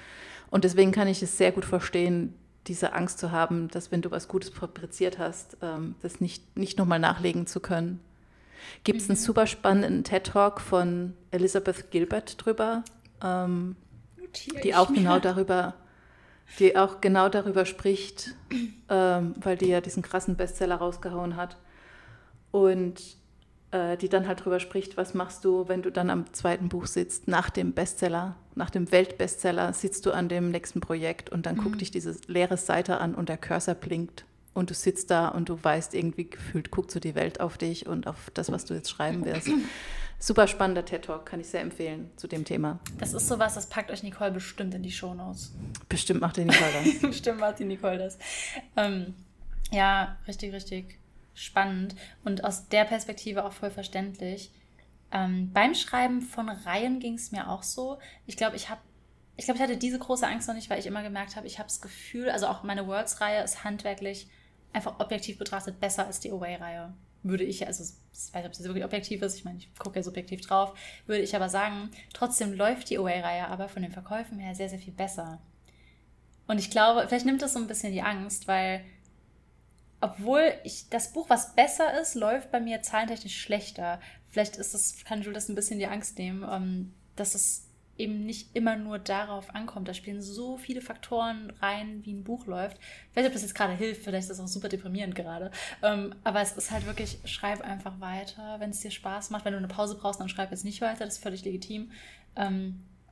Und 0.51 0.63
deswegen 0.63 0.93
kann 0.93 1.09
ich 1.09 1.23
es 1.23 1.37
sehr 1.37 1.51
gut 1.51 1.65
verstehen, 1.65 2.35
diese 2.67 2.93
Angst 2.93 3.19
zu 3.19 3.31
haben, 3.31 3.69
dass 3.69 3.93
wenn 3.93 4.03
du 4.03 4.11
was 4.11 4.29
Gutes 4.29 4.51
fabriziert 4.51 5.19
hast, 5.19 5.57
ähm, 5.63 5.95
das 6.03 6.21
nicht, 6.21 6.57
nicht 6.57 6.79
nochmal 6.79 6.99
nachlegen 6.99 7.47
zu 7.47 7.61
können. 7.61 8.01
Gibt 8.85 9.01
es 9.01 9.09
mhm. 9.09 9.13
einen 9.13 9.19
super 9.19 9.47
spannenden 9.47 10.05
TED-Talk 10.05 10.61
von 10.61 11.15
Elizabeth 11.31 11.91
Gilbert 11.91 12.45
drüber, 12.45 12.83
ähm, 13.23 13.77
die 14.63 14.75
auch 14.75 14.93
genau 14.93 15.19
darüber 15.19 15.75
die 16.59 16.77
auch 16.77 17.01
genau 17.01 17.29
darüber 17.29 17.65
spricht, 17.65 18.35
ähm, 18.89 19.35
weil 19.41 19.57
die 19.57 19.69
ja 19.69 19.81
diesen 19.81 20.03
krassen 20.03 20.37
Bestseller 20.37 20.77
rausgehauen 20.77 21.37
hat. 21.37 21.57
Und 22.51 23.01
die 23.97 24.09
dann 24.09 24.29
halt 24.29 24.41
darüber 24.41 24.61
spricht, 24.61 24.97
was 24.97 25.15
machst 25.15 25.45
du, 25.45 25.69
wenn 25.69 25.83
du 25.83 25.91
dann 25.91 26.09
am 26.11 26.33
zweiten 26.33 26.69
Buch 26.69 26.87
sitzt, 26.87 27.27
nach 27.27 27.51
dem 27.51 27.73
Bestseller, 27.73 28.37
nach 28.55 28.71
dem 28.71 28.93
Weltbestseller, 28.93 29.73
sitzt 29.73 30.07
du 30.07 30.13
an 30.13 30.29
dem 30.29 30.51
nächsten 30.51 30.81
Projekt 30.81 31.31
und 31.31 31.47
dann 31.47 31.57
mhm. 31.57 31.63
guckt 31.63 31.81
dich 31.81 31.91
diese 31.91 32.17
leere 32.29 32.57
Seite 32.57 32.99
an 32.99 33.15
und 33.15 33.29
der 33.29 33.37
Cursor 33.37 33.75
blinkt 33.75 34.25
und 34.53 34.71
du 34.71 34.75
sitzt 34.75 35.11
da 35.11 35.29
und 35.29 35.49
du 35.49 35.59
weißt 35.61 35.95
irgendwie 35.95 36.31
gefühlt, 36.31 36.71
guckt 36.71 36.93
so 36.93 37.01
die 37.01 37.17
Welt 37.17 37.41
auf 37.41 37.59
dich 37.59 37.87
und 37.87 38.07
auf 38.07 38.31
das, 38.35 38.53
was 38.53 38.65
du 38.65 38.75
jetzt 38.75 38.91
schreiben 38.91 39.25
wirst. 39.25 39.49
Super 40.21 40.47
spannender 40.47 40.85
TED-Talk, 40.85 41.27
kann 41.27 41.41
ich 41.41 41.49
sehr 41.49 41.61
empfehlen 41.61 42.11
zu 42.17 42.29
dem 42.29 42.45
Thema. 42.45 42.79
Das 42.99 43.13
ist 43.13 43.27
sowas, 43.27 43.55
das 43.55 43.69
packt 43.69 43.91
euch 43.91 44.05
Nicole 44.05 44.31
bestimmt 44.31 44.73
in 44.73 44.83
die 44.83 44.93
Shownotes. 44.93 45.53
Bestimmt 45.89 46.21
macht 46.21 46.37
die 46.37 46.45
Nicole 46.45 46.71
das. 46.73 47.01
bestimmt 47.01 47.41
macht 47.41 47.59
die 47.59 47.65
Nicole 47.65 47.99
das. 47.99 48.19
Ähm, 48.77 49.15
ja, 49.73 50.17
richtig, 50.29 50.55
richtig 50.55 50.99
spannend 51.35 51.95
und 52.25 52.45
aus 52.45 52.69
der 52.69 52.85
Perspektive 52.85 53.45
auch 53.45 53.53
voll 53.53 53.71
verständlich. 53.71 54.53
Ähm, 55.13 55.53
beim 55.53 55.75
Schreiben 55.75 56.23
von 56.23 56.49
Reihen 56.49 57.01
ging 57.01 57.15
es 57.15 57.33
mir 57.33 57.49
auch 57.51 57.63
so. 57.63 57.99
Ich 58.27 58.37
glaube, 58.37 58.57
ich 58.57 58.71
habe 58.71 58.81
ich 59.37 59.47
glaube, 59.47 59.57
ich 59.57 59.63
hatte 59.63 59.77
diese 59.77 59.99
große 59.99 60.27
Angst 60.27 60.47
noch 60.47 60.55
nicht, 60.55 60.71
weil 60.71 60.79
ich 60.79 60.87
immer 60.87 61.03
gemerkt 61.03 61.35
habe, 61.37 61.47
ich 61.47 61.59
habe 61.59 61.69
das 61.69 61.81
Gefühl, 61.81 62.31
also 62.31 62.47
auch 62.47 62.63
meine 62.63 62.87
Worlds-Reihe 62.87 63.43
ist 63.43 63.65
handwerklich 63.65 64.29
einfach 64.73 65.01
objektiv 65.01 65.39
betrachtet 65.39 65.81
besser 65.81 66.07
als 66.07 66.21
die 66.21 66.31
Away-Reihe. 66.31 66.95
würde 67.25 67.43
ich, 67.43 67.67
also 67.67 67.83
ich 67.83 68.35
weiß 68.35 68.35
nicht, 68.35 68.47
ob 68.47 68.53
es 68.53 68.63
wirklich 68.65 68.85
objektiv 68.85 69.23
ist, 69.23 69.37
ich 69.37 69.45
meine, 69.45 69.59
ich 69.59 69.75
gucke 69.77 69.97
ja 69.97 70.03
subjektiv 70.03 70.43
drauf, 70.43 70.79
würde 71.07 71.23
ich 71.23 71.35
aber 71.35 71.49
sagen, 71.49 71.91
trotzdem 72.13 72.53
läuft 72.53 72.91
die 72.91 72.99
Away-Reihe 72.99 73.49
aber 73.49 73.69
von 73.69 73.83
den 73.83 73.93
Verkäufen 73.93 74.39
her 74.39 74.55
sehr, 74.55 74.69
sehr 74.69 74.79
viel 74.79 74.93
besser. 74.93 75.41
Und 76.47 76.59
ich 76.59 76.71
glaube, 76.71 77.07
vielleicht 77.09 77.25
nimmt 77.25 77.41
das 77.41 77.55
so 77.55 77.59
ein 77.59 77.67
bisschen 77.67 77.93
die 77.93 78.03
Angst, 78.03 78.47
weil 78.47 78.85
obwohl 80.05 80.53
ich 80.65 80.91
das 80.91 81.15
Buch, 81.15 81.31
was 81.31 81.55
besser 81.55 81.99
ist, 81.99 82.15
läuft 82.15 82.51
bei 82.51 82.61
mir 82.61 82.83
zahlentechnisch 82.83 83.41
schlechter. 83.41 84.01
Vielleicht 84.29 84.57
ist 84.57 84.75
das, 84.75 85.03
kann 85.03 85.23
Jules 85.23 85.45
das 85.45 85.49
ein 85.49 85.55
bisschen 85.55 85.79
die 85.79 85.87
Angst 85.87 86.19
nehmen, 86.19 86.47
ähm, 86.47 86.93
dass 87.17 87.35
es 87.35 87.71
eben 87.97 88.27
nicht 88.27 88.55
immer 88.55 88.77
nur 88.77 88.99
darauf 88.99 89.55
ankommt. 89.55 89.89
Da 89.89 89.95
spielen 89.95 90.21
so 90.21 90.59
viele 90.59 90.83
Faktoren 90.83 91.55
rein, 91.63 92.05
wie 92.05 92.13
ein 92.13 92.23
Buch 92.23 92.45
läuft. 92.45 92.77
Ich 92.77 93.17
weiß 93.17 93.23
nicht, 93.23 93.29
ob 93.29 93.33
das 93.33 93.43
jetzt 93.43 93.55
gerade 93.55 93.73
hilft, 93.73 94.05
vielleicht 94.05 94.25
ist 94.25 94.39
das 94.39 94.41
auch 94.41 94.47
super 94.47 94.69
deprimierend 94.69 95.15
gerade. 95.15 95.51
Ähm, 95.83 96.15
aber 96.23 96.43
es 96.43 96.53
ist 96.53 96.71
halt 96.71 96.85
wirklich, 96.85 97.21
schreib 97.25 97.63
einfach 97.63 97.99
weiter, 97.99 98.61
wenn 98.61 98.71
es 98.71 98.81
dir 98.81 98.91
Spaß 98.91 99.31
macht. 99.31 99.47
Wenn 99.47 99.53
du 99.53 99.59
eine 99.59 99.69
Pause 99.69 99.97
brauchst, 99.97 100.21
dann 100.21 100.29
schreib 100.29 100.51
jetzt 100.51 100.67
nicht 100.67 100.83
weiter, 100.83 101.07
das 101.07 101.15
ist 101.15 101.23
völlig 101.23 101.47
legitim. 101.47 101.93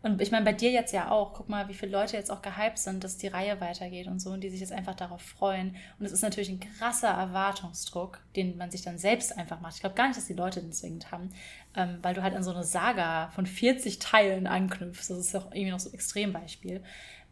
Und 0.02 0.20
ich 0.20 0.32
meine, 0.32 0.44
bei 0.44 0.52
dir 0.52 0.70
jetzt 0.70 0.92
ja 0.92 1.10
auch. 1.10 1.32
Guck 1.32 1.48
mal, 1.48 1.68
wie 1.68 1.74
viele 1.74 1.92
Leute 1.92 2.16
jetzt 2.16 2.30
auch 2.30 2.42
gehypt 2.42 2.78
sind, 2.78 3.04
dass 3.04 3.18
die 3.18 3.28
Reihe 3.28 3.60
weitergeht 3.60 4.08
und 4.08 4.20
so 4.20 4.30
und 4.30 4.40
die 4.40 4.50
sich 4.50 4.60
jetzt 4.60 4.72
einfach 4.72 4.94
darauf 4.94 5.22
freuen. 5.22 5.76
Und 5.98 6.06
es 6.06 6.12
ist 6.12 6.22
natürlich 6.22 6.50
ein 6.50 6.60
krasser 6.60 7.08
Erwartungsdruck, 7.08 8.20
den 8.34 8.56
man 8.56 8.70
sich 8.70 8.82
dann 8.82 8.98
selbst 8.98 9.36
einfach 9.38 9.60
macht. 9.60 9.74
Ich 9.74 9.80
glaube 9.80 9.94
gar 9.94 10.08
nicht, 10.08 10.16
dass 10.16 10.26
die 10.26 10.34
Leute 10.34 10.60
den 10.60 10.72
zwingend 10.72 11.12
haben, 11.12 11.30
ähm, 11.76 11.98
weil 12.02 12.14
du 12.14 12.22
halt 12.22 12.34
an 12.34 12.42
so 12.42 12.50
eine 12.50 12.64
Saga 12.64 13.30
von 13.30 13.46
40 13.46 14.00
Teilen 14.00 14.46
anknüpfst. 14.46 15.08
Das 15.08 15.18
ist 15.18 15.36
auch 15.36 15.52
irgendwie 15.52 15.70
noch 15.70 15.80
so 15.80 15.88
ein 15.88 15.94
Extrembeispiel. 15.94 16.82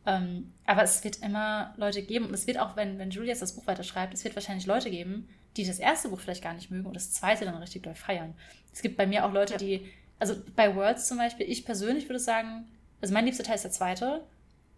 Ähm, 0.06 0.52
aber 0.64 0.82
es 0.82 1.02
wird 1.04 1.22
immer 1.22 1.74
Leute 1.76 2.02
geben 2.02 2.26
und 2.26 2.34
es 2.34 2.46
wird 2.46 2.58
auch, 2.58 2.76
wenn, 2.76 2.98
wenn 2.98 3.10
Julius 3.10 3.40
das 3.40 3.54
Buch 3.54 3.66
weiterschreibt, 3.66 4.14
es 4.14 4.24
wird 4.24 4.34
wahrscheinlich 4.34 4.66
Leute 4.66 4.90
geben, 4.90 5.28
die 5.56 5.66
das 5.66 5.78
erste 5.78 6.08
Buch 6.08 6.20
vielleicht 6.20 6.42
gar 6.42 6.54
nicht 6.54 6.70
mögen 6.70 6.86
und 6.86 6.96
das 6.96 7.12
zweite 7.12 7.44
dann 7.44 7.56
richtig 7.56 7.82
doll 7.82 7.94
feiern. 7.94 8.34
Es 8.72 8.80
gibt 8.80 8.96
bei 8.96 9.06
mir 9.06 9.26
auch 9.26 9.32
Leute, 9.32 9.54
ja. 9.54 9.58
die 9.58 9.90
also 10.20 10.36
bei 10.54 10.76
Words 10.76 11.08
zum 11.08 11.18
Beispiel, 11.18 11.50
ich 11.50 11.64
persönlich 11.64 12.08
würde 12.08 12.20
sagen, 12.20 12.68
also 13.00 13.12
mein 13.12 13.24
liebster 13.24 13.42
Teil 13.42 13.56
ist 13.56 13.64
der 13.64 13.72
zweite, 13.72 14.24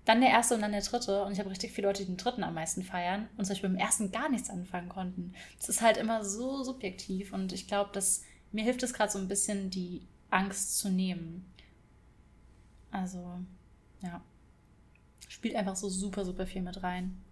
dann 0.04 0.20
der 0.20 0.30
erste 0.30 0.54
und 0.54 0.62
dann 0.62 0.72
der 0.72 0.82
dritte. 0.82 1.24
Und 1.24 1.32
ich 1.32 1.38
habe 1.38 1.50
richtig 1.50 1.72
viele 1.72 1.88
Leute, 1.88 2.02
die 2.02 2.08
den 2.08 2.16
dritten 2.16 2.44
am 2.44 2.54
meisten 2.54 2.82
feiern 2.82 3.28
und 3.36 3.44
zum 3.44 3.54
Beispiel 3.54 3.68
mit 3.68 3.78
dem 3.78 3.84
ersten 3.84 4.12
gar 4.12 4.28
nichts 4.28 4.50
anfangen 4.50 4.88
konnten. 4.88 5.34
Es 5.60 5.68
ist 5.68 5.82
halt 5.82 5.96
immer 5.96 6.24
so 6.24 6.62
subjektiv 6.62 7.32
und 7.32 7.52
ich 7.52 7.68
glaube, 7.68 7.90
dass 7.92 8.22
mir 8.52 8.64
hilft 8.64 8.82
es 8.82 8.94
gerade 8.94 9.10
so 9.10 9.18
ein 9.18 9.28
bisschen, 9.28 9.70
die 9.70 10.06
Angst 10.30 10.78
zu 10.78 10.88
nehmen. 10.88 11.52
Also, 12.90 13.38
ja. 14.02 14.22
Spielt 15.28 15.56
einfach 15.56 15.76
so 15.76 15.88
super, 15.88 16.24
super 16.24 16.46
viel 16.46 16.62
mit 16.62 16.82
rein. 16.82 17.22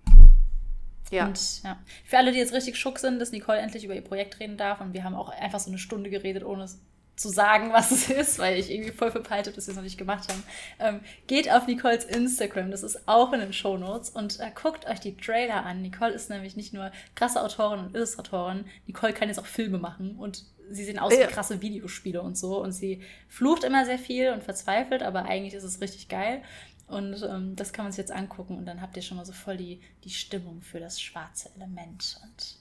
Ja. 1.11 1.27
Und 1.27 1.63
ja. 1.63 1.79
Für 2.05 2.19
alle, 2.19 2.33
die 2.33 2.39
jetzt 2.39 2.53
richtig 2.53 2.77
schock 2.77 2.99
sind, 2.99 3.19
dass 3.19 3.33
Nicole 3.33 3.59
endlich 3.59 3.85
über 3.85 3.95
ihr 3.95 4.05
Projekt 4.05 4.41
reden 4.41 4.57
darf 4.57 4.81
und 4.81 4.95
wir 4.95 5.05
haben 5.05 5.15
auch 5.15 5.29
einfach 5.29 5.61
so 5.61 5.71
eine 5.71 5.79
Stunde 5.79 6.09
geredet, 6.09 6.45
ohne 6.45 6.65
es 6.65 6.81
zu 7.21 7.29
sagen, 7.29 7.73
was 7.73 7.91
es 7.91 8.09
ist, 8.09 8.39
weil 8.39 8.59
ich 8.59 8.71
irgendwie 8.71 8.93
voll 8.93 9.11
verpeilt 9.11 9.47
habe, 9.47 9.55
dass 9.55 9.67
wir 9.67 9.73
es 9.73 9.77
noch 9.77 9.85
nicht 9.85 9.99
gemacht 9.99 10.29
haben. 10.31 10.43
Ähm, 10.79 11.01
geht 11.27 11.51
auf 11.51 11.67
Nicoles 11.67 12.05
Instagram, 12.05 12.71
das 12.71 12.83
ist 12.83 13.07
auch 13.07 13.33
in 13.33 13.41
den 13.41 13.53
Show 13.53 13.77
Notes 13.77 14.11
und 14.11 14.41
äh, 14.41 14.51
guckt 14.55 14.87
euch 14.87 15.01
die 15.01 15.17
Trailer 15.17 15.65
an. 15.67 15.83
Nicole 15.83 16.13
ist 16.13 16.31
nämlich 16.31 16.57
nicht 16.57 16.73
nur 16.73 16.91
krasse 17.15 17.43
Autorin 17.43 17.81
und 17.81 17.95
Illustratorin, 17.95 18.65
Nicole 18.87 19.13
kann 19.13 19.29
jetzt 19.29 19.39
auch 19.39 19.47
Filme 19.47 19.79
machen 19.79 20.17
und 20.17 20.45
sie 20.71 20.85
sehen 20.85 20.99
aus 20.99 21.13
wie 21.13 21.27
krasse 21.27 21.61
Videospiele 21.61 22.23
und 22.23 22.39
so 22.39 22.63
und 22.63 22.73
sie 22.73 23.03
flucht 23.29 23.65
immer 23.65 23.85
sehr 23.85 23.99
viel 23.99 24.33
und 24.33 24.43
verzweifelt, 24.43 25.03
aber 25.03 25.25
eigentlich 25.25 25.55
ist 25.55 25.65
es 25.65 25.81
richtig 25.81 26.09
geil. 26.09 26.43
Und 26.87 27.23
ähm, 27.23 27.55
das 27.55 27.73
kann 27.73 27.85
man 27.85 27.93
sich 27.93 27.99
jetzt 27.99 28.11
angucken 28.11 28.59
und 28.59 28.67
dann 28.67 28.81
habt 28.81 28.97
ihr 28.97 29.03
schon 29.03 29.17
mal 29.17 29.25
so 29.25 29.33
voll 29.33 29.57
die, 29.57 29.81
die 30.03 30.11
Stimmung 30.11 30.61
für 30.61 30.81
das 30.81 31.01
schwarze 31.01 31.49
Element. 31.55 32.21
Und 32.25 32.57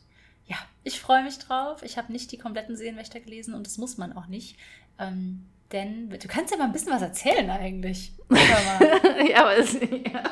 ja, 0.49 0.57
ich 0.83 0.99
freue 0.99 1.23
mich 1.23 1.37
drauf. 1.37 1.83
Ich 1.83 1.97
habe 1.97 2.11
nicht 2.11 2.31
die 2.31 2.37
kompletten 2.37 2.75
Seelenwächter 2.75 3.19
gelesen 3.19 3.53
und 3.53 3.67
das 3.67 3.77
muss 3.77 3.97
man 3.97 4.17
auch 4.17 4.27
nicht. 4.27 4.57
Ähm, 4.99 5.45
denn 5.71 6.09
du 6.09 6.27
kannst 6.27 6.51
ja 6.51 6.57
mal 6.57 6.65
ein 6.65 6.71
bisschen 6.71 6.91
was 6.91 7.03
erzählen 7.03 7.47
eigentlich. 7.51 8.13
ja, 9.29 9.41
aber 9.41 9.57
es, 9.57 9.73
ja. 9.73 10.23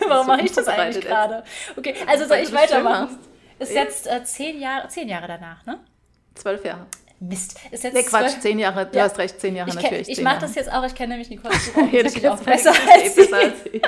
Warum 0.08 0.26
mache 0.26 0.42
ich 0.42 0.52
das 0.52 0.68
eigentlich 0.68 1.04
gerade? 1.04 1.42
Okay, 1.74 1.94
also 2.06 2.26
soll 2.26 2.38
ich 2.38 2.52
weitermachen? 2.52 3.18
Ist 3.58 3.72
jetzt 3.72 4.06
äh, 4.06 4.22
zehn 4.22 4.60
Jahre, 4.60 4.88
zehn 4.88 5.08
Jahre 5.08 5.26
danach, 5.26 5.64
ne? 5.64 5.80
Zwölf 6.34 6.62
Jahre. 6.62 6.86
Mist. 7.18 7.58
Ist 7.70 7.84
jetzt 7.84 7.94
nee, 7.94 8.02
Quatsch, 8.02 8.28
zwölf... 8.28 8.40
zehn 8.40 8.58
Jahre. 8.58 8.84
Du 8.84 8.98
ja. 8.98 9.04
hast 9.04 9.16
recht, 9.16 9.40
zehn 9.40 9.56
Jahre 9.56 9.70
ich 9.70 9.76
natürlich. 9.76 10.08
Ich 10.10 10.20
mache 10.20 10.40
das 10.40 10.54
jetzt 10.54 10.70
auch, 10.70 10.84
ich 10.84 10.94
kenne 10.94 11.14
nämlich 11.14 11.30
Nicole 11.30 11.54
auch, 11.74 11.92
ja, 11.92 12.32
auch 12.34 12.42
besser 12.42 12.72
als, 12.72 13.16
besser 13.16 13.36
als 13.38 13.54
ich. 13.72 13.82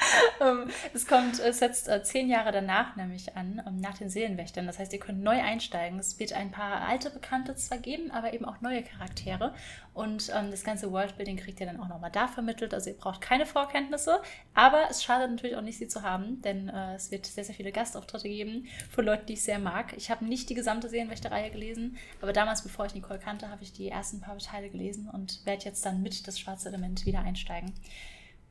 Ähm, 0.40 0.70
es 0.94 1.06
kommt, 1.06 1.38
es 1.38 1.58
setzt 1.58 1.86
äh, 1.86 2.02
zehn 2.02 2.30
Jahre 2.30 2.50
danach 2.50 2.96
nämlich 2.96 3.36
an, 3.36 3.62
ähm, 3.66 3.76
nach 3.76 3.98
den 3.98 4.08
Seelenwächtern. 4.08 4.66
Das 4.66 4.78
heißt, 4.78 4.90
ihr 4.94 4.98
könnt 4.98 5.22
neu 5.22 5.38
einsteigen. 5.38 5.98
Es 5.98 6.18
wird 6.18 6.32
ein 6.32 6.50
paar 6.50 6.80
alte 6.80 7.10
Bekannte 7.10 7.54
zwar 7.56 7.76
geben, 7.76 8.10
aber 8.10 8.32
eben 8.32 8.46
auch 8.46 8.62
neue 8.62 8.82
Charaktere. 8.82 9.54
Und 9.92 10.30
ähm, 10.34 10.50
das 10.50 10.64
ganze 10.64 10.90
Worldbuilding 10.92 11.36
kriegt 11.36 11.60
ihr 11.60 11.66
dann 11.66 11.78
auch 11.78 11.88
nochmal 11.88 12.10
da 12.10 12.26
vermittelt. 12.26 12.72
Also 12.72 12.88
ihr 12.88 12.96
braucht 12.96 13.20
keine 13.20 13.44
Vorkenntnisse, 13.44 14.22
aber 14.54 14.84
es 14.88 15.04
schadet 15.04 15.30
natürlich 15.30 15.56
auch 15.56 15.62
nicht, 15.62 15.76
sie 15.76 15.88
zu 15.88 16.02
haben, 16.02 16.40
denn 16.40 16.70
äh, 16.70 16.94
es 16.94 17.10
wird 17.10 17.26
sehr, 17.26 17.44
sehr 17.44 17.54
viele 17.54 17.72
Gastauftritte 17.72 18.28
geben 18.28 18.66
von 18.90 19.04
Leuten, 19.04 19.26
die 19.26 19.34
ich 19.34 19.42
sehr 19.42 19.58
mag. 19.58 19.92
Ich 19.96 20.10
habe 20.10 20.24
nicht 20.24 20.48
die 20.48 20.54
gesamte 20.54 20.88
Seelenwächterreihe 20.88 21.50
gelesen, 21.50 21.98
aber 22.22 22.32
damals, 22.32 22.62
bevor 22.62 22.86
ich 22.86 22.94
Nicole 22.94 23.18
kannte, 23.18 23.50
habe 23.50 23.62
ich 23.62 23.72
die 23.74 23.88
ersten 23.88 24.20
paar 24.20 24.38
Teile 24.38 24.70
gelesen 24.70 25.10
und 25.10 25.44
werde 25.44 25.66
jetzt 25.66 25.84
dann 25.84 26.02
mit 26.02 26.26
das 26.26 26.38
schwarze 26.38 26.68
Element 26.68 27.04
wieder 27.04 27.20
einsteigen. 27.20 27.74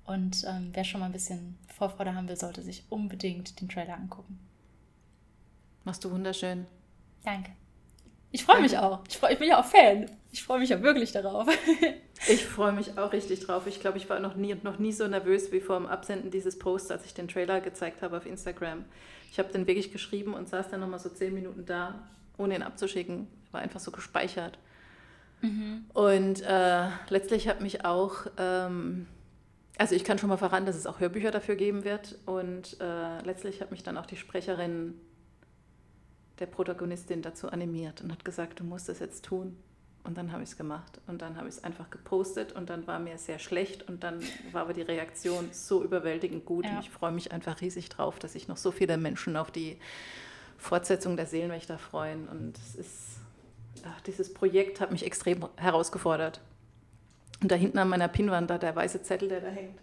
Und 0.10 0.44
ähm, 0.48 0.72
wer 0.74 0.84
schon 0.84 1.02
mal 1.02 1.06
ein 1.06 1.12
bisschen 1.12 1.56
Vorfreude 1.68 2.16
haben 2.16 2.28
will, 2.28 2.36
sollte 2.36 2.64
sich 2.64 2.84
unbedingt 2.90 3.62
den 3.62 3.70
Trailer 3.70 3.94
angucken. 3.94 4.40
Machst 5.84 6.04
du 6.04 6.10
wunderschön. 6.10 6.66
Danke. 7.24 7.52
Ich 8.32 8.44
freue 8.44 8.60
mich 8.60 8.76
auch. 8.80 9.02
Ich, 9.08 9.20
freu, 9.20 9.30
ich 9.32 9.38
bin 9.38 9.50
ja 9.50 9.60
auch 9.60 9.66
Fan. 9.66 10.10
Ich 10.32 10.42
freue 10.42 10.62
mich 10.62 10.70
ja 10.70 10.82
wirklich 10.82 11.12
darauf. 11.12 11.48
ich 12.28 12.44
freue 12.44 12.72
mich 12.72 12.98
auch 12.98 13.14
richtig 13.14 13.42
drauf. 13.42 13.68
Ich 13.68 13.82
glaube, 13.82 14.00
ich 14.00 14.10
war 14.10 14.20
noch 14.20 14.36
nie, 14.36 14.56
noch 14.64 14.80
nie 14.80 14.94
so 14.94 15.08
nervös 15.08 15.52
wie 15.52 15.62
vor 15.62 15.78
dem 15.78 15.86
Absenden 15.86 16.32
dieses 16.32 16.58
Posts, 16.58 16.90
als 16.90 17.06
ich 17.06 17.14
den 17.14 17.28
Trailer 17.28 17.62
gezeigt 17.62 18.02
habe 18.02 18.18
auf 18.18 18.26
Instagram. 18.26 18.86
Ich 19.32 19.38
habe 19.38 19.54
den 19.54 19.68
wirklich 19.68 19.92
geschrieben 19.92 20.34
und 20.34 20.50
saß 20.50 20.70
dann 20.70 20.80
nochmal 20.80 21.00
so 21.00 21.10
zehn 21.10 21.36
Minuten 21.36 21.68
da, 21.68 22.08
ohne 22.40 22.56
ihn 22.56 22.64
abzuschicken. 22.64 23.28
War 23.52 23.62
einfach 23.62 23.80
so 23.80 23.92
gespeichert. 23.92 24.58
Mhm. 25.42 25.86
Und 25.94 26.42
äh, 26.42 26.88
letztlich 27.10 27.48
hat 27.48 27.62
mich 27.62 27.86
auch 27.86 28.26
ähm, 28.40 29.06
also 29.80 29.96
ich 29.96 30.04
kann 30.04 30.18
schon 30.20 30.28
mal 30.28 30.38
verraten, 30.38 30.66
dass 30.66 30.76
es 30.76 30.86
auch 30.86 31.00
Hörbücher 31.00 31.32
dafür 31.32 31.56
geben 31.56 31.86
wird. 31.86 32.20
Und 32.26 32.78
äh, 32.82 33.22
letztlich 33.24 33.62
hat 33.62 33.72
mich 33.72 33.82
dann 33.82 33.98
auch 33.98 34.06
die 34.06 34.18
Sprecherin 34.18 34.94
der 36.40 36.48
Protagonistin 36.48 37.22
dazu 37.22 37.50
animiert 37.50 38.02
und 38.02 38.12
hat 38.12 38.26
gesagt, 38.26 38.60
du 38.60 38.66
musst 38.66 38.90
es 38.90 39.00
jetzt 39.00 39.24
tun. 39.24 39.58
Und 40.04 40.18
dann 40.18 40.34
habe 40.34 40.44
ich 40.44 40.50
es 40.50 40.58
gemacht 40.58 41.00
und 41.08 41.22
dann 41.22 41.38
habe 41.38 41.48
ich 41.48 41.56
es 41.56 41.64
einfach 41.64 41.90
gepostet 41.90 42.52
und 42.54 42.70
dann 42.70 42.88
war 42.88 43.00
mir 43.00 43.18
sehr 43.18 43.40
schlecht 43.40 43.88
und 43.88 44.04
dann 44.04 44.22
war 44.52 44.64
aber 44.64 44.74
die 44.74 44.82
Reaktion 44.82 45.50
so 45.52 45.84
überwältigend 45.84 46.46
gut 46.46 46.66
ja. 46.66 46.72
und 46.72 46.80
ich 46.80 46.90
freue 46.90 47.12
mich 47.12 47.32
einfach 47.32 47.62
riesig 47.62 47.90
drauf, 47.90 48.18
dass 48.18 48.34
sich 48.34 48.48
noch 48.48 48.58
so 48.58 48.72
viele 48.72 48.98
Menschen 48.98 49.36
auf 49.36 49.52
die 49.52 49.78
Fortsetzung 50.58 51.18
der 51.18 51.26
Seelenwächter 51.26 51.78
freuen 51.78 52.30
und 52.30 52.58
es 52.58 52.76
ist, 52.76 53.20
ach, 53.86 54.00
dieses 54.02 54.34
Projekt 54.34 54.80
hat 54.80 54.92
mich 54.92 55.06
extrem 55.06 55.46
herausgefordert. 55.58 56.40
Und 57.42 57.52
da 57.52 57.56
hinten 57.56 57.78
an 57.78 57.90
meiner 57.90 58.08
Pinnwand, 58.08 58.50
da 58.50 58.58
der 58.58 58.76
weiße 58.76 59.02
Zettel, 59.04 59.30
der 59.30 59.42
da 59.42 59.48
hängt. 59.48 59.80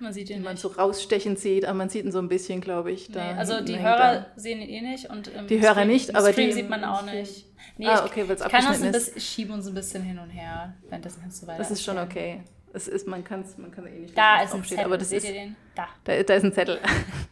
Man 0.00 0.12
sieht 0.12 0.28
ihn 0.28 0.36
den 0.36 0.44
man 0.44 0.56
so 0.56 0.68
rausstechen 0.68 1.36
sieht, 1.36 1.64
aber 1.64 1.74
man 1.74 1.88
sieht 1.88 2.04
ihn 2.04 2.12
so 2.12 2.18
ein 2.18 2.28
bisschen, 2.28 2.60
glaube 2.60 2.90
ich. 2.90 3.08
Nee, 3.10 3.20
also 3.20 3.60
die 3.60 3.78
Hörer 3.78 4.14
da. 4.14 4.26
sehen 4.36 4.60
ihn 4.60 4.68
eh 4.68 4.80
nicht 4.80 5.08
und 5.08 5.28
im 5.28 5.46
die 5.46 5.60
Hörer 5.60 5.74
Stream, 5.74 5.88
nicht, 5.88 6.16
aber 6.16 6.32
Stream 6.32 6.48
die 6.48 6.52
sieht 6.54 6.68
man 6.68 6.84
auch 6.84 7.04
nicht. 7.04 7.46
Nee, 7.78 7.86
ah, 7.86 8.04
okay, 8.04 8.28
weil 8.28 8.34
es 8.36 8.42
abgeschnitten 8.42 8.92
ist. 8.92 9.16
Ich 9.16 9.24
schiebe 9.24 9.52
uns 9.52 9.66
ein 9.66 9.74
bisschen 9.74 10.02
hin 10.02 10.18
und 10.18 10.30
her, 10.30 10.74
währenddessen 10.88 11.20
kannst 11.22 11.42
du 11.42 11.46
weiter. 11.46 11.58
Das 11.58 11.70
ist 11.70 11.82
schon 11.82 11.98
okay. 11.98 12.42
Es 12.74 12.88
ist, 12.88 13.06
man 13.06 13.22
kann 13.22 13.42
es 13.42 13.56
man 13.56 13.70
kann 13.70 13.86
eh 13.86 14.00
nicht 14.00 14.18
Da 14.18 14.42
ist 14.42 14.52
ein 14.52 14.64
Zettel, 14.64 14.84
aber 14.84 14.98
das 14.98 15.10
seht 15.10 15.18
ist, 15.18 15.28
ihr 15.28 15.32
den? 15.32 15.56
Da. 15.76 15.86
da. 16.02 16.22
Da 16.24 16.34
ist 16.34 16.44
ein 16.44 16.52
Zettel. 16.52 16.80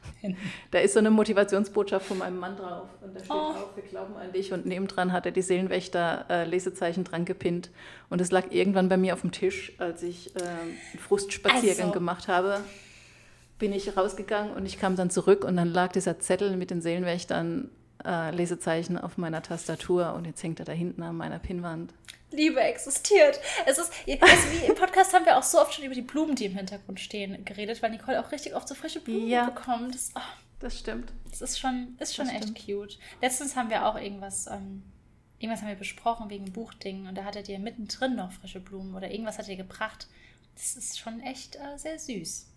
da 0.70 0.78
ist 0.78 0.94
so 0.94 1.00
eine 1.00 1.10
Motivationsbotschaft 1.10 2.06
von 2.06 2.18
meinem 2.18 2.38
Mann 2.38 2.56
drauf. 2.56 2.88
Und 3.00 3.12
da 3.12 3.18
steht 3.18 3.30
oh. 3.32 3.52
drauf, 3.52 3.70
wir 3.74 3.82
glauben 3.82 4.16
an 4.16 4.32
dich. 4.32 4.52
Und 4.52 4.66
nebendran 4.66 5.12
hat 5.12 5.26
er 5.26 5.32
die 5.32 5.42
Seelenwächter-Lesezeichen 5.42 7.04
äh, 7.04 7.08
dran 7.08 7.24
gepinnt. 7.24 7.70
Und 8.08 8.20
es 8.20 8.30
lag 8.30 8.52
irgendwann 8.52 8.88
bei 8.88 8.96
mir 8.96 9.14
auf 9.14 9.22
dem 9.22 9.32
Tisch, 9.32 9.72
als 9.78 10.04
ich 10.04 10.34
äh, 10.36 10.42
einen 10.42 10.78
Frustspaziergang 11.00 11.86
also. 11.86 11.92
gemacht 11.92 12.28
habe. 12.28 12.60
Bin 13.58 13.72
ich 13.72 13.96
rausgegangen 13.96 14.52
und 14.54 14.64
ich 14.64 14.78
kam 14.78 14.94
dann 14.94 15.10
zurück 15.10 15.44
und 15.44 15.56
dann 15.56 15.68
lag 15.68 15.90
dieser 15.90 16.20
Zettel 16.20 16.56
mit 16.56 16.70
den 16.70 16.80
Seelenwächtern 16.80 17.68
äh, 18.04 18.30
Lesezeichen 18.30 18.98
auf 18.98 19.18
meiner 19.18 19.42
Tastatur 19.42 20.14
und 20.14 20.26
jetzt 20.26 20.42
hängt 20.42 20.58
er 20.58 20.64
da 20.64 20.72
hinten 20.72 21.02
an 21.02 21.16
meiner 21.16 21.38
Pinnwand. 21.38 21.92
Liebe 22.32 22.60
existiert. 22.60 23.38
Es 23.66 23.78
ist, 23.78 23.92
also 24.20 24.52
wie 24.52 24.66
im 24.66 24.74
Podcast 24.74 25.12
haben 25.12 25.24
wir 25.24 25.36
auch 25.36 25.42
so 25.42 25.60
oft 25.60 25.74
schon 25.74 25.84
über 25.84 25.94
die 25.94 26.02
Blumen, 26.02 26.34
die 26.34 26.46
im 26.46 26.56
Hintergrund 26.56 26.98
stehen, 26.98 27.44
geredet, 27.44 27.82
weil 27.82 27.90
Nicole 27.90 28.20
auch 28.20 28.32
richtig 28.32 28.54
oft 28.54 28.68
so 28.68 28.74
frische 28.74 29.00
Blumen 29.00 29.28
ja, 29.28 29.50
bekommt. 29.50 29.94
Das, 29.94 30.12
oh, 30.14 30.20
das 30.60 30.78
stimmt. 30.78 31.12
Das 31.30 31.42
ist 31.42 31.58
schon, 31.58 31.96
ist 31.98 32.14
schon 32.14 32.28
echt 32.28 32.44
stimmt. 32.44 32.64
cute. 32.64 32.98
Letztens 33.20 33.56
haben 33.56 33.70
wir 33.70 33.86
auch 33.86 33.96
irgendwas, 33.96 34.46
ähm, 34.46 34.82
irgendwas 35.38 35.60
haben 35.60 35.68
wir 35.68 35.76
besprochen 35.76 36.30
wegen 36.30 36.52
Buchdingen 36.52 37.06
und 37.06 37.16
da 37.16 37.24
hattet 37.24 37.48
ihr 37.48 37.58
mittendrin 37.58 38.16
noch 38.16 38.32
frische 38.32 38.60
Blumen 38.60 38.94
oder 38.94 39.10
irgendwas 39.10 39.38
hat 39.38 39.48
ihr 39.48 39.56
gebracht. 39.56 40.08
Das 40.54 40.76
ist 40.76 40.98
schon 40.98 41.20
echt 41.20 41.56
äh, 41.56 41.78
sehr 41.78 41.98
süß. 41.98 42.48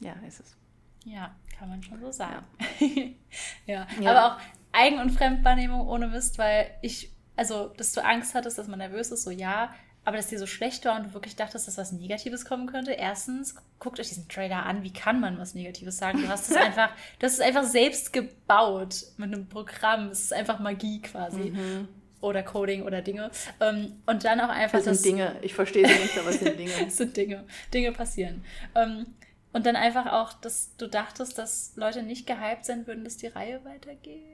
Ja, 0.00 0.14
ist 0.26 0.40
es. 0.40 0.56
Ja, 1.04 1.34
kann 1.58 1.68
man 1.68 1.82
schon 1.82 2.00
so 2.00 2.10
sagen. 2.10 2.44
Ja. 2.80 2.86
ja. 3.66 3.86
ja. 4.00 4.10
Aber 4.10 4.34
auch 4.34 4.40
Eigen- 4.74 4.98
und 4.98 5.10
Fremdwahrnehmung 5.10 5.86
ohne 5.88 6.08
Mist, 6.08 6.38
weil 6.38 6.70
ich 6.82 7.12
Also, 7.36 7.68
dass 7.76 7.92
du 7.92 8.04
Angst 8.04 8.34
hattest, 8.34 8.58
dass 8.58 8.68
man 8.68 8.78
nervös 8.78 9.10
ist, 9.10 9.24
so 9.24 9.30
ja. 9.30 9.74
Aber 10.06 10.18
dass 10.18 10.26
dir 10.26 10.38
so 10.38 10.46
schlecht 10.46 10.84
war 10.84 10.96
und 10.96 11.06
du 11.06 11.14
wirklich 11.14 11.34
dachtest, 11.34 11.66
dass 11.66 11.78
was 11.78 11.90
Negatives 11.92 12.44
kommen 12.44 12.66
könnte. 12.66 12.92
Erstens, 12.92 13.54
guckt 13.78 13.98
euch 13.98 14.08
diesen 14.08 14.28
Trailer 14.28 14.66
an. 14.66 14.82
Wie 14.82 14.92
kann 14.92 15.18
man 15.18 15.38
was 15.38 15.54
Negatives 15.54 15.96
sagen? 15.96 16.20
Du 16.20 16.28
hast 16.28 16.50
es 16.50 16.56
einfach, 16.68 16.90
du 17.18 17.26
hast 17.26 17.34
es 17.34 17.40
einfach 17.40 17.64
selbst 17.64 18.12
gebaut 18.12 19.06
mit 19.16 19.32
einem 19.32 19.48
Programm. 19.48 20.08
Es 20.08 20.24
ist 20.24 20.32
einfach 20.34 20.58
Magie 20.60 21.00
quasi. 21.00 21.50
Mhm. 21.50 21.88
Oder 22.20 22.42
Coding 22.42 22.82
oder 22.82 23.02
Dinge. 23.02 23.30
Ähm, 23.60 24.02
und 24.06 24.24
dann 24.24 24.40
auch 24.40 24.48
einfach. 24.50 24.82
Das 24.82 25.02
sind 25.02 25.04
Dinge. 25.04 25.36
Ich 25.42 25.54
verstehe 25.54 25.86
sie 25.86 26.02
nicht, 26.02 26.18
aber 26.18 26.30
es 26.30 26.40
sind 26.40 26.58
Dinge. 26.58 26.72
es 26.86 26.96
sind 26.96 27.16
Dinge. 27.16 27.44
Dinge 27.72 27.92
passieren. 27.92 28.44
Ähm, 28.74 29.06
und 29.54 29.64
dann 29.66 29.76
einfach 29.76 30.06
auch, 30.12 30.32
dass 30.34 30.76
du 30.76 30.86
dachtest, 30.86 31.38
dass 31.38 31.72
Leute 31.76 32.02
nicht 32.02 32.26
gehypt 32.26 32.64
sein 32.64 32.86
würden, 32.86 33.04
dass 33.04 33.16
die 33.16 33.28
Reihe 33.28 33.64
weitergeht. 33.64 34.33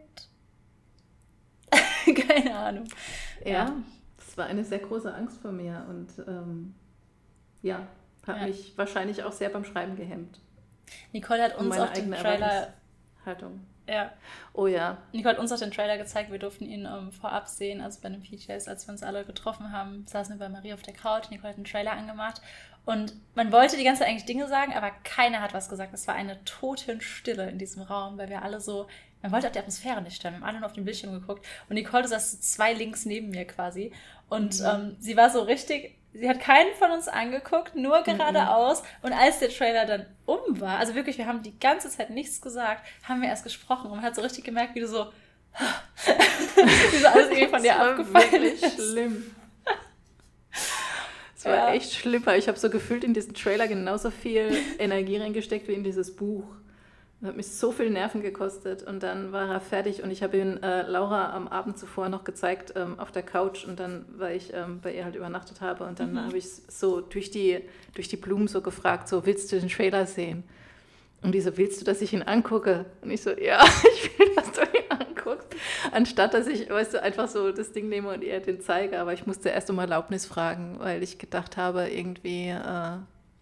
Keine 2.28 2.56
Ahnung. 2.56 2.84
Ja, 3.44 3.50
ja, 3.50 3.72
das 4.16 4.36
war 4.36 4.46
eine 4.46 4.64
sehr 4.64 4.78
große 4.78 5.12
Angst 5.12 5.40
vor 5.40 5.52
mir 5.52 5.86
und 5.88 6.08
ähm, 6.26 6.74
ja, 7.62 7.86
hat 8.26 8.36
ja. 8.36 8.46
mich 8.46 8.76
wahrscheinlich 8.76 9.22
auch 9.22 9.32
sehr 9.32 9.48
beim 9.48 9.64
Schreiben 9.64 9.96
gehemmt. 9.96 10.40
Nicole 11.12 11.42
hat 11.42 11.56
uns 11.56 11.78
auch 11.78 11.92
den 11.92 12.10
Trailer. 12.12 12.74
Haltung. 13.24 13.60
Ja. 13.88 14.12
Oh 14.52 14.66
ja. 14.66 14.98
Nicole 15.12 15.34
hat 15.34 15.40
uns 15.40 15.52
auch 15.52 15.58
den 15.58 15.72
Trailer 15.72 15.98
gezeigt. 15.98 16.30
Wir 16.30 16.38
durften 16.38 16.64
ihn 16.64 16.86
ähm, 16.86 17.12
vorab 17.12 17.48
sehen, 17.48 17.80
also 17.80 18.00
bei 18.00 18.08
den 18.08 18.22
PJs, 18.22 18.68
als 18.68 18.86
wir 18.86 18.92
uns 18.92 19.02
alle 19.02 19.24
getroffen 19.24 19.72
haben, 19.72 20.06
saßen 20.06 20.38
wir 20.38 20.46
bei 20.46 20.48
Marie 20.48 20.72
auf 20.72 20.82
der 20.82 20.94
Couch. 20.94 21.30
Nicole 21.30 21.50
hat 21.50 21.56
den 21.56 21.64
Trailer 21.64 21.92
angemacht 21.92 22.40
und 22.84 23.14
man 23.34 23.52
wollte 23.52 23.76
die 23.76 23.84
ganze 23.84 24.00
Zeit 24.00 24.08
eigentlich 24.08 24.24
Dinge 24.24 24.48
sagen, 24.48 24.72
aber 24.72 24.90
keiner 25.04 25.40
hat 25.42 25.54
was 25.54 25.68
gesagt. 25.68 25.92
Es 25.92 26.08
war 26.08 26.14
eine 26.14 26.42
Totenstille 26.44 27.48
in 27.50 27.58
diesem 27.58 27.82
Raum, 27.82 28.16
weil 28.16 28.28
wir 28.28 28.42
alle 28.42 28.60
so, 28.60 28.86
man 29.22 29.32
wollte 29.32 29.48
auch 29.48 29.52
die 29.52 29.58
Atmosphäre 29.58 30.02
nicht 30.02 30.16
stören. 30.16 30.34
Wir 30.34 30.40
haben 30.40 30.46
alle 30.46 30.58
nur 30.60 30.66
auf 30.66 30.72
den 30.72 30.84
Bildschirm 30.84 31.12
geguckt 31.12 31.44
und 31.68 31.74
Nicole 31.74 32.08
saß 32.08 32.40
zwei 32.40 32.72
links 32.72 33.04
neben 33.04 33.30
mir 33.30 33.46
quasi. 33.46 33.92
Und 34.28 34.60
mhm. 34.60 34.66
ähm, 34.66 34.96
sie 34.98 35.16
war 35.16 35.30
so 35.30 35.42
richtig, 35.42 35.96
sie 36.12 36.28
hat 36.28 36.40
keinen 36.40 36.74
von 36.74 36.90
uns 36.90 37.08
angeguckt, 37.08 37.74
nur 37.76 38.00
mhm. 38.00 38.04
geradeaus. 38.04 38.82
Mhm. 38.82 38.86
Und 39.02 39.12
als 39.12 39.38
der 39.40 39.50
Trailer 39.50 39.86
dann 39.86 40.06
um 40.24 40.60
war, 40.60 40.78
also 40.78 40.94
wirklich, 40.94 41.18
wir 41.18 41.26
haben 41.26 41.42
die 41.42 41.58
ganze 41.58 41.90
Zeit 41.90 42.10
nichts 42.10 42.40
gesagt, 42.40 42.86
haben 43.04 43.20
wir 43.20 43.28
erst 43.28 43.44
gesprochen 43.44 43.90
und 43.90 43.96
man 43.96 44.04
hat 44.04 44.14
so 44.14 44.22
richtig 44.22 44.44
gemerkt, 44.44 44.74
wie 44.74 44.80
du 44.80 44.88
so, 44.88 45.12
wie 46.06 46.96
so 46.96 47.08
alles 47.08 47.28
irgendwie 47.28 47.48
von 47.48 47.62
dir 47.62 47.78
abgefallen 47.78 48.42
ist. 48.42 48.74
schlimm. 48.74 49.34
Es 51.36 51.46
war 51.46 51.54
ja. 51.54 51.72
echt 51.72 51.94
schlimm, 51.94 52.26
weil 52.26 52.38
ich 52.38 52.48
habe 52.48 52.58
so 52.58 52.68
gefühlt 52.68 53.02
in 53.02 53.14
diesen 53.14 53.32
Trailer 53.32 53.66
genauso 53.66 54.10
viel 54.10 54.54
Energie 54.78 55.16
reingesteckt 55.16 55.68
wie 55.68 55.72
in 55.72 55.82
dieses 55.82 56.14
Buch. 56.14 56.44
Das 57.20 57.28
hat 57.28 57.36
mich 57.36 57.48
so 57.48 57.70
viel 57.70 57.90
Nerven 57.90 58.22
gekostet 58.22 58.82
und 58.82 59.02
dann 59.02 59.30
war 59.32 59.50
er 59.50 59.60
fertig 59.60 60.02
und 60.02 60.10
ich 60.10 60.22
habe 60.22 60.38
ihn 60.38 60.62
äh, 60.62 60.82
Laura 60.82 61.34
am 61.34 61.48
Abend 61.48 61.78
zuvor 61.78 62.08
noch 62.08 62.24
gezeigt 62.24 62.72
ähm, 62.76 62.98
auf 62.98 63.12
der 63.12 63.22
Couch 63.22 63.66
und 63.66 63.78
dann, 63.78 64.06
weil 64.16 64.36
ich 64.36 64.54
ähm, 64.54 64.80
bei 64.80 64.94
ihr 64.94 65.04
halt 65.04 65.16
übernachtet 65.16 65.60
habe 65.60 65.84
und 65.84 66.00
dann 66.00 66.12
mhm. 66.12 66.24
habe 66.24 66.38
ich 66.38 66.46
so 66.46 67.02
durch 67.02 67.30
die, 67.30 67.60
durch 67.94 68.08
die 68.08 68.16
Blumen 68.16 68.48
so 68.48 68.62
gefragt, 68.62 69.08
so 69.08 69.26
willst 69.26 69.52
du 69.52 69.60
den 69.60 69.68
Trailer 69.68 70.06
sehen? 70.06 70.44
Und 71.22 71.32
die 71.32 71.40
so, 71.40 71.56
willst 71.56 71.80
du, 71.80 71.84
dass 71.84 72.00
ich 72.00 72.12
ihn 72.12 72.22
angucke? 72.22 72.86
Und 73.02 73.10
ich 73.10 73.22
so, 73.22 73.30
ja, 73.30 73.62
ich 73.94 74.18
will, 74.18 74.34
dass 74.34 74.52
du 74.52 74.62
ihn 74.62 74.90
anguckst. 74.90 75.48
Anstatt, 75.92 76.34
dass 76.34 76.46
ich, 76.46 76.70
weißt 76.70 76.94
du, 76.94 77.02
einfach 77.02 77.28
so 77.28 77.52
das 77.52 77.72
Ding 77.72 77.88
nehme 77.88 78.08
und 78.08 78.24
ihr 78.24 78.40
den 78.40 78.60
zeige. 78.60 78.98
Aber 78.98 79.12
ich 79.12 79.26
musste 79.26 79.50
erst 79.50 79.68
um 79.70 79.78
Erlaubnis 79.78 80.24
fragen, 80.24 80.76
weil 80.78 81.02
ich 81.02 81.18
gedacht 81.18 81.56
habe, 81.56 81.88
irgendwie, 81.88 82.48
äh, 82.48 82.96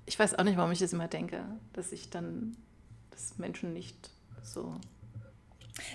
ich 0.06 0.18
weiß 0.18 0.38
auch 0.38 0.44
nicht, 0.44 0.56
warum 0.56 0.72
ich 0.72 0.80
das 0.80 0.92
immer 0.92 1.06
denke, 1.06 1.44
dass 1.72 1.92
ich 1.92 2.10
dann, 2.10 2.56
dass 3.18 3.38
Menschen 3.38 3.72
nicht 3.72 4.10
so 4.42 4.74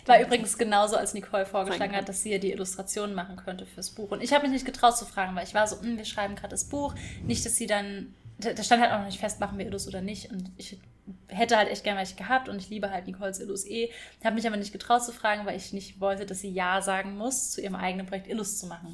war 0.06 0.22
übrigens 0.22 0.58
genauso, 0.58 0.96
als 0.96 1.14
Nicole 1.14 1.46
vorgeschlagen 1.46 1.96
hat, 1.96 2.08
dass 2.08 2.22
sie 2.22 2.32
ja 2.32 2.38
die 2.38 2.52
Illustrationen 2.52 3.16
machen 3.16 3.36
könnte 3.36 3.66
fürs 3.66 3.92
Buch. 3.92 4.12
Und 4.12 4.24
ich 4.24 4.32
habe 4.32 4.44
mich 4.44 4.52
nicht 4.52 4.66
getraut 4.66 4.98
zu 4.98 5.06
fragen, 5.06 5.36
weil 5.36 5.46
ich 5.46 5.54
war 5.54 5.68
so, 5.68 5.82
hm, 5.82 5.98
wir 5.98 6.06
schreiben 6.06 6.36
gerade 6.36 6.52
das 6.52 6.66
Buch. 6.66 6.96
Nicht, 7.24 7.46
dass 7.46 7.58
sie 7.58 7.68
dann, 7.68 8.14
da 8.38 8.64
stand 8.64 8.82
halt 8.82 8.94
auch 8.94 9.00
noch 9.00 9.08
nicht 9.08 9.20
fest, 9.20 9.42
machen 9.42 9.58
wir 9.58 9.66
Illus 9.66 9.88
oder 9.88 10.02
nicht. 10.02 10.32
Und 10.32 10.52
ich 10.56 10.80
hätte 11.28 11.58
halt 11.58 11.70
echt 11.70 11.84
gerne 11.84 12.00
welche 12.00 12.16
gehabt 12.16 12.48
und 12.48 12.60
ich 12.60 12.70
liebe 12.70 12.90
halt 12.90 13.08
Nicole's 13.08 13.40
Illus 13.40 13.66
eh. 13.66 13.92
Habe 14.24 14.36
mich 14.36 14.48
aber 14.48 14.58
nicht 14.58 14.72
getraut 14.72 15.04
zu 15.04 15.12
fragen, 15.12 15.46
weil 15.46 15.58
ich 15.58 15.74
nicht 15.74 16.00
wollte, 16.00 16.26
dass 16.26 16.40
sie 16.40 16.50
Ja 16.50 16.82
sagen 16.82 17.18
muss, 17.18 17.52
zu 17.52 17.62
ihrem 17.62 17.76
eigenen 17.76 18.06
Projekt 18.06 18.28
Illus 18.28 18.58
zu 18.58 18.68
machen. 18.68 18.94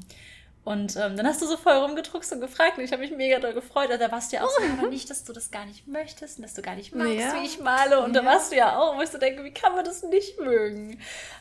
Und 0.69 0.95
ähm, 0.97 1.17
dann 1.17 1.25
hast 1.25 1.41
du 1.41 1.47
so 1.47 1.57
voll 1.57 1.73
rumgedruckst 1.73 2.31
und 2.31 2.41
gefragt 2.41 2.77
und 2.77 2.83
ich 2.83 2.91
habe 2.91 3.01
mich 3.01 3.09
mega 3.09 3.39
doll 3.39 3.53
gefreut. 3.53 3.89
Also, 3.89 4.05
da 4.05 4.11
warst 4.11 4.31
du 4.31 4.35
ja 4.35 4.43
auch 4.43 4.49
so, 4.51 4.61
aber 4.77 4.87
nicht, 4.87 5.09
dass 5.09 5.23
du 5.23 5.33
das 5.33 5.49
gar 5.49 5.65
nicht 5.65 5.87
möchtest 5.87 6.37
und 6.37 6.43
dass 6.43 6.53
du 6.53 6.61
gar 6.61 6.75
nicht 6.75 6.93
magst, 6.93 7.15
ja. 7.15 7.33
wie 7.33 7.43
ich 7.47 7.59
male. 7.59 7.99
Und 8.01 8.13
ja. 8.13 8.21
da 8.21 8.27
warst 8.27 8.51
du 8.51 8.55
ja 8.55 8.77
auch, 8.77 8.95
wo 8.95 9.01
ich 9.01 9.09
so 9.09 9.17
denke, 9.17 9.43
wie 9.43 9.51
kann 9.51 9.73
man 9.73 9.83
das 9.83 10.03
nicht 10.03 10.39
mögen? 10.39 10.99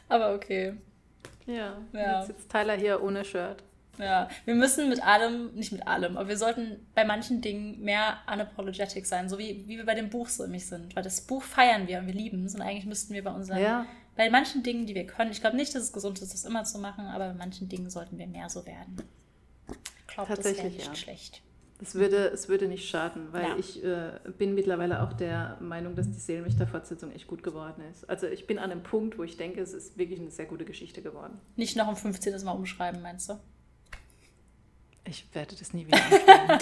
Aber 0.09 0.33
okay. 0.33 0.79
Ja, 1.45 1.77
ja. 1.93 2.21
jetzt 2.21 2.29
sitzt 2.29 2.51
Tyler 2.51 2.75
hier 2.75 3.03
ohne 3.03 3.23
Shirt. 3.23 3.63
Ja, 3.99 4.31
wir 4.47 4.55
müssen 4.55 4.89
mit 4.89 5.05
allem, 5.05 5.53
nicht 5.55 5.73
mit 5.73 5.87
allem, 5.87 6.17
aber 6.17 6.31
wir 6.31 6.39
sollten 6.39 6.87
bei 6.95 7.05
manchen 7.05 7.43
Dingen 7.43 7.83
mehr 7.83 8.17
unapologetic 8.33 9.05
sein, 9.05 9.29
so 9.29 9.39
wie, 9.39 9.69
wie 9.69 9.77
wir 9.77 9.85
bei 9.85 9.95
dem 9.95 10.09
Buch 10.09 10.29
so 10.31 10.45
nämlich 10.45 10.67
sind. 10.67 10.97
Weil 10.97 11.03
das 11.03 11.21
Buch 11.21 11.43
feiern 11.43 11.87
wir 11.87 11.99
und 11.99 12.07
wir 12.07 12.15
lieben 12.15 12.47
es 12.47 12.55
und 12.55 12.63
eigentlich 12.63 12.87
müssten 12.87 13.13
wir 13.13 13.25
bei 13.25 13.33
unseren, 13.33 13.61
ja. 13.61 13.85
bei 14.17 14.31
manchen 14.31 14.63
Dingen, 14.63 14.87
die 14.87 14.95
wir 14.95 15.07
können, 15.07 15.33
ich 15.33 15.43
glaube 15.43 15.57
nicht, 15.57 15.75
dass 15.75 15.83
es 15.83 15.93
gesund 15.93 16.23
ist, 16.23 16.33
das 16.33 16.47
immer 16.47 16.65
zu 16.65 16.79
machen, 16.79 17.09
aber 17.09 17.29
bei 17.29 17.35
manchen 17.35 17.69
Dingen 17.69 17.91
sollten 17.91 18.17
wir 18.17 18.27
mehr 18.27 18.49
so 18.49 18.65
werden. 18.65 18.97
Ich 20.09 20.15
glaube, 20.15 20.35
das 20.35 20.45
wäre 20.45 20.69
nicht 20.69 20.87
ja. 20.87 20.95
schlecht. 20.95 21.43
Es 21.81 21.95
würde, 21.95 22.27
es 22.29 22.49
würde 22.49 22.67
nicht 22.67 22.89
schaden, 22.89 23.33
weil 23.33 23.51
ja. 23.51 23.57
ich 23.57 23.85
äh, 23.85 24.19
bin 24.37 24.55
mittlerweile 24.55 25.01
auch 25.03 25.13
der 25.13 25.59
Meinung, 25.61 25.95
dass 25.95 26.11
die 26.11 26.19
Seelenwächter-Fortsetzung 26.19 27.13
echt 27.13 27.29
gut 27.29 27.45
geworden 27.45 27.85
ist. 27.93 28.09
Also 28.11 28.27
ich 28.27 28.49
bin 28.49 28.59
an 28.59 28.73
einem 28.73 28.83
Punkt, 28.83 29.17
wo 29.17 29.23
ich 29.23 29.37
denke, 29.37 29.61
es 29.61 29.73
ist 29.73 29.97
wirklich 29.97 30.19
eine 30.19 30.33
sehr 30.33 30.47
gute 30.47 30.65
Geschichte 30.65 31.03
geworden. 31.03 31.41
Nicht 31.55 31.77
noch 31.77 31.87
um 31.87 31.95
15. 31.95 32.45
Mal 32.45 32.53
umschreiben, 32.53 33.01
meinst 33.01 33.31
du? 33.31 33.39
Ich 35.05 35.33
werde 35.33 35.55
das 35.57 35.73
nie 35.73 35.87
wieder 35.87 35.99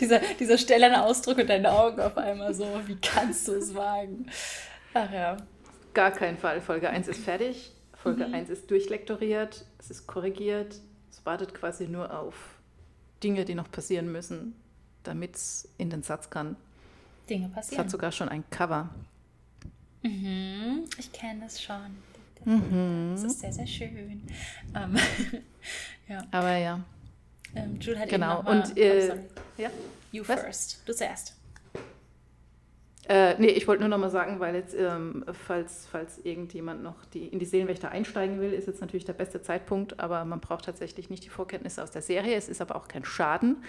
dieser, 0.00 0.20
dieser 0.40 0.58
stellende 0.58 1.02
Ausdruck 1.02 1.38
in 1.38 1.46
deinen 1.46 1.66
Augen 1.66 2.00
auf 2.00 2.16
einmal 2.16 2.54
so, 2.54 2.66
wie 2.86 2.96
kannst 2.96 3.48
du 3.48 3.52
es 3.52 3.74
wagen? 3.74 4.26
Ach 4.94 5.12
ja. 5.12 5.36
Gar 5.94 6.12
keinen 6.12 6.38
Fall. 6.38 6.60
Folge 6.60 6.88
1 6.88 7.08
ist 7.08 7.20
fertig. 7.24 7.72
Folge 7.94 8.26
mhm. 8.26 8.34
1 8.34 8.50
ist 8.50 8.70
durchlektoriert. 8.70 9.66
Es 9.78 9.90
ist 9.90 10.06
korrigiert. 10.06 10.80
Es 11.10 11.24
wartet 11.24 11.54
quasi 11.54 11.88
nur 11.88 12.16
auf 12.16 12.34
Dinge, 13.22 13.44
die 13.44 13.54
noch 13.54 13.70
passieren 13.70 14.10
müssen, 14.10 14.54
damit 15.02 15.36
es 15.36 15.68
in 15.78 15.90
den 15.90 16.02
Satz 16.02 16.30
kann. 16.30 16.56
Dinge 17.28 17.48
passieren. 17.48 17.80
Es 17.80 17.84
hat 17.84 17.90
sogar 17.90 18.12
schon 18.12 18.28
ein 18.28 18.48
Cover. 18.50 18.88
Mhm. 20.02 20.84
Ich 20.98 21.12
kenne 21.12 21.46
es 21.46 21.60
schon. 21.60 21.96
Mhm. 22.44 23.12
Das 23.14 23.24
ist 23.24 23.40
sehr, 23.40 23.52
sehr 23.52 23.66
schön. 23.66 24.22
Ähm, 24.74 24.96
ja. 26.08 26.22
Aber 26.30 26.56
ja. 26.56 26.80
Ähm, 27.54 27.78
Jude 27.80 27.98
hat 27.98 28.08
genau. 28.08 28.42
Mal, 28.42 28.62
und 28.62 28.76
äh, 28.76 29.12
oh, 29.12 29.60
ja. 29.60 29.70
You 30.12 30.22
Was? 30.26 30.40
first. 30.40 30.82
Du 30.86 30.94
zuerst. 30.94 31.37
Äh, 33.08 33.36
nee, 33.38 33.46
ich 33.46 33.66
wollte 33.66 33.80
nur 33.80 33.88
noch 33.88 33.98
mal 33.98 34.10
sagen, 34.10 34.38
weil 34.38 34.54
jetzt, 34.54 34.74
ähm, 34.74 35.24
falls, 35.32 35.86
falls 35.90 36.18
irgendjemand 36.18 36.82
noch 36.82 37.06
die, 37.06 37.26
in 37.26 37.38
die 37.38 37.46
Seelenwächter 37.46 37.90
einsteigen 37.90 38.38
will, 38.38 38.52
ist 38.52 38.66
jetzt 38.66 38.82
natürlich 38.82 39.06
der 39.06 39.14
beste 39.14 39.40
Zeitpunkt, 39.40 39.98
aber 39.98 40.26
man 40.26 40.40
braucht 40.40 40.66
tatsächlich 40.66 41.08
nicht 41.08 41.24
die 41.24 41.30
Vorkenntnisse 41.30 41.82
aus 41.82 41.90
der 41.90 42.02
Serie. 42.02 42.36
Es 42.36 42.50
ist 42.50 42.60
aber 42.60 42.76
auch 42.76 42.86
kein 42.86 43.06
Schaden. 43.06 43.64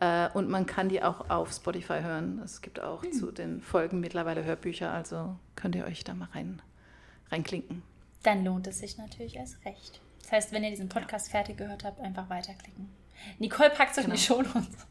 Äh, 0.00 0.28
und 0.34 0.50
man 0.50 0.66
kann 0.66 0.90
die 0.90 1.02
auch 1.02 1.30
auf 1.30 1.50
Spotify 1.50 2.00
hören. 2.02 2.42
Es 2.44 2.60
gibt 2.60 2.78
auch 2.78 3.02
hm. 3.02 3.12
zu 3.12 3.32
den 3.32 3.62
Folgen 3.62 4.00
mittlerweile 4.00 4.44
Hörbücher, 4.44 4.92
also 4.92 5.34
könnt 5.56 5.74
ihr 5.76 5.86
euch 5.86 6.04
da 6.04 6.12
mal 6.12 6.28
rein, 6.34 6.60
reinklinken. 7.30 7.82
Dann 8.22 8.44
lohnt 8.44 8.66
es 8.66 8.80
sich 8.80 8.98
natürlich 8.98 9.36
erst 9.36 9.64
recht. 9.64 10.02
Das 10.20 10.32
heißt, 10.32 10.52
wenn 10.52 10.62
ihr 10.62 10.70
diesen 10.70 10.90
Podcast 10.90 11.30
fertig 11.30 11.56
gehört 11.56 11.84
habt, 11.84 12.00
einfach 12.00 12.28
weiterklicken. 12.28 12.90
Nicole 13.38 13.70
packt 13.70 13.92
es 13.92 13.98
euch 13.98 14.04
genau. 14.04 14.14
in 14.14 14.20
die. 14.20 14.26
Shownotes. 14.26 14.86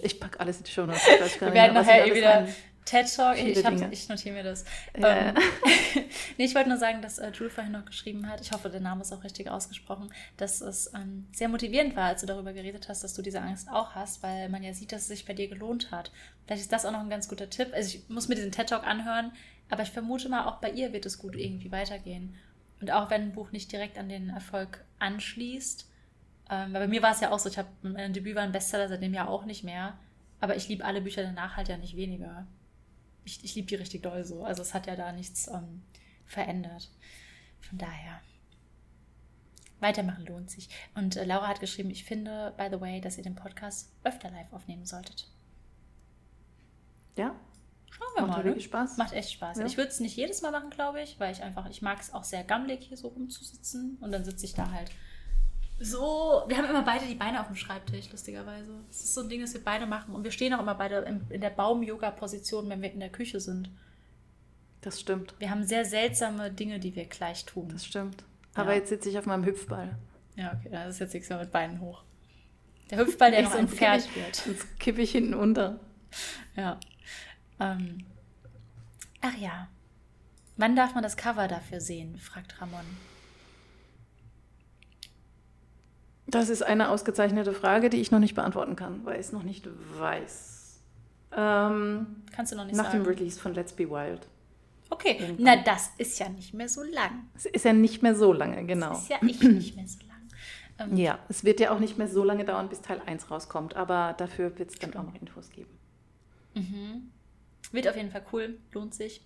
Ich 0.00 0.20
packe 0.20 0.38
alles 0.40 0.58
in 0.58 0.64
die 0.64 0.70
Shownotes. 0.70 1.40
Wir 1.40 1.52
werden 1.52 1.74
nachher 1.74 2.06
eh 2.06 2.14
wieder 2.14 2.46
TED 2.88 3.14
Talk. 3.14 3.36
Ich, 3.36 3.58
ich, 3.92 4.08
notiere 4.08 4.34
mir 4.34 4.42
das. 4.42 4.64
Ja. 4.98 5.28
Ähm, 5.28 5.34
nee, 6.38 6.44
ich 6.44 6.54
wollte 6.54 6.70
nur 6.70 6.78
sagen, 6.78 7.02
dass 7.02 7.18
äh, 7.18 7.30
Jules 7.32 7.52
vorhin 7.52 7.72
noch 7.72 7.84
geschrieben 7.84 8.28
hat, 8.28 8.40
ich 8.40 8.52
hoffe, 8.52 8.70
der 8.70 8.80
Name 8.80 9.02
ist 9.02 9.12
auch 9.12 9.24
richtig 9.24 9.50
ausgesprochen, 9.50 10.10
dass 10.36 10.60
es 10.60 10.92
ähm, 10.94 11.26
sehr 11.32 11.48
motivierend 11.48 11.96
war, 11.96 12.06
als 12.06 12.22
du 12.22 12.26
darüber 12.26 12.52
geredet 12.52 12.88
hast, 12.88 13.04
dass 13.04 13.14
du 13.14 13.22
diese 13.22 13.42
Angst 13.42 13.68
auch 13.70 13.94
hast, 13.94 14.22
weil 14.22 14.48
man 14.48 14.62
ja 14.62 14.72
sieht, 14.72 14.92
dass 14.92 15.02
es 15.02 15.08
sich 15.08 15.26
bei 15.26 15.34
dir 15.34 15.48
gelohnt 15.48 15.90
hat. 15.90 16.10
Vielleicht 16.46 16.62
ist 16.62 16.72
das 16.72 16.86
auch 16.86 16.92
noch 16.92 17.00
ein 17.00 17.10
ganz 17.10 17.28
guter 17.28 17.50
Tipp. 17.50 17.68
Also 17.74 17.96
ich 17.96 18.08
muss 18.08 18.28
mir 18.28 18.36
diesen 18.36 18.52
TED 18.52 18.70
Talk 18.70 18.86
anhören, 18.86 19.32
aber 19.68 19.82
ich 19.82 19.90
vermute 19.90 20.28
mal, 20.28 20.46
auch 20.46 20.56
bei 20.56 20.70
ihr 20.70 20.92
wird 20.92 21.04
es 21.04 21.18
gut 21.18 21.36
irgendwie 21.36 21.70
weitergehen. 21.70 22.36
Und 22.80 22.90
auch 22.90 23.10
wenn 23.10 23.22
ein 23.22 23.32
Buch 23.32 23.52
nicht 23.52 23.70
direkt 23.70 23.98
an 23.98 24.08
den 24.08 24.30
Erfolg 24.30 24.84
anschließt, 24.98 25.86
ähm, 26.50 26.72
weil 26.72 26.82
bei 26.82 26.88
mir 26.88 27.02
war 27.02 27.12
es 27.12 27.20
ja 27.20 27.32
auch 27.32 27.38
so, 27.38 27.50
ich 27.50 27.58
habe 27.58 27.68
mein 27.82 28.14
Debüt 28.14 28.34
war 28.34 28.42
ein 28.42 28.52
Bestseller, 28.52 28.88
seitdem 28.88 29.12
ja 29.12 29.26
auch 29.26 29.44
nicht 29.44 29.64
mehr. 29.64 29.98
Aber 30.40 30.56
ich 30.56 30.68
liebe 30.68 30.84
alle 30.84 31.00
Bücher 31.00 31.22
danach 31.22 31.56
halt 31.56 31.68
ja 31.68 31.76
nicht 31.76 31.96
weniger. 31.96 32.46
Ich, 33.28 33.44
ich 33.44 33.54
liebe 33.54 33.68
die 33.68 33.74
richtig 33.74 34.02
doll 34.02 34.24
so. 34.24 34.44
Also 34.44 34.62
es 34.62 34.72
hat 34.72 34.86
ja 34.86 34.96
da 34.96 35.12
nichts 35.12 35.48
ähm, 35.48 35.82
verändert. 36.24 36.90
Von 37.60 37.78
daher. 37.78 38.20
Weitermachen 39.80 40.24
lohnt 40.24 40.50
sich. 40.50 40.68
Und 40.94 41.16
äh, 41.16 41.24
Laura 41.24 41.48
hat 41.48 41.60
geschrieben, 41.60 41.90
ich 41.90 42.04
finde, 42.04 42.54
by 42.56 42.68
the 42.70 42.80
way, 42.80 43.00
dass 43.00 43.18
ihr 43.18 43.22
den 43.22 43.36
Podcast 43.36 43.92
öfter 44.02 44.30
live 44.30 44.52
aufnehmen 44.52 44.86
solltet. 44.86 45.30
Ja, 47.16 47.38
Schauen 47.90 48.08
wir 48.14 48.26
Macht 48.26 48.44
mal. 48.44 48.54
Ne? 48.54 48.60
Spaß. 48.60 48.96
Macht 48.96 49.12
echt 49.12 49.32
Spaß. 49.32 49.58
Ja. 49.58 49.66
Ich 49.66 49.76
würde 49.76 49.90
es 49.90 50.00
nicht 50.00 50.16
jedes 50.16 50.42
Mal 50.42 50.50
machen, 50.50 50.70
glaube 50.70 51.00
ich, 51.02 51.18
weil 51.18 51.32
ich 51.32 51.42
einfach, 51.42 51.68
ich 51.68 51.82
mag 51.82 52.00
es 52.00 52.12
auch 52.12 52.24
sehr 52.24 52.44
gammelig, 52.44 52.84
hier 52.84 52.96
so 52.96 53.08
rumzusitzen. 53.08 53.96
Und 54.00 54.12
dann 54.12 54.24
sitze 54.24 54.44
ich 54.44 54.54
da 54.54 54.70
halt 54.70 54.90
so. 55.80 56.44
Wir 56.48 56.56
haben 56.58 56.68
immer 56.68 56.82
beide 56.82 57.06
die 57.06 57.14
Beine 57.14 57.40
auf 57.40 57.46
dem 57.46 57.56
Schreibtisch, 57.56 58.10
lustigerweise. 58.10 58.72
Das 58.88 59.00
ist 59.04 59.14
so 59.14 59.22
ein 59.22 59.28
Ding, 59.28 59.40
das 59.40 59.54
wir 59.54 59.62
beide 59.64 59.86
machen. 59.86 60.14
Und 60.14 60.24
wir 60.24 60.30
stehen 60.30 60.52
auch 60.54 60.60
immer 60.60 60.74
beide 60.74 60.96
in, 61.00 61.20
in 61.30 61.40
der 61.40 61.50
Baum-Yoga-Position, 61.50 62.68
wenn 62.68 62.82
wir 62.82 62.92
in 62.92 63.00
der 63.00 63.10
Küche 63.10 63.40
sind. 63.40 63.70
Das 64.80 65.00
stimmt. 65.00 65.34
Wir 65.38 65.50
haben 65.50 65.64
sehr 65.64 65.84
seltsame 65.84 66.50
Dinge, 66.52 66.78
die 66.80 66.94
wir 66.94 67.04
gleich 67.06 67.44
tun. 67.44 67.68
Das 67.70 67.84
stimmt. 67.84 68.24
Aber 68.54 68.70
Ja. 68.70 68.76
jetzt 68.78 68.88
sitze 68.90 69.08
ich 69.08 69.18
auf 69.18 69.26
meinem 69.26 69.44
Hüpfball. 69.44 69.96
ja, 70.36 70.52
okay, 70.58 70.68
das 70.70 70.94
ist 70.94 71.00
jetzt 71.00 71.14
nichts 71.14 71.28
mehr 71.28 71.38
mit 71.38 71.50
Beinen 71.52 71.80
hoch. 71.80 72.02
Der 72.90 72.98
Hüpfball, 72.98 73.30
der 73.30 73.40
Ich 73.40 73.46
noch 73.46 73.54
entfernt 73.56 74.08
wird. 74.16 74.36
Sonst 74.36 74.78
kippe 74.78 75.02
ich 75.02 75.10
hinten 75.12 75.34
unter. 75.34 75.78
Ja. 76.56 76.78
Ähm. 77.60 78.06
Ach 79.20 79.36
ja. 79.36 79.68
Wann 80.56 80.74
darf 80.74 80.94
man 80.94 81.02
das 81.02 81.16
Cover 81.16 81.48
dafür 81.48 81.80
sehen? 81.80 82.16
fragt 82.18 82.60
Ramon. 82.60 82.84
Das 86.30 86.50
ist 86.50 86.62
eine 86.62 86.90
ausgezeichnete 86.90 87.52
Frage, 87.54 87.88
die 87.90 88.00
ich 88.00 88.10
noch 88.10 88.18
nicht 88.18 88.34
beantworten 88.34 88.76
kann, 88.76 89.04
weil 89.04 89.14
ich 89.14 89.26
es 89.26 89.32
noch 89.32 89.42
nicht 89.42 89.66
weiß. 89.98 90.78
Ähm, 91.36 92.06
Kannst 92.32 92.52
du 92.52 92.56
noch 92.56 92.64
nicht 92.66 92.76
nach 92.76 92.86
sagen. 92.92 93.02
dem 93.04 93.06
Release 93.06 93.40
von 93.40 93.54
Let's 93.54 93.72
Be 93.72 93.88
Wild. 93.90 94.26
Okay, 94.90 95.16
Irgendwann. 95.20 95.44
na 95.56 95.62
das 95.62 95.90
ist 95.98 96.18
ja 96.18 96.28
nicht 96.28 96.54
mehr 96.54 96.68
so 96.68 96.82
lang. 96.82 97.28
Es 97.34 97.46
ist 97.46 97.64
ja 97.64 97.72
nicht 97.72 98.02
mehr 98.02 98.14
so 98.14 98.32
lange, 98.32 98.64
genau. 98.66 98.90
Das 98.90 99.02
ist 99.02 99.08
ja 99.10 99.16
ich 99.22 99.42
nicht 99.42 99.76
mehr 99.76 99.86
so 99.86 99.98
lang. 100.06 100.08
Ähm, 100.90 100.96
Ja, 100.96 101.18
es 101.28 101.44
wird 101.44 101.60
ja 101.60 101.70
auch 101.72 101.78
nicht 101.78 101.98
mehr 101.98 102.08
so 102.08 102.24
lange 102.24 102.44
dauern, 102.44 102.68
bis 102.68 102.80
Teil 102.80 103.00
1 103.04 103.30
rauskommt, 103.30 103.74
aber 103.76 104.14
dafür 104.16 104.58
wird 104.58 104.70
es 104.70 104.78
dann 104.78 104.94
auch 104.96 105.02
noch 105.04 105.14
Infos 105.20 105.50
geben. 105.50 105.70
Mhm. 106.54 107.10
Wird 107.72 107.88
auf 107.88 107.96
jeden 107.96 108.10
Fall 108.10 108.24
cool, 108.32 108.58
lohnt 108.72 108.94
sich. 108.94 109.22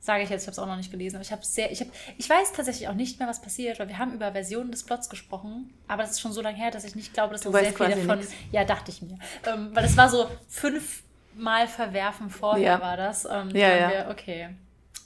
Sage 0.00 0.22
ich 0.22 0.30
jetzt, 0.30 0.42
ich 0.42 0.46
habe 0.46 0.52
es 0.52 0.58
auch 0.58 0.66
noch 0.66 0.76
nicht 0.76 0.90
gelesen, 0.92 1.16
aber 1.16 1.22
ich 1.24 1.32
habe 1.32 1.44
sehr, 1.44 1.70
ich 1.72 1.80
habe, 1.80 1.90
ich 2.16 2.30
weiß 2.30 2.52
tatsächlich 2.52 2.88
auch 2.88 2.94
nicht 2.94 3.18
mehr, 3.18 3.28
was 3.28 3.42
passiert, 3.42 3.78
weil 3.80 3.88
wir 3.88 3.98
haben 3.98 4.12
über 4.14 4.30
Versionen 4.32 4.70
des 4.70 4.84
Plots 4.84 5.08
gesprochen, 5.10 5.74
aber 5.88 6.02
das 6.02 6.12
ist 6.12 6.20
schon 6.20 6.32
so 6.32 6.40
lange 6.40 6.56
her, 6.56 6.70
dass 6.70 6.84
ich 6.84 6.94
nicht 6.94 7.12
glaube, 7.14 7.32
dass 7.32 7.42
Du 7.42 7.50
sehr 7.52 7.72
viel 7.72 7.88
davon, 7.88 8.18
nix. 8.20 8.30
ja, 8.52 8.64
dachte 8.64 8.90
ich 8.90 9.02
mir, 9.02 9.18
ähm, 9.46 9.70
weil 9.74 9.84
es 9.84 9.96
war 9.96 10.08
so 10.08 10.30
fünfmal 10.48 11.66
verwerfen 11.68 12.30
vorher 12.30 12.74
Ja. 12.74 12.80
war 12.80 12.96
das. 12.96 13.24
Ähm, 13.24 13.50
Ja, 13.50 13.74
ja. 13.76 13.90
Wir, 13.90 14.10
okay, 14.10 14.50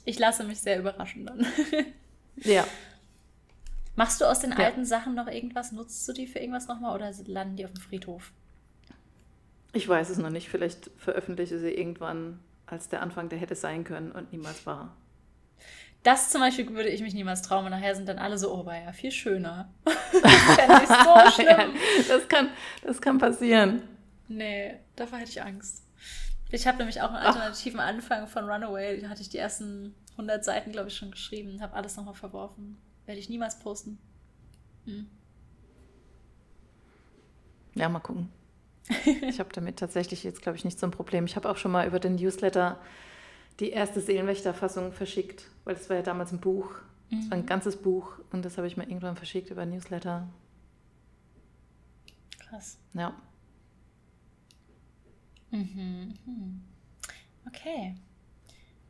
ich 0.04 0.18
lasse 0.18 0.44
mich 0.44 0.60
sehr 0.60 0.78
überraschen 0.78 1.26
dann. 1.26 1.46
Ja, 2.44 2.66
Machst 3.94 4.20
du 4.20 4.24
aus 4.24 4.40
den 4.40 4.52
Ja. 4.52 4.56
alten 4.58 4.84
Sachen 4.86 5.14
noch 5.14 5.26
irgendwas? 5.26 5.70
Nutzt 5.72 6.08
du 6.08 6.12
die 6.14 6.26
für 6.26 6.38
irgendwas 6.38 6.66
nochmal 6.66 6.94
oder 6.94 7.12
landen 7.26 7.56
die 7.56 7.64
auf 7.66 7.72
dem 7.72 7.80
Friedhof? 7.82 8.30
ich 9.74 9.88
weiß 9.88 10.10
es 10.10 10.18
noch 10.18 10.30
nicht. 10.30 10.48
Vielleicht 10.50 10.90
veröffentliche 10.98 11.58
sie 11.58 11.70
irgendwann 11.70 12.40
als 12.72 12.88
der 12.88 13.02
Anfang, 13.02 13.28
der 13.28 13.38
hätte 13.38 13.54
sein 13.54 13.84
können 13.84 14.10
und 14.10 14.32
niemals 14.32 14.66
war. 14.66 14.96
Das 16.02 16.30
zum 16.30 16.40
Beispiel 16.40 16.68
würde 16.70 16.88
ich 16.88 17.00
mich 17.00 17.14
niemals 17.14 17.42
trauen. 17.42 17.64
Und 17.64 17.70
nachher 17.70 17.94
sind 17.94 18.08
dann 18.08 18.18
alle 18.18 18.36
so, 18.36 18.52
oh, 18.52 18.66
war 18.66 18.76
ja 18.76 18.92
viel 18.92 19.12
schöner. 19.12 19.72
das 19.84 20.56
fände 20.56 20.80
ich 20.82 20.88
so 20.88 21.30
schlimm. 21.42 21.74
das, 22.08 22.28
kann, 22.28 22.48
das 22.82 23.00
kann 23.00 23.18
passieren. 23.18 23.82
Nee, 24.26 24.74
davor 24.96 25.18
hätte 25.18 25.30
ich 25.30 25.42
Angst. 25.42 25.84
Ich 26.50 26.66
habe 26.66 26.78
nämlich 26.78 27.00
auch 27.00 27.08
einen 27.08 27.24
alternativen 27.24 27.78
Anfang 27.78 28.26
von 28.26 28.50
Runaway. 28.50 29.00
Da 29.00 29.08
hatte 29.08 29.22
ich 29.22 29.28
die 29.28 29.38
ersten 29.38 29.94
100 30.12 30.44
Seiten, 30.44 30.72
glaube 30.72 30.88
ich, 30.88 30.96
schon 30.96 31.12
geschrieben. 31.12 31.60
Habe 31.62 31.74
alles 31.74 31.96
nochmal 31.96 32.14
verworfen. 32.14 32.78
Werde 33.06 33.20
ich 33.20 33.28
niemals 33.28 33.58
posten. 33.58 33.98
Hm. 34.86 35.08
Ja, 37.74 37.88
mal 37.88 38.00
gucken. 38.00 38.28
Ich 39.28 39.40
habe 39.40 39.50
damit 39.52 39.78
tatsächlich 39.78 40.24
jetzt, 40.24 40.42
glaube 40.42 40.56
ich, 40.56 40.64
nicht 40.64 40.78
so 40.78 40.86
ein 40.86 40.90
Problem. 40.90 41.24
Ich 41.24 41.36
habe 41.36 41.48
auch 41.48 41.56
schon 41.56 41.72
mal 41.72 41.86
über 41.86 42.00
den 42.00 42.16
Newsletter 42.16 42.78
die 43.60 43.70
erste 43.70 44.00
Seelenwächterfassung 44.00 44.92
verschickt, 44.92 45.44
weil 45.64 45.74
das 45.74 45.88
war 45.88 45.96
ja 45.96 46.02
damals 46.02 46.32
ein 46.32 46.40
Buch. 46.40 46.70
Das 47.10 47.30
war 47.30 47.36
ein 47.36 47.46
ganzes 47.46 47.76
Buch 47.76 48.12
und 48.30 48.44
das 48.44 48.56
habe 48.56 48.66
ich 48.66 48.76
mal 48.78 48.86
irgendwann 48.88 49.16
verschickt 49.16 49.50
über 49.50 49.66
Newsletter. 49.66 50.28
Krass. 52.38 52.78
Ja. 52.94 53.14
Mhm. 55.50 56.14
mhm. 56.24 56.62
Okay. 57.46 57.96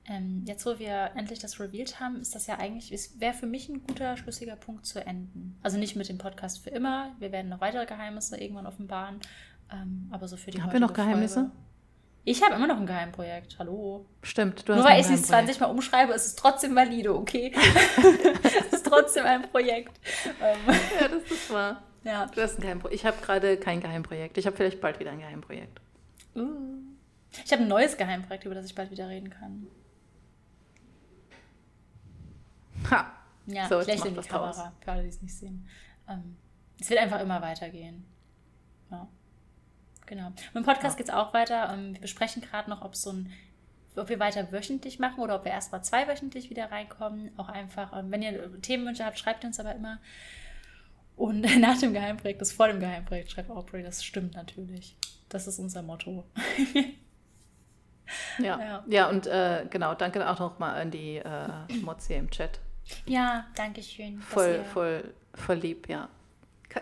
Ähm, 0.05 0.43
jetzt, 0.47 0.67
wo 0.67 0.79
wir 0.79 1.13
endlich 1.15 1.39
das 1.39 1.61
revealed 1.61 2.01
haben, 2.01 2.21
ist 2.21 2.35
das 2.35 2.49
ja 2.49 2.59
eigentlich, 2.59 2.93
es 2.93 3.21
wäre 3.21 3.35
für 3.35 3.47
mich 3.47 3.69
ein 3.69 3.83
guter, 3.87 4.17
schlüssiger 4.17 4.57
Punkt 4.57 4.85
zu 4.85 5.05
enden. 5.05 5.57
Also 5.63 5.79
nicht 5.79 5.95
mit 5.95 6.09
dem 6.09 6.19
Podcast 6.19 6.65
für 6.65 6.71
immer. 6.71 7.15
Wir 7.21 7.31
werden 7.31 7.49
noch 7.49 7.61
weitere 7.61 7.87
Geheimnisse 7.87 8.37
irgendwann 8.37 8.67
offenbaren. 8.67 9.21
Ähm, 9.71 10.09
aber 10.11 10.29
so 10.29 10.37
für 10.37 10.51
die 10.51 10.63
Haben 10.63 10.73
wir 10.73 10.81
noch 10.81 10.93
Geheimnisse? 10.93 11.35
Folge. 11.41 11.51
Ich 12.25 12.43
habe 12.43 12.55
immer 12.55 12.69
noch 12.69 12.77
ein 12.79 12.87
Geheimprojekt. 12.87 13.57
Hallo. 13.59 14.07
Stimmt, 14.23 14.69
du 14.69 14.75
Nur 14.75 14.85
hast 14.85 14.91
weil 14.91 15.01
ich 15.01 15.07
es 15.07 15.27
Geheimprojekt. 15.27 15.47
20 15.57 15.61
Mal 15.61 15.67
umschreibe, 15.67 16.13
ist 16.13 16.27
es 16.27 16.35
trotzdem 16.37 16.77
valide, 16.77 17.15
okay? 17.15 17.53
es 18.45 18.73
ist 18.75 18.87
trotzdem 18.87 19.25
ein 19.25 19.43
Projekt. 19.51 19.99
Ähm, 20.41 20.59
Ja, 21.01 21.09
das 21.09 21.31
ist 21.31 21.51
wahr. 21.53 21.83
ja. 22.05 22.27
Du 22.27 22.41
hast 22.41 22.59
ein 22.59 22.63
Geheimprojekt. 22.63 23.01
Ich 23.01 23.07
habe 23.07 23.17
gerade 23.23 23.57
kein 23.57 23.81
Geheimprojekt. 23.81 24.39
Ich 24.39 24.47
habe 24.47 24.57
vielleicht 24.57 24.81
bald 24.81 25.01
wieder 25.01 25.11
ein 25.11 25.19
Geheimprojekt. 25.19 25.81
Uh. 26.37 26.49
Ich 27.45 27.51
habe 27.53 27.63
ein 27.63 27.69
neues 27.69 27.97
Geheimprojekt, 27.97 28.45
über 28.45 28.55
das 28.55 28.67
ich 28.67 28.75
bald 28.75 28.91
wieder 28.91 29.09
reden 29.09 29.31
kann. 29.31 29.67
Ha! 32.91 33.13
Ja, 33.47 33.69
So, 33.69 33.81
ich 33.81 33.87
lächle 33.87 34.11
in 34.11 34.15
die. 34.21 34.29
Kamera, 34.29 34.73
für 34.81 34.93
alle, 34.93 35.03
die 35.03 35.09
es 35.09 35.21
nicht 35.23 35.35
sehen. 35.37 35.67
Ähm, 36.09 36.37
es 36.81 36.89
wird 36.91 37.01
einfach 37.01 37.21
immer 37.21 37.41
weitergehen. 37.43 38.05
Ja. 38.91 39.09
Genau. 40.07 40.31
Mit 40.31 40.55
dem 40.55 40.65
Podcast 40.65 40.95
Ja. 40.95 40.99
geht 40.99 41.09
es 41.09 41.15
auch 41.15 41.33
weiter. 41.35 41.71
Ähm, 41.73 41.95
wir 41.95 42.01
besprechen 42.01 42.43
gerade 42.43 42.69
noch, 42.71 42.83
ob 42.83 42.97
so 42.97 43.11
ein 43.13 43.33
ob 43.95 44.09
wir 44.09 44.19
weiter 44.19 44.51
wöchentlich 44.53 44.99
machen 44.99 45.21
oder 45.21 45.35
ob 45.37 45.45
wir 45.45 45.53
erst 45.53 45.71
mal 45.71 45.83
zweiwöchentlich 45.83 46.49
wieder 46.49 46.71
reinkommen. 46.73 47.31
Auch 47.37 47.51
einfach, 47.51 47.93
ähm, 47.99 48.11
wenn 48.11 48.23
ihr 48.23 48.61
Themenwünsche 48.63 49.05
habt, 49.05 49.19
schreibt 49.19 49.45
uns 49.45 49.61
aber 49.61 49.75
immer. 49.75 49.99
Und 51.15 51.41
nach 51.61 51.79
dem 51.79 51.93
Geheimprojekt, 51.93 52.41
das 52.41 52.53
vor 52.53 52.69
dem 52.69 52.81
Geheimprojekt, 52.81 53.31
schreibt 53.31 53.51
Aubrey, 53.51 53.83
das 53.83 54.03
stimmt 54.03 54.35
natürlich. 54.35 54.97
Das 55.29 55.47
ist 55.47 55.59
unser 55.59 55.83
Motto. 55.83 56.25
Ja, 58.39 58.59
Ja. 58.61 58.85
ja. 58.89 59.09
und 59.09 59.27
äh, 59.27 59.65
genau, 59.71 59.95
danke 59.95 60.29
auch 60.29 60.39
nochmal 60.39 60.81
an 60.81 60.91
die 60.91 61.17
äh, 61.17 61.49
Mods 61.83 62.09
hier 62.09 62.17
im 62.19 62.31
Chat. 62.31 62.61
Ja, 63.07 63.47
danke 63.55 63.83
schön. 63.83 64.21
Voll, 64.21 64.65
voll, 64.65 65.15
voll 65.35 65.57
lieb, 65.57 65.89
ja. 65.89 66.09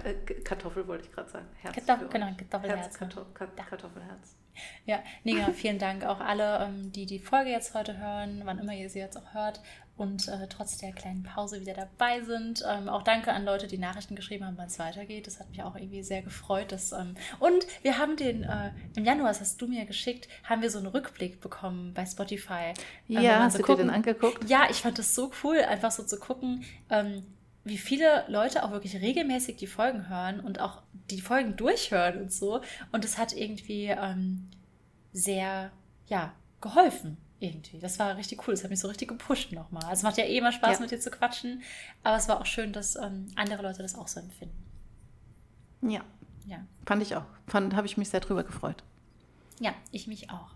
Äh, 0.05 0.14
Kartoffel 0.45 0.86
wollte 0.86 1.05
ich 1.07 1.12
gerade 1.12 1.28
sagen. 1.30 1.47
Herz 1.62 1.74
Kartoffel- 1.76 2.07
für 2.07 2.12
genau. 2.12 2.26
Kartoffelherz. 2.36 2.99
Herz, 3.01 3.01
Ja. 3.01 3.47
Kartoffelherz. 3.68 4.36
Ja, 4.84 4.99
nee, 5.24 5.32
genau, 5.34 5.53
vielen 5.53 5.78
Dank 5.78 6.05
auch 6.05 6.20
alle, 6.20 6.59
ähm, 6.64 6.93
die 6.93 7.07
die 7.07 7.18
Folge 7.18 7.51
jetzt 7.51 7.74
heute 7.74 7.97
hören, 7.99 8.43
wann 8.45 8.59
immer 8.59 8.74
ihr 8.74 8.91
sie 8.91 8.99
jetzt 8.99 9.16
auch 9.16 9.32
hört 9.32 9.61
und 9.97 10.28
äh, 10.28 10.49
trotz 10.49 10.76
der 10.76 10.93
kleinen 10.93 11.22
Pause 11.22 11.61
wieder 11.61 11.72
dabei 11.72 12.20
sind. 12.22 12.62
Ähm, 12.68 12.88
auch 12.88 13.03
danke 13.03 13.32
an 13.32 13.45
Leute, 13.45 13.68
die 13.68 13.78
Nachrichten 13.78 14.16
geschrieben 14.16 14.45
haben, 14.47 14.59
wann 14.59 14.66
es 14.66 14.78
weitergeht. 14.78 15.26
Das 15.26 15.41
hat 15.41 15.49
mich 15.51 15.62
auch 15.62 15.76
irgendwie 15.76 16.03
sehr 16.03 16.20
gefreut. 16.22 16.72
Dass, 16.72 16.93
ähm, 16.93 17.14
und 17.38 17.66
wir 17.82 17.97
haben 17.99 18.16
den, 18.16 18.43
äh, 18.43 18.72
im 18.97 19.05
Januar, 19.05 19.28
das 19.28 19.41
hast 19.41 19.62
du 19.62 19.66
mir 19.66 19.86
geschickt, 19.86 20.28
haben 20.45 20.61
wir 20.62 20.70
so 20.70 20.78
einen 20.78 20.88
Rückblick 20.88 21.41
bekommen 21.41 21.95
bei 21.95 22.05
Spotify. 22.05 22.72
Ähm, 23.09 23.22
Ja, 23.22 23.38
hast 23.45 23.53
so 23.53 23.59
du 23.59 23.64
dir 23.64 23.72
gucken- 23.72 23.86
den 23.86 23.91
angeguckt? 23.91 24.49
ja, 24.51 24.66
ich 24.68 24.82
fand 24.82 24.99
das 24.99 25.14
so 25.14 25.30
cool, 25.43 25.59
einfach 25.61 25.91
so 25.91 26.03
zu 26.03 26.18
gucken, 26.18 26.64
ähm, 26.91 27.24
wie 27.70 27.78
viele 27.78 28.24
Leute 28.28 28.62
auch 28.64 28.70
wirklich 28.72 28.96
regelmäßig 28.96 29.56
die 29.56 29.66
Folgen 29.66 30.08
hören 30.10 30.40
und 30.40 30.60
auch 30.60 30.82
die 31.10 31.20
Folgen 31.20 31.56
durchhören 31.56 32.20
und 32.20 32.32
so. 32.32 32.60
Und 32.92 33.04
es 33.04 33.16
hat 33.16 33.32
irgendwie 33.32 33.86
ähm, 33.86 34.50
sehr, 35.12 35.70
ja, 36.06 36.32
geholfen 36.60 37.16
irgendwie. 37.38 37.78
Das 37.78 37.98
war 37.98 38.16
richtig 38.18 38.46
cool. 38.46 38.52
Das 38.54 38.62
hat 38.64 38.70
mich 38.70 38.80
so 38.80 38.88
richtig 38.88 39.08
gepusht 39.08 39.52
nochmal. 39.52 39.84
Also 39.84 39.94
es 39.94 40.02
macht 40.02 40.18
ja 40.18 40.24
eh 40.24 40.36
immer 40.36 40.52
Spaß, 40.52 40.74
Ja. 40.76 40.80
mit 40.82 40.90
dir 40.90 41.01
zu 41.01 41.10
quatschen. 41.10 41.62
Aber 42.02 42.16
es 42.16 42.28
war 42.28 42.38
auch 42.40 42.47
schön, 42.47 42.72
dass 42.74 42.97
ähm, 42.97 43.28
andere 43.36 43.62
Leute 43.62 43.82
das 43.82 43.94
auch 43.94 44.09
so 44.09 44.20
empfinden. 44.20 44.62
Ja, 45.82 46.01
Ja. 46.47 46.59
fand 46.84 47.02
ich 47.02 47.16
auch. 47.16 47.24
Fand, 47.47 47.74
habe 47.74 47.86
ich 47.86 47.97
mich 47.97 48.10
sehr 48.10 48.20
drüber 48.20 48.44
gefreut. 48.44 48.82
Ja, 49.60 49.72
ich 49.90 50.06
mich 50.06 50.30
auch. 50.30 50.51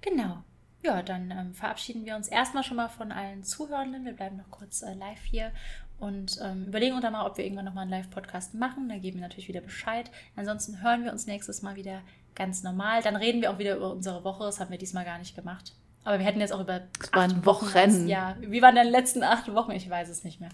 Genau. 0.00 0.42
Ja, 0.82 1.02
dann 1.02 1.30
ähm, 1.30 1.54
verabschieden 1.54 2.04
wir 2.04 2.14
uns 2.14 2.28
erstmal 2.28 2.62
schon 2.62 2.76
mal 2.76 2.88
von 2.88 3.10
allen 3.10 3.42
Zuhörenden. 3.42 4.04
Wir 4.04 4.12
bleiben 4.12 4.36
noch 4.36 4.50
kurz 4.50 4.82
äh, 4.82 4.92
live 4.94 5.22
hier 5.24 5.50
und 6.04 6.38
ähm, 6.42 6.66
überlegen 6.66 6.94
uns 6.94 7.02
dann 7.02 7.14
mal, 7.14 7.24
ob 7.26 7.38
wir 7.38 7.44
irgendwann 7.44 7.64
nochmal 7.64 7.82
einen 7.82 7.90
Live-Podcast 7.90 8.52
machen. 8.52 8.90
Da 8.90 8.98
geben 8.98 9.16
wir 9.16 9.22
natürlich 9.22 9.48
wieder 9.48 9.62
Bescheid. 9.62 10.10
Ansonsten 10.36 10.82
hören 10.82 11.02
wir 11.02 11.12
uns 11.12 11.26
nächstes 11.26 11.62
Mal 11.62 11.76
wieder 11.76 12.02
ganz 12.34 12.62
normal. 12.62 13.00
Dann 13.02 13.16
reden 13.16 13.40
wir 13.40 13.50
auch 13.50 13.58
wieder 13.58 13.74
über 13.74 13.90
unsere 13.90 14.22
Woche. 14.22 14.44
Das 14.44 14.60
haben 14.60 14.70
wir 14.70 14.76
diesmal 14.76 15.06
gar 15.06 15.18
nicht 15.18 15.34
gemacht. 15.34 15.72
Aber 16.04 16.18
wir 16.18 16.26
hätten 16.26 16.40
jetzt 16.40 16.52
auch 16.52 16.60
über 16.60 16.82
Es 17.00 17.10
waren 17.14 17.38
acht 17.38 17.46
Wochen. 17.46 18.06
Ja, 18.06 18.36
wie 18.38 18.60
waren 18.60 18.74
denn 18.74 18.86
die 18.86 18.92
letzten 18.92 19.22
acht 19.22 19.52
Wochen? 19.54 19.70
Ich 19.70 19.88
weiß 19.88 20.10
es 20.10 20.24
nicht 20.24 20.40
mehr. 20.40 20.50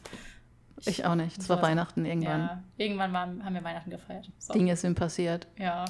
Ich 0.84 1.04
auch 1.04 1.16
nicht. 1.16 1.36
Es 1.36 1.48
war. 1.48 1.60
Weihnachten 1.60 2.04
irgendwann. 2.04 2.40
Ja, 2.40 2.62
irgendwann 2.76 3.12
waren, 3.12 3.44
haben 3.44 3.54
wir 3.54 3.64
Weihnachten 3.64 3.90
gefeiert. 3.90 4.30
So. 4.38 4.52
Dinge 4.52 4.76
sind 4.76 4.94
passiert. 4.94 5.48
Ja, 5.58 5.84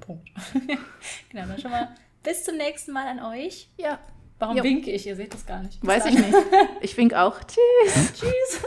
Punkt. 0.00 0.28
genau, 1.30 1.46
dann 1.46 1.58
schon 1.60 1.70
mal 1.70 1.88
bis 2.24 2.44
zum 2.44 2.56
nächsten 2.56 2.92
Mal 2.92 3.06
an 3.06 3.20
euch. 3.20 3.70
Ja. 3.76 4.00
Warum 4.38 4.56
Jo. 4.56 4.62
winke 4.62 4.90
ich? 4.90 5.06
Ihr 5.06 5.16
seht 5.16 5.34
das 5.34 5.44
gar 5.46 5.62
nicht. 5.62 5.84
Weiß 5.84 6.06
ich 6.06 6.14
nicht. 6.14 6.34
Ich 6.80 6.96
wink 6.96 7.14
auch. 7.14 7.38
Tschüss. 7.46 8.12
Tschüss. 8.14 8.60